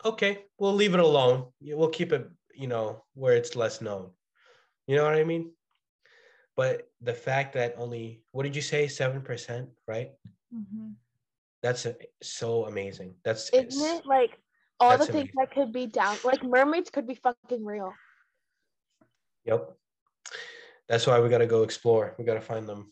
Okay, 0.03 0.45
we'll 0.57 0.73
leave 0.73 0.93
it 0.93 0.99
alone. 0.99 1.47
We'll 1.61 1.89
keep 1.89 2.11
it, 2.11 2.27
you 2.53 2.67
know, 2.67 3.03
where 3.13 3.35
it's 3.35 3.55
less 3.55 3.81
known. 3.81 4.11
You 4.87 4.95
know 4.95 5.03
what 5.03 5.15
I 5.15 5.23
mean? 5.23 5.51
But 6.55 6.87
the 7.01 7.13
fact 7.13 7.53
that 7.53 7.75
only 7.77 8.23
what 8.31 8.43
did 8.43 8.55
you 8.55 8.61
say, 8.61 8.87
seven 8.87 9.21
percent, 9.21 9.69
right? 9.87 10.11
Mhm. 10.53 10.95
That's 11.61 11.85
a, 11.85 11.95
so 12.21 12.65
amazing. 12.65 13.15
That's 13.23 13.49
isn't 13.49 13.97
it 13.97 14.05
like 14.05 14.39
all 14.79 14.97
the 14.97 15.05
things 15.05 15.29
that 15.35 15.51
could 15.51 15.71
be 15.71 15.87
down 15.87 16.17
like 16.23 16.43
mermaids 16.43 16.89
could 16.89 17.07
be 17.07 17.15
fucking 17.15 17.63
real 17.63 17.93
Yep. 19.45 19.77
That's 20.87 21.07
why 21.07 21.19
we 21.19 21.29
gotta 21.29 21.47
go 21.47 21.63
explore. 21.63 22.15
We 22.17 22.25
gotta 22.25 22.41
find 22.41 22.67
them. 22.67 22.91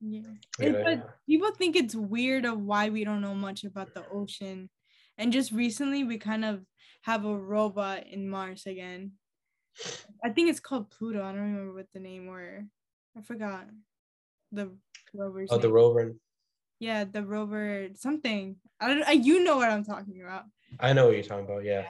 Yeah. 0.00 0.22
It- 0.58 0.84
but 0.84 1.16
people 1.26 1.50
think 1.52 1.76
it's 1.76 1.94
weird 1.94 2.44
of 2.44 2.60
why 2.60 2.90
we 2.90 3.04
don't 3.04 3.22
know 3.22 3.34
much 3.34 3.64
about 3.64 3.94
the 3.94 4.06
ocean. 4.08 4.70
And 5.18 5.32
just 5.32 5.52
recently 5.52 6.04
we 6.04 6.18
kind 6.18 6.44
of 6.44 6.64
have 7.02 7.24
a 7.24 7.36
robot 7.36 8.06
in 8.06 8.28
Mars 8.28 8.66
again. 8.66 9.12
I 10.22 10.30
think 10.30 10.50
it's 10.50 10.60
called 10.60 10.90
Pluto. 10.90 11.22
I 11.22 11.32
don't 11.32 11.40
remember 11.40 11.74
what 11.74 11.86
the 11.92 12.00
name 12.00 12.26
were. 12.26 12.64
I 13.16 13.22
forgot 13.22 13.66
the 14.52 14.70
rover's 15.12 15.48
oh, 15.52 15.58
the 15.58 15.70
rover. 15.72 16.14
yeah, 16.78 17.04
the 17.04 17.24
rover 17.24 17.88
something. 17.94 18.56
I 18.80 18.88
don't 18.88 19.02
I, 19.04 19.12
you 19.12 19.42
know 19.44 19.56
what 19.56 19.70
I'm 19.70 19.84
talking 19.84 20.22
about. 20.22 20.44
I 20.80 20.92
know 20.92 21.06
what 21.06 21.14
you're 21.14 21.24
talking 21.24 21.44
about. 21.44 21.64
Yeah. 21.64 21.86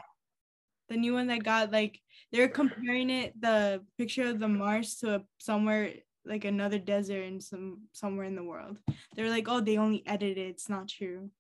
The 0.89 0.97
new 0.97 1.15
one 1.15 1.27
that 1.29 1.45
got 1.45 1.73
like 1.73 2.01
they're 2.33 2.49
comparing 2.49 3.11
it 3.11 3.41
the 3.41 3.83
picture 3.97 4.29
of 4.29 4.39
the 4.39 4.49
Mars 4.49 4.97
to 4.97 5.25
somewhere 5.39 5.95
like 6.25 6.45
another 6.45 6.79
desert 6.79 7.23
in 7.23 7.41
some 7.41 7.83
somewhere 7.93 8.27
in 8.27 8.37
the 8.37 8.45
world. 8.45 8.79
They're 9.15 9.31
like, 9.31 9.49
"Oh, 9.49 9.61
they 9.61 9.79
only 9.79 10.03
edited 10.07 10.39
it. 10.39 10.51
It's 10.51 10.69
not 10.69 10.89
true." 10.89 11.31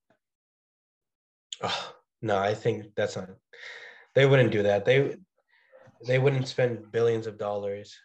Oh, 1.62 1.94
no, 2.22 2.38
I 2.38 2.54
think 2.54 2.94
that's 2.96 3.16
not. 3.16 3.30
They 4.14 4.26
wouldn't 4.26 4.52
do 4.52 4.62
that. 4.62 4.84
They 4.84 5.16
they 6.06 6.18
wouldn't 6.18 6.48
spend 6.48 6.92
billions 6.92 7.26
of 7.26 7.38
dollars 7.38 7.96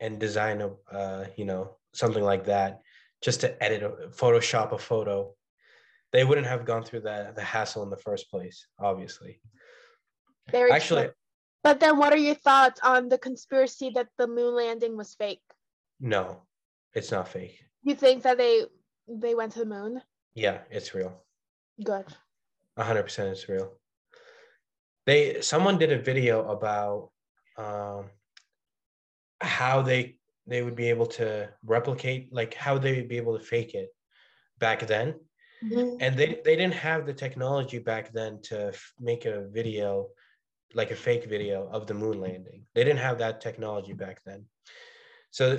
and 0.00 0.18
design 0.18 0.60
a 0.60 0.70
uh, 0.94 1.26
you 1.36 1.44
know 1.44 1.76
something 1.92 2.22
like 2.22 2.44
that 2.44 2.80
just 3.22 3.40
to 3.40 3.62
edit 3.62 3.82
a 3.82 4.08
Photoshop 4.08 4.72
a 4.72 4.78
photo. 4.78 5.34
They 6.12 6.24
wouldn't 6.24 6.46
have 6.46 6.64
gone 6.64 6.84
through 6.84 7.00
the 7.00 7.32
the 7.34 7.42
hassle 7.42 7.82
in 7.82 7.90
the 7.90 7.96
first 7.96 8.30
place. 8.30 8.66
Obviously, 8.78 9.40
very 10.50 10.70
actually, 10.72 11.04
true. 11.04 11.12
but 11.62 11.80
then 11.80 11.98
what 11.98 12.12
are 12.12 12.18
your 12.18 12.34
thoughts 12.34 12.80
on 12.82 13.08
the 13.08 13.18
conspiracy 13.18 13.90
that 13.90 14.08
the 14.18 14.26
moon 14.26 14.54
landing 14.54 14.96
was 14.96 15.14
fake 15.14 15.42
no, 16.00 16.42
it's 16.94 17.10
not 17.10 17.28
fake. 17.28 17.58
you 17.82 17.94
think 17.94 18.22
that 18.22 18.38
they 18.38 18.64
they 19.08 19.34
went 19.34 19.52
to 19.52 19.60
the 19.60 19.66
moon 19.66 20.00
Yeah, 20.34 20.58
it's 20.70 20.94
real. 20.94 21.12
good 21.82 22.06
A 22.76 22.84
hundred 22.84 23.02
percent 23.04 23.30
it's 23.30 23.48
real. 23.48 23.68
They 25.06 25.40
someone 25.40 25.78
did 25.78 25.90
a 25.92 25.98
video 25.98 26.46
about 26.56 27.10
um 27.56 28.10
how 29.40 29.82
they 29.82 30.16
they 30.46 30.62
would 30.62 30.76
be 30.76 30.88
able 30.90 31.06
to 31.06 31.48
replicate 31.64 32.32
like 32.32 32.54
how 32.54 32.78
they 32.78 32.92
would 32.96 33.08
be 33.08 33.16
able 33.16 33.36
to 33.38 33.44
fake 33.44 33.74
it 33.74 33.88
back 34.58 34.86
then 34.86 35.08
and 36.00 36.16
they 36.16 36.40
they 36.44 36.54
didn't 36.56 36.74
have 36.88 37.06
the 37.06 37.12
technology 37.24 37.78
back 37.78 38.12
then 38.12 38.40
to 38.42 38.68
f- 38.68 38.92
make 39.00 39.24
a 39.26 39.48
video 39.58 40.08
like 40.74 40.90
a 40.90 40.96
fake 40.96 41.24
video 41.28 41.68
of 41.72 41.86
the 41.86 41.94
moon 41.94 42.20
landing 42.20 42.64
they 42.74 42.84
didn't 42.84 42.98
have 43.00 43.18
that 43.18 43.40
technology 43.40 43.92
back 43.92 44.20
then 44.24 44.44
so 45.30 45.58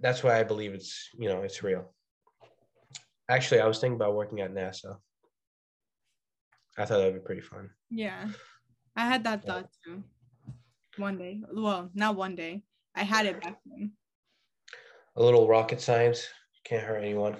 that's 0.00 0.22
why 0.22 0.38
i 0.38 0.42
believe 0.42 0.72
it's 0.74 1.08
you 1.18 1.28
know 1.28 1.42
it's 1.42 1.62
real 1.62 1.92
actually 3.28 3.60
i 3.60 3.66
was 3.66 3.78
thinking 3.78 3.96
about 3.96 4.14
working 4.14 4.40
at 4.40 4.54
nasa 4.54 4.96
i 6.78 6.84
thought 6.84 6.98
that'd 6.98 7.14
be 7.14 7.20
pretty 7.20 7.40
fun 7.42 7.70
Yeah. 7.90 8.28
I 8.96 9.06
had 9.06 9.22
that 9.24 9.44
thought 9.46 9.68
too. 9.84 10.02
One 10.96 11.16
day. 11.16 11.40
Well, 11.54 11.90
not 11.94 12.16
one 12.16 12.34
day. 12.34 12.64
I 12.94 13.04
had 13.04 13.24
it 13.24 13.40
back 13.40 13.58
then. 13.64 13.92
a 15.16 15.22
little 15.22 15.46
rocket 15.48 15.80
science 15.80 16.26
can't 16.64 16.84
hurt 16.84 16.98
anyone 16.98 17.36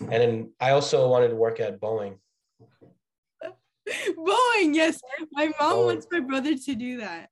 and 0.00 0.10
then 0.22 0.52
i 0.60 0.70
also 0.70 1.08
wanted 1.08 1.28
to 1.28 1.36
work 1.36 1.60
at 1.60 1.80
boeing 1.80 2.18
Boeing, 4.16 4.74
yes. 4.74 5.00
My 5.32 5.46
mom 5.60 5.72
Boeing. 5.76 5.84
wants 5.86 6.06
my 6.10 6.20
brother 6.20 6.54
to 6.56 6.74
do 6.74 6.98
that. 6.98 7.30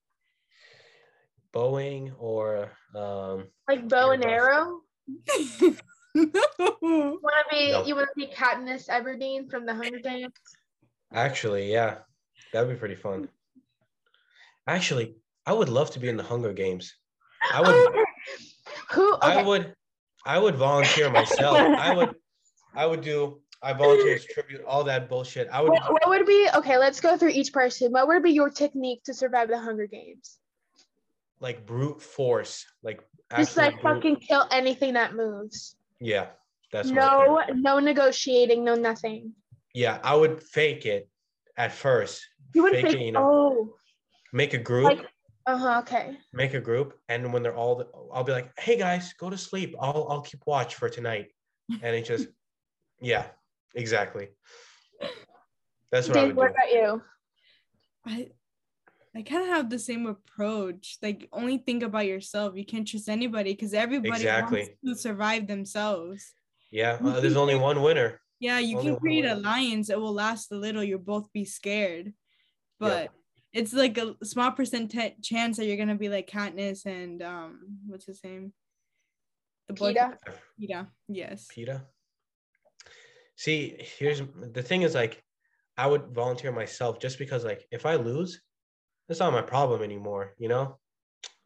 boeing 1.53 2.13
or 2.19 2.71
um 2.95 3.47
Like 3.69 3.89
bow 3.89 4.11
and 4.11 4.25
arrow. 4.25 4.81
no. 6.15 6.25
Wanna 6.83 7.45
be 7.51 7.71
No. 7.73 7.85
you 7.85 7.95
wanna 7.95 8.07
be 8.17 8.27
Katniss 8.27 8.89
Everdeen 8.89 9.51
from 9.51 9.67
the 9.67 9.75
Hunger 9.75 9.99
Games? 9.99 10.33
Actually, 11.13 11.71
yeah, 11.73 11.99
that'd 12.53 12.69
be 12.69 12.75
pretty 12.77 12.97
fun. 12.97 13.29
Actually, 14.67 15.17
I 15.47 15.53
would 15.53 15.69
love 15.69 15.91
to 15.93 16.01
be 16.01 16.09
in 16.09 16.17
the 16.17 16.23
Hunger 16.25 16.53
Games. 16.53 16.93
I 17.53 17.61
would, 17.61 17.77
Who 18.93 19.15
okay. 19.15 19.39
I 19.39 19.43
would, 19.43 19.75
I 20.25 20.39
would 20.39 20.57
volunteer 20.57 21.09
myself. 21.11 21.57
I 21.57 21.95
would, 21.95 22.15
I 22.75 22.85
would 22.87 23.01
do. 23.03 23.41
I 23.67 23.73
volunteer 23.73 24.15
as 24.15 24.25
tribute, 24.25 24.63
all 24.65 24.85
that 24.85 25.09
bullshit. 25.09 25.49
I 25.53 25.61
would. 25.61 25.71
what, 25.71 25.93
what 25.93 26.09
would 26.09 26.27
be 26.27 26.49
okay, 26.55 26.79
let's 26.79 27.01
go 27.01 27.17
through 27.17 27.31
each 27.31 27.53
person. 27.53 27.91
What 27.93 28.07
would 28.09 28.23
be 28.23 28.31
your 28.31 28.49
technique 28.51 29.03
to 29.05 29.15
survive 29.15 29.49
the 29.49 29.59
Hunger 29.59 29.87
Games? 29.87 30.39
like 31.39 31.67
brute 31.67 32.01
force, 32.01 32.65
like 32.83 33.03
Just 33.37 33.57
like 33.59 33.81
brute- 33.83 33.97
fucking 33.97 34.17
kill 34.17 34.47
anything 34.51 34.95
that 34.95 35.15
moves. 35.15 35.77
Yeah, 36.01 36.29
that's 36.73 36.89
No, 36.89 37.43
no 37.55 37.79
negotiating, 37.79 38.65
no 38.65 38.75
nothing. 38.75 39.33
Yeah, 39.75 39.99
I 40.03 40.15
would 40.15 40.43
fake 40.43 40.87
it 40.87 41.11
at 41.59 41.73
first. 41.73 42.27
You 42.55 42.63
would 42.63 42.73
Fake 42.73 42.87
fake, 42.87 42.95
it, 42.95 43.01
you 43.03 43.13
know. 43.13 43.21
oh, 43.23 43.75
Make 44.33 44.55
a 44.55 44.59
group. 44.59 44.85
like, 44.85 45.07
uh 45.47 45.59
huh, 45.59 45.79
okay. 45.81 46.17
make 46.33 46.55
a 46.55 46.61
group 46.61 46.99
and 47.09 47.33
when 47.33 47.41
they're 47.43 47.55
all 47.55 47.85
i'll 48.13 48.25
be 48.25 48.33
like 48.33 48.51
hey 48.59 48.77
guys 48.77 49.13
go 49.13 49.31
to 49.31 49.39
sleep 49.39 49.77
i'll 49.81 50.05
i'll 50.11 50.21
keep 50.21 50.41
watch 50.45 50.75
for 50.75 50.89
tonight 50.89 51.29
and 51.83 51.95
it 51.95 52.05
just 52.05 52.27
yeah 53.01 53.27
exactly 53.77 54.29
that's 55.93 56.09
what 56.09 56.17
i 56.17 56.21
Dave, 56.21 56.29
would 56.29 56.37
what 56.37 56.49
do 56.49 56.55
about 56.55 56.73
you? 56.73 57.03
I 58.07 58.29
I 59.17 59.23
kind 59.23 59.43
of 59.45 59.49
have 59.49 59.71
the 59.71 59.79
same 59.79 60.05
approach. 60.07 60.99
Like 61.01 61.27
only 61.33 61.57
think 61.57 61.83
about 61.83 62.05
yourself. 62.05 62.53
You 62.55 62.67
can't 62.67 62.87
trust 62.87 63.09
anybody 63.09 63.53
because 63.55 63.73
everybody 63.73 64.11
Exactly. 64.11 64.61
wants 64.61 64.75
to 64.85 65.09
survive 65.09 65.47
themselves. 65.47 66.21
yeah 66.71 66.99
uh, 67.03 67.21
there's 67.21 67.37
only 67.45 67.55
one 67.57 67.81
winner 67.81 68.21
Yeah, 68.39 68.59
you 68.59 68.77
Only 68.77 68.91
can 68.91 69.01
create 69.01 69.25
way. 69.25 69.31
alliance. 69.31 69.89
It 69.89 69.99
will 69.99 70.13
last 70.13 70.53
a 70.53 70.59
little. 70.67 70.85
You'll 70.85 70.99
both 71.15 71.33
be 71.33 71.45
scared, 71.47 72.13
but 72.79 73.09
it's 73.59 73.73
like 73.73 73.97
a 73.97 74.15
small 74.23 74.53
percent 74.53 74.93
chance 75.23 75.57
that 75.57 75.65
you're 75.67 75.81
gonna 75.81 75.97
be 76.07 76.11
like 76.17 76.29
Katniss 76.29 76.85
and 76.85 77.23
um, 77.23 77.81
what's 77.89 78.05
his 78.05 78.21
name? 78.23 78.53
The 79.69 79.75
boy. 79.75 79.95
Peeta? 79.95 80.09
Peeta. 80.61 80.81
Yes. 81.09 81.49
PETA. 81.49 81.87
See, 83.37 83.77
here's 83.99 84.23
the 84.41 84.63
thing 84.63 84.83
is 84.83 84.95
like 84.95 85.23
I 85.77 85.87
would 85.87 86.09
volunteer 86.15 86.53
myself 86.53 86.99
just 86.99 87.19
because 87.19 87.45
like 87.45 87.67
if 87.71 87.85
I 87.87 87.97
lose, 87.97 88.41
it's 89.09 89.21
not 89.21 89.33
my 89.33 89.43
problem 89.43 89.83
anymore, 89.83 90.35
you 90.39 90.49
know? 90.49 90.79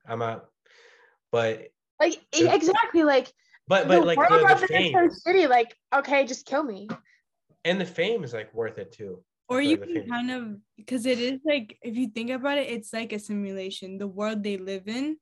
I'm 0.07 0.23
out. 0.23 0.47
But 1.31 1.69
Like 2.01 2.19
exactly 2.33 3.03
like 3.03 3.33
but 3.69 3.87
but 3.87 4.01
the 4.01 4.07
like 4.07 4.19
world 4.19 4.31
the, 4.31 4.55
of 4.55 4.61
the 4.61 4.67
the 4.67 4.73
fame 4.73 4.97
Inner 4.97 5.11
city, 5.11 5.47
like, 5.47 5.77
okay, 5.95 6.25
just 6.27 6.47
kill 6.47 6.63
me. 6.65 6.89
and 7.65 7.81
the 7.81 7.87
fame 7.87 8.25
is 8.25 8.33
like 8.33 8.53
worth 8.55 8.79
it 8.79 8.93
too. 8.93 9.23
Or 9.49 9.61
you 9.61 9.79
can 9.79 9.95
fame- 9.95 10.09
kind 10.09 10.31
of 10.31 10.57
because 10.77 11.07
it 11.07 11.19
is 11.19 11.41
like 11.45 11.77
if 11.83 11.97
you 11.97 12.09
think 12.09 12.31
about 12.31 12.59
it, 12.59 12.69
it's 12.71 12.93
like 12.93 13.13
a 13.13 13.19
simulation. 13.19 13.99
The 13.99 14.09
world 14.09 14.43
they 14.43 14.57
live 14.57 14.89
in, 14.89 15.19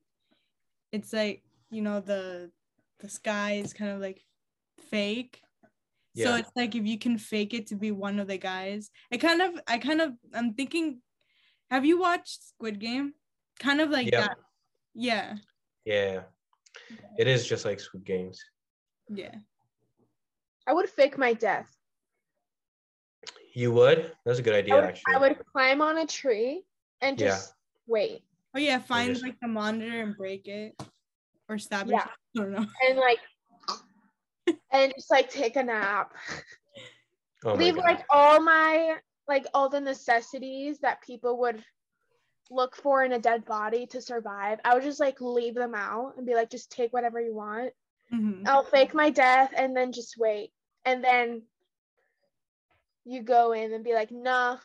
it's 0.93 1.13
like 1.13 1.43
you 1.71 1.83
know 1.83 2.01
the 2.01 2.51
the 3.01 3.09
sky 3.09 3.61
is 3.65 3.73
kind 3.73 3.91
of 3.91 4.01
like 4.01 4.23
fake. 4.91 5.43
So 6.25 6.37
it's 6.37 6.51
like 6.57 6.75
if 6.75 6.85
you 6.87 6.99
can 6.99 7.19
fake 7.19 7.55
it 7.55 7.67
to 7.69 7.77
be 7.77 7.91
one 7.93 8.19
of 8.19 8.29
the 8.29 8.39
guys. 8.39 8.91
I 9.13 9.17
kind 9.19 9.41
of 9.43 9.61
I 9.67 9.79
kind 9.79 10.01
of 10.01 10.13
I'm 10.35 10.55
thinking, 10.55 11.01
have 11.71 11.85
you 11.85 11.99
watched 12.01 12.43
Squid 12.49 12.79
Game? 12.81 13.15
Kind 13.61 13.81
of 13.81 13.91
like 13.91 14.11
Yeah. 14.11 14.21
that. 14.23 14.37
Yeah. 14.95 15.35
Yeah. 15.85 16.23
It 17.19 17.27
is 17.27 17.47
just 17.47 17.65
like 17.65 17.81
Squid 17.81 18.05
Games. 18.05 18.43
Yeah. 19.09 19.35
I 20.67 20.73
would 20.73 20.89
fake 20.89 21.17
my 21.19 21.33
death. 21.33 21.75
You 23.55 23.73
would? 23.73 24.13
That's 24.25 24.39
a 24.39 24.43
good 24.43 24.55
idea, 24.55 24.75
I 24.75 24.81
would, 24.81 24.85
actually. 24.89 25.15
I 25.15 25.19
would 25.19 25.39
climb 25.53 25.81
on 25.81 25.99
a 25.99 26.07
tree 26.07 26.63
and 27.01 27.19
Yeah. 27.21 27.29
just 27.29 27.55
wait 27.87 28.23
Oh 28.55 28.59
yeah, 28.59 28.79
find 28.79 29.11
just- 29.11 29.23
like 29.23 29.39
the 29.41 29.49
monitor 29.49 30.03
and 30.03 30.17
break 30.17 30.47
it. 30.49 30.75
Or 31.49 31.59
stab 31.59 31.89
Yeah. 31.89 32.05
it. 32.05 32.09
I 32.09 32.43
don't 32.43 32.53
know. 32.53 32.67
and 32.89 32.99
like 32.99 33.19
and 34.73 34.93
just 34.95 35.11
like 35.11 35.31
take 35.31 35.57
a 35.57 35.63
nap. 35.63 36.13
oh 37.45 37.55
Leave 37.55 37.77
God. 37.77 37.85
like 37.85 38.01
all 38.11 38.41
my 38.43 38.97
like 39.27 39.47
all 39.55 39.69
the 39.69 39.81
necessities 39.81 40.79
that 40.81 41.03
people 41.03 41.39
would 41.41 41.63
look 42.51 42.75
for 42.77 43.05
in 43.05 43.13
a 43.13 43.19
dead 43.19 43.45
body 43.45 43.87
to 43.87 44.01
survive. 44.01 44.59
I 44.65 44.75
would 44.75 44.83
just 44.83 45.01
like 45.01 45.21
leave 45.21 45.55
them 45.55 45.75
out 45.75 46.15
and 46.17 46.27
be 46.27 46.35
like, 46.35 46.51
just 46.51 46.71
take 46.73 46.93
whatever 46.93 47.21
you 47.21 47.35
want. 47.35 47.73
Mhm. 48.13 48.47
I'll 48.47 48.65
fake 48.65 48.95
my 48.95 49.11
death 49.11 49.53
and 49.57 49.77
then 49.77 49.93
just 49.93 50.17
wait. 50.17 50.51
And 50.87 51.05
then 51.05 51.43
you 53.05 53.23
go 53.23 53.53
in 53.53 53.73
and 53.75 53.85
be 53.85 53.93
like, 53.93 54.11
nah, 54.11 54.57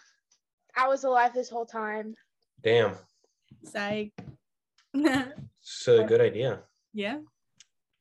I 0.78 0.88
was 0.88 1.04
alive 1.04 1.34
this 1.34 1.50
whole 1.50 1.66
time. 1.66 2.16
Damn. 2.62 2.96
Psych. 3.66 4.14
It's 4.96 5.88
a 5.88 6.04
good 6.04 6.20
idea. 6.22 6.62
yeah. 6.94 7.20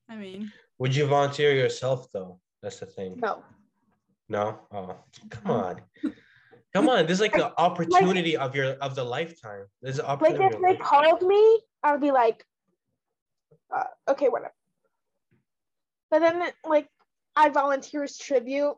I 0.08 0.16
mean, 0.16 0.52
Would 0.78 0.94
you 0.96 1.06
volunteer 1.06 1.54
yourself 1.54 2.08
though? 2.12 2.40
That's 2.62 2.78
the 2.80 2.86
thing. 2.86 3.18
No. 3.20 3.42
No? 4.28 4.60
Oh, 4.72 4.96
come 5.30 5.50
on. 5.50 5.80
Come 6.74 6.88
on. 6.88 7.06
This 7.06 7.16
is 7.16 7.20
like 7.20 7.34
the 7.34 7.52
opportunity 7.58 8.36
of 8.36 8.54
your 8.56 8.72
of 8.74 8.94
the 8.94 9.04
lifetime. 9.04 9.66
There's 9.82 9.98
an 9.98 10.06
opportunity. 10.06 10.44
Like 10.44 10.54
if 10.54 10.60
they 10.60 10.68
life- 10.68 10.80
called 10.80 11.22
me, 11.22 11.60
I 11.82 11.92
would 11.92 12.00
be 12.00 12.12
like, 12.12 12.44
uh, 13.74 13.84
okay, 14.08 14.28
whatever. 14.28 14.54
But 16.10 16.20
then 16.20 16.50
like 16.64 16.88
I 17.36 17.48
volunteer 17.48 18.02
as 18.04 18.16
tribute. 18.16 18.76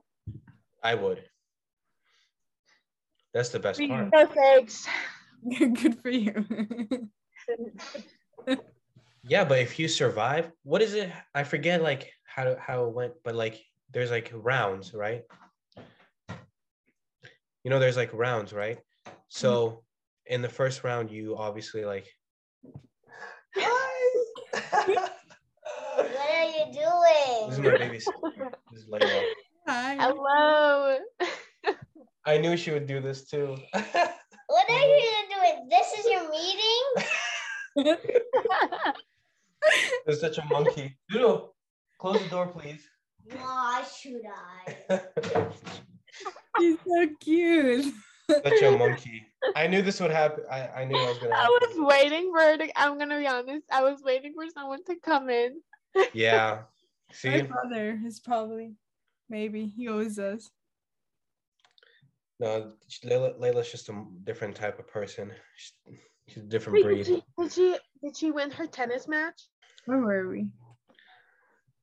I 0.82 0.94
would. 0.94 1.22
That's 3.32 3.48
the 3.48 3.58
best 3.58 3.78
Me. 3.80 3.88
part. 3.88 4.10
No 4.12 4.26
thanks. 4.26 4.86
good 5.58 6.00
for 6.00 6.10
you. 6.10 7.08
Yeah, 9.26 9.44
but 9.44 9.59
if 9.59 9.78
you 9.78 9.88
survive, 9.88 10.51
what 10.64 10.82
is 10.82 10.92
it? 10.92 11.10
I 11.34 11.44
forget 11.44 11.82
like 11.82 12.12
how 12.24 12.56
how 12.60 12.84
it 12.84 12.94
went, 12.94 13.14
but 13.24 13.34
like 13.34 13.59
there's 13.90 14.10
like 14.10 14.30
rounds, 14.34 14.92
right? 14.92 15.22
You 17.62 17.70
know, 17.70 17.78
there's 17.78 17.96
like 17.96 18.12
rounds, 18.12 18.52
right? 18.52 18.78
So 19.28 19.66
mm-hmm. 19.66 20.34
in 20.34 20.42
the 20.42 20.48
first 20.48 20.84
round, 20.84 21.10
you 21.10 21.36
obviously 21.38 21.84
like. 21.84 22.06
What 25.94 26.06
are 26.06 26.44
you 26.44 26.64
doing? 26.72 27.48
This 27.48 27.59
is 27.59 27.60
my 27.60 27.78
baby. 27.78 27.98
This 27.98 28.82
is 28.82 28.88
Layla. 28.90 29.05
Uh, 29.05 29.22
Hi. 29.68 29.96
Hello. 29.98 30.98
I 32.26 32.36
knew 32.36 32.56
she 32.56 32.72
would 32.72 32.86
do 32.86 33.01
this 33.01 33.24
too. 33.26 33.56
What 33.72 34.70
are 34.70 34.86
you 34.86 35.12
doing? 35.34 35.68
This 35.70 35.92
is 35.98 36.05
your 36.05 36.30
meeting? 36.30 37.05
There's 40.06 40.20
such 40.20 40.38
a 40.38 40.44
monkey. 40.46 40.96
Doodle, 41.10 41.54
close 41.98 42.22
the 42.22 42.28
door, 42.28 42.46
please. 42.48 42.86
Why 43.30 43.82
should 43.98 44.22
I? 44.90 45.00
She's 46.58 46.76
so 46.86 47.06
cute. 47.20 47.94
such 48.30 48.62
a 48.62 48.70
monkey. 48.76 49.26
I 49.56 49.66
knew 49.66 49.82
this 49.82 50.00
would 50.00 50.10
happen. 50.10 50.44
I, 50.50 50.68
I 50.68 50.84
knew 50.84 50.96
I 50.96 51.08
was 51.08 51.18
gonna 51.18 51.34
I 51.34 51.38
happen. 51.42 51.58
was 51.60 51.90
waiting 51.92 52.32
for 52.32 52.40
her 52.40 52.56
to, 52.58 52.80
I'm 52.80 52.98
gonna 52.98 53.18
be 53.18 53.26
honest. 53.26 53.66
I 53.72 53.82
was 53.82 54.02
waiting 54.02 54.34
for 54.34 54.44
someone 54.54 54.84
to 54.84 54.96
come 55.02 55.30
in. 55.30 55.60
Yeah. 56.12 56.62
See. 57.12 57.28
My 57.30 57.36
See, 57.38 57.42
brother 57.42 58.00
is 58.06 58.20
probably, 58.20 58.74
maybe 59.28 59.66
he 59.66 59.88
always 59.88 60.16
does. 60.16 60.50
No, 62.40 62.72
Layla, 63.04 63.38
Layla's 63.38 63.70
just 63.70 63.88
a 63.88 64.04
different 64.24 64.56
type 64.56 64.78
of 64.78 64.88
person. 64.88 65.30
She's, 65.56 65.72
she's 66.28 66.42
a 66.42 66.46
different 66.46 66.74
Wait, 66.76 66.84
breed. 66.84 66.96
did 67.04 67.06
she, 67.06 67.22
did 67.38 67.52
she 67.52 67.76
did 68.02 68.16
she 68.16 68.30
win 68.32 68.50
her 68.50 68.66
tennis 68.66 69.06
match? 69.06 69.40
Where 69.86 69.98
were 69.98 70.28
we? 70.28 70.48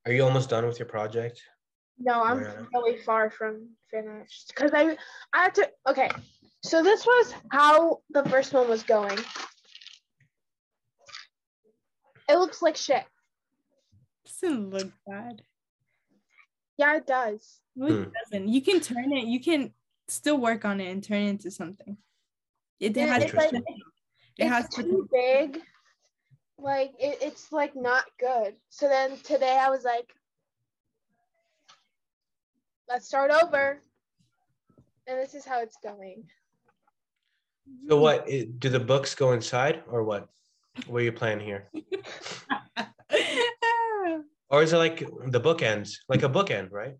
Are 0.06 0.11
you 0.11 0.23
almost 0.23 0.49
done 0.49 0.65
with 0.65 0.80
your 0.80 0.88
project? 0.88 1.41
No, 1.99 2.23
I'm 2.23 2.38
Mariana? 2.41 2.68
really 2.73 2.98
far 3.02 3.30
from 3.30 3.69
finished 3.91 4.48
because 4.56 4.72
I 4.73 4.98
I 5.34 5.44
had 5.44 5.56
to. 5.56 5.69
Okay, 5.88 6.10
so 6.64 6.82
this 6.82 7.06
was 7.06 7.34
how 7.52 7.99
the 8.10 8.23
first 8.26 8.53
one 8.53 8.68
was 8.68 8.82
going. 8.82 9.19
It 12.28 12.36
looks 12.38 12.61
like 12.61 12.76
shit. 12.76 13.03
Doesn't 14.26 14.69
look 14.72 14.91
bad. 15.06 15.44
Yeah, 16.78 16.95
it 16.95 17.06
does. 17.06 17.60
No, 17.76 17.88
it 17.88 17.94
Hmm. 18.06 18.11
doesn't. 18.23 18.48
You 18.48 18.61
can 18.61 18.80
turn 18.80 19.11
it. 19.14 19.26
You 19.28 19.40
can 19.40 19.73
still 20.07 20.38
work 20.38 20.65
on 20.65 20.80
it 20.82 20.90
and 20.90 21.03
turn 21.03 21.22
it 21.22 21.30
into 21.30 21.52
something. 21.52 21.98
It 22.80 22.98
Yeah, 22.98 23.06
has 23.07 23.23
it's 23.26 23.34
like 23.36 23.53
Interesting. 23.53 23.82
it 24.40 24.48
has 24.48 24.65
it's 24.65 24.76
too 24.78 25.07
big. 25.11 25.60
Like 26.61 26.93
it, 26.99 27.17
it's 27.21 27.51
like 27.51 27.75
not 27.75 28.05
good. 28.19 28.53
So 28.69 28.88
then 28.88 29.17
today 29.23 29.57
I 29.59 29.69
was 29.69 29.83
like, 29.83 30.13
let's 32.88 33.07
start 33.07 33.31
over. 33.31 33.81
And 35.07 35.19
this 35.19 35.33
is 35.33 35.43
how 35.43 35.61
it's 35.61 35.77
going. 35.83 36.23
So 37.89 37.99
what? 37.99 38.27
Do 38.27 38.69
the 38.69 38.79
books 38.79 39.15
go 39.15 39.31
inside 39.33 39.81
or 39.88 40.03
what? 40.03 40.29
What 40.85 40.99
are 40.99 41.05
you 41.05 41.11
planning 41.11 41.45
here? 41.45 41.69
Or 44.51 44.61
is 44.61 44.73
it 44.73 44.77
like 44.77 44.99
the 44.99 45.39
bookends, 45.39 45.99
like 46.09 46.23
a 46.23 46.29
bookend, 46.29 46.73
right? 46.73 46.95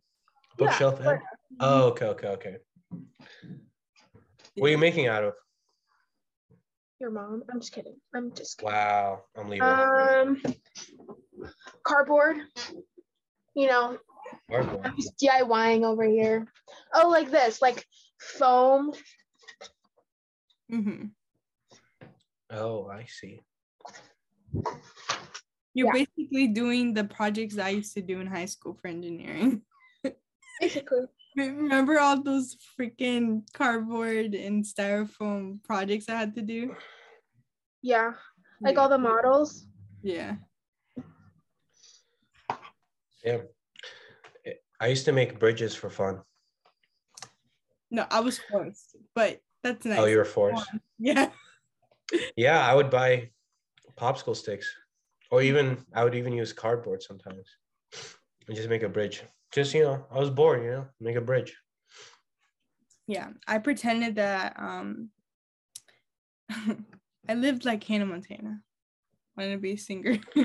Bookshelf 0.58 1.00
but- 1.04 1.16
end. 1.16 1.22
Oh, 1.60 1.84
okay, 1.90 2.06
okay, 2.06 2.28
okay. 2.30 2.56
What 4.56 4.68
are 4.68 4.72
you 4.72 4.78
making 4.78 5.08
out 5.08 5.26
of? 5.26 5.34
Your 7.02 7.10
mom. 7.10 7.42
I'm 7.52 7.60
just 7.60 7.74
kidding. 7.74 7.96
I'm 8.14 8.32
just 8.32 8.60
kidding. 8.60 8.72
Wow, 8.76 9.24
I'm 9.36 9.50
leaving. 9.50 9.68
Um, 9.68 10.40
cardboard. 11.84 12.38
You 13.56 13.68
know, 13.68 13.98
Cardboard. 14.48 14.86
I'm 14.86 14.96
just 14.98 15.18
DIYing 15.18 15.84
over 15.84 16.04
here. 16.04 16.46
Oh, 16.94 17.10
like 17.10 17.32
this, 17.32 17.60
like 17.60 17.88
foam. 18.20 18.94
Mm-hmm. 20.72 21.06
Oh, 22.52 22.86
I 22.88 23.06
see. 23.10 23.42
You're 25.74 25.88
Yeah. 25.88 26.06
basically 26.06 26.50
doing 26.50 26.94
the 26.94 27.06
projects 27.06 27.58
I 27.58 27.70
used 27.70 27.96
to 27.96 28.04
do 28.04 28.20
in 28.20 28.28
high 28.28 28.46
school 28.46 28.78
for 28.80 28.90
engineering. 28.90 29.64
Basically. 30.62 31.08
Remember 31.36 32.00
all 32.00 32.22
those 32.22 32.58
freaking 32.78 33.44
cardboard 33.54 34.34
and 34.36 34.64
styrofoam 34.66 35.64
projects 35.64 36.10
I 36.10 36.16
had 36.16 36.36
to 36.36 36.42
do? 36.42 36.76
Yeah. 37.82 38.14
Like 38.60 38.78
all 38.78 38.90
the 38.90 38.98
models. 38.98 39.66
Yeah. 40.04 40.36
Yeah. 43.24 43.38
I 44.80 44.88
used 44.88 45.06
to 45.06 45.12
make 45.12 45.40
bridges 45.40 45.76
for 45.76 45.90
fun. 45.90 46.22
No, 47.92 48.06
I 48.10 48.20
was 48.20 48.40
forced, 48.40 48.96
but 49.14 49.42
that's 49.64 49.86
nice. 49.86 50.00
Oh, 50.00 50.06
you 50.06 50.18
were 50.18 50.26
forced. 50.26 50.70
yeah. 51.00 51.30
Yeah, 52.36 52.60
I 52.60 52.76
would 52.76 52.90
buy 52.90 53.30
popsicle 53.98 54.36
sticks, 54.36 54.70
or 55.30 55.42
even 55.42 55.78
I 55.94 56.04
would 56.04 56.14
even 56.14 56.34
use 56.34 56.52
cardboard 56.52 57.02
sometimes, 57.02 57.48
and 58.48 58.58
just 58.58 58.68
make 58.68 58.84
a 58.84 58.90
bridge. 58.90 59.24
Just 59.52 59.74
you 59.74 59.84
know, 59.84 60.06
I 60.12 60.20
was 60.20 60.30
bored. 60.30 60.64
You 60.64 60.72
know, 60.72 60.88
make 61.00 61.16
a 61.16 61.22
bridge. 61.22 61.56
Yeah. 63.08 63.30
I 63.48 63.58
pretended 63.58 64.16
that 64.16 64.56
um 64.58 65.10
I 67.30 67.34
lived 67.34 67.66
like 67.66 67.84
Hannah 67.84 68.06
Montana. 68.06 68.62
Wanted 69.36 69.52
to 69.54 69.58
be 69.58 69.74
a 69.74 69.78
singer. 69.78 70.18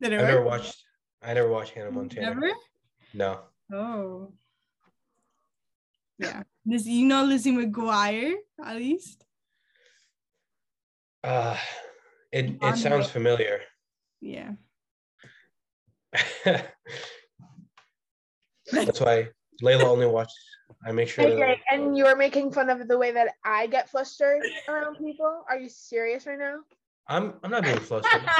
Did 0.00 0.12
I 0.12 0.16
never 0.16 0.42
watched. 0.42 0.84
I 1.22 1.34
never 1.34 1.48
watched 1.48 1.72
Hannah 1.72 1.90
Montana. 1.90 2.28
Never? 2.28 2.52
No. 3.14 3.40
Oh. 3.72 4.32
Yeah. 6.18 6.42
This 6.64 6.86
you 6.86 7.06
know 7.06 7.24
Lizzie 7.24 7.52
McGuire 7.52 8.34
at 8.64 8.76
least? 8.76 9.24
Uh, 11.22 11.56
it 12.30 12.56
it 12.60 12.76
sounds 12.76 13.10
familiar. 13.10 13.60
Yeah. 14.20 14.52
That's 18.72 19.00
why 19.00 19.28
Layla 19.62 19.84
only 19.84 20.06
watched. 20.06 20.34
I 20.86 20.92
make 20.92 21.08
sure. 21.08 21.26
Okay, 21.26 21.38
That, 21.38 21.58
and 21.70 21.96
you're 21.96 22.16
making 22.16 22.52
fun 22.52 22.70
of 22.70 22.88
the 22.88 22.98
way 22.98 23.12
that 23.12 23.34
I 23.44 23.66
get 23.66 23.90
flustered 23.90 24.42
around 24.68 24.96
people. 24.96 25.44
Are 25.48 25.58
you 25.58 25.68
serious 25.68 26.26
right 26.26 26.38
now? 26.38 26.60
I'm 27.08 27.34
I'm 27.42 27.50
not 27.50 27.64
being 27.64 27.80
flustered. 27.80 28.22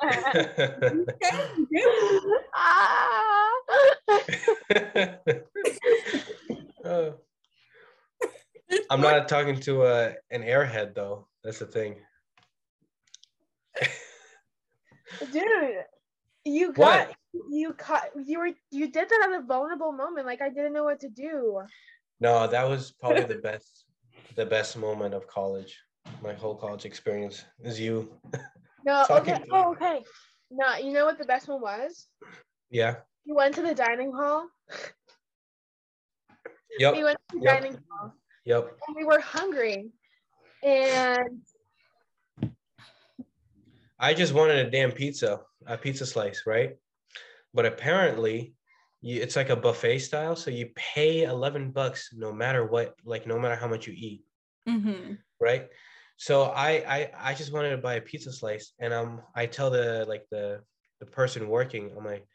Uh, 6.82 7.10
I'm 8.88 9.00
not 9.00 9.28
talking 9.28 9.60
to 9.60 9.82
uh, 9.82 10.12
an 10.30 10.42
airhead 10.42 10.94
though. 10.94 11.28
That's 11.44 11.58
the 11.58 11.66
thing. 11.66 11.96
Dude, 15.32 15.84
you 16.44 16.68
What? 16.68 17.08
got 17.08 17.16
you 17.50 17.72
cut 17.74 18.10
you 18.24 18.38
were 18.38 18.50
you 18.70 18.90
did 18.90 19.08
that 19.08 19.28
at 19.30 19.40
a 19.40 19.42
vulnerable 19.46 19.92
moment. 19.92 20.26
Like 20.26 20.40
I 20.42 20.48
didn't 20.48 20.72
know 20.72 20.84
what 20.84 21.00
to 21.00 21.08
do. 21.08 21.62
No, 22.20 22.46
that 22.46 22.68
was 22.68 22.92
probably 22.92 23.24
the 23.24 23.36
best, 23.36 23.84
the 24.36 24.44
best 24.46 24.76
moment 24.76 25.14
of 25.14 25.26
college. 25.26 25.78
My 26.22 26.32
whole 26.34 26.54
college 26.56 26.84
experience 26.84 27.44
is 27.62 27.78
you. 27.80 28.12
No, 28.82 29.04
okay. 29.10 29.34
to- 29.34 29.44
Oh, 29.52 29.72
okay. 29.72 30.02
No, 30.50 30.76
you 30.76 30.94
know 30.94 31.04
what 31.04 31.18
the 31.18 31.26
best 31.26 31.48
one 31.48 31.60
was? 31.60 32.08
Yeah. 32.70 32.96
You 33.26 33.34
went 33.34 33.54
to 33.56 33.62
the 33.62 33.74
dining 33.74 34.10
hall. 34.10 34.48
Yep. 36.78 36.94
We 36.96 37.04
went 37.04 37.18
to 37.30 37.38
the 37.38 37.44
Yep. 37.44 37.54
dining 37.60 37.78
hall 37.90 38.14
Yep. 38.46 38.78
and 38.88 38.96
we 38.96 39.04
were 39.04 39.20
hungry. 39.20 39.90
And 40.62 41.42
I 44.00 44.14
just 44.14 44.32
wanted 44.32 44.66
a 44.66 44.70
damn 44.70 44.92
pizza, 44.92 45.42
a 45.66 45.76
pizza 45.76 46.06
slice, 46.06 46.44
right? 46.46 46.76
But 47.52 47.66
apparently, 47.66 48.54
you, 49.02 49.20
it's 49.20 49.36
like 49.36 49.50
a 49.50 49.56
buffet 49.56 49.98
style, 49.98 50.34
so 50.36 50.50
you 50.50 50.70
pay 50.74 51.24
eleven 51.24 51.70
bucks 51.70 52.10
no 52.16 52.32
matter 52.32 52.64
what, 52.64 52.94
like 53.04 53.26
no 53.26 53.38
matter 53.38 53.56
how 53.56 53.68
much 53.68 53.86
you 53.86 53.94
eat, 53.96 54.24
Mm-hmm. 54.66 55.14
right? 55.38 55.68
So 56.16 56.44
I 56.44 56.70
I 56.96 57.10
I 57.30 57.34
just 57.34 57.52
wanted 57.52 57.70
to 57.70 57.78
buy 57.78 57.94
a 57.94 58.00
pizza 58.00 58.32
slice, 58.32 58.72
and 58.78 58.92
I'm 58.92 59.20
I 59.34 59.46
tell 59.46 59.70
the 59.70 60.06
like 60.08 60.24
the 60.30 60.62
the 61.00 61.06
person 61.06 61.48
working, 61.48 61.92
I'm 61.96 62.04
like, 62.04 62.26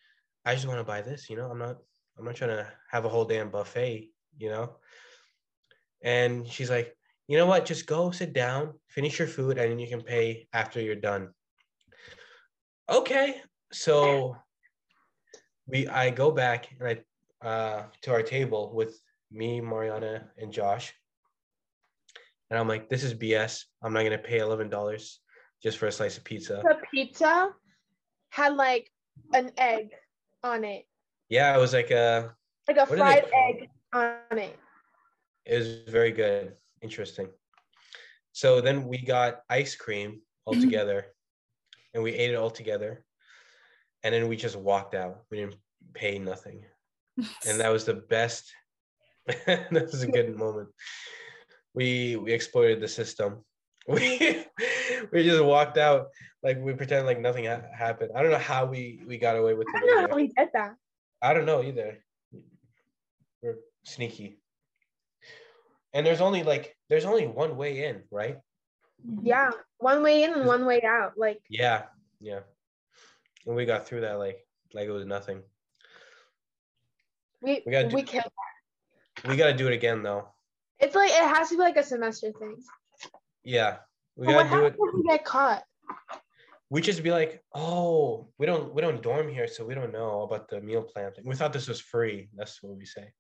I 0.46 0.54
just 0.56 0.68
want 0.68 0.80
to 0.80 0.84
buy 0.84 1.02
this, 1.02 1.30
you 1.30 1.36
know, 1.36 1.50
I'm 1.50 1.60
not 1.60 1.78
I'm 2.18 2.26
not 2.26 2.36
trying 2.36 2.58
to 2.58 2.68
have 2.92 3.06
a 3.06 3.10
whole 3.10 3.26
damn 3.26 3.50
buffet, 3.50 4.10
you 4.38 4.50
know. 4.50 4.78
And 6.02 6.48
she's 6.48 6.70
like, 6.70 6.96
you 7.28 7.38
know 7.38 7.46
what? 7.46 7.66
Just 7.66 7.88
go 7.88 8.12
sit 8.12 8.34
down, 8.34 8.74
finish 8.88 9.18
your 9.18 9.28
food, 9.28 9.58
and 9.58 9.72
then 9.72 9.80
you 9.80 9.88
can 9.88 10.02
pay 10.02 10.48
after 10.54 10.82
you're 10.82 10.96
done. 10.96 11.30
Okay, 12.90 13.42
so 13.72 14.38
we 15.68 15.88
I 15.88 16.12
go 16.12 16.30
back 16.32 16.70
and 16.80 16.88
I 16.88 17.46
uh 17.48 17.84
to 18.02 18.12
our 18.12 18.22
table 18.22 18.72
with 18.74 19.00
me, 19.32 19.60
Mariana, 19.60 20.30
and 20.38 20.52
Josh. 20.52 20.94
And 22.50 22.60
I'm 22.60 22.68
like, 22.68 22.90
this 22.90 23.04
is 23.04 23.14
BS. 23.16 23.64
I'm 23.82 23.92
not 23.94 24.04
gonna 24.04 24.20
pay 24.20 24.38
eleven 24.40 24.70
dollars 24.70 25.20
just 25.64 25.80
for 25.80 25.88
a 25.88 25.92
slice 25.92 26.18
of 26.18 26.24
pizza. 26.24 26.62
the 26.64 26.78
pizza 26.92 27.50
had 28.30 28.56
like 28.56 28.92
an 29.34 29.52
egg 29.58 29.90
on 30.44 30.64
it. 30.64 30.86
Yeah, 31.30 31.56
it 31.56 31.60
was 31.60 31.74
like 31.74 31.90
a 31.90 32.36
Like 32.68 32.78
a 32.78 32.86
What 32.86 32.92
are 32.92 32.96
they 32.98 33.22
fried 33.22 33.26
egg 33.50 33.70
on 33.94 34.38
it. 34.38 34.60
it 35.46 35.58
was 35.58 35.78
very 35.88 36.12
good. 36.12 36.54
Interesting. 36.82 37.30
So 38.34 38.62
then 38.62 38.86
we 38.88 39.00
got 39.00 39.42
ice 39.50 39.76
cream 39.76 40.22
all 40.46 40.54
together 40.62 41.15
and 41.96 42.04
we 42.04 42.14
ate 42.14 42.32
it 42.32 42.36
all 42.36 42.52
together. 42.52 43.04
And 44.04 44.14
then 44.14 44.28
we 44.28 44.36
just 44.36 44.58
walked 44.58 44.94
out. 44.94 45.24
We 45.32 45.38
didn't 45.38 45.56
pay 45.94 46.20
nothing. 46.20 46.64
And 47.48 47.60
that 47.60 47.72
was 47.72 47.86
the 47.86 47.96
best. 47.96 48.54
that 49.48 49.72
was 49.72 50.04
a 50.04 50.12
good 50.12 50.38
moment. 50.38 50.68
We 51.74 52.18
we 52.18 52.34
exploited 52.34 52.82
the 52.82 52.88
system. 52.88 53.44
We 53.88 54.44
we 55.12 55.24
just 55.24 55.44
walked 55.44 55.78
out 55.78 56.08
like 56.42 56.58
we 56.60 56.74
pretend 56.74 57.06
like 57.06 57.20
nothing 57.20 57.46
ha- 57.46 57.70
happened. 57.78 58.12
I 58.16 58.24
don't 58.24 58.32
know 58.32 58.40
how 58.40 58.66
we 58.66 59.04
we 59.06 59.20
got 59.20 59.38
away 59.38 59.54
with 59.54 59.68
I 59.76 59.80
don't 59.80 60.02
know 60.02 60.08
how 60.10 60.16
we 60.16 60.28
did 60.28 60.50
that. 60.54 60.76
I 61.22 61.36
don't 61.36 61.46
know 61.46 61.62
either. 61.62 62.00
We're 63.44 63.60
sneaky. 63.84 64.40
And 65.94 66.04
there's 66.04 66.20
only 66.20 66.42
like 66.42 66.76
there's 66.90 67.06
only 67.06 67.28
one 67.28 67.58
way 67.58 67.86
in, 67.86 68.02
right? 68.10 68.38
Mm-hmm. 69.08 69.28
Yeah, 69.28 69.52
one 69.86 70.02
way 70.02 70.24
in 70.24 70.34
and 70.34 70.48
one 70.48 70.66
way 70.66 70.82
out. 70.82 71.14
Like 71.16 71.40
Yeah, 71.48 71.84
yeah. 72.20 72.40
And 73.46 73.56
we 73.56 73.66
got 73.66 73.86
through 73.86 74.02
that 74.02 74.18
like 74.18 74.40
like 74.74 74.88
it 74.88 74.92
was 75.00 75.06
nothing. 75.06 75.44
We 77.42 77.62
We 77.66 77.72
gotta 77.72 77.90
do- 77.90 77.96
we 77.96 78.02
can. 78.04 78.24
We 79.28 79.36
gotta 79.38 79.54
do 79.54 79.68
it 79.68 79.74
again 79.74 80.02
though. 80.02 80.24
It's 80.80 80.96
like 80.96 81.12
it 81.12 81.28
has 81.36 81.50
to 81.50 81.56
be 81.56 81.62
like 81.62 81.78
a 81.78 81.84
semester 81.84 82.32
thing. 82.40 82.58
Yeah. 83.44 83.78
We 84.18 84.26
But 84.26 84.34
gotta 84.50 84.50
do 84.50 84.66
it. 84.66 84.76
we 84.96 85.04
get 85.04 85.24
caught? 85.24 85.64
We 86.72 86.82
just 86.82 87.04
be 87.04 87.12
like, 87.12 87.44
oh, 87.54 88.28
we 88.40 88.48
don't 88.48 88.74
we 88.74 88.82
don't 88.82 89.04
dorm 89.04 89.30
here, 89.30 89.48
so 89.48 89.64
we 89.64 89.76
don't 89.76 89.94
know 89.94 90.24
about 90.24 90.50
the 90.50 90.60
meal 90.62 90.82
plan 90.82 91.14
thing. 91.14 91.26
We 91.28 91.36
thought 91.36 91.54
this 91.54 91.68
was 91.68 91.80
free. 91.80 92.30
That's 92.36 92.62
what 92.64 92.76
we 92.76 92.86
say. 92.86 93.14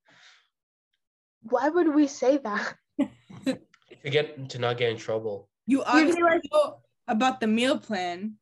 Why 1.43 1.69
would 1.69 1.93
we 1.93 2.07
say 2.07 2.37
that? 2.37 2.75
To 4.03 4.11
get 4.11 4.49
to 4.51 4.59
not 4.59 4.77
get 4.77 4.89
in 4.91 4.97
trouble. 4.97 5.49
You 5.67 5.79
We'd 5.79 5.85
obviously 5.87 6.21
like- 6.23 6.41
know 6.51 6.79
about 7.07 7.39
the 7.39 7.47
meal 7.47 7.77
plan. 7.77 8.35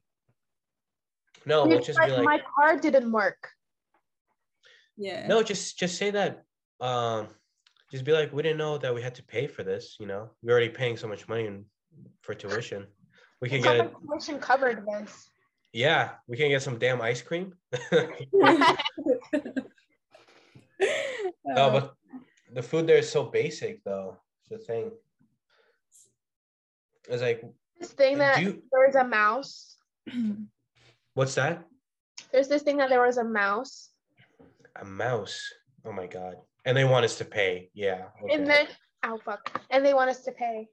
No, 1.45 1.63
We'd 1.63 1.69
we'll 1.69 1.79
be 1.79 1.85
just 1.85 1.99
be 1.99 2.07
like, 2.11 2.23
my 2.23 2.41
card 2.55 2.81
didn't 2.81 3.11
work. 3.11 3.49
Yeah. 4.97 5.27
no, 5.27 5.43
just 5.43 5.77
just 5.77 5.97
say 5.97 6.11
that. 6.11 6.43
Um, 6.79 7.27
just 7.91 8.03
be 8.05 8.11
like, 8.11 8.31
we 8.33 8.41
didn't 8.43 8.57
know 8.57 8.77
that 8.77 8.93
we 8.93 9.01
had 9.01 9.15
to 9.15 9.23
pay 9.23 9.47
for 9.47 9.63
this. 9.63 9.97
You 9.99 10.07
know, 10.07 10.29
we're 10.41 10.51
already 10.53 10.69
paying 10.69 10.97
so 10.97 11.07
much 11.07 11.27
money 11.27 11.49
for 12.21 12.33
tuition. 12.33 12.87
We 13.41 13.49
can 13.49 13.61
get 13.61 13.75
it. 13.77 13.93
tuition 14.07 14.39
covered 14.39 14.85
this. 14.87 15.27
Yeah, 15.73 16.11
we 16.27 16.37
can 16.37 16.49
get 16.49 16.61
some 16.61 16.77
damn 16.77 17.01
ice 17.01 17.21
cream. 17.21 17.53
No, 21.45 21.55
Uh, 21.55 21.69
but 21.71 21.93
the 22.53 22.61
food 22.63 22.87
there 22.87 22.97
is 22.97 23.09
so 23.09 23.23
basic, 23.23 23.83
though. 23.83 24.17
It's 24.41 24.49
the 24.49 24.57
thing. 24.57 24.91
It's 27.09 27.21
like, 27.21 27.43
this 27.79 27.91
thing 27.91 28.17
that 28.19 28.41
you, 28.41 28.61
there 28.71 28.85
was 28.85 28.95
a 28.95 29.03
mouse. 29.03 29.77
what's 31.13 31.35
that? 31.35 31.63
There's 32.31 32.47
this 32.47 32.61
thing 32.61 32.77
that 32.77 32.89
there 32.89 33.05
was 33.05 33.17
a 33.17 33.23
mouse. 33.23 33.89
A 34.81 34.85
mouse. 34.85 35.41
Oh 35.85 35.91
my 35.91 36.07
god. 36.07 36.35
And 36.65 36.77
they 36.77 36.85
want 36.85 37.05
us 37.05 37.17
to 37.17 37.25
pay. 37.25 37.69
Yeah. 37.73 38.05
And 38.31 38.47
then 38.47 38.67
oh 39.03 39.19
fuck. 39.23 39.61
And 39.69 39.85
they 39.85 39.93
want 39.93 40.09
us 40.09 40.21
to 40.21 40.31
pay. 40.31 40.67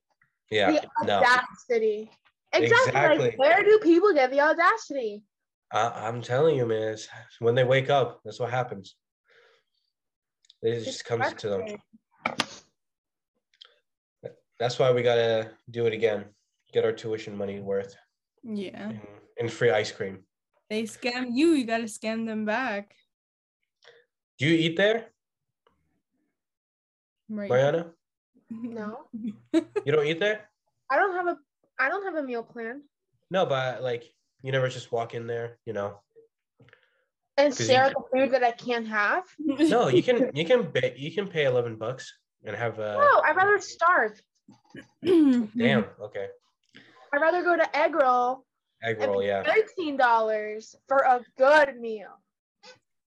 yeah. 0.50 0.70
The 0.70 1.06
No. 1.06 1.18
audacity. 1.18 2.10
Exactly. 2.52 2.88
Exactly. 2.88 3.24
Like, 3.26 3.38
where 3.38 3.62
do 3.62 3.78
people 3.82 4.12
get 4.12 4.30
the 4.30 4.40
audacity? 4.40 5.24
I, 5.72 6.08
I'm 6.08 6.20
telling 6.22 6.56
you, 6.56 6.66
man. 6.66 6.94
It's, 6.94 7.08
when 7.38 7.54
they 7.54 7.64
wake 7.64 7.90
up, 7.90 8.20
that's 8.24 8.40
what 8.40 8.50
happens. 8.50 8.96
It 10.62 10.84
just 10.84 11.04
comes 11.04 11.32
to 11.34 11.48
them. 11.48 11.64
That's 14.60 14.78
why 14.78 14.92
we 14.92 15.02
gotta 15.02 15.50
do 15.70 15.86
it 15.86 15.94
again. 15.94 16.26
Get 16.70 16.84
our 16.84 16.92
tuition 16.92 17.34
money 17.34 17.60
worth 17.60 17.96
yeah. 18.44 18.90
and, 18.90 19.00
and 19.40 19.50
free 19.50 19.70
ice 19.70 19.90
cream. 19.90 20.18
They 20.68 20.82
scam 20.82 21.28
you, 21.32 21.54
you 21.54 21.64
gotta 21.64 21.84
scam 21.84 22.26
them 22.26 22.44
back. 22.44 22.94
Do 24.38 24.46
you 24.46 24.54
eat 24.54 24.76
there, 24.76 25.06
Right. 27.28 27.48
Mariana? 27.48 27.86
No. 28.50 29.06
You 29.52 29.92
don't 29.92 30.06
eat 30.06 30.18
there? 30.18 30.50
I 30.90 30.96
don't 30.96 31.12
have 31.14 31.28
a 31.28 31.38
I 31.78 31.88
don't 31.88 32.04
have 32.04 32.16
a 32.16 32.22
meal 32.22 32.42
plan. 32.42 32.82
No, 33.30 33.46
but 33.46 33.80
like 33.82 34.12
you 34.42 34.50
never 34.50 34.68
just 34.68 34.90
walk 34.90 35.14
in 35.14 35.26
there, 35.28 35.58
you 35.64 35.72
know. 35.72 36.00
And 37.36 37.54
share 37.54 37.86
you- 37.86 37.94
the 37.94 38.02
food 38.12 38.32
that 38.32 38.42
I 38.42 38.50
can't 38.50 38.88
have. 38.88 39.24
No, 39.38 39.86
you 39.88 40.02
can 40.02 40.30
you 40.34 40.44
can 40.44 40.66
pay 40.66 40.94
you 40.98 41.12
can 41.12 41.28
pay 41.28 41.44
eleven 41.44 41.76
bucks 41.76 42.12
and 42.44 42.56
have 42.56 42.78
a 42.80 42.94
No, 42.98 43.22
I'd 43.24 43.36
rather 43.36 43.60
starve. 43.60 44.20
Mm-hmm. 45.04 45.58
damn 45.58 45.84
okay 46.00 46.28
I'd 47.12 47.20
rather 47.20 47.42
go 47.42 47.56
to 47.56 47.76
egg 47.76 47.94
roll 47.94 48.44
egg 48.82 48.98
roll. 49.00 49.22
Yeah, 49.22 49.42
thirteen 49.42 49.96
dollars 49.96 50.74
for 50.88 50.98
a 50.98 51.20
good 51.36 51.78
meal. 51.80 52.08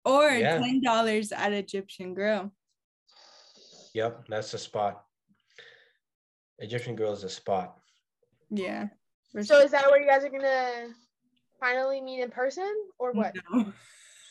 Or 0.04 0.30
Yeah. 0.30 0.60
ten 0.60 0.82
dollars 0.82 1.32
at 1.32 1.54
Egyptian 1.54 2.14
Grill. 2.14 2.52
yep, 3.94 4.26
that's 4.28 4.52
the 4.52 4.58
spot. 4.58 5.04
Egyptian 6.60 6.96
Grill 6.96 7.14
is 7.14 7.24
a 7.24 7.30
spot. 7.30 7.78
Yeah. 8.50 8.88
For 9.32 9.44
So 9.44 9.60
is 9.60 9.72
that 9.72 9.90
where 9.90 10.00
you 10.02 10.08
guys 10.08 10.24
are 10.24 10.30
gonna 10.30 10.94
finally 11.60 12.02
meet 12.02 12.22
in 12.22 12.30
person 12.30 12.72
or 13.00 13.12
what? 13.14 13.34
No. 13.52 13.74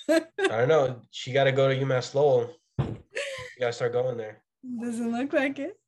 I 0.08 0.20
don't 0.38 0.68
know. 0.68 1.00
She 1.10 1.32
got 1.32 1.44
to 1.44 1.52
go 1.52 1.66
to 1.68 1.74
UMass 1.74 2.14
Lowell. 2.14 2.50
You 2.78 2.94
got 3.58 3.68
to 3.68 3.72
start 3.72 3.92
going 3.94 4.18
there. 4.18 4.42
Doesn't 4.82 5.10
look 5.10 5.32
like 5.32 5.58
it. 5.58 5.78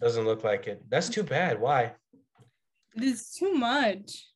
Doesn't 0.00 0.24
look 0.24 0.44
like 0.44 0.66
it. 0.66 0.82
That's 0.88 1.08
too 1.08 1.22
bad. 1.22 1.60
Why? 1.60 1.92
It 2.96 3.02
is 3.02 3.30
too 3.30 3.54
much. 3.54 4.26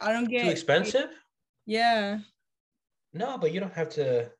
I 0.00 0.12
don't 0.12 0.26
get 0.28 0.44
Too 0.44 0.50
expensive? 0.50 1.10
Yeah. 1.66 2.18
No, 3.12 3.38
but 3.38 3.52
you 3.52 3.60
don't 3.60 3.74
have 3.74 3.88
to, 3.90 4.30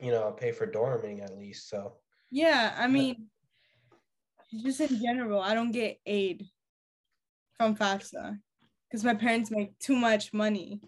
you 0.00 0.10
know, 0.10 0.32
pay 0.32 0.52
for 0.52 0.66
dorming 0.66 1.22
at 1.22 1.36
least. 1.36 1.68
So 1.68 1.94
Yeah. 2.30 2.74
I 2.76 2.86
mean, 2.86 3.26
just 4.62 4.80
in 4.80 5.00
general, 5.02 5.40
I 5.40 5.54
don't 5.54 5.72
get 5.72 5.98
aid 6.04 6.46
from 7.56 7.76
FAFSA 7.76 8.38
because 8.88 9.04
my 9.04 9.14
parents 9.14 9.50
make 9.50 9.78
too 9.78 9.96
much 9.96 10.32
money. 10.32 10.80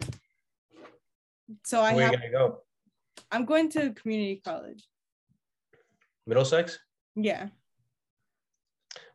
So 1.63 1.81
I 1.81 1.93
where 1.93 2.05
have 2.05 2.13
you 2.13 2.19
gonna 2.19 2.31
go? 2.31 2.61
I'm 3.31 3.45
going 3.45 3.69
to 3.71 3.93
community 3.93 4.41
college. 4.43 4.83
Middlesex? 6.27 6.79
Yeah. 7.15 7.47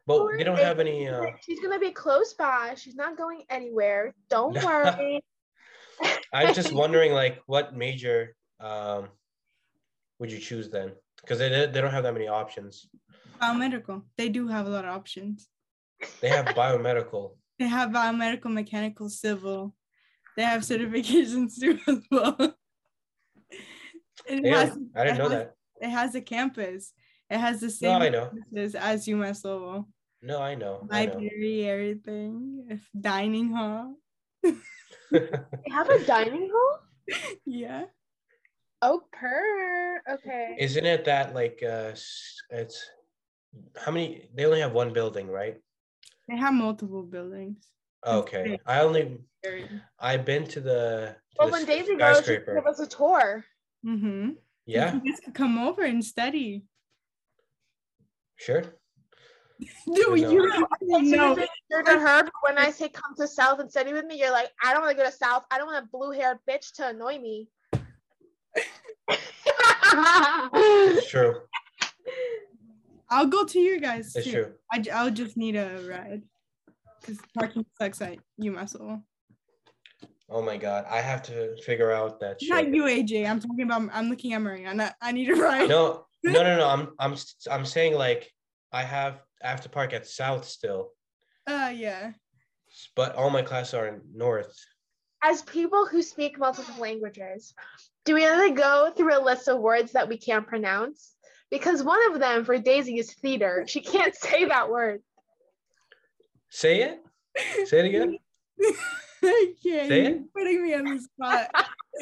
But 0.07 0.17
Or 0.17 0.37
they 0.37 0.45
don't 0.45 0.59
have 0.59 0.81
any. 0.81 1.09
Uh, 1.09 1.27
She's 1.43 1.61
gonna 1.61 1.79
be 1.79 1.91
close 1.93 2.33
by. 2.35 2.75
She's 2.77 2.95
not 2.97 3.17
going 3.17 3.45
anywhere. 3.51 4.15
Don't 4.29 4.55
worry. 4.65 5.23
I'm 6.33 6.55
just 6.55 6.73
wondering, 6.73 7.13
like, 7.13 7.41
what 7.47 7.77
major 7.77 8.35
um, 8.59 9.09
would 10.19 10.33
you 10.33 10.39
choose 10.39 10.71
then? 10.71 10.93
Because 11.21 11.39
they 11.39 11.49
they 11.49 11.81
don't 11.81 11.91
have 11.93 12.05
that 12.05 12.15
many 12.15 12.29
options. 12.29 12.89
Biomedical. 13.41 14.03
They 14.17 14.29
do 14.29 14.49
have 14.49 14.67
a 14.67 14.71
lot 14.71 14.85
of 14.85 14.95
options. 14.95 15.49
They 16.21 16.29
have 16.29 16.47
biomedical. 16.47 17.37
They 17.61 17.69
have 17.69 17.91
biomedical, 17.91 18.51
mechanical, 18.51 19.11
civil. 19.11 19.75
They 20.35 20.45
have 20.45 20.63
certifications 20.63 21.61
too 21.61 21.79
as 21.87 22.01
well. 22.11 22.37
It 24.27 24.47
has, 24.47 24.79
I 24.97 25.05
didn't 25.05 25.17
it 25.17 25.19
know 25.19 25.29
has- 25.29 25.31
that. 25.31 25.55
It 25.83 25.91
has 25.91 26.15
a 26.15 26.21
campus. 26.23 26.93
It 27.31 27.39
has 27.39 27.61
the 27.61 27.67
No, 27.67 27.71
same 27.71 28.03
I 28.03 28.09
know. 28.09 28.31
services 28.53 28.75
as 28.75 29.07
UMass 29.07 29.45
Lowell. 29.45 29.89
No, 30.21 30.43
I 30.43 30.55
know. 30.57 30.87
I 30.91 31.07
know. 31.07 31.13
Library, 31.15 31.65
everything. 31.67 32.67
If 32.69 32.89
dining 32.99 33.53
hall. 33.53 33.95
They 35.13 35.71
have 35.73 35.89
a 35.91 36.05
dining 36.05 36.51
hall? 36.53 36.79
yeah. 37.45 37.85
Oh, 38.81 39.03
per. 39.13 40.01
Okay. 40.09 40.57
Isn't 40.59 40.87
it 40.87 41.05
that 41.07 41.35
like 41.35 41.63
uh, 41.65 41.93
it's 42.51 42.91
how 43.77 43.91
many? 43.91 44.29
They 44.35 44.45
only 44.47 44.61
have 44.61 44.73
one 44.73 44.93
building, 44.93 45.27
right? 45.29 45.57
They 46.29 46.37
have 46.37 46.55
multiple 46.55 47.03
buildings. 47.03 47.67
Okay. 48.07 48.59
I 48.67 48.81
only 48.83 49.19
I've 49.99 50.25
been 50.25 50.47
to 50.47 50.61
the, 50.61 51.17
to 51.17 51.37
Well, 51.41 51.49
the 51.49 51.53
when 51.53 51.65
Daisy 51.67 51.97
goes, 51.97 52.25
she 52.25 52.39
give 52.39 52.67
us 52.67 52.79
a 52.79 52.87
tour. 52.87 53.45
Mm-hmm. 53.85 54.31
Yeah, 54.67 54.95
You 54.95 55.01
guys 55.11 55.21
could 55.25 55.35
come 55.35 55.59
over 55.59 55.83
and 55.83 56.05
study. 56.05 56.63
Sure. 58.41 58.63
Do 59.61 59.67
No. 59.87 60.15
you 60.15 60.51
No. 60.91 61.35
know? 61.35 61.47
You're 61.71 61.83
to 61.83 61.99
her, 62.01 62.23
but 62.25 62.33
when 62.43 62.59
I 62.59 62.71
say 62.71 62.89
come 62.89 63.15
to 63.17 63.29
South 63.29 63.61
and 63.61 63.71
study 63.71 63.93
with 63.93 64.07
me, 64.07 64.19
you're 64.19 64.33
like, 64.33 64.49
I 64.65 64.73
don't 64.73 64.83
want 64.83 64.97
to 64.97 65.03
go 65.05 65.09
to 65.09 65.15
South. 65.15 65.45
I 65.51 65.59
don't 65.59 65.67
want 65.67 65.85
a 65.85 65.89
blue 65.93 66.11
haired 66.13 66.39
bitch 66.49 66.73
to 66.77 66.89
annoy 66.89 67.19
me. 67.19 67.49
It's 69.93 71.09
true. 71.11 71.35
I'll 73.11 73.27
go 73.27 73.45
to 73.45 73.59
you 73.59 73.81
guys 73.81 74.15
It's 74.15 74.25
too. 74.27 74.33
true. 74.33 74.53
I, 74.73 74.79
j- 74.79 74.91
I'll 74.93 75.11
just 75.11 75.37
need 75.37 75.57
a 75.57 75.81
ride 75.89 76.23
because 77.01 77.19
parking 77.37 77.67
sucks 77.81 78.01
at 78.01 78.19
UMass 78.41 78.79
Lowell. 78.79 79.03
Oh 80.33 80.41
my 80.43 80.57
god, 80.57 80.85
I 80.89 81.01
have 81.01 81.23
to 81.25 81.57
figure 81.63 81.91
out 81.91 82.21
that 82.21 82.39
Not 82.43 82.65
shit. 82.65 82.75
you, 82.75 82.85
AJ. 82.85 83.29
I'm 83.29 83.41
talking 83.41 83.63
about. 83.65 83.89
I'm 83.93 84.09
looking 84.09 84.33
at 84.33 84.41
Mariana. 84.41 84.95
I 85.03 85.11
need 85.13 85.29
a 85.29 85.35
ride. 85.35 85.69
No, 85.69 86.07
no, 86.23 86.43
no, 86.45 86.57
no. 86.57 86.69
I'm 86.69 86.91
I'm 87.01 87.13
s- 87.15 87.47
I'm 87.51 87.67
saying 87.67 87.95
like 87.95 88.31
I 88.73 88.83
have 88.83 89.21
I 89.43 89.49
have 89.49 89.63
to 89.63 89.69
park 89.69 89.93
at 89.93 90.07
South 90.07 90.45
still, 90.47 90.93
Uh, 91.49 91.73
yeah. 91.75 92.13
but 92.95 93.17
all 93.17 93.31
my 93.31 93.43
classes 93.43 93.75
are 93.75 93.89
in 93.89 94.01
North. 94.15 94.55
As 95.23 95.43
people 95.43 95.85
who 95.87 96.01
speak 96.01 96.39
multiple 96.39 96.81
languages, 96.81 97.53
do 98.05 98.15
we 98.15 98.25
really 98.25 98.53
go 98.53 98.93
through 98.97 99.19
a 99.19 99.23
list 99.23 99.49
of 99.49 99.59
words 99.61 99.93
that 99.93 100.09
we 100.09 100.17
can't 100.17 100.47
pronounce? 100.47 101.15
Because 101.51 101.83
one 101.83 102.01
of 102.13 102.21
them 102.21 102.45
for 102.45 102.57
Daisy 102.59 102.99
is 102.99 103.13
theater. 103.15 103.65
She 103.67 103.81
can't 103.81 104.15
say 104.27 104.45
that 104.45 104.71
word. 104.71 105.03
Say 106.51 106.83
it. 106.83 107.01
Say 107.69 107.81
it 107.81 107.87
again. 107.87 108.19
I 109.23 109.55
can't. 109.63 109.89
Say 109.89 110.03
You're 110.03 110.11
it. 110.17 110.33
putting 110.35 110.63
me 110.63 110.75
on 110.75 110.85
the 110.85 111.01
spot. 111.01 111.51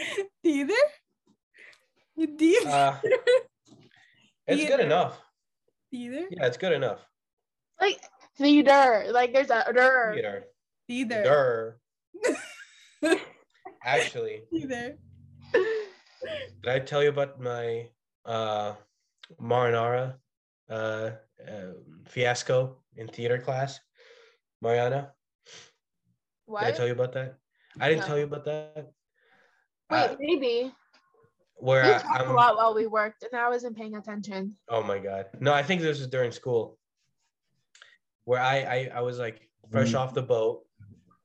Either. 0.44 0.74
Either. 2.16 2.68
Uh, 2.68 2.96
it's 4.46 4.62
good 4.62 4.68
Theater. 4.68 4.82
enough. 4.82 5.20
Either. 5.92 6.26
Yeah, 6.30 6.46
it's 6.46 6.56
good 6.56 6.72
enough. 6.72 7.00
Like 7.80 8.00
theater. 8.36 9.06
Like 9.10 9.32
there's 9.32 9.50
a 9.50 9.64
der. 9.72 10.12
Theater. 10.14 10.44
Either. 10.88 11.22
Durr. 11.22 11.78
Actually, 13.84 14.42
Either. 14.52 14.96
did 15.52 16.68
I 16.68 16.78
tell 16.80 17.02
you 17.02 17.08
about 17.10 17.40
my 17.40 17.88
uh, 18.24 18.74
marinara 19.40 20.14
uh, 20.68 21.10
uh, 21.46 21.72
fiasco 22.06 22.76
in 22.96 23.06
theater 23.08 23.38
class. 23.38 23.78
Mariana, 24.60 25.12
What? 26.48 26.64
did 26.64 26.74
I 26.74 26.76
tell 26.76 26.86
you 26.86 26.94
about 26.94 27.12
that? 27.12 27.36
I 27.78 27.88
didn't 27.90 28.00
No. 28.00 28.06
tell 28.06 28.18
you 28.18 28.24
about 28.24 28.44
that. 28.46 28.92
Wait, 29.90 30.10
Uh, 30.10 30.16
maybe. 30.18 30.72
where 31.56 31.82
We 31.82 31.90
I, 31.90 31.98
talked 31.98 32.20
I'm, 32.22 32.30
a 32.30 32.32
lot 32.32 32.56
while 32.56 32.74
we 32.74 32.86
worked, 32.86 33.22
and 33.22 33.38
I 33.38 33.48
wasn't 33.50 33.76
paying 33.76 33.96
attention. 33.96 34.56
Oh 34.68 34.82
my 34.82 34.98
god. 34.98 35.26
No, 35.40 35.52
I 35.52 35.62
think 35.62 35.82
this 35.82 35.98
was 35.98 36.08
during 36.08 36.32
school. 36.32 36.78
Where 38.24 38.40
I 38.40 38.56
I, 38.76 38.90
I 38.94 39.00
was 39.02 39.18
like 39.18 39.48
fresh 39.70 39.92
off 39.94 40.14
the 40.14 40.22
boat, 40.22 40.64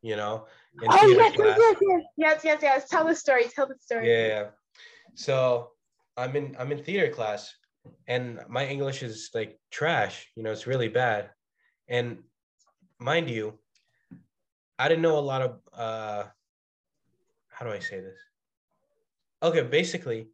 you 0.02 0.16
know, 0.18 0.48
Oh 0.82 1.08
yes, 1.08 1.36
class. 1.36 1.58
yes, 1.60 1.78
yes, 1.82 2.04
yes, 2.18 2.44
yes, 2.44 2.60
yes. 2.62 2.90
Tell 2.90 3.06
the 3.06 3.16
story. 3.16 3.46
Tell 3.56 3.68
the 3.68 3.78
story. 3.80 4.10
Yeah, 4.12 4.28
yeah. 4.28 4.46
So 5.16 5.72
I'm 6.18 6.36
in 6.36 6.56
I'm 6.60 6.72
in 6.72 6.84
theater 6.84 7.10
class 7.14 7.54
and 8.08 8.40
my 8.50 8.66
English 8.66 9.04
is 9.04 9.30
like 9.34 9.60
trash, 9.72 10.28
you 10.36 10.44
know, 10.44 10.52
it's 10.52 10.68
really 10.68 10.90
bad. 10.90 11.30
And 11.88 12.24
mind 13.00 13.30
you, 13.30 13.60
I 14.84 14.90
didn't 14.90 15.02
know 15.02 15.18
a 15.18 15.28
lot 15.34 15.42
of 15.42 15.52
uh 15.86 16.24
how 17.56 17.66
do 17.66 17.72
I 17.72 17.80
say 17.80 18.02
this? 18.02 18.20
Okay, 19.42 19.62
basically 19.80 20.28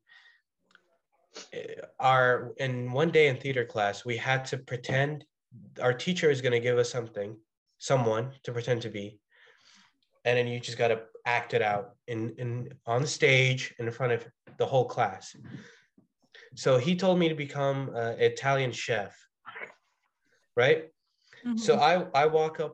eh, 1.54 1.76
our 2.00 2.54
in 2.58 2.92
one 2.92 3.12
day 3.12 3.28
in 3.28 3.38
theater 3.38 3.66
class, 3.74 4.06
we 4.12 4.18
had 4.18 4.46
to 4.46 4.58
pretend 4.58 5.14
our 5.86 5.94
teacher 5.94 6.32
is 6.32 6.42
going 6.42 6.58
to 6.60 6.60
give 6.68 6.80
us 6.80 6.90
something, 6.90 7.38
someone 7.78 8.32
to 8.44 8.52
pretend 8.52 8.82
to 8.82 8.90
be, 8.90 9.20
and 10.26 10.36
then 10.38 10.48
you 10.48 10.60
just 10.60 10.80
got 10.80 10.88
to 10.88 11.00
act 11.26 11.54
it 11.54 11.62
out 11.62 11.86
in 12.08 12.20
in 12.40 12.74
on 12.88 13.02
the 13.04 13.12
stage 13.20 13.76
in 13.78 13.92
front 13.92 14.14
of 14.14 14.26
the 14.58 14.66
whole 14.66 14.86
class. 14.86 15.36
So 16.56 16.80
he 16.80 16.96
told 16.96 17.20
me 17.20 17.30
to 17.30 17.36
become 17.36 17.80
an 17.94 18.20
Italian 18.32 18.72
chef, 18.72 19.14
right? 20.56 20.86
So 21.56 21.72
I 21.90 21.94
I 22.24 22.26
walk 22.26 22.60
up, 22.60 22.74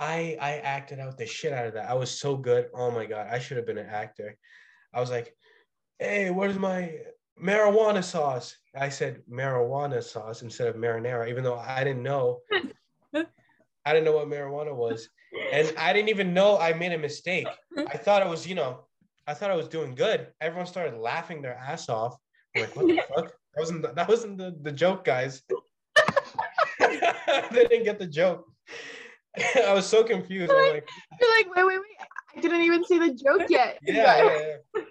I 0.00 0.38
I 0.40 0.52
acted 0.56 0.98
out 0.98 1.18
the 1.18 1.26
shit 1.26 1.52
out 1.52 1.66
of 1.66 1.74
that. 1.74 1.90
I 1.90 1.94
was 1.94 2.10
so 2.10 2.36
good. 2.36 2.68
Oh 2.74 2.90
my 2.90 3.04
god, 3.04 3.28
I 3.30 3.38
should 3.38 3.58
have 3.58 3.66
been 3.66 3.78
an 3.78 3.86
actor. 3.86 4.36
I 4.94 5.00
was 5.00 5.10
like, 5.10 5.36
hey, 5.98 6.30
where's 6.30 6.58
my 6.58 6.94
marijuana 7.40 8.02
sauce? 8.02 8.56
I 8.74 8.88
said 8.88 9.22
marijuana 9.30 10.02
sauce 10.02 10.42
instead 10.42 10.68
of 10.68 10.76
marinara, 10.76 11.28
even 11.28 11.44
though 11.44 11.58
I 11.58 11.84
didn't 11.84 12.02
know. 12.02 12.40
I 13.14 13.92
didn't 13.92 14.04
know 14.04 14.16
what 14.16 14.28
marijuana 14.28 14.74
was. 14.74 15.08
And 15.52 15.72
I 15.78 15.92
didn't 15.92 16.08
even 16.08 16.34
know 16.34 16.58
I 16.58 16.72
made 16.72 16.92
a 16.92 16.98
mistake. 16.98 17.46
I 17.76 17.96
thought 17.96 18.22
it 18.22 18.28
was, 18.28 18.46
you 18.46 18.54
know, 18.54 18.84
I 19.26 19.34
thought 19.34 19.50
I 19.50 19.56
was 19.56 19.68
doing 19.68 19.94
good. 19.94 20.28
Everyone 20.40 20.66
started 20.66 20.98
laughing 20.98 21.40
their 21.40 21.54
ass 21.54 21.88
off. 21.88 22.16
I'm 22.56 22.62
like, 22.62 22.76
what 22.76 22.86
the 22.86 23.02
fuck? 23.14 23.32
That 23.54 23.60
wasn't 23.60 23.82
the, 23.82 23.92
that 23.92 24.08
wasn't 24.08 24.38
the, 24.38 24.56
the 24.62 24.72
joke, 24.72 25.04
guys. 25.04 25.42
they 26.78 27.64
didn't 27.64 27.84
get 27.84 27.98
the 27.98 28.06
joke. 28.06 28.46
I 29.66 29.72
was 29.72 29.86
so 29.86 30.02
confused. 30.02 30.52
I'm 30.52 30.74
like, 30.74 30.88
You're 31.20 31.30
like, 31.38 31.56
wait, 31.56 31.66
wait, 31.66 31.78
wait. 31.78 32.08
I 32.36 32.40
didn't 32.40 32.62
even 32.62 32.84
see 32.84 32.98
the 32.98 33.14
joke 33.14 33.42
yet. 33.48 33.78
yeah, 33.82 34.24
yeah, 34.24 34.56
yeah. 34.76 34.82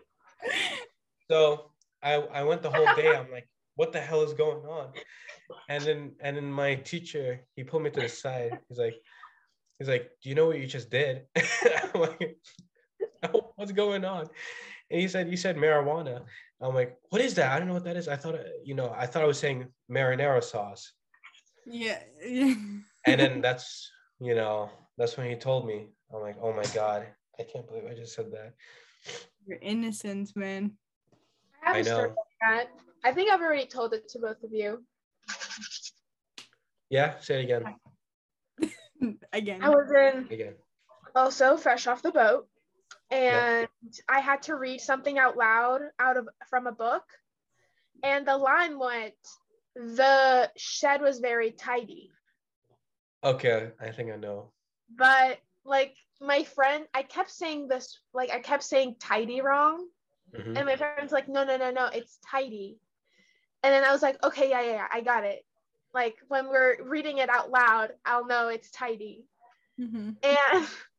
So 1.29 1.71
I 2.01 2.13
I 2.15 2.43
went 2.43 2.61
the 2.61 2.71
whole 2.71 2.87
day. 2.95 3.15
I'm 3.15 3.31
like, 3.31 3.47
what 3.75 3.91
the 3.91 3.99
hell 3.99 4.23
is 4.23 4.33
going 4.33 4.65
on? 4.65 4.91
And 5.67 5.83
then 5.83 6.11
and 6.21 6.37
then 6.37 6.51
my 6.51 6.75
teacher 6.75 7.41
he 7.55 7.63
pulled 7.63 7.83
me 7.83 7.89
to 7.91 8.01
the 8.01 8.09
side. 8.09 8.57
He's 8.67 8.77
like, 8.77 8.95
he's 9.77 9.87
like, 9.87 10.11
do 10.21 10.29
you 10.29 10.35
know 10.35 10.47
what 10.47 10.59
you 10.59 10.67
just 10.67 10.89
did? 10.89 11.23
I'm 11.93 12.01
like, 12.01 12.37
"No, 13.23 13.51
what's 13.55 13.71
going 13.71 14.05
on? 14.05 14.27
And 14.91 14.99
he 15.01 15.07
said, 15.07 15.29
you 15.29 15.37
said 15.37 15.55
marijuana. 15.55 16.23
I'm 16.61 16.73
like, 16.73 16.97
what 17.09 17.21
is 17.21 17.35
that? 17.35 17.51
I 17.51 17.59
don't 17.59 17.67
know 17.67 17.73
what 17.75 17.85
that 17.85 17.95
is. 17.95 18.07
I 18.07 18.15
thought, 18.15 18.35
you 18.63 18.73
know, 18.75 18.93
I 18.97 19.05
thought 19.05 19.23
I 19.23 19.27
was 19.27 19.39
saying 19.39 19.67
marinara 19.89 20.43
sauce. 20.43 20.91
yeah. 21.65 21.99
And 23.05 23.19
then 23.19 23.39
that's, 23.41 23.89
you 24.19 24.35
know, 24.35 24.69
that's 24.97 25.17
when 25.17 25.29
he 25.29 25.35
told 25.35 25.65
me. 25.67 25.87
I'm 26.13 26.21
like, 26.21 26.37
oh 26.41 26.53
my 26.53 26.63
god, 26.73 27.05
I 27.39 27.43
can't 27.43 27.67
believe 27.67 27.85
I 27.89 27.93
just 27.93 28.13
said 28.15 28.31
that. 28.31 28.53
Your 29.45 29.59
innocence, 29.61 30.35
man. 30.35 30.71
I, 31.63 31.67
have 31.67 31.75
I 31.75 31.79
a 31.79 31.83
story 31.83 32.09
know. 32.09 32.15
like 32.15 32.41
that. 32.41 32.67
I 33.03 33.13
think 33.13 33.31
I've 33.31 33.41
already 33.41 33.65
told 33.65 33.93
it 33.93 34.07
to 34.09 34.19
both 34.19 34.43
of 34.43 34.51
you. 34.51 34.83
Yeah, 36.89 37.19
say 37.19 37.41
it 37.41 37.43
again. 37.43 37.75
Again. 39.31 39.61
I 39.63 39.69
was 39.69 39.89
in 39.91 40.27
Again. 40.29 40.55
also 41.15 41.55
fresh 41.55 41.87
off 41.87 42.01
the 42.01 42.11
boat, 42.11 42.47
Yeah. 43.11 43.59
and 43.61 43.93
I 44.09 44.19
had 44.19 44.41
to 44.43 44.55
read 44.55 44.81
something 44.81 45.17
out 45.17 45.37
loud 45.37 45.81
out 45.99 46.17
of 46.17 46.27
from 46.49 46.67
a 46.67 46.71
book, 46.73 47.03
and 48.03 48.27
the 48.27 48.35
line 48.35 48.77
went, 48.77 49.13
"The 49.75 50.51
shed 50.57 51.01
was 51.01 51.19
very 51.19 51.51
tidy," 51.51 52.11
Okay, 53.23 53.71
I 53.79 53.91
think 53.91 54.11
I 54.11 54.15
know. 54.15 54.51
but 54.95 55.39
like 55.65 55.95
my 56.21 56.43
friend, 56.43 56.87
I 56.93 57.03
kept 57.03 57.31
saying 57.31 57.67
this, 57.67 57.99
like 58.13 58.29
I 58.31 58.39
kept 58.39 58.63
saying 58.63 58.95
tidy 58.99 59.41
wrong, 59.41 59.89
Mhm. 60.33 60.57
and 60.57 60.65
my 60.65 60.75
friend's 60.75 61.11
like, 61.13 61.27
"No, 61.27 61.43
no, 61.43 61.57
no, 61.57 61.71
no, 61.71 61.85
it's 61.87 62.17
tidy," 62.19 62.79
and 63.63 63.73
then 63.73 63.83
I 63.83 63.91
was 63.91 64.01
like, 64.01 64.21
"Okay, 64.23 64.49
yeah, 64.49 64.61
yeah, 64.61 64.73
yeah, 64.73 64.87
I 64.91 65.01
got 65.01 65.25
it." 65.25 65.45
Like 65.93 66.17
when 66.27 66.47
we're 66.49 66.81
reading 66.83 67.17
it 67.19 67.29
out 67.29 67.49
loud, 67.51 67.93
I'll 68.05 68.25
know 68.25 68.47
it's 68.49 68.71
tidy. 68.71 69.27
Mhm. 69.79 70.17
and 70.23 70.67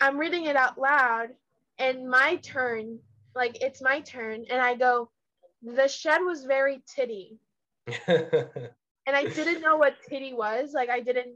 I'm 0.00 0.18
reading 0.18 0.44
it 0.46 0.56
out 0.56 0.78
loud, 0.78 1.30
and 1.78 2.08
my 2.08 2.36
turn, 2.36 3.00
like 3.34 3.60
it's 3.62 3.82
my 3.82 4.00
turn, 4.00 4.44
and 4.48 4.60
I 4.62 4.74
go, 4.76 5.10
the 5.62 5.88
shed 5.88 6.20
was 6.22 6.44
very 6.44 6.82
titty, 6.86 7.40
and 9.08 9.16
I 9.16 9.24
didn't 9.24 9.62
know 9.62 9.78
what 9.78 9.94
titty 10.06 10.34
was. 10.34 10.72
Like 10.74 10.90
I 10.90 11.00
didn't, 11.00 11.34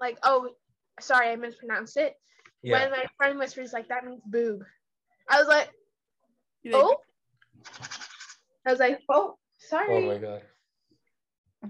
like 0.00 0.18
oh, 0.24 0.50
sorry, 1.00 1.28
I 1.30 1.36
mispronounced 1.36 1.96
it. 1.96 2.14
yeah. 2.62 2.82
When 2.82 2.90
my 2.90 3.06
friend 3.16 3.38
whispers 3.38 3.72
like 3.72 3.88
that 3.88 4.04
means 4.04 4.22
boob, 4.26 4.64
I 5.30 5.38
was 5.38 5.46
like, 5.46 5.70
oh, 6.74 6.96
I 8.66 8.70
was 8.72 8.80
like, 8.80 8.98
oh, 9.08 9.38
sorry. 9.58 9.94
Oh 9.94 10.00
my 10.00 10.18
god. 10.18 10.42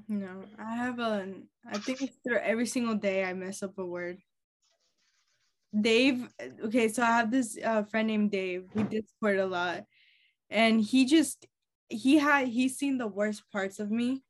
No, 0.08 0.44
I 0.58 0.74
have 0.74 0.98
a. 0.98 1.28
I 1.66 1.78
think 1.78 2.00
it's 2.00 2.16
through 2.24 2.38
every 2.38 2.66
single 2.66 2.94
day 2.94 3.24
I 3.24 3.34
mess 3.34 3.62
up 3.62 3.76
a 3.76 3.84
word. 3.84 4.18
Dave, 5.78 6.28
okay, 6.64 6.88
so 6.88 7.02
I 7.02 7.06
have 7.06 7.30
this 7.30 7.58
uh, 7.62 7.82
friend 7.84 8.08
named 8.08 8.30
Dave. 8.30 8.64
We 8.74 8.84
Discord 8.84 9.38
a 9.38 9.46
lot, 9.46 9.84
and 10.48 10.80
he 10.80 11.04
just 11.04 11.46
he 11.90 12.16
had 12.16 12.48
he's 12.48 12.78
seen 12.78 12.96
the 12.96 13.06
worst 13.06 13.42
parts 13.52 13.78
of 13.78 13.90
me. 13.90 14.22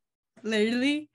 Literally, 0.42 1.10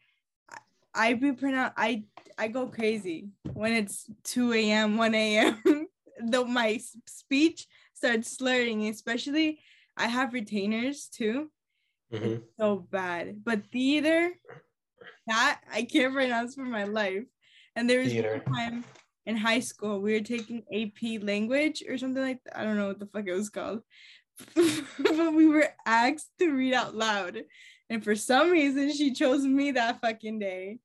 I, 0.98 1.14
be 1.14 1.32
pronounce 1.34 1.74
I 1.78 2.04
I 2.38 2.48
go 2.50 2.68
crazy 2.68 3.30
when 3.54 3.74
it's 3.74 4.06
two 4.24 4.54
a.m. 4.54 4.98
one 4.98 5.14
a.m. 5.16 5.62
Though 6.20 6.46
my 6.46 6.80
speech 7.06 7.68
starts 7.94 8.36
slurring, 8.38 8.88
especially 8.88 9.60
I 9.96 10.08
have 10.08 10.34
retainers 10.34 11.08
too 11.10 11.52
Mhm. 12.14 12.42
so 12.60 12.88
bad. 12.90 13.44
But 13.44 13.68
theater, 13.72 14.32
that 15.28 15.60
I 15.72 15.84
can't 15.84 16.14
pronounce 16.14 16.56
for 16.56 16.64
my 16.66 16.86
life. 16.86 17.26
And 17.76 17.90
there 17.90 18.00
was 18.00 18.12
Theater. 18.14 18.42
one 18.46 18.56
time 18.56 18.86
in 19.26 19.36
high 19.38 19.60
school 19.60 20.00
we 20.02 20.14
were 20.14 20.22
taking 20.26 20.64
AP 20.74 21.20
language 21.22 21.84
or 21.88 21.98
something 21.98 22.24
like 22.24 22.42
that. 22.46 22.58
I 22.58 22.64
don't 22.64 22.78
know 22.78 22.88
what 22.88 23.00
the 23.00 23.08
fuck 23.08 23.28
it 23.28 23.34
was 23.34 23.50
called. 23.50 23.82
but 24.56 25.34
we 25.34 25.48
were 25.48 25.70
asked 25.86 26.32
to 26.40 26.50
read 26.52 26.74
out 26.74 26.96
loud. 26.96 27.44
And 27.90 28.04
for 28.04 28.16
some 28.16 28.52
reason 28.52 28.92
she 28.94 29.14
chose 29.14 29.44
me 29.46 29.72
that 29.72 30.02
fucking 30.02 30.40
day. 30.40 30.80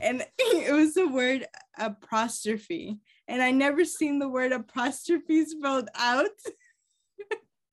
And 0.00 0.24
it 0.38 0.72
was 0.72 0.94
the 0.94 1.08
word 1.08 1.46
apostrophe. 1.78 2.98
And 3.28 3.42
I 3.42 3.50
never 3.50 3.84
seen 3.84 4.18
the 4.18 4.28
word 4.28 4.52
apostrophe 4.52 5.44
spelled 5.44 5.88
out. 5.94 6.26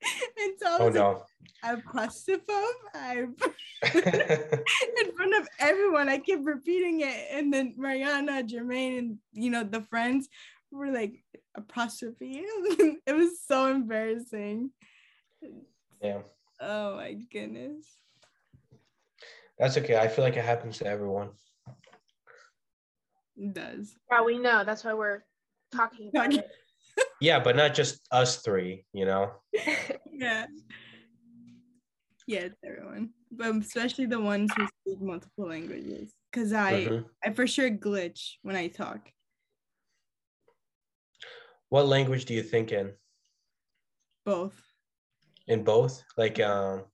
until 0.37 0.67
I 0.67 0.77
Oh 0.79 0.85
was 0.85 0.95
like, 0.95 1.03
no. 1.03 1.23
apostrophe 1.63 2.43
I 2.95 3.27
in 3.93 5.11
front 5.15 5.35
of 5.35 5.47
everyone. 5.59 6.09
I 6.09 6.17
kept 6.19 6.43
repeating 6.43 7.01
it, 7.01 7.27
and 7.31 7.53
then 7.53 7.73
Mariana, 7.77 8.43
Jermaine, 8.43 8.99
and 8.99 9.17
you 9.33 9.49
know 9.49 9.63
the 9.63 9.81
friends 9.81 10.29
were 10.71 10.91
like 10.91 11.23
apostrophe. 11.55 12.43
it 13.05 13.15
was 13.15 13.41
so 13.45 13.67
embarrassing. 13.67 14.71
yeah. 16.01 16.19
Oh 16.59 16.95
my 16.95 17.13
goodness. 17.13 17.85
That's 19.57 19.77
okay. 19.77 19.97
I 19.97 20.07
feel 20.07 20.23
like 20.23 20.37
it 20.37 20.45
happens 20.45 20.79
to 20.79 20.87
everyone. 20.87 21.31
It 23.41 23.53
does. 23.53 23.95
Yeah, 24.11 24.21
we 24.21 24.37
know. 24.37 24.63
That's 24.63 24.83
why 24.83 24.93
we're 24.93 25.23
talking 25.73 26.09
about 26.13 26.33
it. 26.33 26.45
Yeah, 27.19 27.39
but 27.39 27.55
not 27.55 27.75
just 27.75 28.01
us 28.11 28.41
three, 28.41 28.85
you 28.93 29.05
know? 29.05 29.31
Yeah. 30.11 30.47
Yeah, 32.27 32.39
it's 32.39 32.55
everyone, 32.65 33.11
but 33.31 33.55
especially 33.57 34.05
the 34.07 34.19
ones 34.19 34.53
who 34.55 34.65
speak 34.65 34.99
multiple 35.01 35.47
languages. 35.47 36.13
Cause 36.33 36.51
I, 36.51 36.73
Mhm. 36.85 37.05
I 37.23 37.33
for 37.33 37.45
sure 37.45 37.69
glitch 37.69 38.37
when 38.41 38.55
I 38.55 38.67
talk. 38.69 39.11
What 41.69 41.85
language 41.87 42.25
do 42.25 42.33
you 42.33 42.43
think 42.43 42.71
in? 42.71 42.93
Both. 44.25 44.59
In 45.47 45.63
both? 45.63 46.03
Like 46.17 46.39
um 46.39 46.85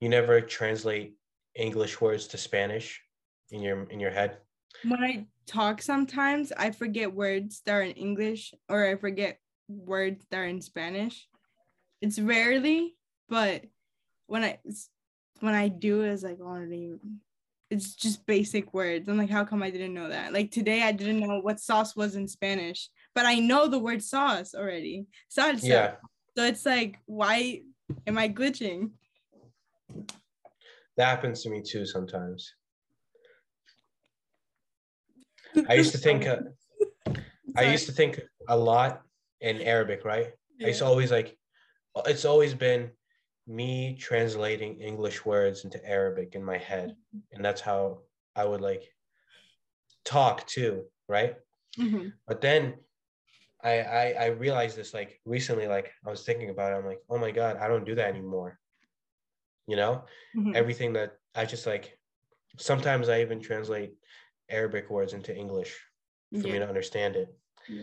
you 0.00 0.08
never 0.08 0.40
translate 0.40 1.16
English 1.54 2.00
words 2.00 2.26
to 2.28 2.38
Spanish 2.38 3.02
in 3.50 3.60
your 3.60 3.84
in 3.90 4.00
your 4.00 4.10
head? 4.10 4.38
When 4.82 5.02
I 5.02 5.26
talk 5.46 5.82
sometimes 5.82 6.52
I 6.56 6.70
forget 6.70 7.14
words 7.14 7.62
that 7.66 7.72
are 7.72 7.82
in 7.82 7.92
English 7.92 8.54
or 8.68 8.86
I 8.86 8.96
forget 8.96 9.38
words 9.68 10.24
that 10.30 10.38
are 10.38 10.46
in 10.46 10.60
Spanish. 10.60 11.26
It's 12.00 12.18
rarely, 12.18 12.96
but 13.28 13.64
when 14.26 14.44
I 14.44 14.58
when 15.40 15.54
I 15.54 15.68
do 15.68 16.02
it's 16.02 16.22
like 16.22 16.38
oh, 16.40 16.54
don't 16.54 16.72
even 16.72 17.20
it's 17.70 17.94
just 17.94 18.24
basic 18.26 18.72
words. 18.72 19.08
I'm 19.08 19.18
like, 19.18 19.30
how 19.30 19.44
come 19.44 19.62
I 19.62 19.70
didn't 19.70 19.94
know 19.94 20.08
that? 20.08 20.32
Like 20.32 20.50
today, 20.50 20.82
I 20.82 20.92
didn't 20.92 21.20
know 21.20 21.40
what 21.40 21.60
sauce 21.60 21.96
was 21.96 22.14
in 22.14 22.28
Spanish, 22.28 22.88
but 23.14 23.26
I 23.26 23.36
know 23.36 23.66
the 23.66 23.78
word 23.78 24.02
sauce 24.02 24.54
already. 24.54 25.06
Salsa. 25.36 25.64
Yeah. 25.64 25.92
So 26.36 26.44
it's 26.44 26.64
like, 26.66 26.98
why 27.06 27.62
am 28.06 28.18
I 28.18 28.28
glitching? 28.28 28.90
That 30.96 31.06
happens 31.06 31.42
to 31.42 31.50
me 31.50 31.62
too 31.62 31.84
sometimes. 31.84 32.54
I 35.68 35.74
used 35.74 35.92
to 35.92 35.98
think, 35.98 36.26
uh, 36.26 36.40
I 37.56 37.62
used 37.64 37.86
to 37.86 37.92
think 37.92 38.20
a 38.48 38.56
lot 38.56 39.02
in 39.40 39.60
Arabic, 39.60 40.04
right? 40.04 40.32
I 40.62 40.68
used 40.68 40.80
to 40.80 40.86
always 40.86 41.10
like, 41.10 41.36
it's 42.06 42.24
always 42.24 42.54
been 42.54 42.92
me 43.46 43.96
translating 43.96 44.80
English 44.80 45.24
words 45.24 45.64
into 45.64 45.84
Arabic 45.84 46.34
in 46.34 46.44
my 46.44 46.58
head, 46.58 46.96
and 47.32 47.44
that's 47.44 47.60
how 47.60 48.02
I 48.34 48.44
would 48.44 48.60
like 48.60 48.94
talk 50.04 50.46
too, 50.46 50.84
right? 51.08 51.36
Mhm. 51.78 52.12
But 52.26 52.40
then 52.40 52.84
I, 53.62 53.80
I 53.80 54.04
I 54.12 54.26
realized 54.28 54.76
this 54.76 54.94
like 54.94 55.20
recently, 55.24 55.66
like 55.68 55.92
I 56.06 56.10
was 56.10 56.24
thinking 56.24 56.50
about 56.50 56.72
it. 56.72 56.76
I'm 56.76 56.86
like, 56.86 57.02
oh 57.10 57.18
my 57.18 57.30
god, 57.32 57.56
I 57.58 57.68
don't 57.68 57.84
do 57.86 57.94
that 57.96 58.08
anymore. 58.08 58.60
You 59.66 59.76
know, 59.76 60.04
Mhm. 60.36 60.54
everything 60.54 60.92
that 60.94 61.18
I 61.34 61.44
just 61.46 61.66
like. 61.66 61.98
Sometimes 62.58 63.08
I 63.08 63.20
even 63.22 63.40
translate 63.40 63.94
Arabic 64.48 64.90
words 64.90 65.12
into 65.12 65.34
English 65.34 65.78
for 66.40 66.48
me 66.48 66.58
to 66.58 66.68
understand 66.68 67.16
it. 67.16 67.28
Yeah. 67.68 67.82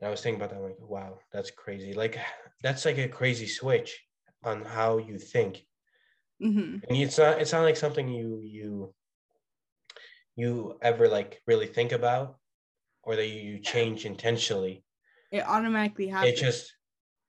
And 0.00 0.08
I 0.08 0.10
was 0.10 0.20
thinking 0.20 0.40
about 0.40 0.50
that. 0.50 0.56
I'm 0.56 0.64
like, 0.64 0.80
wow, 0.80 1.18
that's 1.32 1.50
crazy. 1.50 1.94
Like 1.94 2.18
that's 2.62 2.84
like 2.84 2.98
a 2.98 3.08
crazy 3.08 3.46
switch 3.46 4.02
on 4.44 4.64
how 4.64 4.98
you 4.98 5.18
think. 5.18 5.64
Mhm. 6.42 6.82
And 6.88 6.98
it's 6.98 7.18
not 7.18 7.40
it's 7.40 7.52
not 7.52 7.62
like 7.62 7.76
something 7.76 8.08
you 8.08 8.40
you 8.42 8.94
you 10.34 10.78
ever 10.82 11.08
like 11.08 11.40
really 11.46 11.66
think 11.66 11.92
about 11.92 12.38
or 13.02 13.16
that 13.16 13.28
you 13.28 13.58
change 13.60 14.04
intentionally. 14.04 14.84
It 15.32 15.44
automatically 15.46 16.08
happens. 16.08 16.32
It 16.38 16.42
just 16.42 16.74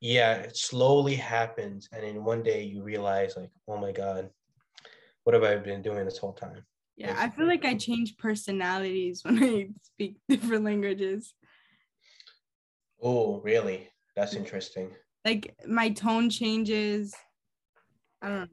yeah, 0.01 0.33
it 0.35 0.57
slowly 0.57 1.15
happens 1.15 1.87
and 1.91 2.03
then 2.03 2.23
one 2.23 2.43
day 2.43 2.63
you 2.63 2.83
realize 2.83 3.37
like, 3.37 3.51
oh 3.67 3.77
my 3.77 3.91
God, 3.91 4.29
what 5.23 5.33
have 5.33 5.43
I 5.43 5.55
been 5.57 5.81
doing 5.81 6.05
this 6.05 6.17
whole 6.17 6.33
time? 6.33 6.65
Yeah, 6.97 7.15
I 7.17 7.29
feel 7.29 7.45
like 7.47 7.63
I 7.63 7.75
change 7.75 8.17
personalities 8.17 9.21
when 9.25 9.41
I 9.43 9.69
speak 9.83 10.17
different 10.27 10.65
languages. 10.65 11.33
Oh, 13.01 13.39
really? 13.41 13.89
That's 14.15 14.33
interesting. 14.33 14.89
Like 15.23 15.55
my 15.67 15.89
tone 15.89 16.29
changes. 16.29 17.13
I 18.21 18.27
don't 18.29 18.39
know. 18.39 18.47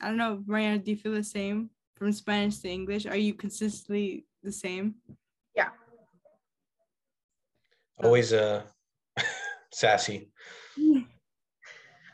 I 0.00 0.08
don't 0.08 0.16
know, 0.18 0.42
Mariana, 0.46 0.78
do 0.78 0.90
you 0.92 0.96
feel 0.96 1.12
the 1.14 1.24
same 1.24 1.70
from 1.96 2.12
Spanish 2.12 2.58
to 2.58 2.68
English? 2.68 3.06
Are 3.06 3.16
you 3.16 3.34
consistently 3.34 4.26
the 4.42 4.52
same? 4.52 4.96
Yeah. 5.56 5.70
Always 8.04 8.32
uh 8.32 8.62
sassy. 9.72 10.30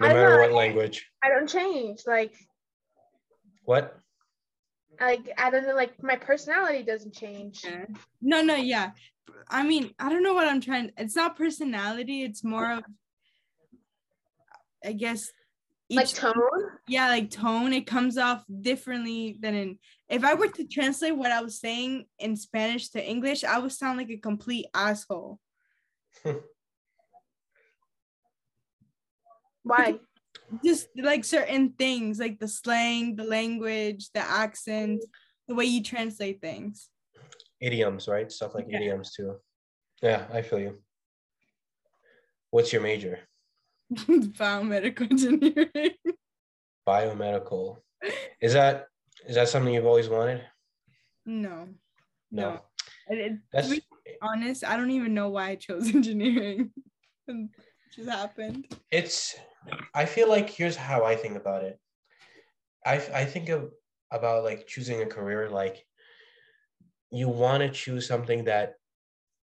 No 0.00 0.08
I 0.08 0.12
know, 0.12 0.14
matter 0.14 0.34
I- 0.34 0.40
what 0.46 0.52
language. 0.52 1.06
I 1.22 1.28
don't 1.28 1.48
change. 1.48 2.00
Like 2.06 2.34
What? 3.64 3.96
Like 5.00 5.30
I 5.38 5.50
don't 5.50 5.66
know. 5.66 5.74
Like 5.74 6.02
my 6.02 6.16
personality 6.16 6.82
doesn't 6.82 7.14
change. 7.14 7.62
Yeah. 7.64 7.86
No, 8.20 8.42
no, 8.42 8.54
yeah. 8.56 8.90
I 9.48 9.62
mean, 9.62 9.92
I 9.98 10.08
don't 10.10 10.22
know 10.22 10.34
what 10.34 10.46
I'm 10.48 10.60
trying. 10.60 10.92
It's 10.96 11.16
not 11.16 11.36
personality. 11.36 12.22
It's 12.22 12.42
more 12.44 12.72
of, 12.72 12.84
I 14.84 14.92
guess, 14.92 15.30
Like 15.90 16.06
each 16.06 16.14
tone. 16.14 16.34
yeah, 16.88 17.08
like 17.08 17.30
tone. 17.30 17.72
It 17.72 17.86
comes 17.86 18.16
off 18.18 18.44
differently 18.60 19.36
than 19.40 19.54
in. 19.54 19.78
If 20.08 20.24
I 20.24 20.34
were 20.34 20.48
to 20.48 20.64
translate 20.66 21.16
what 21.16 21.32
I 21.32 21.40
was 21.42 21.58
saying 21.60 22.04
in 22.18 22.36
Spanish 22.36 22.88
to 22.90 23.02
English, 23.04 23.44
I 23.44 23.58
would 23.58 23.72
sound 23.72 23.98
like 23.98 24.10
a 24.10 24.16
complete 24.18 24.66
asshole. 24.74 25.40
Why? 29.62 29.98
Just 30.64 30.88
like 30.96 31.24
certain 31.24 31.70
things, 31.78 32.18
like 32.18 32.38
the 32.38 32.48
slang, 32.48 33.16
the 33.16 33.24
language, 33.24 34.10
the 34.12 34.20
accent, 34.20 35.02
the 35.48 35.54
way 35.54 35.64
you 35.64 35.82
translate 35.82 36.40
things. 36.40 36.88
Idioms, 37.60 38.08
right? 38.08 38.30
Stuff 38.30 38.54
like 38.54 38.66
Yeah. 38.68 38.76
idioms 38.78 39.12
too. 39.12 39.36
Yeah, 40.02 40.26
I 40.32 40.42
feel 40.42 40.58
you. 40.60 40.82
What's 42.50 42.72
your 42.72 42.82
major? 42.82 43.20
Biomedical 43.94 45.10
engineering. 45.10 45.94
Biomedical. 46.86 47.78
Is 48.40 48.52
that 48.52 48.86
is 49.26 49.36
that 49.36 49.48
something 49.48 49.72
you've 49.72 49.86
always 49.86 50.08
wanted? 50.08 50.44
No, 51.24 51.68
No. 52.30 52.50
no. 52.54 52.60
It- 53.08 53.18
it- 53.18 53.28
to 53.30 53.38
That's 53.52 53.68
be 53.70 53.82
honest, 54.20 54.64
I 54.64 54.76
don't 54.76 54.90
even 54.90 55.14
know 55.14 55.30
why 55.30 55.50
I 55.50 55.54
chose 55.56 55.88
engineering. 55.94 56.70
It 57.26 57.48
just 57.94 58.08
happened. 58.10 58.66
it's 58.90 59.34
i 59.94 60.04
feel 60.06 60.28
like 60.28 60.48
here's 60.50 60.76
how 60.76 61.04
i 61.04 61.16
think 61.16 61.36
about 61.36 61.64
it 61.64 61.80
i 62.86 62.94
i 63.20 63.24
think 63.24 63.48
of 63.48 63.72
about 64.10 64.44
like 64.44 64.66
choosing 64.66 65.02
a 65.02 65.06
career 65.06 65.48
like 65.50 65.86
you 67.10 67.28
want 67.28 67.62
to 67.62 67.70
choose 67.70 68.06
something 68.06 68.44
that 68.44 68.74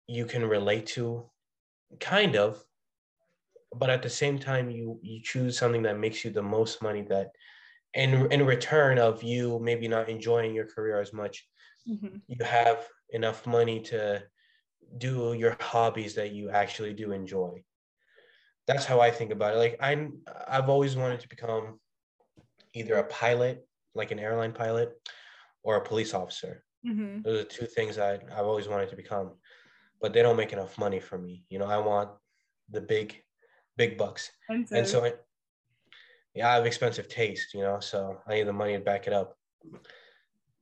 you 0.07 0.25
can 0.25 0.45
relate 0.45 0.87
to 0.87 1.29
kind 1.99 2.35
of 2.35 2.65
but 3.75 3.89
at 3.89 4.01
the 4.03 4.09
same 4.09 4.39
time 4.39 4.69
you 4.69 4.99
you 5.01 5.21
choose 5.21 5.57
something 5.57 5.81
that 5.83 5.97
makes 5.99 6.23
you 6.23 6.31
the 6.31 6.41
most 6.41 6.81
money 6.81 7.01
that 7.01 7.31
in 7.93 8.31
in 8.31 8.45
return 8.45 8.99
of 8.99 9.23
you 9.23 9.59
maybe 9.59 9.87
not 9.87 10.09
enjoying 10.09 10.53
your 10.55 10.67
career 10.67 10.99
as 10.99 11.13
much 11.13 11.47
Mhm. 11.85 12.23
you 12.27 12.43
have 12.45 12.87
enough 13.11 13.47
money 13.47 13.81
to 13.81 14.23
do 14.97 15.33
your 15.33 15.57
hobbies 15.61 16.15
that 16.15 16.31
you 16.33 16.49
actually 16.49 16.93
do 16.93 17.11
enjoy 17.13 17.63
that's 18.67 18.85
how 18.85 18.99
i 18.99 19.11
think 19.11 19.31
about 19.31 19.53
it. 19.55 19.57
Like 19.57 19.77
i'm 19.81 20.21
i've 20.47 20.69
always 20.69 20.95
wanted 20.95 21.19
to 21.21 21.29
become 21.29 21.79
either 22.73 22.95
a 22.95 23.03
pilot 23.05 23.67
like 23.95 24.11
an 24.11 24.19
airline 24.19 24.53
pilot 24.53 24.89
or 25.63 25.75
a 25.77 25.81
police 25.81 26.13
officer. 26.13 26.63
Mhm. 26.85 27.23
those 27.23 27.39
are 27.41 27.47
two 27.47 27.65
things 27.65 27.95
that 27.95 28.23
i've 28.31 28.45
always 28.45 28.67
wanted 28.67 28.89
to 28.89 28.95
become 28.95 29.31
but 30.01 30.11
they 30.13 30.21
don't 30.21 30.35
make 30.35 30.51
enough 30.51 30.77
money 30.77 30.99
for 30.99 31.17
me. 31.17 31.45
You 31.49 31.59
know 31.59 31.65
i 31.65 31.77
want 31.77 32.09
the 32.69 32.81
big 32.81 33.23
big 33.77 33.97
bucks. 33.97 34.31
And 34.49 34.67
and 34.71 34.87
so, 34.87 35.05
I, 35.05 35.13
yeah 36.35 36.49
i 36.51 36.55
have 36.55 36.65
expensive 36.65 37.07
taste 37.07 37.53
you 37.53 37.61
know 37.61 37.79
so 37.79 38.21
i 38.27 38.33
need 38.35 38.47
the 38.47 38.53
money 38.53 38.73
to 38.73 38.79
back 38.79 39.07
it 39.07 39.13
up. 39.13 39.37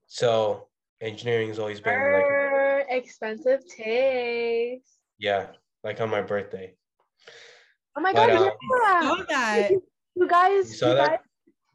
So 0.08 0.68
engineering 1.00 1.48
has 1.48 1.60
always 1.60 1.80
been 1.82 2.12
like 2.14 2.86
expensive 2.90 3.62
taste. 3.68 5.00
yeah 5.18 5.48
like 5.84 6.00
on 6.02 6.10
my 6.10 6.22
birthday 6.22 6.76
Oh 7.96 8.02
my 8.02 8.14
But, 8.14 8.28
god, 8.30 8.30
um, 8.32 8.54
yeah. 8.72 9.02
saw 9.18 9.24
that. 9.30 9.72
You 10.16 10.28
guys, 10.28 10.70
You 10.70 10.76
saw 10.78 10.90
you 10.90 10.96
that? 10.96 11.10
guys, 11.10 11.20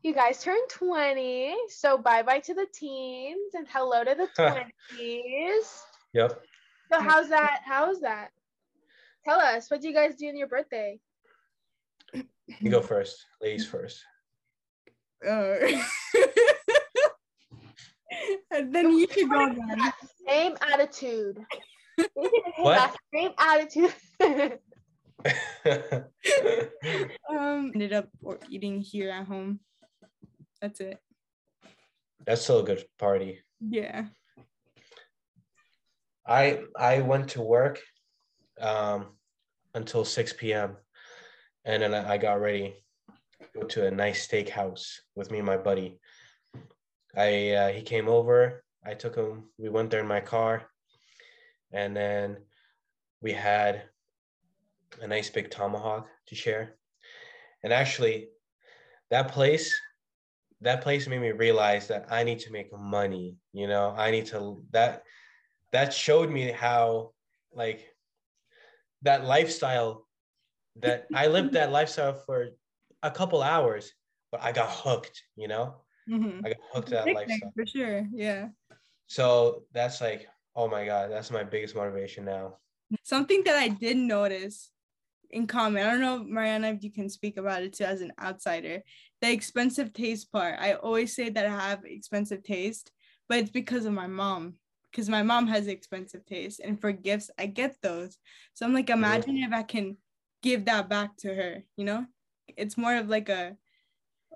you 0.02 0.14
guys 0.14 0.42
turned 0.42 0.68
20. 0.70 1.54
So 1.68 1.98
bye 1.98 2.22
bye 2.22 2.40
to 2.40 2.54
the 2.54 2.66
teens 2.72 3.54
and 3.54 3.66
hello 3.68 4.04
to 4.04 4.14
the 4.14 4.28
20s. 4.38 5.80
yep 6.14 6.40
So 6.92 7.00
how's 7.00 7.28
that? 7.28 7.60
How's 7.64 8.00
that? 8.00 8.30
Tell 9.24 9.40
us, 9.40 9.70
what 9.70 9.80
do 9.80 9.88
you 9.88 9.94
guys 9.94 10.14
do 10.16 10.28
on 10.28 10.36
your 10.36 10.46
birthday? 10.48 11.00
you 12.60 12.70
go 12.70 12.80
first 12.80 13.26
ladies 13.42 13.66
first 13.66 14.02
Uh, 15.26 15.56
and 18.52 18.72
then 18.74 18.90
you 18.92 19.06
should 19.10 19.28
go 19.30 19.48
then. 19.48 19.92
Same 20.28 20.54
attitude. 20.72 21.38
You 21.98 22.06
can 22.14 22.52
have 22.52 22.64
What? 22.64 22.96
Same 23.14 23.32
attitude. 23.38 23.94
Um, 27.28 27.72
ended 27.74 27.92
up 27.92 28.08
eating 28.48 28.80
here 28.80 29.10
at 29.10 29.26
home. 29.26 29.60
That's 30.60 30.80
it. 30.80 30.98
That's 32.24 32.42
still 32.42 32.60
a 32.60 32.64
good 32.64 32.84
party. 32.98 33.40
Yeah. 33.60 34.06
I 36.26 36.60
I 36.76 37.00
went 37.00 37.30
to 37.30 37.42
work 37.42 37.80
um, 38.60 39.06
until 39.74 40.04
6 40.04 40.32
p.m. 40.34 40.76
and 41.64 41.82
then 41.82 41.94
I, 41.94 42.14
I 42.14 42.18
got 42.18 42.40
ready 42.40 42.74
to 43.40 43.60
go 43.60 43.66
to 43.66 43.86
a 43.86 43.90
nice 43.90 44.26
steakhouse 44.26 44.96
with 45.14 45.30
me 45.30 45.38
and 45.38 45.46
my 45.46 45.56
buddy. 45.56 45.98
I 47.16 47.50
uh, 47.50 47.72
he 47.72 47.82
came 47.82 48.08
over. 48.08 48.62
I 48.84 48.94
took 48.94 49.16
him. 49.16 49.50
We 49.58 49.68
went 49.68 49.90
there 49.90 50.00
in 50.00 50.08
my 50.08 50.20
car, 50.20 50.68
and 51.72 51.96
then 51.96 52.38
we 53.20 53.32
had 53.32 53.84
a 55.00 55.06
nice 55.06 55.30
big 55.30 55.50
tomahawk 55.50 56.08
to 56.26 56.34
share. 56.34 56.76
And 57.62 57.72
actually, 57.72 58.28
that 59.10 59.28
place 59.28 59.74
that 60.62 60.80
place 60.82 61.06
made 61.06 61.20
me 61.20 61.32
realize 61.32 61.88
that 61.88 62.06
I 62.10 62.22
need 62.24 62.38
to 62.40 62.50
make 62.52 62.72
money. 62.72 63.36
You 63.52 63.68
know, 63.68 63.94
I 63.96 64.10
need 64.10 64.26
to 64.26 64.64
that 64.70 65.02
that 65.72 65.92
showed 65.92 66.30
me 66.30 66.50
how 66.50 67.12
like 67.52 67.86
that 69.02 69.24
lifestyle 69.24 70.06
that 70.76 71.06
I 71.14 71.26
lived 71.26 71.52
that 71.52 71.70
lifestyle 71.78 72.14
for 72.14 72.48
a 73.02 73.10
couple 73.10 73.42
hours, 73.42 73.92
but 74.32 74.42
I 74.42 74.52
got 74.52 74.70
hooked, 74.70 75.22
you 75.36 75.48
know? 75.48 75.82
Mhm. 76.08 76.44
I 76.44 76.48
got 76.50 76.58
hooked 76.72 76.88
to 76.88 76.94
that 76.94 77.14
lifestyle. 77.14 77.52
for 77.54 77.66
sure. 77.66 78.06
Yeah. 78.12 78.48
So 79.06 79.64
that's 79.72 80.00
like, 80.00 80.26
oh 80.54 80.68
my 80.68 80.84
God, 80.84 81.10
that's 81.10 81.30
my 81.30 81.44
biggest 81.44 81.74
motivation 81.74 82.24
now. 82.24 82.58
Something 83.02 83.42
that 83.44 83.56
I 83.56 83.68
did 83.68 83.96
notice 83.96 84.70
in 85.30 85.46
common, 85.46 85.86
I 85.86 85.90
don't 85.90 86.00
know, 86.00 86.24
Mariana, 86.24 86.68
if 86.68 86.82
you 86.82 86.90
can 86.90 87.08
speak 87.08 87.36
about 87.36 87.62
it 87.62 87.74
too 87.74 87.84
as 87.84 88.00
an 88.00 88.12
outsider, 88.20 88.82
the 89.20 89.30
expensive 89.30 89.92
taste 89.92 90.30
part. 90.32 90.56
I 90.58 90.74
always 90.74 91.14
say 91.14 91.28
that 91.30 91.46
I 91.46 91.50
have 91.50 91.84
expensive 91.84 92.42
taste, 92.42 92.90
but 93.28 93.38
it's 93.38 93.50
because 93.50 93.84
of 93.86 93.92
my 93.92 94.06
mom. 94.06 94.54
Because 94.90 95.08
my 95.08 95.22
mom 95.22 95.46
has 95.48 95.66
expensive 95.66 96.24
taste, 96.24 96.60
and 96.60 96.80
for 96.80 96.90
gifts, 96.90 97.30
I 97.38 97.46
get 97.46 97.76
those. 97.82 98.16
So 98.54 98.64
I'm 98.64 98.72
like, 98.72 98.88
imagine 98.88 99.36
if 99.38 99.52
I 99.52 99.62
can 99.62 99.98
give 100.42 100.64
that 100.66 100.88
back 100.88 101.16
to 101.18 101.34
her, 101.34 101.64
you 101.76 101.84
know? 101.84 102.06
It's 102.56 102.78
more 102.78 102.96
of 102.96 103.08
like 103.08 103.28
a, 103.28 103.56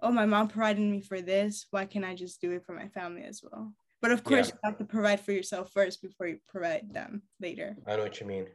oh, 0.03 0.11
my 0.11 0.27
mom 0.27 0.49
provided 0.49 0.83
me 0.83 1.01
for 1.01 1.23
this. 1.23 1.67
Why 1.71 1.87
can't 1.87 2.05
I 2.05 2.15
just 2.15 2.41
do 2.41 2.51
it 2.53 2.67
for 2.67 2.75
my 2.75 2.89
family 2.89 3.23
as 3.23 3.43
well? 3.43 3.73
But 4.03 4.11
of 4.12 4.25
course, 4.25 4.49
Yeah. 4.49 4.55
you 4.55 4.61
have 4.65 4.79
to 4.79 4.85
provide 4.85 5.21
for 5.21 5.33
yourself 5.33 5.71
first 5.73 6.03
before 6.03 6.27
you 6.27 6.39
provide 6.49 6.93
them 6.93 7.23
later. 7.41 7.77
I 7.87 7.97
know 7.97 8.03
what 8.03 8.21
you 8.21 8.27
mean. 8.27 8.47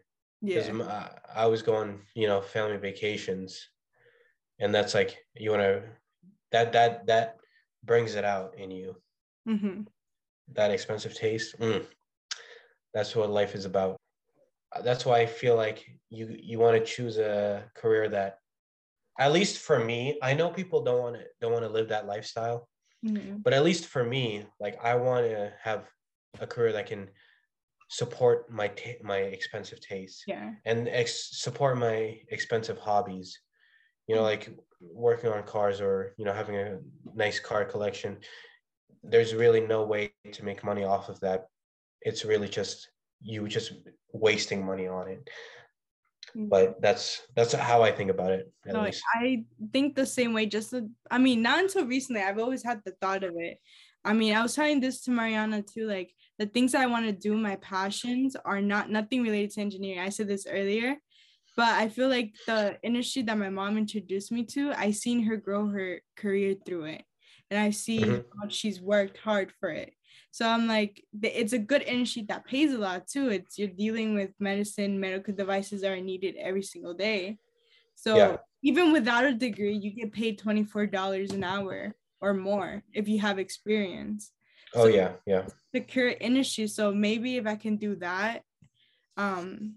Because 0.44 0.68
Yeah. 0.68 0.84
I, 1.36 1.44
I 1.44 1.46
was 1.48 1.62
going, 1.62 2.02
you 2.16 2.28
know, 2.28 2.42
family 2.42 2.78
vacations, 2.78 3.70
and 4.60 4.74
that's 4.74 4.94
like 4.94 5.18
you 5.36 5.52
want 5.52 5.62
to 5.64 5.84
that 6.52 6.74
that 6.74 7.08
that 7.08 7.38
brings 7.84 8.16
it 8.16 8.26
out 8.26 8.58
in 8.58 8.72
you. 8.72 8.96
hmm 9.48 9.84
That 10.54 10.72
expensive 10.72 11.14
taste. 11.16 11.58
mm, 11.60 11.86
that's 12.94 13.16
what 13.16 13.30
life 13.30 13.56
is 13.56 13.66
about. 13.66 13.98
Uh, 14.76 14.82
That's 14.82 15.06
why 15.06 15.20
I 15.20 15.26
feel 15.26 15.56
like 15.56 15.86
you 16.10 16.36
you 16.40 16.60
want 16.60 16.78
to 16.78 16.86
choose 16.86 17.18
a 17.18 17.70
career 17.76 18.10
that, 18.10 18.40
at 19.20 19.32
least 19.32 19.60
for 19.60 19.80
me, 19.84 20.18
I 20.22 20.34
know 20.34 20.50
people 20.50 20.84
don't 20.84 21.02
want 21.02 21.16
to 21.18 21.26
don't 21.42 21.52
want 21.54 21.64
to 21.66 21.70
live 21.72 21.90
that 21.90 22.08
lifestyle, 22.08 22.68
hmm 23.04 23.38
but 23.44 23.54
at 23.54 23.64
least 23.64 23.86
for 23.88 24.04
me, 24.04 24.46
like 24.60 24.84
I 24.84 24.96
want 24.96 25.26
to 25.28 25.54
have 25.62 25.90
a 26.42 26.48
career 26.48 26.74
that 26.74 26.88
can 26.88 27.10
support 27.88 28.50
my 28.52 28.68
ta- 28.70 29.02
my 29.04 29.18
expensive 29.18 29.80
taste. 29.80 30.24
Yeah. 30.28 30.52
and 30.66 30.88
ex- 30.90 31.38
support 31.40 31.78
my 31.78 32.20
expensive 32.30 32.80
hobbies 32.80 33.40
you 34.08 34.16
know 34.16 34.22
mm. 34.22 34.26
like 34.26 34.50
working 34.82 35.30
on 35.30 35.44
cars 35.44 35.82
or 35.82 36.14
you 36.18 36.26
know 36.26 36.34
having 36.34 36.56
a 36.56 36.80
nice 37.16 37.40
car 37.40 37.66
collection 37.66 38.18
there's 39.04 39.34
really 39.34 39.62
no 39.62 39.84
way 39.84 40.12
to 40.32 40.44
make 40.44 40.64
money 40.64 40.84
off 40.84 41.10
of 41.10 41.20
that 41.20 41.48
it's 42.02 42.26
really 42.26 42.48
just 42.48 42.90
you 43.22 43.48
just 43.48 43.74
wasting 44.14 44.66
money 44.66 44.88
on 44.88 45.08
it 45.08 45.30
mm. 46.36 46.50
but 46.50 46.82
that's 46.82 47.22
that's 47.36 47.54
how 47.54 47.82
i 47.82 47.92
think 47.92 48.10
about 48.10 48.32
it 48.32 48.52
No, 48.66 48.82
least 48.82 49.04
I 49.16 49.46
think 49.72 49.96
the 49.96 50.06
same 50.06 50.34
way. 50.34 50.46
Just, 50.48 50.74
I 51.12 51.18
mean, 51.18 51.42
not 51.42 51.60
until 51.60 51.86
recently. 51.86 52.22
I've 52.22 52.40
always 52.40 52.64
had 52.64 52.82
the 52.84 52.92
thought 53.00 53.24
of 53.24 53.36
it. 53.38 53.60
I 54.04 54.14
mean, 54.14 54.34
I 54.36 54.42
was 54.42 54.56
telling 54.56 54.80
this 54.80 55.02
to 55.02 55.12
Mariana 55.12 55.62
too. 55.62 55.88
Like 55.88 56.12
the 56.38 56.46
things 56.48 56.76
I 56.76 56.86
want 56.88 57.06
to 57.06 57.12
do, 57.14 57.38
my 57.38 57.56
passions 57.58 58.36
are 58.36 58.62
not 58.62 58.90
nothing 58.90 59.24
related 59.24 59.52
to 59.52 59.62
engineering. 59.62 60.00
I 60.00 60.10
said 60.10 60.28
this 60.28 60.48
earlier, 60.50 60.98
but 61.56 61.70
I 61.70 61.90
feel 61.90 62.10
like 62.10 62.36
the 62.48 62.80
industry 62.84 63.22
that 63.24 63.38
my 63.38 63.50
mom 63.50 63.78
introduced 63.78 64.32
me 64.32 64.46
to, 64.48 64.72
I 64.74 64.92
seen 64.92 65.24
her 65.24 65.38
grow 65.38 65.68
her 65.70 66.02
career 66.18 66.56
through 66.66 66.86
it, 66.86 67.06
and 67.50 67.60
I 67.60 67.70
see 67.72 68.12
Mhm. 68.12 68.26
how 68.42 68.50
she's 68.50 68.82
worked 68.82 69.18
hard 69.18 69.54
for 69.60 69.70
it. 69.70 69.94
So 70.32 70.48
I'm 70.48 70.68
like, 70.68 71.06
it's 71.24 71.54
a 71.54 71.60
good 71.60 71.82
industry 71.84 72.24
that 72.24 72.46
pays 72.46 72.74
a 72.74 72.78
lot 72.78 73.08
too. 73.08 73.30
It's 73.30 73.58
you're 73.58 73.70
dealing 73.70 74.16
with 74.16 74.32
medicine, 74.40 75.00
medical 75.00 75.34
devices 75.34 75.82
that 75.82 75.92
are 75.92 76.02
needed 76.02 76.36
every 76.36 76.64
single 76.64 76.94
day. 76.94 77.40
So 77.96 78.36
Yeah. 78.36 78.38
even 78.64 78.92
without 78.94 79.26
a 79.26 79.34
degree, 79.34 79.76
you 79.78 79.92
get 79.94 80.14
paid 80.14 80.40
$24 80.40 81.32
an 81.34 81.44
hour 81.44 81.96
or 82.22 82.34
more 82.34 82.84
if 82.94 83.08
you 83.08 83.20
have 83.20 83.40
experience. 83.40 84.32
Oh 84.76 84.84
So- 84.84 84.96
yeah 84.96 85.14
yeah 85.26 85.46
Secure 85.74 86.08
industry. 86.10 86.68
So 86.68 86.94
maybe 86.94 87.36
if 87.36 87.46
I 87.46 87.56
can 87.56 87.76
do 87.76 87.96
that, 87.98 88.44
um, 89.18 89.76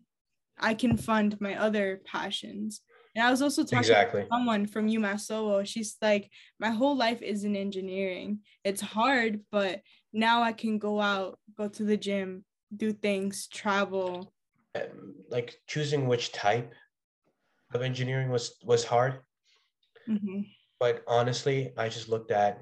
I 0.57 0.75
can 0.75 0.97
fund 0.97 1.41
my 1.41 1.57
other 1.57 2.01
passions. 2.05 2.81
And 3.17 3.27
I 3.27 3.31
was 3.33 3.43
also 3.43 3.65
talking 3.65 3.79
exactly 3.79 4.23
to 4.23 4.29
someone 4.31 4.67
from 4.67 4.87
UMass 4.89 5.29
Lowell. 5.29 5.65
She's 5.65 5.97
like, 6.01 6.31
my 6.61 6.71
whole 6.71 6.97
life 6.97 7.21
is 7.21 7.43
in 7.43 7.57
engineering. 7.57 8.41
It's 8.63 8.81
hard, 8.81 9.41
but 9.51 9.81
now 10.13 10.43
I 10.43 10.53
can 10.53 10.79
go 10.79 11.01
out, 11.01 11.39
go 11.57 11.67
to 11.69 11.83
the 11.83 11.97
gym, 11.97 12.45
do 12.77 12.93
things, 12.93 13.49
travel. 13.49 14.33
Um, 14.77 15.17
like 15.29 15.57
choosing 15.67 16.07
which 16.07 16.31
type 16.31 16.73
of 17.75 17.83
engineering 17.83 18.31
was 18.31 18.55
was 18.63 18.85
hard 18.85 19.21
Mhm. 20.09 20.47
but 20.81 21.03
honestly 21.07 21.73
i 21.77 21.89
just 21.89 22.09
looked 22.09 22.31
at 22.31 22.61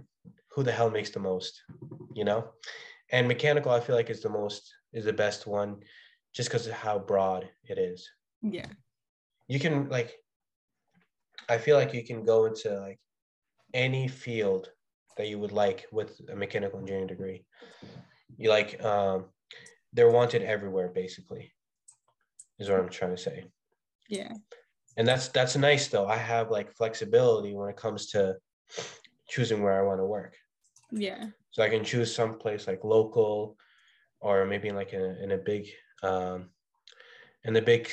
who 0.57 0.63
the 0.63 0.73
hell 0.73 0.91
makes 0.91 1.11
the 1.11 1.21
most 1.21 1.63
you 2.15 2.25
know? 2.25 2.49
And 3.13 3.29
mechanical 3.29 3.71
i 3.71 3.79
feel 3.79 3.95
like 3.95 4.11
is 4.11 4.23
the 4.23 4.29
most 4.29 4.75
is 4.93 5.05
the 5.05 5.13
best 5.13 5.47
one 5.47 5.77
just 6.35 6.49
because 6.49 6.67
of 6.67 6.73
how 6.73 6.99
broad 6.99 7.49
it 7.65 7.79
is. 7.79 8.09
Yeah. 8.43 8.67
you 9.49 9.61
can 9.61 9.89
like 9.89 10.11
i 11.49 11.57
feel 11.59 11.77
like 11.77 11.95
you 11.95 12.05
can 12.05 12.25
go 12.25 12.47
into 12.47 12.69
like 12.81 12.99
any 13.75 14.09
field 14.09 14.71
that 15.17 15.29
you 15.29 15.39
would 15.39 15.53
like 15.53 15.87
with 15.93 16.21
a 16.33 16.37
mechanical 16.37 16.79
engineering 16.79 17.07
degree. 17.07 17.45
You 18.39 18.49
like 18.51 18.83
um 18.85 19.27
they're 19.93 20.11
wanted 20.11 20.43
everywhere 20.43 20.89
basically 20.89 21.53
is 22.59 22.69
what 22.69 22.81
i'm 22.81 22.89
trying 22.89 23.15
to 23.17 23.23
say. 23.29 23.45
Yeah. 24.09 24.33
and 24.97 25.07
that's 25.07 25.29
that's 25.29 25.57
nice 25.57 25.89
though. 25.89 26.07
I 26.07 26.17
have 26.17 26.51
like 26.51 26.77
flexibility 26.81 27.55
when 27.55 27.69
it 27.69 27.77
comes 27.77 28.07
to 28.13 28.37
choosing 29.29 29.63
where 29.63 29.79
i 29.79 29.87
want 29.89 30.01
to 30.01 30.05
work 30.19 30.35
Yeah. 30.91 31.27
so 31.51 31.63
i 31.63 31.69
can 31.69 31.85
choose 31.85 32.15
some 32.15 32.39
place 32.39 32.67
like 32.67 32.85
local 32.85 33.57
or 34.21 34.45
maybe 34.47 34.71
like 34.71 34.93
in 34.93 35.01
a, 35.03 35.23
in 35.23 35.31
a 35.33 35.39
big 35.39 35.67
um 36.03 36.51
in 37.45 37.57
a 37.57 37.63
big 37.63 37.89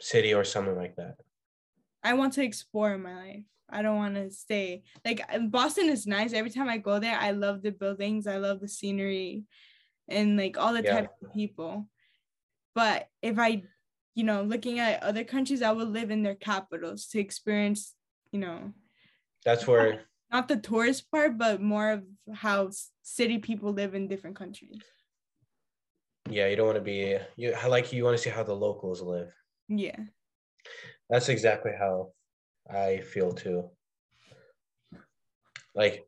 city 0.00 0.34
or 0.34 0.44
something 0.44 0.76
like 0.76 0.96
that 0.96 1.16
I 2.06 2.12
want 2.14 2.34
to 2.34 2.44
explore 2.44 2.96
my 2.98 3.14
life. 3.14 3.44
I 3.68 3.82
don't 3.82 3.96
want 3.96 4.14
to 4.14 4.30
stay. 4.30 4.84
Like 5.04 5.22
Boston 5.50 5.88
is 5.88 6.06
nice. 6.06 6.32
Every 6.32 6.50
time 6.50 6.68
I 6.68 6.78
go 6.78 7.00
there, 7.00 7.18
I 7.18 7.32
love 7.32 7.62
the 7.62 7.72
buildings. 7.72 8.28
I 8.28 8.36
love 8.36 8.60
the 8.60 8.68
scenery 8.68 9.42
and 10.08 10.36
like 10.36 10.56
all 10.56 10.72
the 10.72 10.82
Yeah. 10.82 11.00
type 11.00 11.10
of 11.20 11.32
people. 11.32 11.88
But 12.76 13.08
if 13.22 13.40
I, 13.40 13.64
you 14.14 14.22
know, 14.22 14.42
looking 14.42 14.78
at 14.78 15.02
other 15.02 15.24
countries, 15.24 15.62
I 15.62 15.72
would 15.72 15.88
live 15.88 16.12
in 16.12 16.22
their 16.22 16.36
capitals 16.36 17.08
to 17.08 17.18
experience, 17.18 17.94
you 18.30 18.38
know, 18.38 18.72
that's 19.44 19.66
where 19.66 20.04
not 20.32 20.48
the 20.48 20.56
tourist 20.56 21.10
part, 21.10 21.38
but 21.38 21.60
more 21.60 21.90
of 21.92 22.04
how 22.34 22.70
city 23.02 23.38
people 23.38 23.72
live 23.72 23.94
in 23.94 24.08
different 24.08 24.36
countries. 24.36 24.82
yeah 26.28 26.48
you 26.48 26.56
don't 26.56 26.66
want 26.66 26.76
to 26.76 26.82
be 26.82 27.16
you 27.36 27.54
I 27.54 27.68
like 27.68 27.92
you 27.92 28.02
want 28.04 28.16
to 28.16 28.22
see 28.22 28.30
how 28.30 28.42
the 28.42 28.52
locals 28.66 29.00
live 29.00 29.30
Yeah. 29.68 30.00
that's 31.08 31.28
exactly 31.28 31.70
how 31.78 32.10
i 32.68 32.98
feel 33.12 33.30
too 33.30 33.70
like 35.74 36.04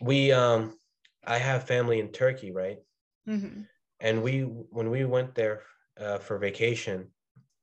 we 0.00 0.30
um 0.32 0.78
i 1.26 1.38
have 1.38 1.66
family 1.66 1.98
in 1.98 2.08
turkey 2.12 2.52
right 2.52 2.78
hmm 3.26 3.62
and 4.00 4.22
we 4.22 4.42
when 4.76 4.90
we 4.90 5.04
went 5.04 5.34
there 5.34 5.62
uh, 5.98 6.18
for 6.18 6.38
vacation 6.38 7.10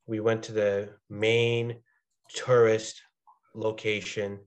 we 0.06 0.20
went 0.20 0.44
to 0.44 0.52
the 0.52 0.90
main 1.10 1.80
tourist 2.36 3.02
location 3.54 4.40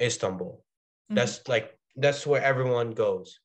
istanbul. 0.00 0.64
That's 1.10 1.46
like 1.48 1.78
that's 1.96 2.26
where 2.26 2.42
everyone 2.42 2.92
goes 2.92 3.40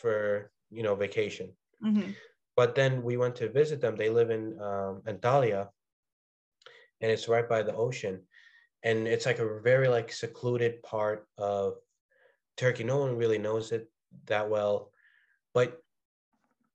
for 0.00 0.50
you 0.70 0.82
know 0.82 0.94
vacation. 0.94 1.52
Hmm 1.82 2.12
but 2.56 2.74
then 2.74 3.04
we 3.04 3.16
went 3.16 3.36
to 3.36 3.48
visit 3.48 3.80
them. 3.80 3.94
They 3.94 4.10
live 4.10 4.30
in 4.30 4.60
um, 4.60 5.02
antalya 5.06 5.68
and 7.00 7.10
it's 7.12 7.28
right 7.28 7.48
by 7.48 7.62
the 7.62 7.72
ocean. 7.72 8.22
And 8.82 9.06
it's 9.06 9.26
like 9.26 9.38
a 9.38 9.60
very 9.60 9.86
like 9.86 10.10
secluded 10.10 10.82
part 10.82 11.28
of 11.38 11.74
turkey. 12.56 12.82
No 12.82 12.98
one 12.98 13.16
really 13.16 13.38
knows 13.38 13.70
it 13.70 13.88
that 14.26 14.50
well 14.50 14.90
but 15.54 15.82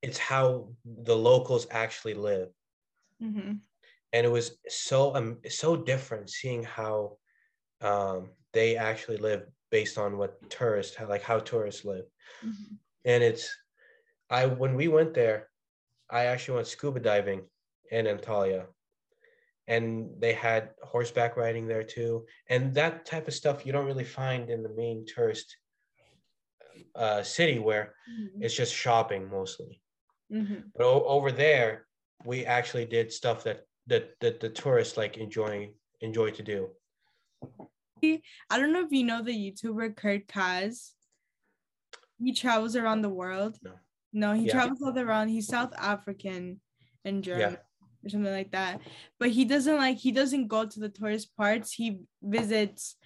it's 0.00 0.18
how 0.18 0.68
the 0.84 1.16
locals 1.16 1.66
actually 1.70 2.14
live. 2.14 2.48
Hmm 3.20 3.52
and 4.14 4.24
it 4.24 4.30
was 4.30 4.56
so 4.68 5.14
um, 5.16 5.38
so 5.48 5.76
different 5.76 6.30
seeing 6.30 6.62
how 6.62 7.18
um, 7.80 8.30
they 8.54 8.76
actually 8.76 9.16
live 9.18 9.42
based 9.70 9.98
on 9.98 10.16
what 10.16 10.38
tourists 10.50 10.96
like 11.08 11.22
how 11.22 11.38
tourists 11.38 11.84
live 11.84 12.06
hmm 12.42 12.74
and 13.06 13.22
it's 13.22 13.54
i 14.30 14.46
when 14.46 14.74
we 14.74 14.88
went 14.88 15.12
there 15.12 15.48
i 16.10 16.24
actually 16.24 16.54
went 16.56 16.66
scuba 16.66 17.00
diving 17.00 17.42
in 17.90 18.06
antalya 18.06 18.64
and 19.66 20.10
they 20.20 20.32
had 20.32 20.70
horseback 20.82 21.36
riding 21.36 21.66
there 21.66 21.82
too 21.82 22.24
and 22.48 22.74
that 22.74 23.04
type 23.04 23.28
of 23.28 23.34
stuff 23.34 23.66
you 23.66 23.72
don't 23.72 23.86
really 23.86 24.04
find 24.20 24.48
in 24.48 24.62
the 24.62 24.74
main 24.82 25.04
tourist 25.06 25.56
uh, 26.94 27.22
city 27.22 27.58
where 27.58 27.94
Mhm. 28.08 28.42
it's 28.42 28.54
just 28.54 28.74
shopping 28.74 29.28
mostly. 29.28 29.80
Mhm. 30.30 30.70
But 30.74 30.84
o- 30.84 31.04
over 31.04 31.30
there, 31.32 31.86
we 32.24 32.44
actually 32.46 32.86
did 32.86 33.12
stuff 33.12 33.44
that 33.44 33.66
that 33.86 34.18
that 34.20 34.40
the 34.40 34.48
tourists 34.48 34.96
like 34.96 35.16
enjoying 35.18 35.74
enjoy 36.00 36.30
to 36.32 36.42
do. 36.42 36.70
I 38.50 38.58
don't 38.58 38.72
know 38.72 38.84
if 38.84 38.92
you 38.92 39.04
know 39.04 39.22
the 39.22 39.32
YouTuber 39.32 39.96
Kurt 39.96 40.26
Caz. 40.26 40.92
He 42.22 42.32
travels 42.32 42.76
around 42.76 43.02
the 43.02 43.08
world. 43.22 43.58
No. 43.62 43.72
No, 44.12 44.32
he 44.32 44.46
Yeah. 44.46 44.52
travels 44.52 44.80
all 44.82 44.98
around. 44.98 45.28
He's 45.28 45.48
South 45.48 45.74
African 45.76 46.60
and 47.04 47.24
German 47.24 47.58
Yeah. 47.58 48.04
or 48.04 48.08
something 48.08 48.32
like 48.32 48.52
that. 48.52 48.80
But 49.18 49.30
he 49.30 49.44
doesn't 49.44 49.76
like 49.76 49.98
he 49.98 50.12
doesn't 50.12 50.48
go 50.48 50.64
to 50.66 50.80
the 50.80 50.88
tourist 50.88 51.36
parts. 51.36 51.72
He 51.72 52.00
visits, 52.22 52.96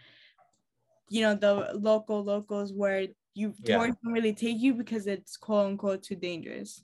you 1.08 1.22
know, 1.22 1.34
the 1.34 1.72
local 1.74 2.22
locals 2.22 2.72
where 2.72 3.08
you 3.34 3.54
Yeah. 3.62 3.76
tourists 3.78 4.00
don't 4.02 4.12
really 4.12 4.34
take 4.34 4.58
you 4.58 4.74
because 4.74 5.06
it's 5.06 5.36
quote 5.36 5.66
unquote 5.66 6.02
too 6.02 6.16
dangerous. 6.16 6.82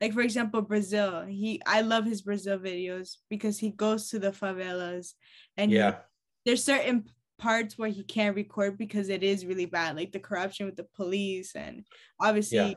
Like 0.00 0.12
for 0.14 0.22
example, 0.22 0.62
Brazil. 0.62 1.26
He 1.26 1.60
I 1.66 1.82
love 1.82 2.04
his 2.06 2.22
Brazil 2.22 2.58
videos 2.58 3.18
because 3.28 3.58
he 3.58 3.70
goes 3.70 4.08
to 4.10 4.18
the 4.18 4.32
favelas 4.32 5.14
and 5.56 5.70
he 5.70 5.76
Yeah, 5.76 5.98
there's 6.44 6.64
certain 6.64 7.04
parts 7.40 7.76
where 7.78 7.88
he 7.88 8.02
can't 8.04 8.36
record 8.36 8.76
because 8.78 9.08
it 9.08 9.22
is 9.22 9.46
really 9.46 9.66
bad, 9.66 9.96
like 9.96 10.12
the 10.12 10.20
corruption 10.20 10.66
with 10.66 10.76
the 10.76 10.86
police 10.94 11.56
and 11.56 11.84
obviously 12.20 12.58
Yeah. 12.58 12.74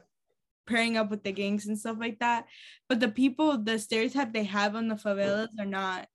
pairing 0.66 0.98
up 0.98 1.10
with 1.12 1.24
the 1.24 1.32
gangs 1.34 1.68
and 1.68 1.78
stuff 1.78 1.98
like 2.00 2.20
that. 2.20 2.46
But 2.90 3.00
the 3.00 3.10
people, 3.10 3.58
the 3.58 3.78
stereotype 3.78 4.34
they 4.34 4.46
have 4.46 4.76
on 4.76 4.88
the 4.88 4.96
favelas 4.96 5.50
are 5.60 5.66
not. 5.66 6.08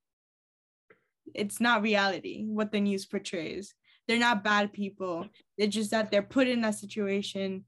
It's 1.35 1.61
not 1.61 1.83
reality 1.83 2.45
what 2.47 2.73
the 2.73 2.81
news 2.81 3.05
portrays. 3.05 3.75
They're 4.07 4.19
not 4.19 4.43
bad 4.43 4.73
people. 4.73 5.29
It's 5.59 5.75
just 5.75 5.91
that 5.91 6.11
they're 6.11 6.23
put 6.23 6.49
in 6.49 6.63
that 6.63 6.77
situation 6.77 7.67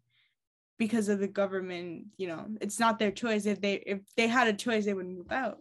because 0.78 1.10
of 1.10 1.18
the 1.18 1.28
government. 1.28 2.06
You 2.16 2.28
know, 2.28 2.46
it's 2.62 2.80
not 2.80 2.98
their 2.98 3.10
choice. 3.12 3.44
If 3.44 3.60
they 3.60 3.74
if 3.74 4.00
they 4.16 4.28
had 4.28 4.48
a 4.48 4.54
choice, 4.54 4.86
they 4.86 4.94
would 4.94 5.06
move 5.06 5.30
out. 5.30 5.58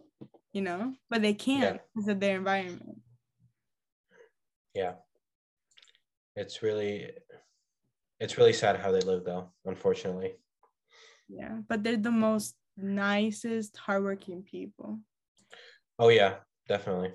You 0.53 0.61
know, 0.61 0.93
but 1.09 1.21
they 1.21 1.33
can't 1.33 1.81
because 1.93 2.07
of 2.07 2.19
their 2.21 2.37
environment. 2.37 3.01
yeah. 4.73 4.93
It's 6.39 6.63
really, 6.63 7.11
it's 8.21 8.37
really 8.37 8.53
sad 8.53 8.77
how 8.77 8.93
they 8.93 9.01
live 9.01 9.25
though. 9.25 9.49
Unfortunately. 9.65 10.35
Yeah, 11.27 11.57
but 11.67 11.83
they're 11.83 11.97
the 11.97 12.11
most 12.11 12.55
nicest, 12.77 13.75
hardworking 13.75 14.43
people. 14.43 14.99
Oh 15.99 16.07
yeah, 16.07 16.35
definitely. 16.65 17.11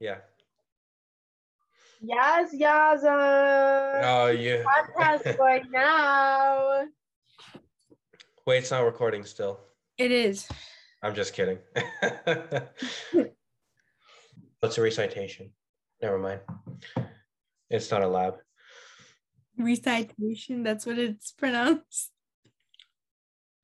Yeah. 0.00 0.18
Yes, 2.02 2.50
yes. 2.52 3.04
Uh, 3.04 4.02
Oh 4.04 4.26
yeah. 4.26 4.64
podcast 4.64 5.38
right 5.38 5.64
now. 5.70 6.84
Wait, 8.46 8.58
it's 8.58 8.70
not 8.70 8.80
recording 8.84 9.24
still. 9.24 9.60
It 9.96 10.12
is. 10.12 10.46
I'm 11.02 11.14
just 11.14 11.32
kidding. 11.32 11.58
What's 14.60 14.76
a 14.76 14.82
recitation? 14.82 15.52
Never 16.02 16.18
mind. 16.18 16.40
It's 17.70 17.90
not 17.90 18.02
a 18.02 18.08
lab. 18.08 18.36
Recitation, 19.58 20.62
that's 20.62 20.86
what 20.86 20.98
it's 20.98 21.32
pronounced. 21.32 22.12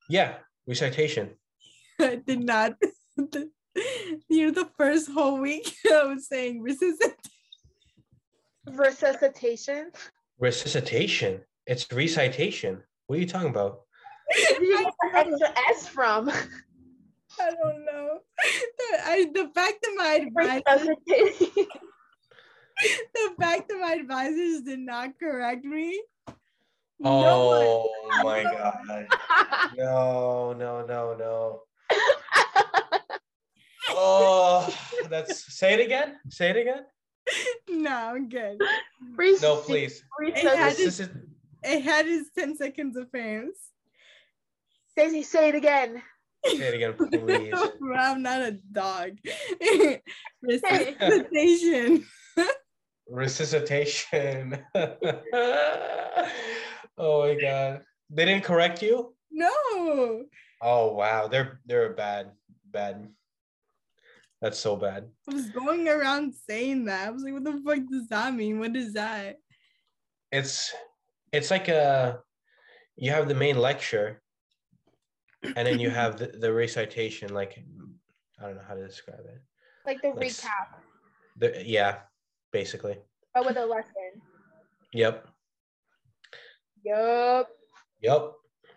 Yeah, 0.09 0.35
recitation. 0.67 1.31
I 1.99 2.15
did 2.15 2.43
not. 2.43 2.75
you 3.17 4.45
know, 4.45 4.51
the 4.51 4.69
first 4.77 5.09
whole 5.09 5.39
week 5.39 5.73
I 5.91 6.03
was 6.05 6.27
saying 6.27 6.61
resuscitation. 6.61 7.15
Resuscitation. 8.67 9.91
Resuscitation. 10.39 11.41
It's 11.67 11.91
recitation. 11.91 12.81
What 13.07 13.17
are 13.17 13.19
you 13.19 13.27
talking 13.27 13.49
about? 13.49 13.81
Where 14.27 14.59
did 14.59 14.61
you 14.61 14.77
get 14.77 14.93
the 15.01 15.17
extra 15.17 15.53
S 15.69 15.87
from? 15.87 16.29
I 16.29 17.49
don't 17.49 17.85
know. 17.85 18.19
I, 19.05 19.27
the 19.33 19.49
fact 19.53 19.75
that 19.81 19.93
my 19.95 20.25
advisors, 20.25 20.89
Resuscitation. 21.07 21.65
the 23.13 23.35
fact 23.39 23.69
that 23.69 23.79
my 23.79 23.93
advisors 23.93 24.61
did 24.61 24.79
not 24.79 25.17
correct 25.19 25.63
me. 25.65 26.01
no 26.99 27.89
Oh 27.89 27.89
my 28.23 28.43
god. 28.43 29.07
No, 29.77 30.53
no, 30.53 30.85
no, 30.85 31.15
no. 31.17 31.61
Oh, 33.89 34.73
that's 35.09 35.53
say 35.57 35.73
it 35.73 35.79
again. 35.79 36.17
Say 36.29 36.49
it 36.49 36.57
again. 36.57 36.85
no, 37.69 37.91
I'm 37.91 38.29
good. 38.29 38.59
No, 39.41 39.57
please. 39.57 40.03
had 40.35 40.75
This 40.75 40.99
is 40.99 41.09
It 41.63 41.81
had 41.81 42.07
its 42.07 42.29
10 42.37 42.57
seconds 42.57 42.97
of 42.97 43.09
fame. 43.11 43.51
Stacey, 44.91 45.23
say 45.23 45.49
it 45.49 45.55
again. 45.55 46.01
say 46.45 46.67
it 46.67 46.75
again, 46.75 46.93
please. 47.11 47.53
I'm 47.95 48.21
not 48.21 48.41
a 48.41 48.51
dog. 48.71 49.17
Resuscitation. 50.41 52.05
Resuscitation. 53.09 54.63
oh 54.75 54.97
my 57.27 57.37
god. 57.39 57.81
They 58.09 58.25
didn't 58.25 58.43
correct 58.43 58.81
you? 58.81 59.13
No. 59.31 60.23
Oh 60.61 60.93
wow. 60.93 61.27
They're 61.27 61.59
they're 61.65 61.93
bad. 61.93 62.31
Bad. 62.71 63.09
That's 64.41 64.59
so 64.59 64.75
bad. 64.75 65.09
I 65.29 65.33
was 65.33 65.49
going 65.49 65.87
around 65.87 66.33
saying 66.49 66.85
that. 66.85 67.07
I 67.07 67.11
was 67.11 67.23
like, 67.23 67.33
what 67.33 67.43
the 67.43 67.61
fuck 67.65 67.79
does 67.89 68.07
that 68.09 68.33
mean? 68.33 68.59
What 68.59 68.75
is 68.75 68.93
that? 68.93 69.37
It's 70.31 70.73
it's 71.31 71.51
like 71.51 71.67
a 71.67 72.19
you 72.95 73.11
have 73.11 73.27
the 73.27 73.35
main 73.35 73.57
lecture 73.57 74.21
and 75.55 75.67
then 75.67 75.79
you 75.79 75.89
have 75.89 76.17
the, 76.17 76.27
the 76.27 76.53
recitation 76.53 77.33
like 77.33 77.63
I 78.39 78.45
don't 78.47 78.55
know 78.55 78.61
how 78.67 78.75
to 78.75 78.85
describe 78.85 79.19
it. 79.25 79.41
Like 79.85 80.01
the 80.01 80.13
Let's- 80.15 80.41
recap, 80.41 80.79
The, 81.37 81.63
yeah, 81.65 81.99
basically. 82.53 82.97
but 83.33 83.45
with 83.45 83.57
a 83.57 83.65
lesson. 83.65 84.21
Yep. 84.93 85.27
Yep. 86.85 87.47
Yep. 88.01 88.33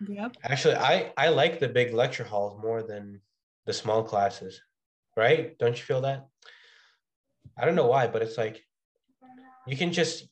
Yep. 0.09 0.37
Actually, 0.43 0.77
I 0.77 1.13
I 1.17 1.29
like 1.29 1.61
the 1.61 1.69
big 1.69 1.95
lecture 1.95 2.25
halls 2.25 2.61
more 2.61 2.83
than 2.83 3.21
the 3.67 3.73
small 3.73 4.03
classes. 4.03 4.61
Right? 5.17 5.57
Don't 5.59 5.77
you 5.77 5.85
feel 5.85 6.03
that? 6.03 6.27
I 7.57 7.65
don't 7.65 7.75
know 7.77 7.87
why, 7.87 8.07
but 8.07 8.23
it's 8.23 8.37
like 8.37 8.63
you 9.67 9.77
can 9.77 9.93
just 9.93 10.29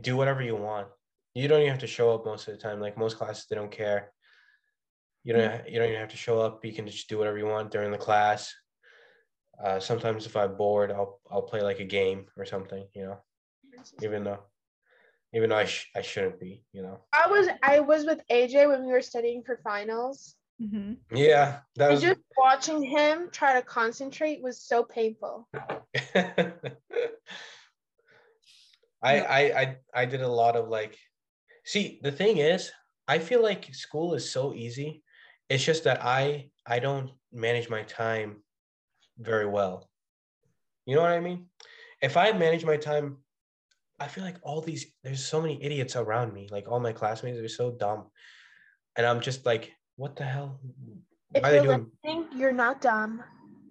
do 0.00 0.16
whatever 0.16 0.42
you 0.42 0.54
want. 0.54 0.88
You 1.34 1.48
don't 1.48 1.60
even 1.60 1.70
have 1.70 1.80
to 1.80 1.86
show 1.86 2.14
up 2.14 2.24
most 2.24 2.46
of 2.46 2.54
the 2.54 2.60
time. 2.60 2.80
Like 2.80 2.96
most 2.96 3.16
classes, 3.16 3.46
they 3.48 3.56
don't 3.56 3.70
care. 3.70 4.12
You 5.24 5.32
don't 5.34 5.68
you 5.68 5.78
don't 5.78 5.88
even 5.88 6.00
have 6.00 6.10
to 6.10 6.16
show 6.16 6.40
up. 6.40 6.64
You 6.64 6.72
can 6.72 6.86
just 6.86 7.08
do 7.08 7.18
whatever 7.18 7.38
you 7.38 7.46
want 7.46 7.70
during 7.70 7.90
the 7.90 7.98
class. 7.98 8.54
Uh, 9.62 9.80
sometimes 9.80 10.26
if 10.26 10.36
I'm 10.36 10.56
bored, 10.56 10.92
I'll 10.92 11.20
I'll 11.30 11.42
play 11.42 11.62
like 11.62 11.80
a 11.80 11.84
game 11.84 12.26
or 12.36 12.44
something. 12.44 12.86
You 12.94 13.04
know, 13.04 13.18
even 14.02 14.24
though 14.24 14.40
even 15.34 15.50
though 15.50 15.56
I 15.56 15.64
sh- 15.64 15.90
I 15.96 16.02
shouldn't 16.02 16.40
be. 16.40 16.64
You 16.72 16.82
know. 16.82 17.00
I 17.12 17.28
was 17.28 17.48
I 17.62 17.80
was 17.80 18.04
with 18.04 18.20
AJ 18.30 18.66
when 18.68 18.86
we 18.86 18.92
were 18.92 19.02
studying 19.02 19.42
for 19.42 19.58
finals. 19.64 20.36
hmm 20.60 20.94
Yeah, 21.12 21.60
that 21.76 21.88
And 21.88 21.94
was. 21.94 22.02
just 22.02 22.20
watching 22.36 22.82
him 22.82 23.30
try 23.32 23.54
to 23.54 23.62
concentrate 23.62 24.42
was 24.42 24.62
so 24.62 24.84
painful. 24.84 25.48
I, 29.00 29.20
I 29.20 29.40
I 29.60 29.76
I 29.94 30.04
did 30.06 30.22
a 30.22 30.28
lot 30.28 30.56
of 30.56 30.68
like 30.68 30.96
see 31.64 32.00
the 32.02 32.12
thing 32.12 32.38
is 32.38 32.70
I 33.06 33.18
feel 33.18 33.42
like 33.42 33.72
school 33.74 34.14
is 34.14 34.30
so 34.30 34.54
easy. 34.54 35.02
It's 35.48 35.64
just 35.64 35.84
that 35.84 36.04
I 36.04 36.50
I 36.66 36.78
don't 36.78 37.10
manage 37.32 37.68
my 37.70 37.82
time 37.84 38.42
very 39.18 39.46
well. 39.46 39.88
You 40.86 40.96
know 40.96 41.02
what 41.02 41.12
I 41.12 41.20
mean? 41.20 41.46
If 42.00 42.16
I 42.16 42.32
manage 42.32 42.64
my 42.64 42.76
time, 42.76 43.18
I 44.00 44.06
feel 44.08 44.24
like 44.24 44.36
all 44.42 44.60
these 44.60 44.86
there's 45.02 45.24
so 45.24 45.40
many 45.40 45.62
idiots 45.62 45.96
around 45.96 46.32
me. 46.32 46.48
Like 46.50 46.68
all 46.68 46.80
my 46.80 46.92
classmates 46.92 47.38
are 47.38 47.48
so 47.48 47.72
dumb. 47.72 48.06
And 48.96 49.06
I'm 49.06 49.20
just 49.20 49.44
like, 49.44 49.72
what 49.96 50.16
the 50.16 50.24
hell? 50.24 50.60
If 51.34 51.44
are 51.44 51.50
they 51.50 51.56
you're 51.56 51.64
doing 51.64 51.90
listening, 52.04 52.38
you're 52.38 52.52
not 52.52 52.80
dumb. 52.80 53.22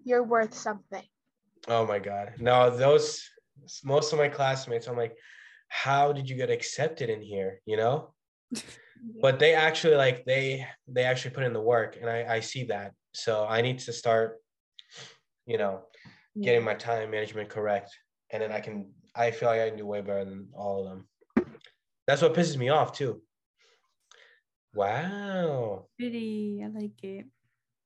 You're 0.04 0.24
worth 0.24 0.54
something. 0.54 1.04
Oh 1.68 1.86
my 1.86 2.00
god. 2.00 2.34
No, 2.40 2.70
those 2.70 3.24
most 3.84 4.14
of 4.14 4.20
my 4.20 4.28
classmates, 4.28 4.88
I'm 4.88 4.98
like, 4.98 5.18
how 5.70 6.14
did 6.14 6.30
you 6.30 6.36
get 6.36 6.50
accepted 6.50 7.10
in 7.10 7.22
here? 7.22 7.62
You 7.66 7.78
know? 7.78 8.14
But 9.22 9.38
they 9.38 9.54
actually 9.54 9.96
like 9.96 10.26
they 10.26 10.66
they 10.88 11.04
actually 11.04 11.32
put 11.32 11.44
in 11.44 11.54
the 11.54 11.62
work 11.62 11.98
and 12.02 12.10
I, 12.10 12.36
I 12.36 12.40
see 12.40 12.64
that. 12.66 12.94
So 13.14 13.46
I 13.48 13.62
need 13.62 13.78
to 13.80 13.94
start, 13.94 14.42
you 15.48 15.58
know, 15.58 15.82
getting 16.42 16.64
my 16.64 16.76
time 16.76 17.10
management 17.10 17.50
correct. 17.50 17.90
And 18.32 18.44
then 18.44 18.52
I 18.52 18.60
can 18.60 18.92
I 19.16 19.32
feel 19.32 19.50
like 19.50 19.62
I 19.62 19.70
can 19.70 19.78
do 19.78 19.86
way 19.88 20.02
better 20.02 20.26
than 20.26 20.50
all 20.54 20.84
of 20.84 20.90
them. 20.90 21.08
That's 22.06 22.22
what 22.22 22.36
pisses 22.36 22.58
me 22.58 22.70
off 22.70 22.92
too. 22.96 23.22
Wow. 24.76 25.88
Pretty. 25.98 26.62
I 26.64 26.68
like 26.68 27.04
it. 27.04 27.26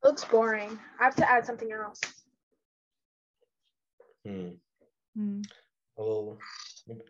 looks 0.03 0.25
boring. 0.25 0.77
I 0.99 1.03
have 1.05 1.15
to 1.15 1.29
add 1.29 1.45
something 1.45 1.71
else. 1.71 2.01
Hmm. 4.25 4.49
Mm. 5.17 5.45
A 5.97 6.01
little 6.01 6.39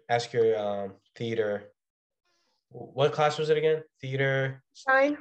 ask 0.09 0.31
your 0.33 0.57
um 0.57 0.93
theater 1.15 1.71
What 2.69 3.11
class 3.13 3.37
was 3.37 3.49
it 3.49 3.57
again? 3.57 3.83
Theater. 4.01 4.63
Design, 4.75 5.17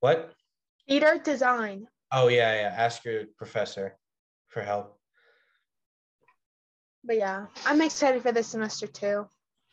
What? 0.00 0.32
theater 0.88 1.20
design. 1.22 1.86
Oh 2.12 2.28
yeah, 2.28 2.54
yeah. 2.54 2.74
Ask 2.76 3.04
your 3.04 3.24
professor 3.38 3.96
for 4.48 4.62
help. 4.62 4.98
But 7.04 7.16
yeah, 7.16 7.46
I'm 7.64 7.80
excited 7.80 8.22
for 8.22 8.32
this 8.32 8.48
semester 8.48 8.86
too. 8.86 9.26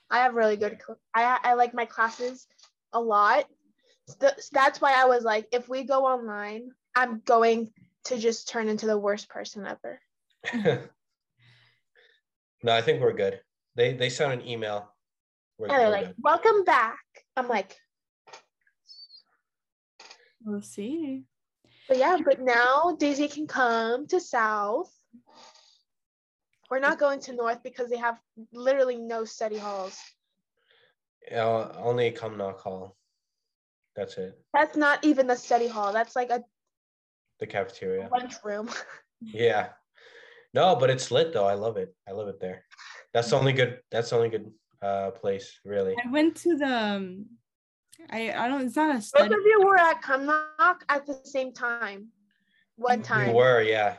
I 0.09 0.19
have 0.19 0.33
really 0.33 0.55
good. 0.55 0.79
I 1.13 1.37
I 1.43 1.53
like 1.53 1.73
my 1.73 1.85
classes 1.85 2.47
a 2.93 2.99
lot. 2.99 3.45
Th- 4.19 4.33
That's 4.51 4.81
why 4.81 4.93
I 4.99 5.05
was 5.05 5.23
like, 5.23 5.47
if 5.51 5.69
we 5.69 5.83
go 5.83 6.05
online, 6.05 6.71
I'm 6.95 7.21
going 7.25 7.71
to 8.05 8.17
just 8.17 8.47
turn 8.47 8.67
into 8.69 8.87
the 8.87 8.97
worst 8.97 9.29
person 9.29 9.67
ever. 9.67 10.01
no, 12.63 12.73
I 12.73 12.81
think 12.81 13.01
we're 13.01 13.13
good. 13.13 13.41
They 13.75 13.93
they 13.93 14.09
sent 14.09 14.33
an 14.41 14.47
email. 14.47 14.89
We're, 15.57 15.67
And 15.67 15.77
they're 15.77 15.87
we're 15.87 15.91
like, 15.91 16.07
good. 16.07 16.15
welcome 16.19 16.63
back. 16.63 16.99
I'm 17.35 17.49
like, 17.49 17.75
We'll 20.43 20.61
see. 20.61 21.25
But 21.89 21.97
yeah, 21.97 22.17
but 22.23 22.39
now 22.39 22.95
Daisy 22.99 23.27
can 23.27 23.47
come 23.47 24.05
to 24.07 24.19
South. 24.19 24.93
We're 26.69 26.79
not 26.79 26.99
going 26.99 27.19
to 27.21 27.33
North 27.33 27.63
because 27.63 27.89
they 27.89 27.97
have 27.97 28.19
literally 28.53 28.95
no 28.95 29.25
study 29.25 29.57
halls. 29.57 29.99
Uh, 31.35 31.69
only 31.77 32.11
Cumnock 32.11 32.59
hall. 32.59 32.95
That's 33.95 34.17
it. 34.19 34.39
That's 34.53 34.77
not 34.77 35.03
even 35.03 35.25
the 35.25 35.35
study 35.35 35.67
hall. 35.67 35.91
That's 35.91 36.15
like 36.15 36.29
a 36.29 36.43
The 37.39 37.47
cafeteria. 37.47 38.07
lunch 38.11 38.35
room. 38.43 38.69
Yeah. 39.21 39.71
No, 40.53 40.77
but 40.77 40.89
it's 40.89 41.11
lit 41.11 41.33
though. 41.33 41.45
I 41.45 41.55
love 41.55 41.75
it. 41.75 41.93
I 42.07 42.13
love 42.13 42.29
it 42.29 42.39
there. 42.39 42.63
That's 43.13 43.29
the 43.31 43.35
only 43.35 43.51
good. 43.51 43.81
That's 43.91 44.11
the 44.11 44.15
only 44.15 44.29
good 44.29 44.49
uh 44.81 45.11
place, 45.11 45.59
really. 45.65 45.93
I 46.01 46.09
went 46.09 46.37
to 46.43 46.55
the. 46.55 46.65
Um, 46.95 47.25
I 48.09 48.33
I 48.33 48.47
don't. 48.47 48.65
It's 48.65 48.75
not 48.75 48.95
a 48.95 48.99
Both 49.13 49.31
of 49.31 49.45
you 49.45 49.61
were 49.63 49.77
at 49.77 50.01
Cumnock 50.01 50.81
at 50.89 51.05
the 51.05 51.19
same 51.23 51.53
time. 51.53 52.07
One 52.75 53.01
time. 53.01 53.29
We 53.29 53.33
were, 53.33 53.61
yeah. 53.61 53.97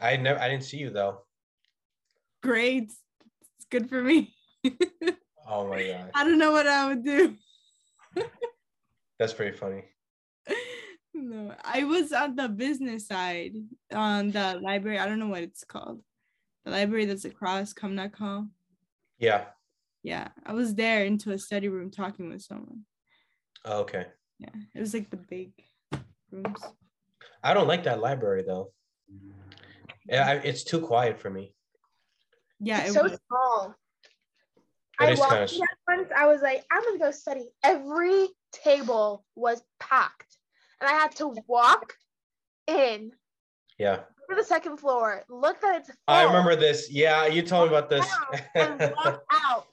I 0.00 0.16
never. 0.16 0.40
I 0.40 0.48
didn't 0.48 0.64
see 0.64 0.78
you 0.78 0.90
though. 0.90 1.22
Great. 2.42 2.84
It's 2.84 3.66
good 3.70 3.88
for 3.88 4.02
me. 4.02 4.34
Oh 5.48 5.68
my 5.68 5.80
god, 5.86 6.10
I 6.12 6.24
don't 6.24 6.38
know 6.38 6.50
what 6.50 6.66
I 6.66 6.88
would 6.88 7.04
do. 7.04 7.36
that's 9.16 9.32
pretty 9.32 9.56
funny. 9.56 9.84
No, 11.14 11.54
I 11.64 11.84
was 11.84 12.12
on 12.12 12.34
the 12.36 12.48
business 12.48 13.06
side 13.06 13.54
on 13.92 14.32
the 14.32 14.58
library. 14.60 14.98
I 14.98 15.06
don't 15.06 15.18
know 15.18 15.28
what 15.28 15.44
it's 15.44 15.64
called. 15.64 16.02
The 16.64 16.72
library 16.72 17.04
that's 17.04 17.24
across 17.24 17.72
Cumnock 17.72 18.16
Hall. 18.16 18.48
Yeah. 19.18 19.44
Yeah, 20.06 20.28
I 20.46 20.52
was 20.52 20.76
there 20.76 21.04
into 21.04 21.32
a 21.32 21.38
study 21.38 21.66
room 21.68 21.90
talking 21.90 22.28
with 22.28 22.40
someone. 22.40 22.82
Oh, 23.64 23.80
okay. 23.80 24.06
Yeah, 24.38 24.50
it 24.72 24.78
was 24.78 24.94
like 24.94 25.10
the 25.10 25.16
big 25.16 25.50
rooms. 26.30 26.60
I 27.42 27.52
don't 27.52 27.66
like 27.66 27.82
that 27.82 27.98
library 27.98 28.44
though. 28.46 28.72
Yeah, 30.08 30.34
it's 30.34 30.62
too 30.62 30.80
quiet 30.80 31.18
for 31.18 31.28
me. 31.28 31.56
Yeah, 32.60 32.82
It's 32.82 32.90
it 32.90 32.92
so 32.92 33.02
was. 33.02 33.18
small. 33.26 33.74
It 35.00 35.18
I 35.18 35.20
walked 35.20 35.50
kinda 35.50 35.66
in 35.88 35.98
once. 35.98 36.12
I 36.16 36.26
was 36.28 36.40
like, 36.40 36.64
I'm 36.70 36.84
gonna 36.84 37.00
go 37.00 37.10
study. 37.10 37.48
Every 37.64 38.28
table 38.52 39.24
was 39.34 39.60
packed, 39.80 40.36
and 40.80 40.88
I 40.88 40.92
had 40.92 41.16
to 41.16 41.34
walk 41.48 41.94
in 42.68 43.10
Yeah, 43.76 44.04
to 44.30 44.36
the 44.36 44.44
second 44.44 44.76
floor, 44.76 45.24
look 45.28 45.60
that 45.62 45.80
it's 45.80 45.88
full, 45.88 45.96
I 46.06 46.22
remember 46.22 46.54
this. 46.54 46.92
Yeah, 46.92 47.26
you 47.26 47.42
told 47.42 47.70
me 47.72 47.76
about 47.76 47.90
this. 47.90 48.06
and 48.54 48.78
walk 48.78 49.24
out 49.32 49.66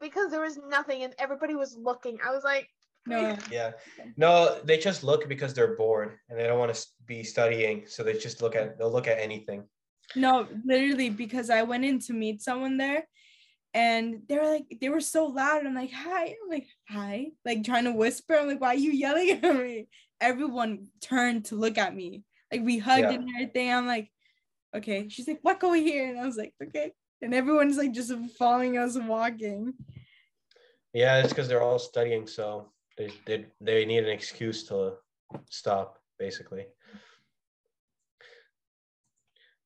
because 0.00 0.30
there 0.30 0.40
was 0.42 0.58
nothing, 0.68 1.02
and 1.04 1.14
everybody 1.18 1.54
was 1.54 1.76
looking. 1.76 2.18
I 2.26 2.30
was 2.32 2.44
like, 2.44 2.68
No, 3.06 3.36
yeah. 3.50 3.72
No, 4.16 4.60
they 4.64 4.78
just 4.78 5.02
look 5.02 5.28
because 5.28 5.54
they're 5.54 5.76
bored 5.76 6.18
and 6.28 6.38
they 6.38 6.46
don't 6.46 6.58
want 6.58 6.74
to 6.74 6.86
be 7.06 7.22
studying, 7.24 7.84
so 7.86 8.02
they 8.02 8.16
just 8.18 8.42
look 8.42 8.54
at. 8.56 8.78
They'll 8.78 8.92
look 8.92 9.08
at 9.08 9.18
anything. 9.18 9.64
no, 10.16 10.46
literally 10.64 11.10
because 11.10 11.50
I 11.50 11.62
went 11.62 11.84
in 11.84 11.98
to 12.00 12.12
meet 12.12 12.42
someone 12.42 12.76
there, 12.78 13.06
and 13.74 14.22
they 14.28 14.36
were 14.38 14.46
like, 14.48 14.66
they 14.80 14.88
were 14.88 15.00
so 15.00 15.26
loud. 15.26 15.64
I'm 15.66 15.74
like, 15.74 15.92
hi. 15.92 16.24
I'm 16.26 16.48
like, 16.50 16.66
hi, 16.88 17.26
like 17.44 17.64
trying 17.64 17.84
to 17.84 17.92
whisper. 17.92 18.34
I'm 18.36 18.48
like, 18.48 18.60
why 18.60 18.68
are 18.74 18.74
you 18.86 18.92
yelling 18.92 19.30
at 19.30 19.42
me? 19.42 19.88
Everyone 20.20 20.86
turned 21.00 21.44
to 21.46 21.54
look 21.54 21.78
at 21.78 21.94
me. 21.94 22.24
Like 22.52 22.62
we 22.62 22.78
hugged 22.78 23.00
Yeah. 23.10 23.12
and 23.12 23.28
everything. 23.34 23.72
I'm 23.72 23.86
like, 23.86 24.10
okay. 24.74 25.08
She's 25.08 25.28
like, 25.28 25.40
walk 25.44 25.62
over 25.64 25.76
here, 25.76 26.08
and 26.08 26.18
I 26.20 26.24
was 26.26 26.36
like, 26.36 26.52
okay. 26.62 26.92
And 27.20 27.34
everyone's 27.34 27.76
like 27.76 27.92
just 27.92 28.12
following 28.38 28.78
us 28.78 28.96
walking. 28.96 29.74
Yeah, 30.92 31.18
it's 31.18 31.30
because 31.30 31.48
they're 31.48 31.62
all 31.62 31.78
studying, 31.78 32.26
so 32.26 32.70
they 32.96 33.12
they 33.26 33.46
they 33.60 33.84
need 33.84 34.04
an 34.04 34.10
excuse 34.10 34.64
to 34.68 34.94
stop, 35.50 35.98
basically. 36.18 36.66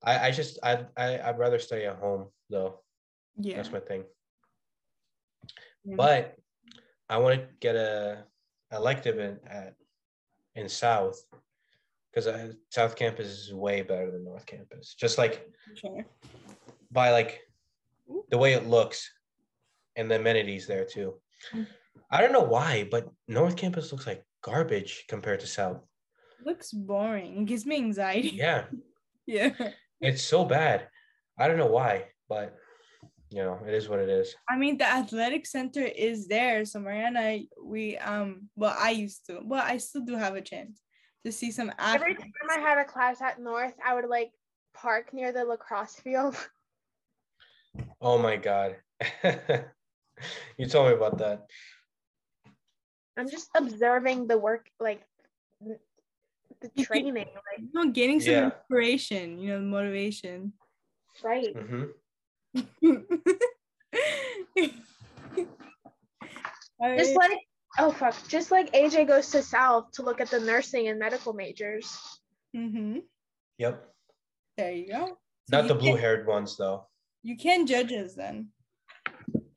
I 0.02 0.28
I 0.28 0.30
just 0.30 0.58
I 0.62 0.84
I 0.96 1.20
I'd 1.20 1.38
rather 1.38 1.58
study 1.58 1.84
at 1.84 1.96
home 1.96 2.28
though. 2.50 2.80
Yeah. 3.36 3.56
That's 3.56 3.72
my 3.72 3.80
thing. 3.80 4.04
Yeah. 5.84 5.96
But 5.96 6.36
I 7.08 7.18
want 7.18 7.40
to 7.40 7.46
get 7.60 7.76
a 7.76 8.24
elective 8.72 9.18
in 9.18 9.38
at 9.46 9.74
in 10.54 10.68
South 10.68 11.22
because 12.10 12.26
uh, 12.26 12.52
South 12.70 12.96
Campus 12.96 13.26
is 13.26 13.54
way 13.54 13.82
better 13.82 14.10
than 14.10 14.24
North 14.24 14.46
Campus. 14.46 14.94
Just 14.94 15.18
like 15.18 15.48
Sure. 15.74 16.04
By 16.92 17.10
like 17.10 17.40
the 18.30 18.38
way 18.38 18.52
it 18.52 18.66
looks 18.66 19.10
and 19.96 20.10
the 20.10 20.16
amenities 20.16 20.66
there 20.66 20.84
too. 20.84 21.14
Mm. 21.52 21.66
I 22.10 22.20
don't 22.20 22.32
know 22.32 22.42
why, 22.42 22.86
but 22.90 23.08
North 23.26 23.56
Campus 23.56 23.90
looks 23.90 24.06
like 24.06 24.24
garbage 24.42 25.04
compared 25.08 25.40
to 25.40 25.46
South. 25.46 25.80
Looks 26.44 26.72
boring. 26.72 27.42
It 27.42 27.46
gives 27.46 27.66
me 27.66 27.76
anxiety. 27.76 28.28
Yeah, 28.44 28.64
Yeah. 29.26 29.54
it's 30.00 30.22
so 30.22 30.44
bad. 30.44 30.88
I 31.38 31.48
don't 31.48 31.56
know 31.56 31.66
why, 31.80 32.08
but 32.28 32.56
you 33.30 33.42
know, 33.42 33.58
it 33.66 33.72
is 33.72 33.88
what 33.88 33.98
it 33.98 34.10
is. 34.10 34.34
I 34.48 34.58
mean, 34.58 34.76
the 34.76 34.86
athletic 34.86 35.46
center 35.46 35.80
is 35.80 36.28
there. 36.28 36.64
So 36.66 36.80
Mariana, 36.80 37.38
we 37.64 37.96
um, 37.96 38.48
well, 38.56 38.76
I 38.78 38.90
used 38.90 39.24
to, 39.26 39.40
well, 39.42 39.62
I 39.64 39.78
still 39.78 40.02
do 40.04 40.16
have 40.16 40.34
a 40.34 40.42
chance 40.42 40.82
to 41.24 41.32
see 41.32 41.50
some 41.50 41.72
every 41.78 42.14
time 42.14 42.30
I 42.50 42.58
had 42.58 42.78
a 42.78 42.84
class 42.84 43.22
at 43.22 43.40
North, 43.40 43.74
I 43.86 43.94
would 43.94 44.08
like 44.08 44.32
park 44.74 45.14
near 45.14 45.32
the 45.32 45.44
lacrosse 45.44 45.94
field. 45.94 46.36
Oh 48.00 48.18
my 48.18 48.36
god. 48.36 48.76
you 50.58 50.66
told 50.66 50.88
me 50.88 50.94
about 50.94 51.18
that. 51.18 51.46
I'm 53.16 53.28
just 53.28 53.48
observing 53.56 54.26
the 54.26 54.38
work, 54.38 54.68
like 54.80 55.02
the 55.60 56.68
training. 56.84 57.14
Like, 57.14 57.58
You 57.58 57.68
know, 57.74 57.90
getting 57.90 58.20
some 58.20 58.32
Yeah. 58.32 58.44
inspiration, 58.50 59.38
you 59.38 59.52
know, 59.52 59.60
motivation. 59.60 60.52
right. 61.22 61.54
hmm 61.56 61.84
Just 66.98 67.16
like 67.16 67.38
oh 67.78 67.90
fuck, 67.92 68.14
just 68.28 68.50
like 68.50 68.72
AJ 68.72 69.06
goes 69.08 69.30
to 69.30 69.42
South 69.42 69.90
to 69.92 70.02
look 70.02 70.20
at 70.20 70.30
the 70.30 70.40
nursing 70.40 70.88
and 70.88 70.98
medical 70.98 71.32
majors. 71.32 71.98
hmm 72.54 72.98
Yep. 73.58 73.88
There 74.56 74.72
you 74.72 74.88
go. 74.88 75.06
So 75.06 75.56
Not 75.56 75.62
you 75.64 75.68
the 75.68 75.74
blue 75.74 75.88
can't- 75.90 76.00
haired 76.00 76.26
ones 76.26 76.56
though. 76.56 76.86
You 77.22 77.36
can 77.36 77.66
judge 77.66 77.92
us 77.92 78.14
then. 78.14 78.48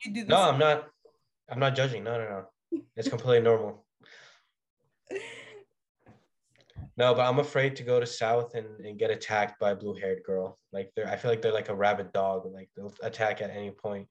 You 0.03 0.13
do 0.13 0.21
this. 0.21 0.29
No, 0.29 0.41
I'm 0.41 0.59
not. 0.59 0.87
I'm 1.49 1.59
not 1.59 1.75
judging. 1.75 2.03
No, 2.03 2.17
no, 2.17 2.45
no. 2.71 2.81
It's 2.95 3.09
completely 3.09 3.41
normal. 3.43 3.85
No, 6.97 7.13
but 7.13 7.27
I'm 7.27 7.39
afraid 7.39 7.75
to 7.75 7.83
go 7.83 7.99
to 7.99 8.05
South 8.05 8.55
and, 8.55 8.67
and 8.85 8.97
get 8.97 9.11
attacked 9.11 9.59
by 9.59 9.71
a 9.71 9.75
blue 9.75 9.95
haired 9.95 10.23
girl. 10.23 10.57
Like 10.71 10.93
they're 10.95 11.07
I 11.09 11.17
feel 11.17 11.29
like 11.29 11.41
they're 11.41 11.51
like 11.51 11.67
a 11.67 11.75
rabid 11.75 12.13
dog. 12.13 12.45
Like 12.53 12.69
they'll 12.75 12.93
attack 13.03 13.41
at 13.41 13.49
any 13.49 13.71
point. 13.71 14.07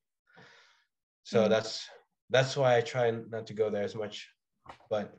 So 1.22 1.44
Mm. 1.46 1.48
that's 1.48 1.88
that's 2.28 2.56
why 2.58 2.76
I 2.76 2.82
try 2.82 3.10
not 3.10 3.46
to 3.46 3.54
go 3.54 3.70
there 3.70 3.84
as 3.84 3.94
much. 3.94 4.28
But 4.90 5.16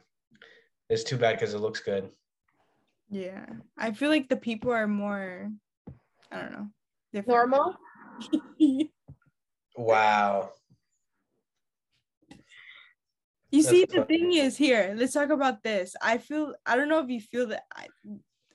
it's 0.91 1.03
too 1.03 1.17
bad 1.17 1.37
because 1.39 1.55
it 1.55 1.59
looks 1.59 1.79
good. 1.79 2.11
Yeah, 3.09 3.45
I 3.79 3.93
feel 3.93 4.09
like 4.09 4.29
the 4.29 4.37
people 4.37 4.71
are 4.71 4.87
more. 4.87 5.49
I 6.31 6.41
don't 6.41 6.51
know. 6.51 6.67
different. 7.13 7.49
Normal. 7.49 7.75
Wow. 9.77 10.51
You 13.51 13.61
That's 13.61 13.69
see, 13.69 13.85
the 13.85 13.97
fucking- 13.97 14.05
thing 14.05 14.33
is 14.33 14.57
here. 14.57 14.93
Let's 14.97 15.13
talk 15.13 15.29
about 15.29 15.63
this. 15.63 15.95
I 16.01 16.17
feel. 16.17 16.53
I 16.65 16.75
don't 16.75 16.89
know 16.89 16.99
if 16.99 17.09
you 17.09 17.21
feel 17.21 17.47
that. 17.47 17.63
I, 17.73 17.87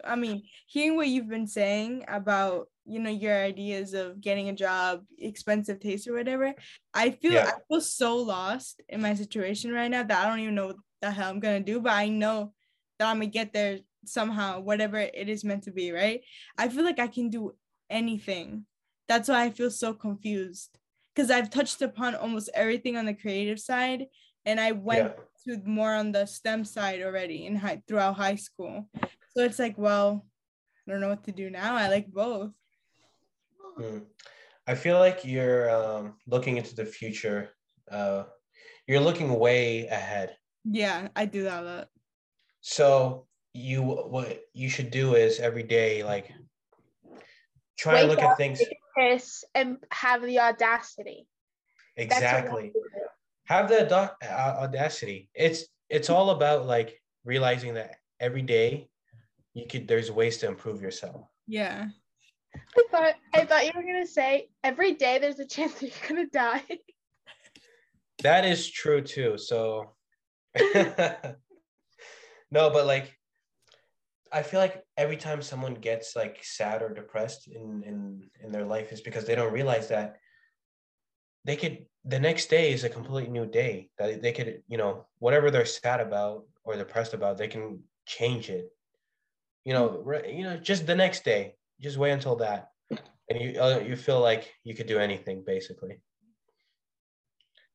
I 0.04 0.16
mean, 0.16 0.42
hearing 0.66 0.96
what 0.96 1.08
you've 1.08 1.28
been 1.28 1.46
saying 1.46 2.04
about 2.08 2.68
you 2.86 2.98
know 3.00 3.10
your 3.10 3.36
ideas 3.36 3.94
of 3.94 4.20
getting 4.20 4.48
a 4.48 4.54
job, 4.54 5.04
expensive 5.18 5.80
taste 5.80 6.08
or 6.08 6.14
whatever. 6.14 6.54
I 6.92 7.10
feel. 7.10 7.32
Yeah. 7.32 7.50
I 7.54 7.60
feel 7.68 7.80
so 7.80 8.16
lost 8.16 8.80
in 8.88 9.00
my 9.00 9.14
situation 9.14 9.72
right 9.72 9.90
now 9.90 10.02
that 10.02 10.24
I 10.24 10.28
don't 10.28 10.40
even 10.40 10.54
know 10.54 10.68
what 10.68 10.76
the 11.00 11.10
hell 11.10 11.30
I'm 11.30 11.40
gonna 11.40 11.60
do. 11.60 11.80
But 11.80 11.92
I 11.92 12.08
know 12.08 12.52
that 12.98 13.08
I'm 13.08 13.16
gonna 13.16 13.26
get 13.26 13.52
there 13.52 13.78
somehow, 14.04 14.60
whatever 14.60 14.98
it 14.98 15.28
is 15.28 15.44
meant 15.44 15.64
to 15.64 15.70
be. 15.70 15.92
Right. 15.92 16.22
I 16.58 16.68
feel 16.68 16.84
like 16.84 16.98
I 16.98 17.08
can 17.08 17.30
do 17.30 17.54
anything. 17.88 18.66
That's 19.10 19.28
why 19.28 19.42
I 19.42 19.50
feel 19.50 19.72
so 19.72 19.92
confused 19.92 20.78
because 21.12 21.32
I've 21.32 21.50
touched 21.50 21.82
upon 21.82 22.14
almost 22.14 22.48
everything 22.54 22.96
on 22.96 23.06
the 23.06 23.12
creative 23.12 23.58
side, 23.58 24.06
and 24.46 24.60
I 24.60 24.70
went 24.70 25.16
Yeah. 25.46 25.56
to 25.56 25.62
more 25.66 25.92
on 25.92 26.12
the 26.12 26.26
STEM 26.26 26.64
side 26.64 27.02
already 27.02 27.44
in 27.44 27.56
high 27.56 27.82
throughout 27.88 28.14
high 28.14 28.36
school. 28.36 28.88
So 29.34 29.42
it's 29.42 29.58
like, 29.58 29.76
well, 29.76 30.24
I 30.86 30.92
don't 30.92 31.00
know 31.00 31.08
what 31.08 31.24
to 31.24 31.32
do 31.32 31.50
now. 31.50 31.74
I 31.74 31.88
like 31.88 32.06
both. 32.06 32.52
Hmm. 33.76 33.98
I 34.68 34.76
feel 34.76 35.00
like 35.00 35.24
you're 35.24 35.68
um, 35.70 36.14
looking 36.28 36.56
into 36.56 36.76
the 36.76 36.86
future. 36.86 37.50
Uh, 37.90 38.30
you're 38.86 39.00
looking 39.00 39.34
way 39.34 39.88
ahead. 39.88 40.36
Yeah, 40.62 41.08
I 41.16 41.26
do 41.26 41.42
that 41.50 41.64
a 41.64 41.66
lot. 41.66 41.88
So 42.60 43.26
you 43.54 43.82
what 43.82 44.42
you 44.54 44.68
should 44.68 44.92
do 44.92 45.16
is 45.16 45.40
every 45.40 45.64
day 45.64 46.04
like 46.04 46.30
try 47.76 48.02
to 48.02 48.06
look 48.06 48.22
up, 48.22 48.32
at 48.32 48.36
things 48.36 48.60
take 48.60 48.68
a 48.68 48.79
piss, 48.96 49.44
and 49.54 49.78
have 49.90 50.22
the 50.22 50.40
audacity. 50.40 51.26
That's 51.96 52.10
what 52.10 52.22
I 52.22 52.26
exactly. 52.26 52.72
have 53.44 53.68
to 53.68 53.78
do. 53.78 53.86
The 53.88 53.94
auda- 53.94 54.16
uh, 54.22 54.62
audacity. 54.62 55.28
It's 55.34 55.64
it's 55.88 56.10
all 56.10 56.30
about 56.30 56.66
like 56.66 57.00
realizing 57.24 57.74
that 57.74 57.96
every 58.20 58.42
day 58.42 58.88
you 59.54 59.66
could 59.66 59.88
there's 59.88 60.10
ways 60.10 60.38
to 60.38 60.48
improve 60.48 60.80
yourself. 60.80 61.26
Yeah. 61.46 61.86
I 62.54 62.84
thought 62.90 63.14
I 63.34 63.44
thought 63.44 63.66
you 63.66 63.72
were 63.74 63.82
gonna 63.82 64.06
say 64.06 64.48
every 64.64 64.94
day 64.94 65.18
there's 65.18 65.38
a 65.38 65.46
chance 65.46 65.74
that 65.74 65.86
you're 65.86 66.08
gonna 66.08 66.28
die. 66.32 66.64
That 68.22 68.44
is 68.44 68.70
true 68.70 69.00
too. 69.00 69.38
So 69.38 69.92
no, 70.74 71.36
but 72.50 72.86
like 72.86 73.16
I 74.32 74.42
feel 74.42 74.60
like 74.60 74.84
every 74.96 75.16
time 75.16 75.42
someone 75.42 75.74
gets 75.74 76.14
like 76.14 76.38
sad 76.42 76.82
or 76.82 76.94
depressed 76.94 77.48
in 77.48 77.82
in 77.84 78.30
in 78.42 78.52
their 78.52 78.64
life 78.64 78.92
is 78.92 79.00
because 79.00 79.24
they 79.24 79.34
don't 79.34 79.52
realize 79.52 79.88
that 79.88 80.16
they 81.44 81.56
could 81.56 81.86
the 82.04 82.20
next 82.20 82.48
day 82.50 82.72
is 82.72 82.84
a 82.84 82.88
completely 82.88 83.30
new 83.30 83.46
day 83.46 83.90
that 83.98 84.22
they 84.22 84.32
could 84.32 84.62
you 84.68 84.78
know 84.78 85.06
whatever 85.18 85.50
they're 85.50 85.64
sad 85.64 86.00
about 86.00 86.44
or 86.64 86.76
depressed 86.76 87.14
about 87.14 87.38
they 87.38 87.48
can 87.48 87.82
change 88.06 88.50
it. 88.50 88.70
You 89.64 89.74
know 89.74 90.02
re- 90.04 90.32
you 90.32 90.44
know 90.44 90.56
just 90.56 90.86
the 90.86 90.94
next 90.94 91.24
day 91.24 91.54
just 91.80 91.98
wait 91.98 92.12
until 92.12 92.36
that 92.36 92.68
and 93.28 93.40
you 93.40 93.60
uh, 93.60 93.78
you 93.78 93.96
feel 93.96 94.20
like 94.20 94.52
you 94.64 94.74
could 94.74 94.86
do 94.86 94.98
anything 94.98 95.42
basically. 95.46 96.00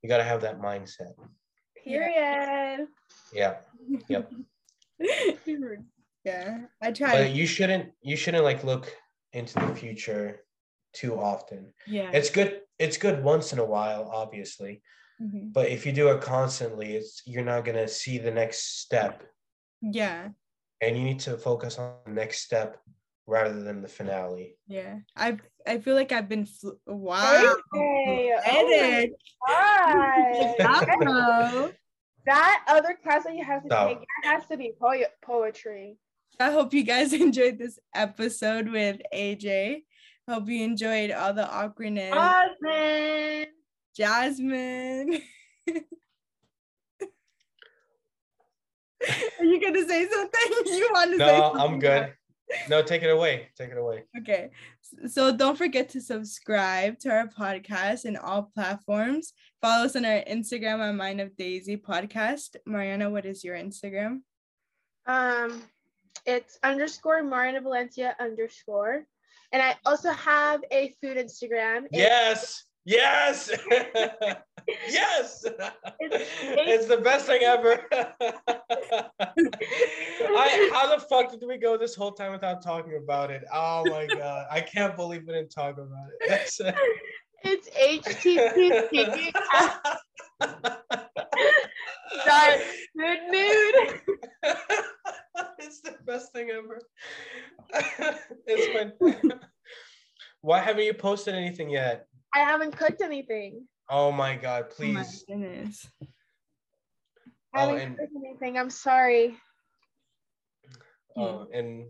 You 0.01 0.09
got 0.09 0.17
to 0.17 0.23
have 0.23 0.41
that 0.41 0.61
mindset. 0.61 1.13
Period. 1.83 2.87
yeah. 3.33 3.55
Yep. 4.07 4.31
yeah. 6.25 6.57
I 6.81 6.91
try. 6.91 7.11
but 7.23 7.31
you 7.31 7.45
shouldn't 7.45 7.91
you 8.01 8.15
shouldn't 8.17 8.43
like 8.43 8.63
look 8.63 8.91
into 9.33 9.53
the 9.59 9.75
future 9.75 10.41
too 10.93 11.17
often 11.19 11.73
yeah. 11.87 12.09
it's 12.13 12.29
good 12.29 12.61
it's 12.79 12.97
good 12.97 13.23
once 13.23 13.53
in 13.53 13.59
a 13.59 13.65
while 13.65 14.09
obviously 14.13 14.81
Mhm. 15.21 15.53
but 15.53 15.69
if 15.69 15.85
you 15.85 15.93
do 15.93 16.09
it 16.09 16.21
constantly 16.21 16.95
it's 16.95 17.21
you're 17.25 17.45
not 17.45 17.63
going 17.63 17.77
to 17.77 17.87
see 17.87 18.17
the 18.17 18.31
next 18.31 18.81
step 18.81 19.23
Yeah. 19.81 20.29
and 20.81 20.97
you 20.97 21.03
need 21.03 21.19
to 21.21 21.37
focus 21.37 21.79
on 21.79 21.93
the 22.05 22.11
next 22.11 22.41
step 22.43 22.77
rather 23.27 23.63
than 23.63 23.81
the 23.81 23.87
finale 23.87 24.57
Yeah. 24.67 24.99
I 25.15 25.37
I 25.67 25.79
feel 25.79 25.95
like 25.95 26.11
I've 26.11 26.29
been 26.29 26.45
fl- 26.45 26.77
wow. 26.85 27.55
Hey, 27.73 28.31
oh 28.35 28.41
Edit. 28.45 29.13
my 29.47 30.53
that 32.25 32.65
other 32.67 32.97
class 33.03 33.23
that 33.25 33.35
you 33.35 33.43
have 33.43 33.61
to 33.63 33.67
Stop. 33.69 33.87
take 33.89 33.97
it 34.01 34.27
has 34.27 34.45
to 34.47 34.57
be 34.57 34.73
po- 34.79 35.05
poetry. 35.23 35.97
I 36.39 36.51
hope 36.51 36.73
you 36.73 36.83
guys 36.83 37.13
enjoyed 37.25 37.57
this 37.57 37.79
episode 37.93 38.69
with 38.69 39.01
AJ. 39.13 39.83
Hope 40.29 40.49
you 40.49 40.63
enjoyed 40.63 41.11
all 41.11 41.33
the 41.33 41.47
awkwardness. 41.49 42.13
Jasmine. 42.13 43.47
Jasmine. 43.95 45.21
Are 49.39 49.45
you 49.45 49.61
gonna 49.61 49.87
say 49.87 50.07
something? 50.09 50.51
You 50.65 50.89
want 50.91 51.11
to 51.11 51.17
say 51.19 51.37
no 51.37 51.53
i'm 51.57 51.79
good 51.79 52.13
no 52.69 52.81
take 52.81 53.03
it 53.03 53.09
away 53.09 53.47
take 53.55 53.69
it 53.69 53.77
away 53.77 54.03
Okay. 54.17 54.49
So 55.07 55.35
don't 55.35 55.57
forget 55.57 55.89
to 55.89 56.01
subscribe 56.01 56.99
to 56.99 57.09
our 57.09 57.27
podcast 57.27 58.05
in 58.05 58.15
all 58.17 58.51
platforms. 58.53 59.33
Follow 59.61 59.85
us 59.85 59.95
on 59.95 60.05
our 60.05 60.23
Instagram 60.23 60.79
on 60.79 60.95
Mind 60.95 61.21
of 61.21 61.35
Daisy 61.35 61.75
podcast. 61.75 62.55
Mariana, 62.65 63.09
what 63.09 63.25
is 63.25 63.43
your 63.43 63.55
Instagram? 63.55 64.21
Um, 65.07 65.63
it's 66.25 66.57
underscore 66.63 67.23
Mariana 67.23 67.61
Valencia 67.61 68.15
underscore. 68.19 69.05
And 69.51 69.61
I 69.61 69.75
also 69.85 70.11
have 70.11 70.61
a 70.71 70.93
food 71.01 71.17
Instagram. 71.17 71.85
It's- 71.85 71.93
yes 71.93 72.63
yes. 72.85 73.51
Yes. 74.89 75.45
It's 75.99 76.87
the 76.87 76.97
best 76.97 77.27
thing 77.27 77.43
ever. 77.43 77.85
I, 80.21 80.69
how 80.73 80.95
the 80.95 80.99
fuck 81.07 81.29
did 81.29 81.43
we 81.47 81.57
go 81.57 81.77
this 81.77 81.93
whole 81.93 82.11
time 82.13 82.31
without 82.31 82.63
talking 82.63 82.97
about 82.97 83.29
it? 83.29 83.43
Oh 83.53 83.83
my 83.87 84.07
god. 84.07 84.47
I 84.49 84.61
can't 84.61 84.95
believe 84.95 85.21
we 85.27 85.33
didn't 85.33 85.51
talk 85.51 85.77
about 85.77 86.07
it. 86.19 86.27
That's- 86.27 86.59
It's 87.43 87.69
HTTP 87.69 89.31
dot 92.25 92.59
food 92.97 93.19
nudes. 93.29 93.93
It's 95.65 95.81
the 95.81 95.95
best 96.05 96.31
thing 96.31 96.49
ever. 96.51 96.79
it's 98.47 98.67
been. 99.01 99.33
Why 100.41 100.59
haven't 100.59 100.83
you 100.85 100.93
posted 100.93 101.33
anything 101.35 101.69
yet? 101.69 102.07
I 102.33 102.39
haven't 102.39 102.77
cooked 102.77 103.01
anything. 103.01 103.67
Oh 103.89 104.11
my 104.11 104.35
god, 104.35 104.69
Please. 104.69 105.25
Oh 105.29 105.35
my 105.37 105.47
goodness. 105.47 105.87
I 107.53 107.63
Oh, 107.63 107.67
haven't 107.69 107.81
and 107.81 107.97
cooked 107.97 108.11
anything. 108.25 108.57
I'm 108.57 108.69
sorry. 108.69 109.37
oh, 111.17 111.47
and 111.53 111.85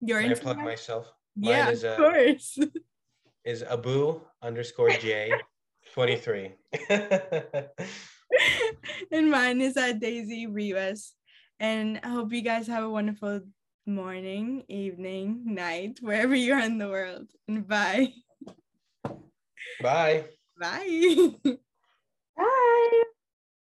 Your 0.00 0.20
can 0.20 0.30
I 0.30 0.34
plug 0.34 0.58
Instagram? 0.58 0.64
myself? 0.64 1.12
Mine 1.36 1.50
Yeah, 1.52 1.70
is, 1.70 1.84
of 1.84 1.92
uh, 1.92 1.96
course. 1.96 2.58
Is 3.44 3.62
Abu 3.62 4.20
underscore 4.42 4.90
J 4.90 5.30
twenty 5.94 6.16
three. 6.16 6.50
and 9.12 9.30
mine 9.30 9.60
is 9.60 9.76
at 9.76 10.00
Daisy 10.00 10.48
Rivas. 10.48 11.14
And 11.58 12.00
I 12.02 12.08
hope 12.08 12.32
you 12.32 12.42
guys 12.42 12.66
have 12.66 12.84
a 12.84 12.90
wonderful 12.90 13.40
morning, 13.86 14.64
evening, 14.68 15.42
night, 15.46 15.98
wherever 16.00 16.34
you 16.34 16.52
are 16.54 16.60
in 16.60 16.78
the 16.78 16.88
world. 16.88 17.30
And 17.48 17.66
bye. 17.66 18.12
Bye. 19.80 20.24
Bye. 20.58 21.30
Bye. 22.36 23.02